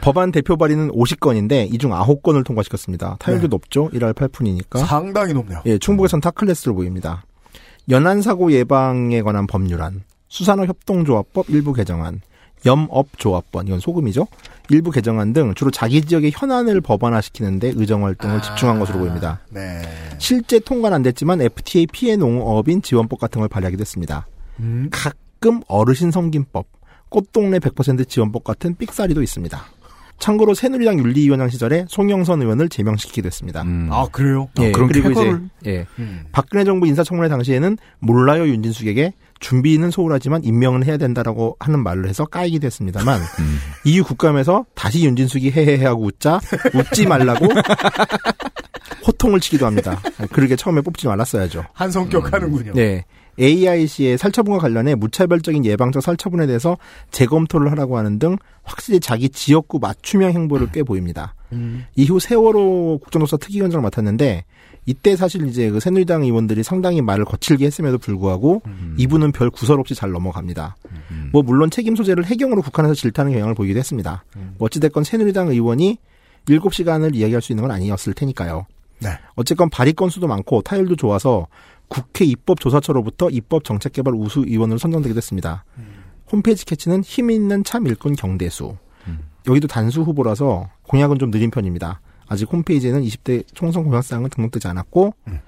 법안 0.00 0.32
대표 0.32 0.56
발의는 0.56 0.90
50건인데 0.90 1.72
이 1.72 1.78
중 1.78 1.90
9건을 1.92 2.44
통과시켰습니다. 2.44 3.16
타율도 3.20 3.42
네. 3.42 3.48
높죠. 3.48 3.88
1할 3.90 4.12
8푼이니까. 4.14 4.84
상당히 4.86 5.32
높네요. 5.32 5.62
예, 5.66 5.78
충북에선 5.78 6.20
탑클래스로 6.20 6.74
보입니다. 6.74 7.24
연안사고 7.88 8.52
예방에 8.52 9.22
관한 9.22 9.46
법률안, 9.46 10.02
수산업 10.28 10.68
협동조합법 10.68 11.48
일부 11.50 11.72
개정안, 11.72 12.20
염업조합법, 12.66 13.66
이건 13.66 13.78
소금이죠. 13.80 14.26
일부 14.70 14.90
개정안 14.90 15.32
등 15.34 15.52
주로 15.54 15.70
자기 15.70 16.00
지역의 16.02 16.32
현안을 16.34 16.80
법안화시키는데 16.80 17.72
의정 17.76 18.04
활동을 18.04 18.40
집중한 18.40 18.78
것으로 18.78 18.98
보입니다. 19.00 19.40
네. 19.50 19.82
실제 20.18 20.58
통과는 20.58 20.94
안 20.96 21.02
됐지만 21.02 21.42
FTA 21.42 21.86
피해 21.92 22.16
농업인 22.16 22.80
지원법 22.80 23.20
같은 23.20 23.40
걸 23.40 23.48
발의하기도 23.48 23.80
했습니다. 23.82 24.26
음. 24.60 24.88
가끔 24.90 25.60
어르신 25.68 26.10
섬김법, 26.10 26.66
꽃동네 27.18 27.60
100% 27.60 28.08
지원법 28.08 28.42
같은 28.42 28.74
삑사리도 28.74 29.22
있습니다. 29.22 29.62
참고로 30.18 30.54
새누리당 30.54 30.98
윤리위원장 30.98 31.48
시절에 31.48 31.84
송영선 31.88 32.42
의원을 32.42 32.68
제명시키기도 32.68 33.26
했습니다. 33.26 33.62
음. 33.62 33.88
아, 33.92 34.06
그래요? 34.10 34.48
예, 34.58 34.72
그런 34.72 34.88
그리고 34.88 35.10
쾌거를- 35.10 35.48
이제 35.60 35.70
예, 35.70 35.86
음. 36.00 36.24
박근혜 36.32 36.64
정부 36.64 36.86
인사청문회 36.88 37.28
당시에는 37.28 37.78
몰라요 38.00 38.46
윤진숙에게 38.48 39.12
준비는 39.38 39.90
소홀하지만 39.92 40.42
임명은 40.42 40.84
해야 40.84 40.96
된다라고 40.96 41.56
하는 41.60 41.82
말을 41.84 42.08
해서 42.08 42.24
까이기도 42.24 42.66
했습니다만 42.66 43.20
음. 43.38 43.58
이후 43.84 44.02
국감에서 44.04 44.64
다시 44.74 45.04
윤진숙이 45.04 45.52
헤헤헤 45.52 45.84
하고 45.84 46.04
웃자 46.06 46.40
웃지 46.74 47.06
말라고 47.06 47.46
호통을 49.06 49.38
치기도 49.40 49.66
합니다. 49.66 50.00
그러게 50.32 50.56
처음에 50.56 50.80
뽑지 50.80 51.06
말았어야죠. 51.06 51.64
한 51.74 51.90
성격 51.90 52.32
하는군요. 52.32 52.72
네. 52.74 53.04
AIC의 53.38 54.18
살처분과 54.18 54.58
관련해 54.58 54.94
무차별적인 54.94 55.64
예방적 55.64 56.02
살처분에 56.02 56.46
대해서 56.46 56.76
재검토를 57.10 57.70
하라고 57.72 57.98
하는 57.98 58.18
등 58.18 58.36
확실히 58.62 59.00
자기 59.00 59.28
지역구 59.28 59.78
맞춤형 59.78 60.32
행보를 60.32 60.68
꽤 60.72 60.82
보입니다. 60.82 61.34
음. 61.52 61.84
이후 61.96 62.18
세월호 62.20 62.98
국정조사 63.02 63.36
특위위원장을 63.38 63.82
맡았는데 63.82 64.44
이때 64.86 65.16
사실 65.16 65.46
이제 65.46 65.70
그 65.70 65.80
새누리당 65.80 66.24
의원들이 66.24 66.62
상당히 66.62 67.00
말을 67.00 67.24
거칠게 67.24 67.64
했음에도 67.64 67.98
불구하고 67.98 68.62
음. 68.66 68.94
이분은 68.98 69.32
별 69.32 69.50
구설 69.50 69.80
없이 69.80 69.94
잘 69.94 70.10
넘어갑니다. 70.10 70.76
음. 71.10 71.30
뭐 71.32 71.42
물론 71.42 71.70
책임 71.70 71.96
소재를 71.96 72.26
해경으로 72.26 72.62
국한해서 72.62 72.94
질타하는 72.94 73.32
경향을 73.32 73.54
보이기도 73.54 73.78
했습니다. 73.78 74.24
음. 74.36 74.54
뭐 74.58 74.66
어찌됐건 74.66 75.04
새누리당 75.04 75.48
의원이 75.48 75.98
7시간을 76.46 77.14
이야기할 77.14 77.40
수 77.40 77.52
있는 77.52 77.62
건 77.62 77.70
아니었을 77.70 78.12
테니까요. 78.12 78.66
네. 79.00 79.10
어쨌건 79.34 79.70
발의 79.70 79.94
건수도 79.94 80.26
많고 80.26 80.62
타율도 80.62 80.96
좋아서 80.96 81.46
국회 81.88 82.24
입법조사처로부터 82.24 83.30
입법정책개발 83.30 84.14
우수 84.14 84.40
의원으로 84.40 84.78
선정되기도 84.78 85.18
했습니다. 85.18 85.64
홈페이지 86.30 86.64
캐치는 86.64 87.02
힘 87.02 87.30
있는 87.30 87.62
참 87.64 87.86
일꾼 87.86 88.14
경대수. 88.16 88.76
음. 89.06 89.18
여기도 89.46 89.68
단수 89.68 90.02
후보라서 90.02 90.68
공약은 90.84 91.18
좀 91.18 91.30
느린 91.30 91.50
편입니다. 91.50 92.00
아직 92.26 92.50
홈페이지에는 92.50 93.02
20대 93.02 93.44
총선 93.54 93.84
공약사항은 93.84 94.30
등록되지 94.30 94.66
않았고 94.68 95.14
음. 95.28 95.40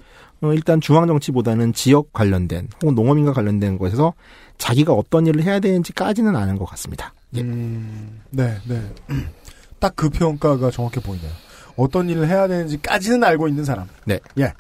어, 0.43 0.53
일단 0.53 0.81
중앙정치보다는 0.83 1.73
지역 1.73 2.13
관련된 2.13 2.69
혹은 2.83 2.95
농업인과 2.95 3.33
관련된 3.33 3.79
것에서 3.79 4.13
자기가 4.59 4.93
어떤 4.93 5.27
일을 5.27 5.43
해야 5.43 5.59
되는지까지는 5.61 6.37
아는 6.37 6.59
것 6.59 6.67
같습니다. 6.67 7.15
예. 7.35 7.41
음, 7.41 8.21
네, 8.31 8.59
네. 8.69 8.83
딱 9.81 9.95
그 9.97 10.11
평가가 10.11 10.71
정확해 10.71 11.01
보이네요. 11.01 11.31
어떤 11.77 12.09
일을 12.09 12.29
해야 12.29 12.47
되는지까지는 12.49 13.25
알고 13.25 13.49
있는 13.49 13.65
사람. 13.65 13.89
네. 14.05 14.19
예. 14.39 14.53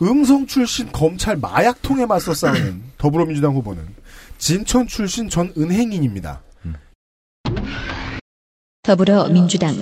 음성 0.00 0.46
출신 0.46 0.90
검찰 0.92 1.36
마약통에 1.36 2.06
맞서 2.06 2.32
싸우는 2.32 2.82
더불어민주당 2.98 3.54
후보는 3.54 3.86
진천 4.38 4.86
출신 4.86 5.28
전 5.28 5.52
은행인입니다. 5.56 6.42
더불어민주당 8.82 9.74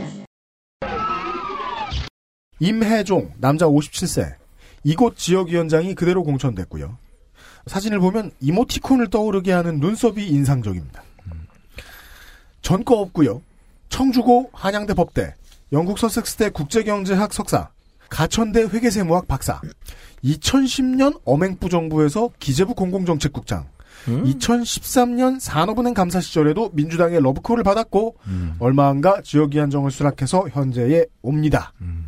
임혜종, 2.59 3.34
남자 3.38 3.66
57세. 3.66 4.34
이곳 4.82 5.16
지역위원장이 5.16 5.94
그대로 5.94 6.24
공천됐고요. 6.24 6.97
사진을 7.66 7.98
보면 7.98 8.30
이모티콘을 8.40 9.10
떠오르게 9.10 9.52
하는 9.52 9.80
눈썹이 9.80 10.26
인상적입니다. 10.26 11.02
전과 12.62 12.94
없고요. 12.94 13.43
청주고 13.88 14.51
한양대 14.52 14.94
법대, 14.94 15.34
영국 15.72 15.98
서섹스대 15.98 16.51
국제경제학 16.51 17.34
석사, 17.34 17.68
가천대 18.09 18.62
회계세무학 18.62 19.28
박사, 19.28 19.60
2010년 20.27 21.20
엄행부 21.24 21.69
정부에서 21.69 22.31
기재부 22.39 22.74
공공정책국장, 22.74 23.66
음? 24.09 24.24
2013년 24.24 25.40
산업은행 25.40 25.94
감사 25.94 26.20
시절에도 26.20 26.70
민주당의 26.73 27.20
러브콜을 27.23 27.62
받았고 27.62 28.16
음. 28.27 28.57
얼마 28.59 28.89
안가 28.89 29.23
지역위안정을 29.23 29.90
수락해서 29.90 30.48
현재에 30.51 31.07
옵니다. 31.23 31.73
음. 31.81 32.07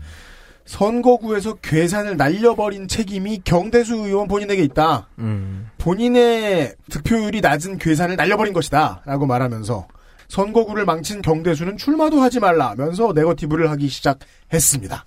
선거구에서 0.64 1.54
괴산을 1.54 2.18
날려버린 2.18 2.88
책임이 2.88 3.40
경대수 3.42 3.94
의원 3.94 4.28
본인에게 4.28 4.62
있다. 4.64 5.08
음. 5.18 5.70
본인의 5.78 6.74
득표율이 6.90 7.40
낮은 7.40 7.78
괴산을 7.78 8.16
날려버린 8.16 8.52
것이다. 8.52 9.02
라고 9.06 9.24
말하면서 9.24 9.88
선거구를 10.28 10.84
망친 10.84 11.22
경대수는 11.22 11.78
출마도 11.78 12.20
하지 12.20 12.38
말라면서 12.38 13.14
네거티브를 13.14 13.70
하기 13.70 13.88
시작했습니다. 13.88 15.06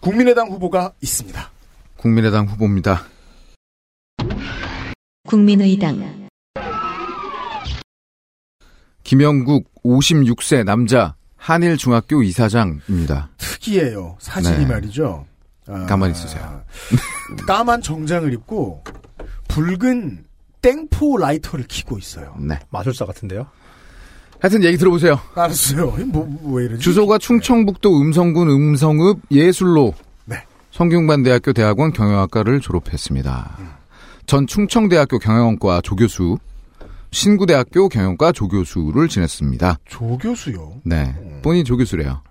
국민의당 0.00 0.48
후보가 0.48 0.92
있습니다. 1.00 1.53
국민의당 2.04 2.46
후보입니다. 2.46 3.02
국민의당 5.26 6.28
김영국 9.02 9.72
56세 9.82 10.64
남자 10.64 11.14
한일중학교 11.36 12.22
이사장입니다. 12.22 13.30
특이해요. 13.38 14.16
사진이 14.18 14.58
네. 14.58 14.66
말이죠. 14.66 15.24
아, 15.66 15.86
가만히 15.86 16.12
있으세요. 16.12 16.62
까만 17.48 17.80
정장을 17.80 18.30
입고 18.34 18.84
붉은 19.48 20.26
땡포 20.60 21.16
라이터를 21.16 21.64
켜고 21.66 21.96
있어요. 21.96 22.36
네. 22.38 22.58
마술사 22.68 23.06
같은데요? 23.06 23.46
하여튼 24.40 24.62
얘기 24.62 24.76
들어보세요. 24.76 25.18
알았어요. 25.34 25.86
뭐, 26.08 26.26
뭐, 26.26 26.52
왜 26.56 26.66
이러지? 26.66 26.82
주소가 26.82 27.16
충청북도 27.16 27.98
음성군 27.98 28.50
음성읍 28.50 29.20
예술로 29.30 29.94
네. 29.96 30.03
성균관대학교 30.74 31.52
대학원 31.52 31.92
경영학과를 31.92 32.60
졸업했습니다. 32.60 33.58
전 34.26 34.46
충청대학교 34.48 35.20
경영과 35.20 35.80
조교수, 35.80 36.38
신구대학교 37.12 37.88
경영과 37.88 38.32
조교수를 38.32 39.06
지냈습니다. 39.08 39.78
조교수요. 39.88 40.80
네, 40.84 41.14
본인이 41.42 41.62
조교수래요. 41.62 42.22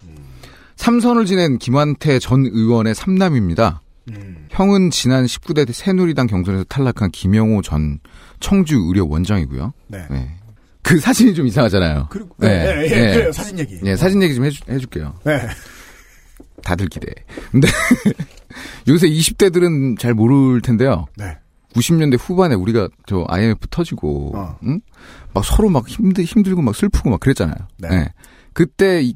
삼선을 0.76 1.26
지낸 1.26 1.58
김환태 1.58 2.20
전 2.20 2.46
의원의 2.46 2.96
삼남입니다. 2.96 3.82
음. 4.12 4.48
형은 4.50 4.92
지난 4.92 5.24
19대 5.26 5.72
새누리당 5.72 6.28
경선에서 6.28 6.66
탈락한 6.66 7.12
김영호 7.12 7.62
전 7.62 8.00
청주 8.42 8.76
의료 8.76 9.08
원장이고요. 9.08 9.72
네. 9.88 10.06
그 10.82 11.00
사진이 11.00 11.34
좀 11.34 11.48
이상하잖아요. 11.48 12.08
그리고, 12.10 12.36
네, 12.40 12.50
예, 12.50 12.84
예, 12.84 13.14
그래요. 13.14 13.32
사진 13.32 13.58
얘기. 13.58 13.80
예, 13.86 13.96
사진 13.96 14.22
얘기 14.22 14.36
좀 14.36 14.44
해주, 14.44 14.64
해줄게요. 14.70 15.14
네. 15.24 15.48
다들 16.64 16.88
기대해. 16.88 17.14
근데 17.52 17.68
요새 18.88 19.08
20대들은 19.10 19.98
잘 20.00 20.14
모를 20.14 20.62
텐데요. 20.62 21.06
네. 21.18 21.38
90년대 21.76 22.18
후반에 22.20 22.54
우리가 22.56 22.88
저 23.08 23.26
IMF 23.28 23.68
터지고, 23.70 24.32
어. 24.38 24.58
응? 24.66 24.80
막 25.34 25.44
서로 25.44 25.70
막 25.70 25.88
힘들, 25.88 26.24
힘들고 26.24 26.62
막 26.62 26.76
슬프고 26.76 27.10
막 27.10 27.20
그랬잖아요. 27.20 27.56
네. 27.80 28.08
그때 28.54 29.02
이- 29.02 29.16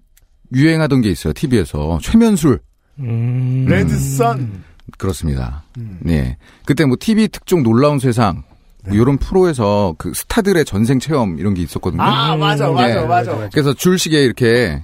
유행하던 0.53 1.02
게 1.02 1.10
있어요. 1.11 1.34
TV에서. 1.34 1.99
최면술. 2.02 2.60
음. 2.99 3.65
레드선. 3.68 4.64
그렇습니다. 4.98 5.64
음. 5.78 5.99
예. 6.07 6.38
그때 6.65 6.86
뭐 6.86 6.95
TV 6.99 7.28
특종 7.28 7.61
놀라운 7.61 7.99
세상, 7.99 8.44
뭐 8.86 8.94
네. 8.94 8.95
이런 8.95 9.18
프로에서 9.18 9.94
그 9.99 10.14
스타들의 10.15 10.64
전생 10.65 10.98
체험 10.99 11.38
이런 11.38 11.53
게 11.53 11.61
있었거든요. 11.61 12.02
아, 12.02 12.36
맞아, 12.38 12.72
맞아, 12.72 13.02
네. 13.02 13.06
맞아. 13.06 13.49
그래서 13.52 13.74
줄시계 13.74 14.24
이렇게, 14.24 14.82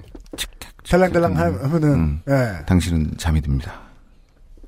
찰랑달랑 0.84 1.36
하- 1.36 1.44
하면은, 1.64 1.88
음. 1.94 2.22
예. 2.28 2.64
당신은 2.66 3.12
잠이 3.18 3.40
듭니다. 3.40 3.72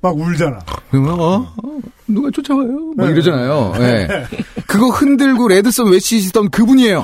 막 0.01 0.15
울잖아. 0.15 0.59
그러면 0.91 1.19
어, 1.19 1.53
어, 1.63 1.79
누가 2.07 2.29
쫓아와요? 2.31 2.93
막 2.95 3.05
네. 3.07 3.11
이러잖아요. 3.13 3.73
예. 3.79 4.07
그거 4.67 4.89
흔들고 4.89 5.47
레드선 5.47 5.87
외치시던 5.91 6.49
그분이에요. 6.51 7.03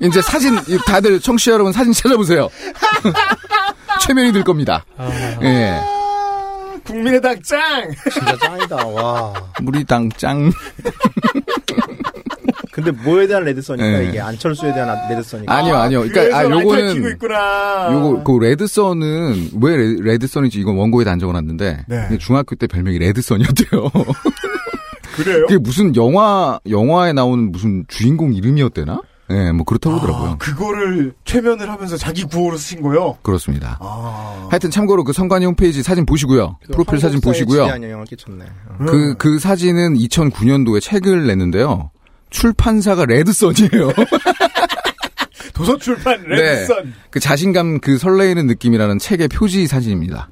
이제 0.00 0.20
사진 0.22 0.56
다들 0.86 1.20
청취자 1.20 1.52
여러분 1.52 1.72
사진 1.72 1.92
찾아보세요. 1.92 2.48
최면이 4.00 4.32
들 4.32 4.42
겁니다. 4.44 4.84
예. 5.42 5.80
국민의당 6.84 7.40
짱! 7.42 7.90
진짜 8.12 8.36
짱이다, 8.36 8.76
와. 8.86 9.32
우리 9.64 9.82
당 9.84 10.10
짱. 10.18 10.52
근데 12.74 12.90
뭐에 12.90 13.28
대한 13.28 13.44
레드선이니까, 13.44 13.98
네. 14.00 14.08
이게 14.08 14.20
안철수에 14.20 14.74
대한 14.74 14.88
레드선이니까. 15.08 15.54
아니요, 15.56 15.76
아니요. 15.76 16.00
그러니까 16.08 16.36
아 16.38 16.44
요거는 16.44 17.08
있구나. 17.12 17.88
요거 17.92 18.24
그 18.24 18.38
레드선은 18.44 19.50
왜 19.62 19.76
레- 19.76 19.96
레드선인지 20.00 20.58
이건 20.58 20.76
원고에도 20.76 21.08
안 21.10 21.20
적어놨는데 21.20 21.84
네. 21.86 21.96
근데 22.08 22.18
중학교 22.18 22.56
때 22.56 22.66
별명이 22.66 22.98
레드선이었대요. 22.98 23.90
그래요? 25.16 25.46
그게 25.46 25.58
무슨 25.58 25.94
영화 25.94 26.58
영화에 26.68 27.12
나오는 27.12 27.52
무슨 27.52 27.84
주인공 27.86 28.34
이름이었대나? 28.34 29.00
예, 29.30 29.52
뭐 29.52 29.64
그렇다고 29.64 29.96
하더라고요. 29.96 30.30
아, 30.32 30.36
그거를 30.36 31.14
최면을 31.24 31.70
하면서 31.70 31.96
자기 31.96 32.24
구호로 32.24 32.58
쓰신 32.58 32.82
거요? 32.82 33.16
그렇습니다. 33.22 33.78
아. 33.80 34.48
하여튼 34.50 34.70
참고로 34.70 35.02
그 35.04 35.14
성관이 35.14 35.46
홈페이지 35.46 35.82
사진 35.82 36.04
보시고요. 36.04 36.58
프로필 36.70 37.00
사진 37.00 37.20
보시고요. 37.22 37.62
영향을 37.62 38.04
끼쳤네. 38.04 38.44
어. 38.44 38.84
그, 38.84 39.14
그 39.16 39.38
사진은 39.38 39.94
2009년도에 39.94 40.82
책을 40.82 41.26
냈는데요. 41.26 41.90
출판사가 42.34 43.06
레드선이에요. 43.06 43.92
도서 45.54 45.78
출판 45.78 46.20
레드선. 46.24 46.92
그 47.10 47.20
자신감 47.20 47.78
그 47.80 47.96
설레이는 47.96 48.48
느낌이라는 48.48 48.98
책의 48.98 49.28
표지 49.28 49.68
사진입니다. 49.68 50.28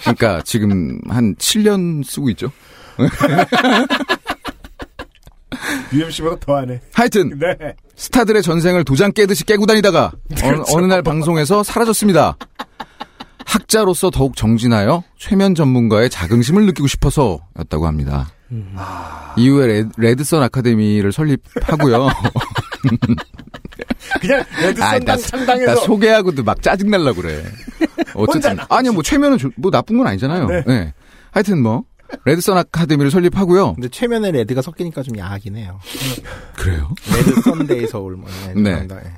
그러니까 0.00 0.40
지금 0.44 0.98
한 1.08 1.36
7년 1.36 2.02
쓰고 2.04 2.30
있죠. 2.30 2.50
UMC보다 5.92 6.36
더하네. 6.40 6.80
하여튼 6.94 7.38
네. 7.38 7.54
스타들의 7.96 8.42
전생을 8.42 8.84
도장 8.84 9.12
깨듯이 9.12 9.44
깨고 9.44 9.66
다니다가 9.66 10.12
그렇죠. 10.28 10.46
어느, 10.46 10.62
어느 10.68 10.86
날 10.86 11.02
방송에서 11.02 11.62
사라졌습니다. 11.62 12.38
학자로서 13.44 14.08
더욱 14.10 14.36
정진하여 14.36 15.02
최면 15.18 15.54
전문가의 15.54 16.08
자긍심을 16.08 16.64
느끼고 16.66 16.86
싶어서였다고 16.86 17.86
합니다. 17.86 18.30
이후에 19.36 19.66
레, 19.66 19.84
레드선 19.96 20.42
아카데미를 20.42 21.12
설립하고요. 21.12 22.08
그냥 24.20 24.44
레드선 24.62 24.90
당나 25.04 25.16
창당해서. 25.16 25.76
소개하고도 25.76 26.42
막 26.42 26.60
짜증 26.62 26.90
날라 26.90 27.12
그래. 27.12 27.44
어쨌든 28.14 28.58
아니요 28.68 28.92
뭐 28.92 29.02
최면은 29.02 29.38
조- 29.38 29.50
뭐 29.56 29.70
나쁜 29.70 29.98
건 29.98 30.06
아니잖아요. 30.06 30.46
네. 30.46 30.62
네. 30.66 30.94
하여튼 31.30 31.62
뭐 31.62 31.84
레드선 32.24 32.56
아카데미를 32.58 33.10
설립하고요. 33.10 33.74
근데 33.74 33.88
최면에 33.88 34.32
red가 34.32 34.62
섞이니까 34.62 35.02
좀 35.02 35.16
야하긴 35.16 35.56
해요. 35.56 35.78
그래요? 36.56 36.92
red 37.14 37.40
선데이 37.42 37.86
서울 37.86 38.16
뭐. 38.16 38.28
네. 38.54 38.60
네. 38.82 38.88
예. 38.90 39.12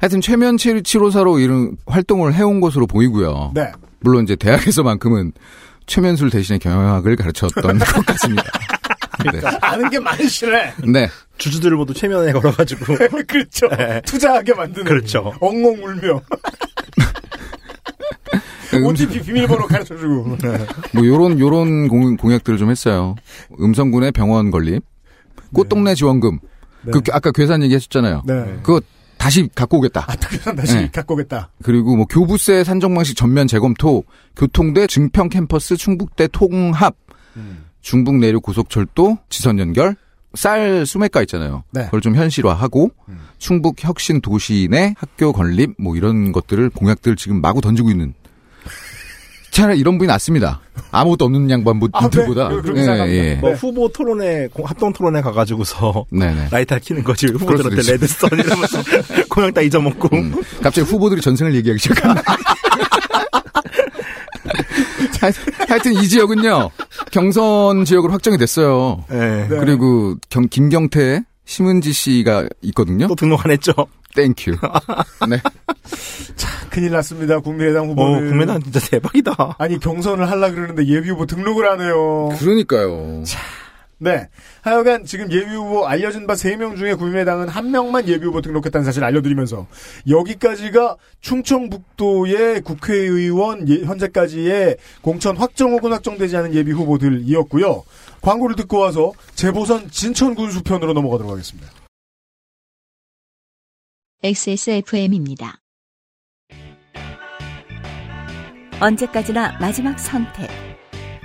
하여튼 0.00 0.20
최면 0.20 0.56
치- 0.56 0.82
치료사로 0.82 1.40
이런 1.40 1.76
활동을 1.86 2.32
해온 2.34 2.60
것으로 2.60 2.86
보이고요. 2.86 3.52
네. 3.54 3.72
물론 4.00 4.24
이제 4.24 4.36
대학에서만큼은 4.36 5.32
최면술 5.94 6.30
대신에 6.30 6.58
경영학을 6.58 7.16
가르쳤던 7.16 7.78
것 7.80 8.06
같습니다. 8.06 8.44
네. 9.32 9.40
아는 9.60 9.90
게 9.90 9.98
많으시네. 9.98 10.74
네. 10.86 11.08
주주들을 11.36 11.76
모두 11.76 11.92
최면에 11.92 12.30
걸어가지고. 12.32 12.94
그렇죠. 13.26 13.68
투자하게 14.06 14.54
만드는. 14.54 14.84
그렇죠. 14.84 15.34
엉엉 15.40 15.82
울며. 15.84 16.20
OTP 18.86 19.20
비밀번호 19.22 19.66
가르쳐주고. 19.66 20.38
뭐 20.92 21.04
요런 21.04 21.40
요런 21.40 21.88
공, 21.88 22.16
공약들을 22.16 22.56
좀 22.56 22.70
했어요. 22.70 23.16
음성군의 23.60 24.12
병원 24.12 24.52
건립, 24.52 24.84
꽃동네 25.52 25.96
지원금. 25.96 26.38
네. 26.82 26.92
그 26.92 27.00
아까 27.10 27.32
괴산 27.32 27.64
얘기하셨잖아요. 27.64 28.22
네. 28.26 28.60
그거 28.62 28.80
다시 29.20 29.46
갖고 29.54 29.76
오겠다. 29.76 30.06
아, 30.08 30.16
특별한 30.16 30.56
다시 30.56 30.74
네. 30.76 30.90
갖고 30.90 31.12
오겠다. 31.12 31.50
그리고 31.62 31.94
뭐 31.94 32.06
교부세 32.06 32.64
산정 32.64 32.94
방식 32.94 33.14
전면 33.14 33.46
재검토, 33.46 34.04
교통대 34.34 34.86
증평 34.86 35.28
캠퍼스 35.28 35.76
충북대 35.76 36.28
통합, 36.28 36.96
음. 37.36 37.66
중북 37.82 38.14
내륙 38.16 38.42
고속철도 38.42 39.18
지선 39.28 39.58
연결, 39.58 39.94
쌀 40.32 40.86
수매가 40.86 41.20
있잖아요. 41.22 41.64
네. 41.70 41.84
그걸 41.84 42.00
좀 42.00 42.16
현실화하고 42.16 42.92
음. 43.10 43.18
충북 43.36 43.84
혁신 43.84 44.22
도시 44.22 44.68
내 44.70 44.94
학교 44.96 45.34
건립 45.34 45.74
뭐 45.78 45.96
이런 45.96 46.32
것들을 46.32 46.70
공약들 46.70 47.16
지금 47.16 47.42
마구 47.42 47.60
던지고 47.60 47.90
있는. 47.90 48.14
차라리 49.50 49.78
이런 49.80 49.98
분이 49.98 50.06
낫습니다. 50.08 50.60
아무것도 50.92 51.24
없는 51.26 51.50
양반분들보다. 51.50 52.46
아, 52.46 52.48
네. 52.48 52.56
그렇게 52.62 52.82
생각합니다. 52.84 53.24
예. 53.24 53.34
뭐 53.36 53.52
후보 53.52 53.88
토론회, 53.88 54.48
공- 54.52 54.64
합동 54.66 54.92
토론회 54.92 55.20
가가지고서 55.20 56.06
네네. 56.10 56.48
라이터 56.50 56.78
키는 56.78 57.04
거지. 57.04 57.26
후보들한테. 57.26 57.92
레드선 57.92 58.30
이러면서 58.32 58.78
공약 59.28 59.54
다 59.54 59.60
잊어먹고. 59.60 60.08
음, 60.16 60.34
갑자기 60.62 60.88
후보들이 60.88 61.20
전생을 61.20 61.54
얘기하기 61.56 61.78
시작합니다. 61.80 62.22
하여- 65.20 65.32
하여튼 65.68 65.92
이 65.94 66.08
지역은요 66.08 66.70
경선 67.10 67.84
지역으로 67.84 68.12
확정이 68.12 68.38
됐어요. 68.38 69.04
예. 69.12 69.16
네. 69.16 69.46
그리고 69.48 70.16
경, 70.30 70.48
김경태, 70.48 71.22
심은지 71.50 71.92
씨가 71.92 72.48
있거든요. 72.62 73.08
또 73.08 73.16
등록 73.16 73.44
안 73.44 73.50
했죠. 73.50 73.72
thank 74.14 74.35
you. 74.35 74.52
네. 75.28 75.42
큰일 76.70 76.92
났습니다. 76.92 77.40
국민의당 77.40 77.86
어, 77.86 77.88
후보는. 77.88 78.28
국민당 78.28 78.62
진짜 78.62 78.78
대박이다. 78.78 79.56
아니, 79.58 79.80
경선을 79.80 80.30
하려 80.30 80.52
그러는데 80.52 80.86
예비 80.86 81.10
후보 81.10 81.26
등록을 81.26 81.68
안 81.68 81.80
해요. 81.80 82.28
그러니까요. 82.38 83.24
네. 84.02 84.28
하여간 84.62 85.04
지금 85.04 85.30
예비 85.30 85.50
후보 85.50 85.86
알려진 85.86 86.26
바 86.26 86.32
3명 86.32 86.76
중에 86.78 86.94
국민의당은 86.94 87.48
한 87.48 87.70
명만 87.70 88.08
예비 88.08 88.24
후보 88.24 88.40
등록했다는 88.40 88.82
사실 88.82 89.04
알려드리면서 89.04 89.66
여기까지가 90.08 90.96
충청북도의 91.20 92.62
국회의원 92.62 93.68
예- 93.68 93.84
현재까지의 93.84 94.78
공천 95.02 95.36
확정 95.36 95.72
혹은 95.72 95.92
확정되지 95.92 96.34
않은 96.38 96.54
예비 96.54 96.72
후보들이었고요. 96.72 97.84
광고를 98.22 98.56
듣고 98.56 98.78
와서 98.78 99.12
재보선 99.34 99.90
진천군수 99.90 100.62
편으로 100.62 100.94
넘어가도록 100.94 101.30
하겠습니다. 101.32 101.68
XSFM입니다. 104.22 105.58
언제까지나 108.80 109.58
마지막 109.60 109.98
선택. 109.98 110.48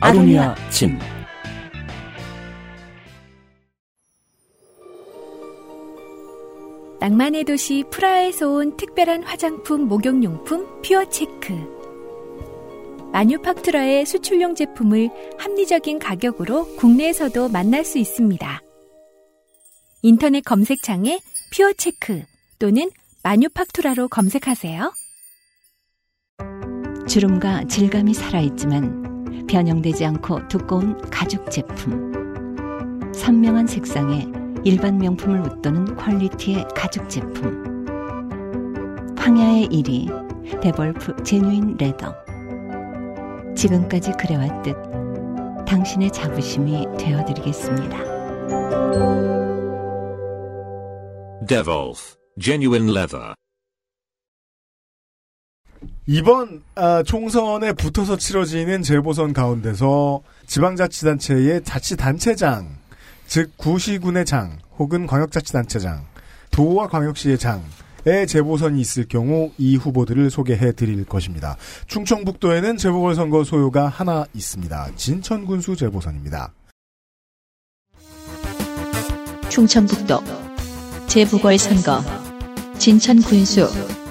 아로니아 0.01 0.55
진. 0.69 0.99
낭만의 6.99 7.43
도시 7.43 7.83
프라하에서 7.91 8.49
온 8.49 8.77
특별한 8.77 9.23
화장품 9.23 9.87
목욕용품 9.87 10.81
퓨어체크. 10.81 11.75
마뉴팍투라의 13.11 14.05
수출용 14.05 14.55
제품을 14.55 15.09
합리적인 15.37 15.99
가격으로 15.99 16.75
국내에서도 16.75 17.49
만날 17.49 17.85
수 17.85 17.97
있습니다. 17.97 18.61
인터넷 20.01 20.41
검색창에 20.41 21.19
퓨어체크 21.53 22.23
또는 22.59 22.89
마뉴팍투라로 23.23 24.07
검색하세요. 24.09 24.93
주름과 27.07 27.65
질감이 27.65 28.13
살아있지만 28.13 29.45
변형되지 29.47 30.05
않고 30.05 30.47
두꺼운 30.47 30.99
가죽 31.09 31.49
제품. 31.49 32.11
선명한 33.13 33.67
색상에 33.67 34.27
일반 34.67 34.97
명품을 34.97 35.41
웃도는 35.41 35.95
quality의 35.95 36.65
가죽 36.75 37.07
제품. 37.07 37.85
황야의 39.15 39.67
이리 39.67 40.59
Devolf 40.59 41.21
genuine 41.23 41.77
leather. 41.77 42.15
지금까지 43.55 44.13
그래왔듯 44.13 44.75
당신의 45.67 46.11
자부심이 46.11 46.87
되어드리겠습니다. 46.97 47.97
Devolf 51.47 52.15
Genuine 52.41 52.89
Leather. 52.89 53.35
이번 56.07 56.63
아, 56.73 57.03
총선에 57.03 57.73
붙어서 57.73 58.17
치러지는 58.17 58.81
재보선 58.81 59.33
가운데서 59.33 60.23
지방자치단체의 60.47 61.63
자치단체장, 61.63 62.84
즉 63.27 63.51
구시군의 63.57 64.25
장 64.25 64.57
혹은 64.77 65.07
광역자치단체장, 65.07 66.05
도와 66.51 66.87
광역시의 66.87 67.37
장의 67.37 68.27
재보선이 68.27 68.79
있을 68.79 69.07
경우 69.07 69.51
이 69.57 69.75
후보들을 69.75 70.29
소개해 70.29 70.73
드릴 70.73 71.05
것입니다. 71.05 71.57
충청북도에는 71.87 72.77
재보궐선거 72.77 73.43
소요가 73.43 73.87
하나 73.87 74.25
있습니다. 74.33 74.91
진천군수 74.95 75.75
재보선입니다. 75.75 76.53
충청북도 79.49 80.19
재보궐선거 81.07 82.01
진천군수 82.77 84.04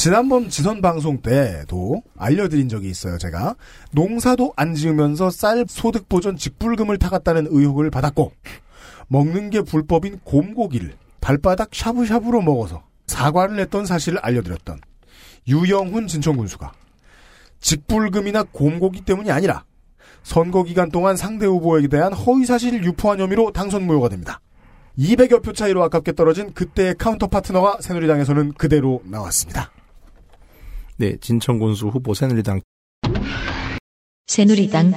지난번 0.00 0.48
지선 0.48 0.80
방송 0.80 1.20
때도 1.20 2.02
알려드린 2.16 2.70
적이 2.70 2.88
있어요, 2.88 3.18
제가. 3.18 3.54
농사도 3.90 4.54
안 4.56 4.74
지으면서 4.74 5.28
쌀 5.28 5.66
소득 5.68 6.08
보전 6.08 6.38
직불금을 6.38 6.96
타갔다는 6.96 7.48
의혹을 7.50 7.90
받았고, 7.90 8.32
먹는 9.08 9.50
게 9.50 9.60
불법인 9.60 10.18
곰고기를 10.24 10.94
발바닥 11.20 11.74
샤브샤브로 11.74 12.40
먹어서 12.40 12.82
사과를 13.08 13.56
냈던 13.56 13.84
사실을 13.84 14.20
알려드렸던 14.22 14.80
유영훈 15.46 16.06
진천군수가 16.06 16.72
직불금이나 17.60 18.44
곰고기 18.52 19.02
때문이 19.02 19.30
아니라 19.30 19.64
선거 20.22 20.62
기간 20.62 20.90
동안 20.90 21.18
상대 21.18 21.44
후보에 21.44 21.86
대한 21.88 22.14
허위 22.14 22.46
사실을 22.46 22.84
유포한 22.84 23.20
혐의로 23.20 23.52
당선 23.52 23.82
무효가 23.82 24.08
됩니다. 24.08 24.40
200여 24.98 25.42
표 25.42 25.52
차이로 25.52 25.82
아깝게 25.82 26.12
떨어진 26.12 26.54
그때의 26.54 26.94
카운터 26.96 27.26
파트너가 27.26 27.82
새누리당에서는 27.82 28.54
그대로 28.54 29.02
나왔습니다. 29.04 29.70
네, 31.00 31.16
진천군수 31.18 31.88
후보 31.88 32.12
새누리당 32.12 32.60
새누리당 34.26 34.92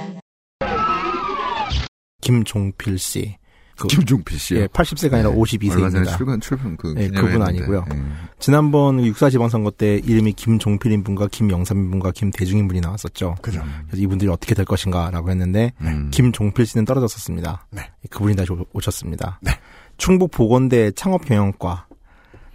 김종필 2.20 2.98
씨. 2.98 3.36
그, 3.78 3.88
김종필 3.88 4.38
씨요. 4.38 4.60
예, 4.60 4.66
80세가 4.66 5.14
아니라 5.14 5.30
얼마 5.30 5.44
전에 5.46 5.58
52세입니다. 5.58 6.16
출근 6.18 6.40
출근 6.40 6.76
그 6.76 6.94
예, 6.98 7.08
그분. 7.08 7.40
아니고요. 7.40 7.86
예. 7.90 7.98
지난번 8.38 9.02
육사 9.02 9.30
지방선거 9.30 9.70
때 9.70 9.96
이름이 10.04 10.34
김종필인 10.34 11.04
분과 11.04 11.28
김영삼인 11.28 11.90
분과 11.90 12.10
김대중인 12.12 12.68
분이 12.68 12.82
나왔었죠. 12.82 13.36
그죠. 13.40 13.62
그래서 13.86 14.02
이분들이 14.02 14.30
어떻게 14.30 14.54
될 14.54 14.66
것인가라고 14.66 15.30
했는데 15.30 15.72
음. 15.80 16.10
김종필 16.12 16.66
씨는 16.66 16.84
떨어졌었습니다. 16.84 17.66
네. 17.70 17.90
그분이 18.10 18.36
다시 18.36 18.52
오- 18.52 18.66
오셨습니다. 18.74 19.40
네. 19.40 19.52
충북 19.96 20.32
보건대 20.32 20.90
창업경영과 20.90 21.86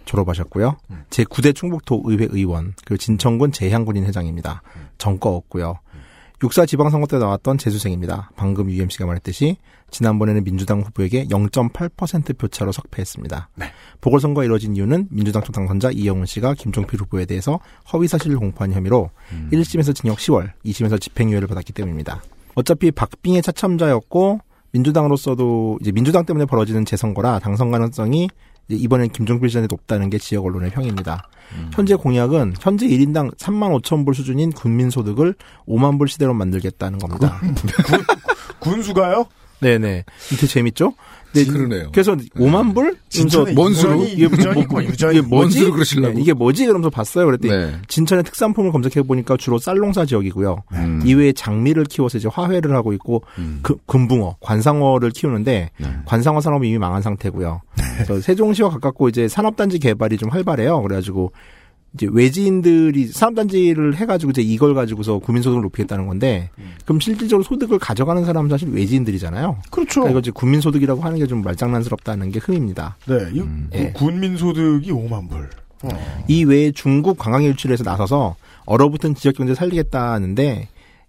졸업하셨고요. 0.04 0.76
음. 0.90 1.04
제9대 1.10 1.54
충북도 1.54 2.02
의회 2.04 2.26
의원, 2.30 2.74
그리고 2.84 2.96
진천군 2.98 3.52
재향군인 3.52 4.04
회장입니다. 4.04 4.62
음. 4.76 4.88
전과 4.98 5.30
없고요. 5.30 5.78
육사 6.42 6.64
지방선거 6.64 7.06
때 7.06 7.18
나왔던 7.18 7.58
재수생입니다. 7.58 8.30
방금 8.34 8.70
UMC가 8.70 9.04
말했듯이 9.04 9.58
지난번에는 9.90 10.42
민주당 10.44 10.80
후보에게 10.80 11.26
0.8% 11.26 12.38
표차로 12.38 12.72
석패했습니다. 12.72 13.50
네. 13.56 13.66
보궐선거가 14.00 14.44
이뤄진 14.44 14.74
이유는 14.74 15.08
민주당 15.10 15.42
쪽 15.42 15.52
당선자 15.52 15.90
이영훈 15.90 16.24
씨가 16.24 16.54
김종필 16.54 16.98
후보에 17.00 17.26
대해서 17.26 17.60
허위 17.92 18.08
사실을 18.08 18.38
공포한 18.38 18.72
혐의로 18.72 19.10
음. 19.32 19.50
1심에서 19.52 19.94
징역 19.94 20.16
10월, 20.18 20.52
2심에서 20.64 20.98
집행유예를 21.00 21.46
받았기 21.46 21.72
때문입니다. 21.74 22.22
어차피 22.54 22.90
박빙의 22.90 23.42
차참자였고 23.42 24.40
민주당으로서도 24.72 25.78
이제 25.80 25.92
민주당 25.92 26.24
때문에 26.24 26.46
벌어지는 26.46 26.84
재선거라 26.84 27.40
당선 27.40 27.70
가능성이 27.70 28.28
이번엔 28.76 29.10
김종필 29.10 29.48
씨한테 29.50 29.68
높다는 29.70 30.10
게 30.10 30.18
지역 30.18 30.44
언론의 30.46 30.70
평입니다. 30.70 31.28
음. 31.52 31.70
현재 31.74 31.94
공약은 31.94 32.54
현재 32.60 32.86
1인당 32.86 33.36
3만 33.36 33.80
5천 33.80 34.04
불 34.04 34.14
수준인 34.14 34.52
군민소득을 34.52 35.34
5만 35.66 35.98
불 35.98 36.08
시대로 36.08 36.34
만들겠다는 36.34 36.98
겁니다. 36.98 37.40
군수가요? 38.60 39.26
네네. 39.60 40.04
되게 40.28 40.46
재밌죠? 40.46 40.94
네, 41.32 41.44
그러네요. 41.44 41.90
그래서 41.92 42.16
5만 42.16 42.74
불? 42.74 42.96
진천에 43.08 43.54
그러면서 43.54 43.60
뭔 43.60 43.74
수로? 43.74 44.02
유전이, 44.02 44.22
유전이 44.22 44.60
있고 44.62 44.82
유전이 44.82 45.18
이게 45.18 45.26
뭐지? 45.26 45.30
뭔 45.30 45.50
수로 45.50 45.72
그러시려고? 45.72 46.14
네, 46.14 46.20
이게 46.20 46.32
뭐지? 46.32 46.66
그러면서 46.66 46.90
봤어요. 46.90 47.26
그랬더니 47.26 47.52
네. 47.52 47.72
진천의 47.86 48.24
특산품을 48.24 48.72
검색해 48.72 49.06
보니까 49.06 49.36
주로 49.36 49.58
쌀농사 49.58 50.06
지역이고요. 50.06 50.64
음. 50.72 51.02
이외에 51.04 51.32
장미를 51.32 51.84
키워서 51.84 52.18
이제 52.18 52.28
화훼를 52.32 52.74
하고 52.74 52.92
있고 52.94 53.22
음. 53.38 53.60
그, 53.62 53.76
금붕어, 53.86 54.36
관상어를 54.40 55.10
키우는데 55.10 55.70
네. 55.76 55.96
관상어 56.04 56.40
산업이 56.40 56.68
이미 56.68 56.78
망한 56.78 57.02
상태고요. 57.02 57.60
그래서 57.94 58.20
세종시와 58.20 58.70
가깝고 58.70 59.08
이제 59.08 59.28
산업단지 59.28 59.78
개발이 59.78 60.16
좀 60.16 60.30
활발해요. 60.30 60.82
그래가지고 60.82 61.32
이제 61.94 62.06
외지인들이 62.10 63.08
산업단지를 63.08 63.96
해가지고 63.96 64.30
이제 64.30 64.42
이걸 64.42 64.74
가지고서 64.74 65.18
국민소득을 65.18 65.62
높이겠다는 65.62 66.06
건데 66.06 66.50
그럼 66.84 67.00
실질적으로 67.00 67.42
소득을 67.42 67.78
가져가는 67.80 68.24
사람은 68.24 68.48
사실 68.48 68.68
외지인들이잖아요. 68.70 69.58
그렇죠. 69.70 70.00
그러니까 70.02 70.10
이거 70.10 70.18
이제 70.20 70.30
국민소득이라고 70.30 71.00
하는 71.02 71.18
게 71.18 71.26
좀 71.26 71.42
말장난스럽다는 71.42 72.30
게 72.30 72.38
흠입니다. 72.40 72.96
네, 73.06 73.14
이 73.32 73.40
음. 73.40 73.68
구- 73.72 73.78
예. 73.78 73.92
군민소득이 73.92 74.90
5만 74.92 75.28
불. 75.28 75.50
어. 75.82 75.88
이 76.28 76.44
외에 76.44 76.70
중국 76.72 77.18
관광 77.18 77.44
유치에서 77.44 77.82
나서서 77.84 78.36
얼어붙은 78.66 79.14
지역 79.14 79.34
경제 79.36 79.54
살리겠다는데 79.54 80.68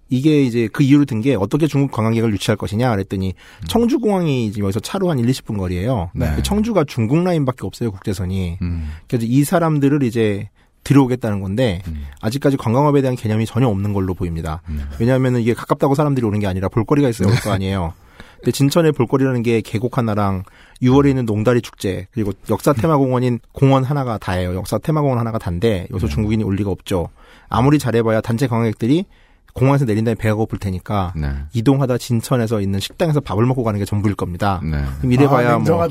이게 0.10 0.44
이제 0.44 0.68
그 0.72 0.84
이유로 0.84 1.06
든 1.06 1.22
게 1.22 1.36
어떻게 1.36 1.68
중국 1.68 1.92
관광객을 1.92 2.34
유치할 2.34 2.58
것이냐 2.58 2.90
그랬더니 2.92 3.34
청주공항이 3.68 4.52
지금 4.52 4.66
여기서 4.66 4.80
차로 4.82 5.10
한 5.10 5.20
1, 5.20 5.26
20분 5.28 5.58
거리예요. 5.58 6.10
네. 6.14 6.32
그 6.36 6.44
청주가 6.44 6.84
중국 6.86 7.24
라인밖에 7.24 7.66
없어요 7.66 7.92
국제선이. 7.92 8.58
음. 8.62 8.90
그래서 9.08 9.26
이 9.28 9.44
사람들을 9.44 10.04
이제 10.04 10.50
들어오겠다는 10.84 11.40
건데 11.42 11.82
음. 11.88 12.06
아직까지 12.22 12.58
관광업에 12.58 13.02
대한 13.02 13.16
개념이 13.16 13.46
전혀 13.46 13.68
없는 13.68 13.94
걸로 13.94 14.14
보입니다. 14.14 14.62
음. 14.70 14.84
왜냐하면 15.00 15.38
이게 15.38 15.54
가깝다고 15.54 15.96
사람들이 15.96 16.26
오는 16.26 16.40
게 16.40 16.48
아니라 16.48 16.70
볼거리가 16.70 17.10
있어야 17.10 17.28
올 17.30 17.36
거 17.36 17.52
아니에요. 17.54 17.94
근데 18.38 18.52
진천의 18.52 18.92
볼거리라는 18.94 19.44
게 19.44 19.62
계곡 19.62 20.00
하나랑 20.00 20.44
6월에 20.82 21.10
있는 21.10 21.26
농다리 21.26 21.62
축제 21.62 22.08
그리고 22.12 22.34
역사 22.50 22.74
테마공원인 22.74 23.40
공원 23.52 23.84
하나가 23.84 24.18
다예요. 24.18 24.56
역사 24.56 24.80
테마공원 24.80 25.20
하나가 25.20 25.38
단데 25.38 25.88
여기서 25.92 26.08
중국인이 26.08 26.44
올 26.44 26.56
리가 26.56 26.72
없죠. 26.72 27.10
아무리 27.50 27.78
잘해봐야 27.78 28.22
단체 28.22 28.48
관광객들이 28.48 29.06
공항에서 29.54 29.86
내린 29.86 30.04
다음에 30.04 30.16
배가 30.16 30.36
고플 30.36 30.60
테니까 30.60 31.14
네. 31.16 31.30
이동하다 31.54 31.98
진천에서 31.98 32.62
있는 32.62 32.80
식당에서 32.80 33.20
밥을 33.20 33.46
먹고 33.46 33.64
가는 33.64 33.80
게 33.80 33.86
전부일 33.86 34.16
겁니다. 34.16 34.62
네. 34.64 34.84
그럼 35.00 35.12
이래봐야 35.12 35.56
아, 35.56 35.60
뭐. 35.60 35.88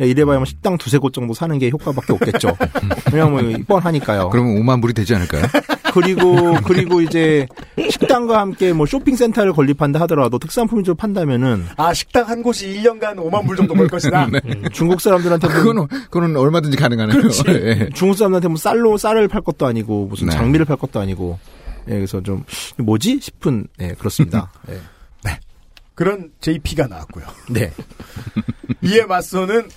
예, 0.00 0.06
이래봐야 0.06 0.38
뭐 0.38 0.44
식당 0.44 0.76
두세 0.78 0.98
곳 0.98 1.12
정도 1.12 1.34
사는 1.34 1.56
게 1.58 1.70
효과밖에 1.70 2.12
없겠죠. 2.12 2.56
왜냐면 3.12 3.52
뭐 3.52 3.64
뻔하니까요. 3.66 4.30
그러면 4.30 4.56
5만 4.62 4.80
불이 4.80 4.94
되지 4.94 5.14
않을까요? 5.14 5.44
그리고 5.94 6.54
그리고 6.64 7.00
이제 7.00 7.46
식당과 7.78 8.40
함께 8.40 8.72
뭐 8.72 8.84
쇼핑센터를 8.84 9.52
건립한다 9.52 10.00
하더라도 10.00 10.38
특산품 10.38 10.80
위주로 10.80 10.96
판다면은 10.96 11.66
아, 11.76 11.94
식당 11.94 12.28
한 12.28 12.42
곳이 12.42 12.66
1년간 12.66 13.16
5만 13.16 13.46
불 13.46 13.56
정도 13.56 13.74
벌 13.74 13.86
것이다. 13.86 14.28
네. 14.32 14.40
중국 14.72 15.00
사람들한테 15.00 15.46
뭐 15.46 15.56
그거는 15.56 15.86
그거는 15.86 16.36
얼마든지 16.36 16.76
가능하네요. 16.76 17.20
예. 17.48 17.88
중국 17.94 18.16
사람들한테 18.16 18.48
뭐 18.48 18.56
쌀로 18.56 18.96
쌀을 18.96 19.28
팔 19.28 19.40
것도 19.40 19.66
아니고 19.66 20.06
무슨 20.06 20.28
네. 20.28 20.32
장미를 20.32 20.66
팔 20.66 20.76
것도 20.76 20.98
아니고 20.98 21.38
예, 21.88 21.94
그래서 21.94 22.22
좀 22.22 22.44
뭐지 22.78 23.20
싶은 23.20 23.66
예, 23.80 23.92
그렇습니다. 23.92 24.52
예. 24.70 24.80
그런 25.94 26.32
JP가 26.40 26.88
나왔고요. 26.88 27.24
네. 27.50 27.72
이에 28.82 29.04
맞서는 29.04 29.68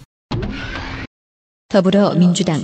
더불어민주당 1.69 2.61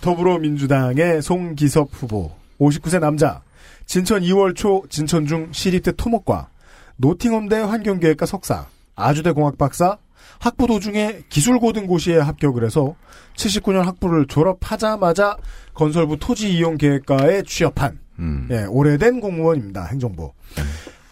더불어민주당의 0.00 1.22
송기섭 1.22 1.88
후보 1.92 2.32
59세 2.58 3.00
남자 3.00 3.42
진천 3.86 4.22
2월 4.22 4.56
초 4.56 4.84
진천중 4.88 5.52
시립대 5.52 5.92
토목과 5.92 6.48
노팅엄대 6.96 7.56
환경계획과 7.56 8.26
석사 8.26 8.66
아주대 8.94 9.32
공학 9.32 9.58
박사 9.58 9.98
학부 10.44 10.66
도중에 10.66 11.20
기술고등고시에 11.30 12.18
합격을 12.18 12.64
해서 12.64 12.94
79년 13.34 13.84
학부를 13.84 14.26
졸업하자마자 14.26 15.38
건설부 15.72 16.18
토지 16.18 16.52
이용 16.54 16.76
계획과에 16.76 17.44
취업한 17.44 17.98
음. 18.18 18.46
예, 18.50 18.64
오래된 18.64 19.20
공무원입니다. 19.20 19.86
행정부. 19.86 20.32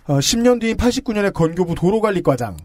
어, 0.05 0.19
10년 0.19 0.61
뒤인 0.61 0.77
89년에 0.77 1.33
건교부 1.33 1.75
도로관리과장, 1.75 2.59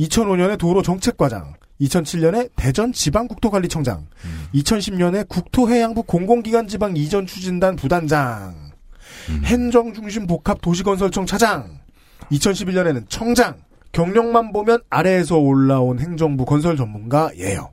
2005년에 0.00 0.58
도로정책과장, 0.58 1.54
2007년에 1.80 2.50
대전지방국토관리청장, 2.56 4.08
2010년에 4.56 5.28
국토해양부 5.28 6.02
공공기관지방 6.02 6.96
이전 6.96 7.26
추진단 7.26 7.76
부단장, 7.76 8.72
행정중심 9.44 10.26
복합 10.26 10.60
도시건설청 10.60 11.26
차장, 11.26 11.78
2011년에는 12.32 13.04
청장, 13.08 13.54
경력만 13.92 14.52
보면 14.52 14.80
아래에서 14.90 15.38
올라온 15.38 15.98
행정부 15.98 16.44
건설 16.44 16.76
전문가예요. 16.76 17.70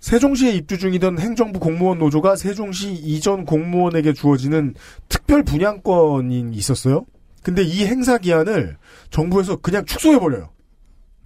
세종시에 0.00 0.52
입주 0.52 0.78
중이던 0.78 1.18
행정부 1.18 1.58
공무원 1.58 1.98
노조가 1.98 2.36
세종시 2.36 2.92
이전 2.92 3.46
공무원에게 3.46 4.12
주어지는 4.12 4.74
특별 5.08 5.42
분양권이 5.42 6.50
있었어요. 6.52 7.06
근데 7.42 7.62
이 7.62 7.86
행사 7.86 8.18
기한을 8.18 8.76
정부에서 9.10 9.56
그냥 9.56 9.84
축소해버려요. 9.86 10.50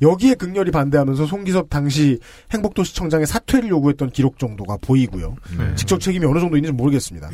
여기에 0.01 0.35
극렬히 0.35 0.71
반대하면서 0.71 1.27
송기섭 1.27 1.71
당시 1.71 2.21
행복도시청장의 2.53 3.27
사퇴를 3.27 3.69
요구했던 3.69 4.11
기록 4.11 4.39
정도가 4.39 4.77
보이고요. 4.81 5.35
네. 5.59 5.75
직접 5.75 6.01
책임이 6.01 6.25
어느 6.25 6.39
정도 6.39 6.57
있는지 6.57 6.73
모르겠습니다. 6.73 7.31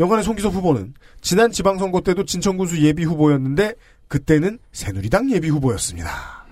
여간의 0.00 0.24
송기섭 0.24 0.52
후보는 0.54 0.94
지난 1.20 1.52
지방선거 1.52 2.00
때도 2.00 2.24
진천군수 2.24 2.82
예비 2.82 3.04
후보였는데 3.04 3.74
그때는 4.08 4.58
새누리당 4.72 5.30
예비 5.30 5.48
후보였습니다. 5.48 6.46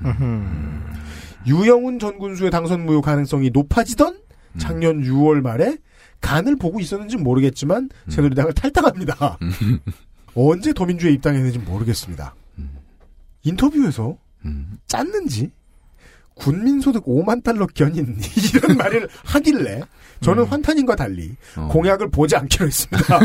유영훈 1.46 1.98
전 1.98 2.18
군수의 2.18 2.50
당선 2.50 2.84
무효 2.84 3.00
가능성이 3.00 3.50
높아지던 3.50 4.18
작년 4.58 5.02
6월 5.02 5.40
말에 5.40 5.78
간을 6.20 6.56
보고 6.56 6.80
있었는지 6.80 7.16
모르겠지만 7.16 7.90
새누리당을 8.08 8.52
탈당합니다. 8.54 9.38
언제 10.34 10.72
더민주에 10.72 11.10
입당했는지 11.12 11.58
모르겠습니다. 11.58 12.34
인터뷰에서 13.44 14.16
음. 14.44 14.78
짰는지 14.86 15.50
군민소득 16.34 17.04
5만 17.04 17.42
달러 17.42 17.66
견인 17.66 18.16
이런 18.54 18.76
말을 18.76 19.08
하길래 19.24 19.82
저는 20.22 20.44
환타님과 20.44 20.96
달리 20.96 21.34
어. 21.56 21.68
공약을 21.70 22.10
보지 22.10 22.36
않기로 22.36 22.66
했습니다. 22.66 23.18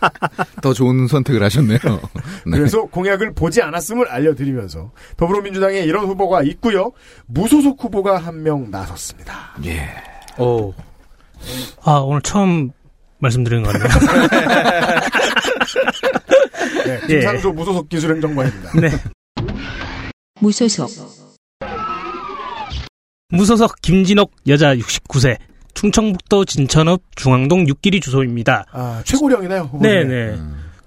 더 0.62 0.72
좋은 0.72 1.08
선택을 1.08 1.42
하셨네요. 1.42 1.78
네. 2.46 2.56
그래서 2.58 2.82
공약을 2.84 3.34
보지 3.34 3.60
않았음을 3.62 4.08
알려드리면서 4.08 4.92
더불어민주당에 5.16 5.80
이런 5.80 6.04
후보가 6.06 6.42
있고요. 6.42 6.92
무소속 7.26 7.82
후보가 7.82 8.18
한 8.18 8.44
명 8.44 8.70
나섰습니다. 8.70 9.54
예. 9.64 9.88
오. 10.38 10.72
아, 11.82 11.92
오늘 11.98 12.20
처음 12.22 12.70
말씀드리는 13.18 13.62
것 13.64 13.72
같네요. 13.72 13.88
네, 16.86 17.00
예. 17.08 17.20
김상조 17.20 17.52
무소속 17.52 17.88
기술행정관입니다. 17.88 18.72
네. 18.80 18.90
무소속 20.40 20.90
무소속 23.30 23.76
김진옥 23.82 24.32
여자 24.48 24.74
69세. 24.76 25.36
충청북도 25.74 26.44
진천읍 26.44 27.02
중앙동 27.16 27.66
6길이 27.66 28.00
주소입니다. 28.00 28.66
아, 28.72 29.02
최고령이네요. 29.04 29.62
후보님. 29.62 29.82
네네. 29.82 30.38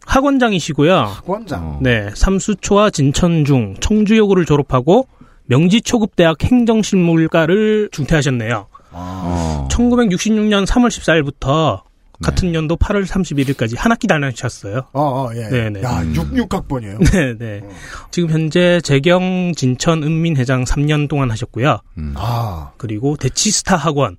학원장이시고요. 0.05 0.95
학원장. 0.95 1.68
어. 1.68 1.80
네. 1.81 2.09
삼수초와 2.15 2.89
진천중, 2.89 3.76
청주여고를 3.80 4.45
졸업하고 4.45 5.07
명지초급대학 5.45 6.43
행정실물과를 6.43 7.89
중퇴하셨네요. 7.91 8.68
어. 8.91 9.68
1966년 9.69 10.65
3월 10.65 10.88
14일부터 10.89 11.81
같은 12.23 12.55
연도 12.55 12.76
8월 12.77 13.05
31일까지 13.05 13.77
한 13.77 13.91
학기 13.91 14.07
다녀셨어요. 14.07 14.88
어, 14.93 15.01
어, 15.01 15.30
예. 15.35 15.49
네네. 15.49 15.84
야, 15.84 16.03
66학번이에요. 16.14 17.11
네네. 17.11 17.61
지금 18.09 18.30
현재 18.31 18.81
재경 18.81 19.53
진천 19.55 20.01
은민회장 20.03 20.64
3년 20.64 21.07
동안 21.07 21.30
하셨고요. 21.30 21.80
음. 21.99 22.14
아, 22.18 22.72
그리고 22.77 23.18
대치스타 23.18 23.76
학원 23.76 24.18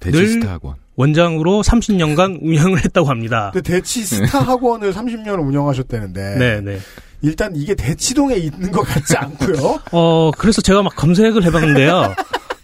대치스타 0.00 0.52
학원. 0.52 0.74
원장으로 0.96 1.62
30년간 1.62 2.40
운영을 2.42 2.84
했다고 2.84 3.08
합니다. 3.08 3.50
근데 3.52 3.72
대치 3.72 4.02
스타 4.02 4.40
학원을 4.40 4.92
30년을 4.92 5.46
운영하셨다는데 5.46 6.38
네네. 6.38 6.78
일단 7.22 7.52
이게 7.56 7.74
대치동에 7.74 8.36
있는 8.36 8.70
것 8.70 8.82
같지 8.82 9.16
않고요. 9.16 9.80
어, 9.92 10.30
그래서 10.38 10.60
제가 10.62 10.82
막 10.82 10.94
검색을 10.94 11.44
해봤는데요. 11.44 12.14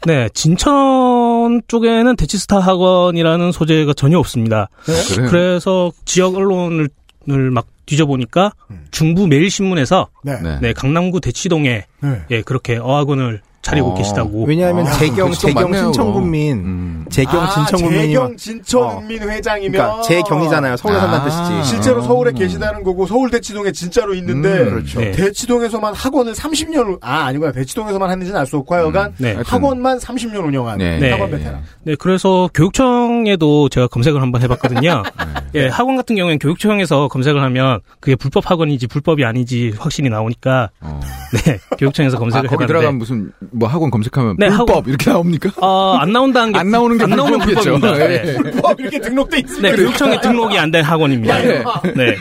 네, 0.07 0.29
진천 0.35 1.63
쪽에는 1.67 2.15
대치스타 2.17 2.61
학원이라는 2.61 3.53
소재가 3.53 3.95
전혀 3.95 4.19
없습니다. 4.19 4.69
그래요? 4.85 5.31
그래서 5.31 5.93
지역 6.05 6.37
언론을 6.37 6.89
을막 7.29 7.67
뒤져보니까 7.87 8.53
음. 8.71 8.85
중부 8.91 9.27
매일신문에서 9.27 10.09
네. 10.25 10.41
네. 10.43 10.59
네, 10.61 10.73
강남구 10.73 11.21
대치동에 11.21 11.87
네. 12.01 12.23
예, 12.31 12.43
그렇게 12.43 12.77
어학원을 12.77 13.41
차리고 13.65 13.89
어. 13.93 13.95
계시다고. 13.95 14.45
왜냐하면 14.45 14.87
아, 14.87 14.93
재경 14.93 15.33
재경 15.33 15.71
맞네요, 15.71 15.85
신청군민 15.85 16.57
음. 16.59 17.05
재경 17.11 17.41
아, 17.41 17.49
진청군민이 17.51 18.09
재경 18.13 18.37
진천 18.37 18.83
어. 18.83 19.01
회장이면 19.09 19.73
그러니까 19.73 20.03
재경이잖아요. 20.03 20.77
서울에 20.77 20.99
산다는 21.01 21.21
아. 21.21 21.25
뜻이지. 21.25 21.71
실제로 21.71 21.99
아. 22.03 22.05
서울에 22.05 22.33
계시다는 22.33 22.83
거고 22.85 23.07
서울 23.07 23.31
대치동에 23.31 23.73
진짜로 23.73 24.15
있는데 24.15 24.49
음, 24.61 24.71
그렇죠. 24.71 25.01
네. 25.01 25.13
대치동에서만 25.13 25.95
학원을 25.95 26.35
30년 26.35 26.99
아 27.01 27.25
아니구나 27.25 27.53
대치동에서만 27.53 28.11
했는지는 28.11 28.39
알 28.39 28.45
수 28.47 28.59
없고 28.59 28.75
하여간 28.75 29.15
네. 29.17 29.33
하여튼. 29.33 29.45
학원만 29.51 29.99
30년 29.99 30.45
운영한 30.45 30.77
네. 30.77 30.99
네. 30.99 31.11
학원 31.13 31.31
베테랑. 31.31 31.63
네, 31.85 31.95
그래서 31.99 32.51
교육청에도 32.53 33.69
제가 33.71 33.87
검색을 33.87 34.21
한번 34.21 34.43
해봤거든요. 34.43 35.03
네. 35.55 35.63
예, 35.63 35.69
학원 35.69 35.97
같은 35.97 36.15
경우에는 36.17 36.39
교육청에서 36.39 37.09
검색을 37.09 37.43
하면 37.43 37.81
그게 38.01 38.17
불법 38.17 38.51
학원인지 38.51 38.87
불법이 38.89 39.25
아닌지 39.25 39.73
확실히 39.79 40.11
나오니까 40.11 40.69
어. 40.81 41.01
네, 41.47 41.59
교육청에서 41.79 42.17
아, 42.17 42.21
검색을 42.21 42.49
거기 42.49 42.65
해봤는데 42.65 42.67
들어가면 42.67 42.99
무슨 42.99 43.33
뭐 43.55 43.69
학원 43.69 43.91
검색하면 43.91 44.37
네, 44.39 44.49
불법 44.49 44.69
학원. 44.71 44.85
이렇게 44.89 45.11
나옵니까? 45.11 45.51
어, 45.65 45.95
안 45.99 46.13
나온다는 46.13 46.53
게 46.53 46.59
안 46.59 46.71
나오는 46.71 46.97
게 46.99 47.05
안 47.05 47.11
나오면 47.11 47.39
불법이겠죠. 47.41 47.79
불법입니다. 47.79 48.13
예. 48.13 48.23
네. 48.23 48.35
불법 48.37 48.81
이렇게 48.81 49.01
등록돼 49.01 49.39
있습니다. 49.39 49.69
네, 49.71 49.77
교육청에 49.77 50.21
등록이 50.21 50.59
안 50.59 50.71
된 50.71 50.83
학원입니다. 50.85 51.45
예. 51.45 51.65
네. 51.95 52.17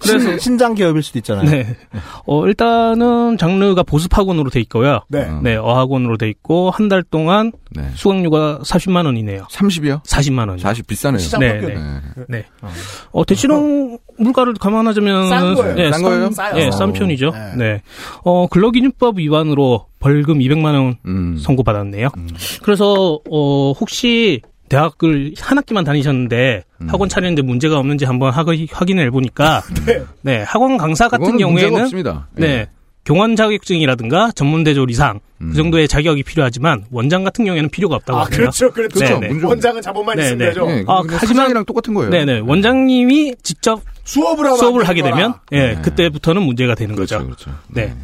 그래서 0.00 0.38
신장 0.38 0.74
기업일 0.74 1.02
수도 1.02 1.18
있잖아요. 1.18 1.50
네. 1.50 1.76
어, 2.26 2.46
일단은 2.46 3.36
장르가 3.38 3.82
보습 3.82 4.16
학원으로 4.16 4.50
돼 4.50 4.60
있고요. 4.60 5.00
네. 5.08 5.22
음. 5.24 5.40
네, 5.42 5.56
어학원으로 5.56 6.16
돼 6.18 6.28
있고 6.28 6.70
한 6.70 6.88
달 6.90 7.02
동안 7.04 7.52
네. 7.70 7.84
수강료가 7.94 8.60
40만 8.64 9.04
원이네요. 9.06 9.44
30이요? 9.50 10.02
40만 10.04 10.40
원이요. 10.48 10.58
40 10.58 10.86
비싸네요. 10.88 11.20
네, 11.38 11.60
네. 11.60 11.74
네. 11.74 12.24
네. 12.28 12.44
어, 13.12 13.24
대치동 13.24 13.98
물가를 14.20 14.54
감안하자면 14.54 15.28
싼 15.28 15.54
거예요. 15.54 15.74
네, 15.74 15.90
싼 15.90 16.02
거예요? 16.02 16.30
싸요. 16.30 16.54
예, 16.58 16.70
싼 16.70 16.92
편이죠. 16.92 17.30
네. 17.32 17.52
네. 17.56 17.82
어, 18.24 18.46
근로기준법 18.48 19.18
위반으로 19.18 19.86
벌금 19.98 20.38
200만 20.38 20.64
원 20.74 20.96
음. 21.06 21.36
선고받았네요. 21.38 22.08
음. 22.16 22.28
그래서 22.62 23.20
어, 23.30 23.72
혹시 23.72 24.40
대학을 24.68 25.34
한 25.40 25.58
학기만 25.58 25.84
다니셨는데 25.84 26.62
음. 26.82 26.88
학원 26.88 27.08
차리는데 27.08 27.42
문제가 27.42 27.78
없는지 27.78 28.04
한번 28.04 28.32
하, 28.32 28.44
확인을 28.44 29.06
해보니까 29.06 29.62
네. 29.86 30.02
네, 30.22 30.42
학원 30.42 30.76
강사 30.76 31.08
같은 31.08 31.36
경우에는 31.36 31.80
없습니다. 31.82 32.28
네. 32.36 32.46
예. 32.46 32.68
교원 33.04 33.34
자격증이라든가 33.34 34.30
전문대졸 34.34 34.90
이상 34.90 35.20
음. 35.40 35.48
그 35.50 35.56
정도의 35.56 35.88
자격이 35.88 36.22
필요하지만 36.22 36.84
원장 36.92 37.24
같은 37.24 37.44
경우에는 37.46 37.70
필요가 37.70 37.96
없다고 37.96 38.18
아 38.18 38.24
하네요. 38.24 38.36
그렇죠, 38.38 38.70
그렇죠. 38.70 39.00
네, 39.18 39.28
네. 39.28 39.42
원장은 39.42 39.80
자본만 39.82 40.16
네, 40.16 40.22
있으면 40.24 40.38
네. 40.38 40.44
되죠. 40.46 40.66
네, 40.66 40.84
아, 40.86 41.02
하지만- 41.08 41.64
똑같은 41.64 41.94
거예요. 41.94 42.10
네네 42.10 42.40
원장님이 42.40 43.36
직접 43.42 43.80
수업을 44.10 44.44
하면 44.44 44.58
수업을 44.58 44.82
안 44.82 44.88
하게 44.88 45.02
되면. 45.02 45.34
예, 45.52 45.74
네. 45.74 45.80
그때부터는 45.82 46.42
문제가 46.42 46.74
되는 46.74 46.96
그렇죠, 46.96 47.18
거죠. 47.18 47.26
그렇죠. 47.26 47.50
네. 47.68 47.94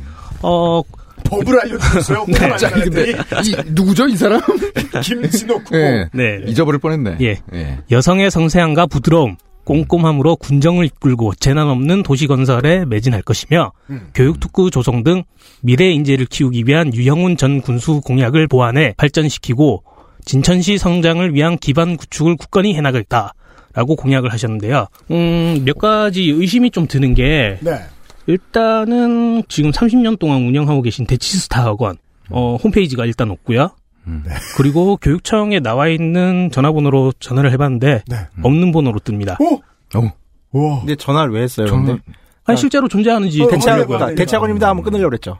어, 0.42 0.82
법을 1.24 1.60
알려주셨어요. 1.60 2.26
네. 2.28 2.56
자, 2.56 2.70
근데 2.70 3.10
이 3.10 3.56
누구죠 3.72 4.06
이 4.06 4.16
사람? 4.16 4.40
김진호 5.02 5.58
쿠보. 5.64 5.76
예. 5.76 6.08
네. 6.12 6.40
잊어버릴 6.46 6.78
뻔했네. 6.78 7.18
예. 7.22 7.40
예. 7.52 7.78
여성의 7.90 8.30
성세함과 8.30 8.86
부드러움, 8.86 9.36
꼼꼼함으로 9.64 10.36
군정을 10.36 10.84
이끌고 10.84 11.34
재난 11.34 11.68
없는 11.68 12.04
도시 12.04 12.28
건설에 12.28 12.84
매진할 12.84 13.22
것이며 13.22 13.72
음. 13.90 14.10
교육 14.14 14.38
특구 14.38 14.70
조성 14.70 15.02
등 15.02 15.24
미래 15.60 15.90
인재를 15.90 16.26
키우기 16.26 16.64
위한 16.66 16.94
유형훈 16.94 17.36
전 17.36 17.60
군수 17.60 18.00
공약을 18.02 18.46
보완해 18.46 18.94
발전시키고 18.96 19.82
진천시 20.24 20.78
성장을 20.78 21.34
위한 21.34 21.58
기반 21.58 21.96
구축을 21.96 22.36
굳건히 22.36 22.74
해나가겠다 22.74 23.34
라고 23.76 23.94
공약을 23.94 24.32
하셨는데요. 24.32 24.86
음, 25.10 25.62
몇 25.66 25.76
가지 25.78 26.30
의심이 26.30 26.70
좀 26.70 26.86
드는 26.86 27.12
게 27.12 27.58
네. 27.60 27.78
일단은 28.26 29.42
지금 29.48 29.70
30년 29.70 30.18
동안 30.18 30.46
운영하고 30.46 30.80
계신 30.80 31.06
대치스타 31.06 31.62
학원 31.62 31.98
어, 32.30 32.56
홈페이지가 32.56 33.04
일단 33.04 33.30
없고요. 33.30 33.70
음. 34.06 34.24
그리고 34.56 34.96
교육청에 34.96 35.60
나와 35.60 35.88
있는 35.88 36.50
전화번호로 36.50 37.12
전화를 37.20 37.52
해봤는데 37.52 38.04
네. 38.08 38.16
없는 38.42 38.72
번호로 38.72 38.98
뜹니다. 38.98 39.38
오! 39.40 39.60
어. 39.94 40.12
와. 40.52 40.80
근데 40.80 40.96
전화를 40.96 41.34
왜 41.34 41.42
했어요? 41.42 41.66
저는 41.66 41.84
근데 41.84 42.02
아니 42.44 42.56
실제로 42.56 42.88
존재하는지 42.88 43.42
어. 43.42 43.46
확인해봐야 43.46 44.14
대체학원입니다 44.14 44.68
하면 44.70 44.82
끊으려고 44.84 45.10
그랬죠. 45.10 45.38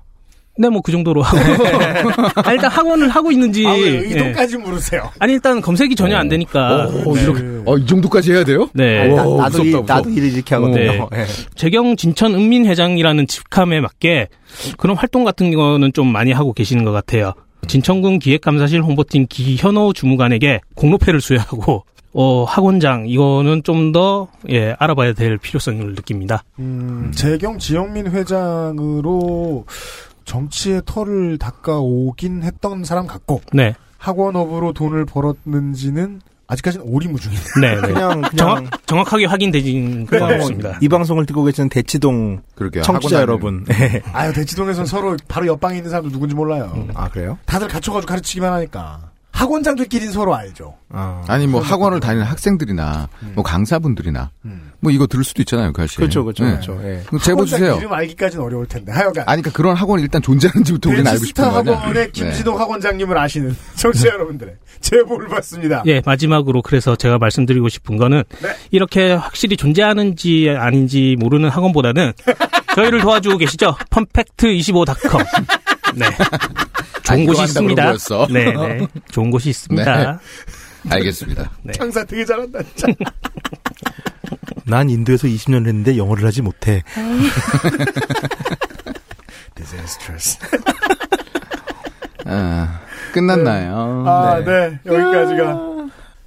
네, 0.59 0.69
뭐 0.69 0.81
그 0.83 0.93
정도로 0.93 1.23
하고. 1.23 1.39
아, 2.45 2.53
일단 2.53 2.71
학원을 2.71 3.09
하고 3.09 3.31
있는지. 3.33 3.67
아, 3.67 3.73
왜 3.73 3.81
예. 3.83 3.89
의도까지 3.99 4.57
물으세요. 4.59 5.11
아니 5.19 5.35
일단 5.35 5.61
검색이 5.61 5.95
전혀 5.97 6.17
안 6.17 6.29
되니까. 6.29 6.87
어, 6.87 7.17
이렇게 7.17 7.43
어, 7.67 7.77
이 7.77 7.87
정도까지 7.87 8.33
해야 8.33 8.45
돼요? 8.45 8.69
네. 8.73 9.09
와, 9.13 9.17
나, 9.17 9.23
도 9.25 9.63
무섭다, 9.63 9.63
무서워. 9.63 9.83
나도 9.87 10.11
일을 10.11 10.33
이렇게 10.33 10.55
하거든요. 10.55 10.93
네. 10.93 11.07
예. 11.15 11.25
재경 11.57 11.97
진천 11.97 12.35
은민 12.35 12.67
회장이라는 12.67 13.27
직함에 13.27 13.81
맞게 13.81 14.29
그런 14.79 14.97
활동 14.97 15.25
같은 15.25 15.55
거는 15.55 15.93
좀 15.93 16.07
많이 16.11 16.33
하고 16.33 16.53
계시는 16.53 16.85
것 16.85 16.93
같아요. 16.93 17.33
진천군 17.69 18.21
기획감사실 18.21 18.81
홍보팀 18.83 19.27
기현호 19.29 19.93
주무관에게 19.93 20.61
공로패를 20.77 21.21
수여하고 21.21 21.85
어, 22.13 22.45
학원장 22.45 23.07
이거는 23.09 23.63
좀 23.65 23.93
더 23.93 24.29
예, 24.51 24.75
알아봐야 24.79 25.13
될 25.15 25.37
필요성을 25.39 25.95
느낍니다. 25.95 26.45
음, 26.59 27.11
재경 27.15 27.59
지영민 27.59 28.07
회장으로 28.11 29.65
정치의 30.27 30.83
털을 30.85 31.39
닦아오긴 31.39 32.43
했던 32.43 32.85
사람 32.85 33.07
같고 33.07 33.41
네, 33.53 33.75
학원업으로 33.97 34.75
돈을 34.75 35.07
벌었는지는 35.07 36.21
아직까지는 36.49 36.87
오리무중이네요. 36.87 37.45
네, 37.61 37.75
네. 37.75 37.81
그냥 37.81 38.21
그냥 38.21 38.31
정확 38.37 38.87
정확하게 38.87 39.25
확인되진 39.25 40.07
그냥 40.07 40.29
뭐 40.29 40.37
없습니다. 40.37 40.79
이 40.81 40.89
방송을 40.89 41.27
듣고 41.27 41.43
계시는 41.45 41.69
대치동 41.71 42.43
그러게요. 42.55 42.83
청취자 42.83 43.21
학원 43.21 43.23
여러분. 43.23 43.67
아유 44.13 44.33
대치동에서는 44.33 44.87
서로 44.87 45.17
바로 45.27 45.47
옆방에 45.47 45.79
있는 45.79 45.91
사람들 45.91 46.13
누군지 46.13 46.35
몰라요. 46.35 46.87
아 46.95 47.09
그래요? 47.09 47.39
다들 47.47 47.69
갖춰가지고 47.69 48.09
가르치기만 48.09 48.53
하니까 48.53 49.11
학원장들끼리는 49.37 50.13
서로 50.13 50.35
알죠. 50.35 50.75
아. 50.89 51.23
아니 51.29 51.47
뭐 51.47 51.61
학원을 51.61 52.01
다니는 52.01 52.25
학생들이나 52.25 53.09
뭐 53.35 53.45
강사분들이나 53.45 54.31
음. 54.47 54.73
뭐 54.81 54.91
이거 54.91 55.07
들을 55.07 55.25
수도 55.25 55.43
있잖아요, 55.43 55.73
그. 55.73 55.87
그렇죠, 55.95 56.25
그렇죠, 56.25 56.45
네. 56.45 56.53
그렇죠. 56.53 56.81
예. 56.85 57.03
그럼 57.07 57.21
제보 57.21 57.45
주세요. 57.45 57.77
이름 57.77 57.93
알기까지는 57.93 58.43
어려울 58.43 58.67
텐데. 58.67 58.93
하여간 58.93 59.25
아니 59.27 59.43
그러니까 59.43 59.51
그런 59.51 59.77
학원이 59.77 60.03
일단 60.03 60.23
존재하는지부터 60.23 60.89
우리는 60.89 61.07
알고 61.07 61.25
싶은 61.25 61.45
대치스타 61.45 61.51
거 61.51 61.59
아니야. 61.59 61.77
학원의 61.81 62.05
네. 62.07 62.11
김진호 62.13 62.57
학원장님을 62.57 63.19
아시는 63.19 63.55
청취자 63.77 64.09
여러분들의 64.09 64.55
제보를 64.81 65.29
받습니다. 65.29 65.83
예, 65.87 66.01
마지막으로 66.05 66.63
그래서 66.63 66.97
제가 66.97 67.19
말씀드리고 67.19 67.69
싶은 67.69 67.99
거는 67.99 68.25
네. 68.41 68.57
이렇게 68.71 69.13
확실히 69.13 69.59
존재하는지 69.59 70.49
아닌지 70.57 71.17
모르는 71.19 71.51
학원보다는 71.51 72.13
저희를 72.75 73.01
도와주고 73.03 73.37
계시죠? 73.37 73.77
펌팩트 73.91 74.47
25.com. 74.47 75.23
네. 75.97 76.07
좋은 77.07 77.27
곳이 77.27 77.43
있습니다. 77.45 77.93
네, 78.31 78.53
네. 78.53 78.87
좋은 79.11 79.31
곳이 79.31 79.51
있습니다. 79.51 80.21
알겠습니다. 80.89 81.51
네. 81.63 81.73
장사 81.73 82.05
되게 82.05 82.25
잘한다. 82.25 82.61
진짜. 82.75 82.87
난 84.67 84.91
인도에서 84.91 85.29
20년을 85.29 85.69
했는데 85.69 85.97
영어를 85.97 86.25
하지 86.25 86.43
못해. 86.43 86.83
Disastrous. 89.55 90.39
아, 92.27 92.81
끝났나요? 93.13 94.05
아, 94.07 94.41
네. 94.45 94.79
여기까지가. 94.85 95.77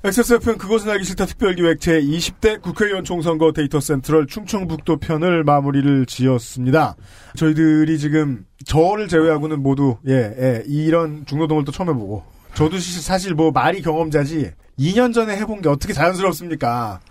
XSFM 0.01 0.57
그것은 0.57 0.89
알기 0.89 1.03
싫다 1.03 1.25
특별기획 1.25 1.79
제20대 1.79 2.61
국회의원 2.61 3.03
총선거 3.03 3.51
데이터 3.51 3.81
센트럴 3.81 4.27
충청북도 4.27 4.97
편을 4.97 5.43
마무리를 5.43 6.05
지었습니다. 6.05 6.95
저희들이 7.35 7.99
지금 7.99 8.45
저를 8.65 9.09
제외하고는 9.09 9.61
모두 9.61 9.97
예, 10.07 10.13
예 10.39 10.63
이런 10.67 11.25
중노동을 11.25 11.65
또 11.65 11.73
처음 11.73 11.89
해보고 11.89 12.23
저도 12.53 12.79
시- 12.79 13.01
사실 13.01 13.33
뭐 13.33 13.51
말이 13.51 13.81
경험자지 13.81 14.51
2년 14.79 15.13
전에 15.13 15.35
해본 15.35 15.61
게 15.61 15.67
어떻게 15.67 15.91
자연스럽습니까? 15.91 17.01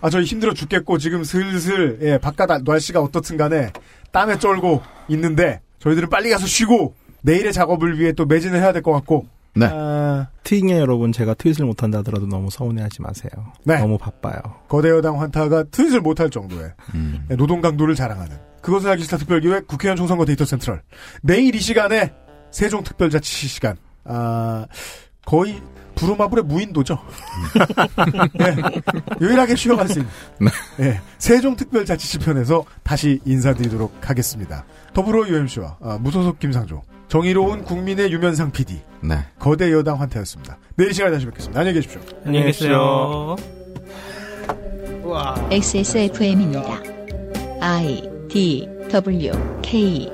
아 0.00 0.08
저희 0.08 0.24
힘들어 0.24 0.54
죽겠고 0.54 0.98
지금 0.98 1.24
슬슬 1.24 1.98
예 2.02 2.18
바깥 2.18 2.48
아- 2.52 2.60
날씨가 2.64 3.00
어떻든 3.00 3.36
간에 3.38 3.72
땀에 4.12 4.38
쩔고 4.38 4.82
있는데 5.08 5.62
저희들은 5.80 6.08
빨리 6.08 6.30
가서 6.30 6.46
쉬고 6.46 6.94
내일의 7.22 7.52
작업을 7.52 7.98
위해 7.98 8.12
또 8.12 8.24
매진을 8.24 8.60
해야 8.60 8.72
될 8.72 8.82
것 8.82 8.92
같고 8.92 9.26
네. 9.54 9.66
아, 9.70 10.28
트윙의 10.44 10.78
여러분 10.78 11.12
제가 11.12 11.34
트윗을 11.34 11.64
못한다 11.64 11.98
하더라도 11.98 12.26
너무 12.26 12.50
서운해하지 12.50 13.02
마세요. 13.02 13.30
네. 13.64 13.78
너무 13.78 13.98
바빠요. 13.98 14.40
거대 14.68 14.90
여당 14.90 15.20
환타가 15.20 15.64
트윗을 15.64 16.00
못할 16.00 16.30
정도의 16.30 16.72
음. 16.94 17.26
노동 17.36 17.60
강도를 17.60 17.94
자랑하는 17.94 18.36
그것을 18.62 18.90
알기 18.90 19.02
싫다 19.02 19.18
특별기획 19.18 19.66
국회의원 19.66 19.96
총선거 19.96 20.24
데이터 20.24 20.44
센트럴 20.44 20.82
내일 21.22 21.54
이 21.54 21.60
시간에 21.60 22.12
세종 22.50 22.82
특별자치 22.82 23.48
시간 23.48 23.76
아 24.04 24.66
거의 25.24 25.60
부루마블의 25.94 26.44
무인도죠. 26.44 26.98
예, 28.40 28.56
유일하게 29.20 29.54
쉬어갈 29.54 29.86
수 29.88 29.98
있는 29.98 30.10
예, 30.80 31.00
세종 31.18 31.56
특별자치시 31.56 32.18
편에서 32.20 32.64
다시 32.82 33.20
인사드리도록 33.26 34.08
하겠습니다. 34.08 34.64
더불어 34.94 35.28
UMC와 35.28 35.76
아, 35.82 35.98
무소속 36.00 36.38
김상조 36.38 36.82
정의로운 37.10 37.64
국민의 37.64 38.12
유면상 38.12 38.52
PD 38.52 38.80
네. 39.02 39.16
거대 39.40 39.72
여당 39.72 40.00
환타였습니다. 40.00 40.58
내일 40.76 40.92
이 40.92 40.94
시간에 40.94 41.12
다시 41.12 41.26
뵙겠습니다. 41.26 41.58
안녕히 41.58 41.80
계십시오. 41.80 42.00
안녕히 42.24 42.46
계세요. 42.46 43.34
XSFM입니다. 45.50 46.62
I 47.60 48.08
D 48.28 48.68
W 48.92 49.32
K 49.60 50.08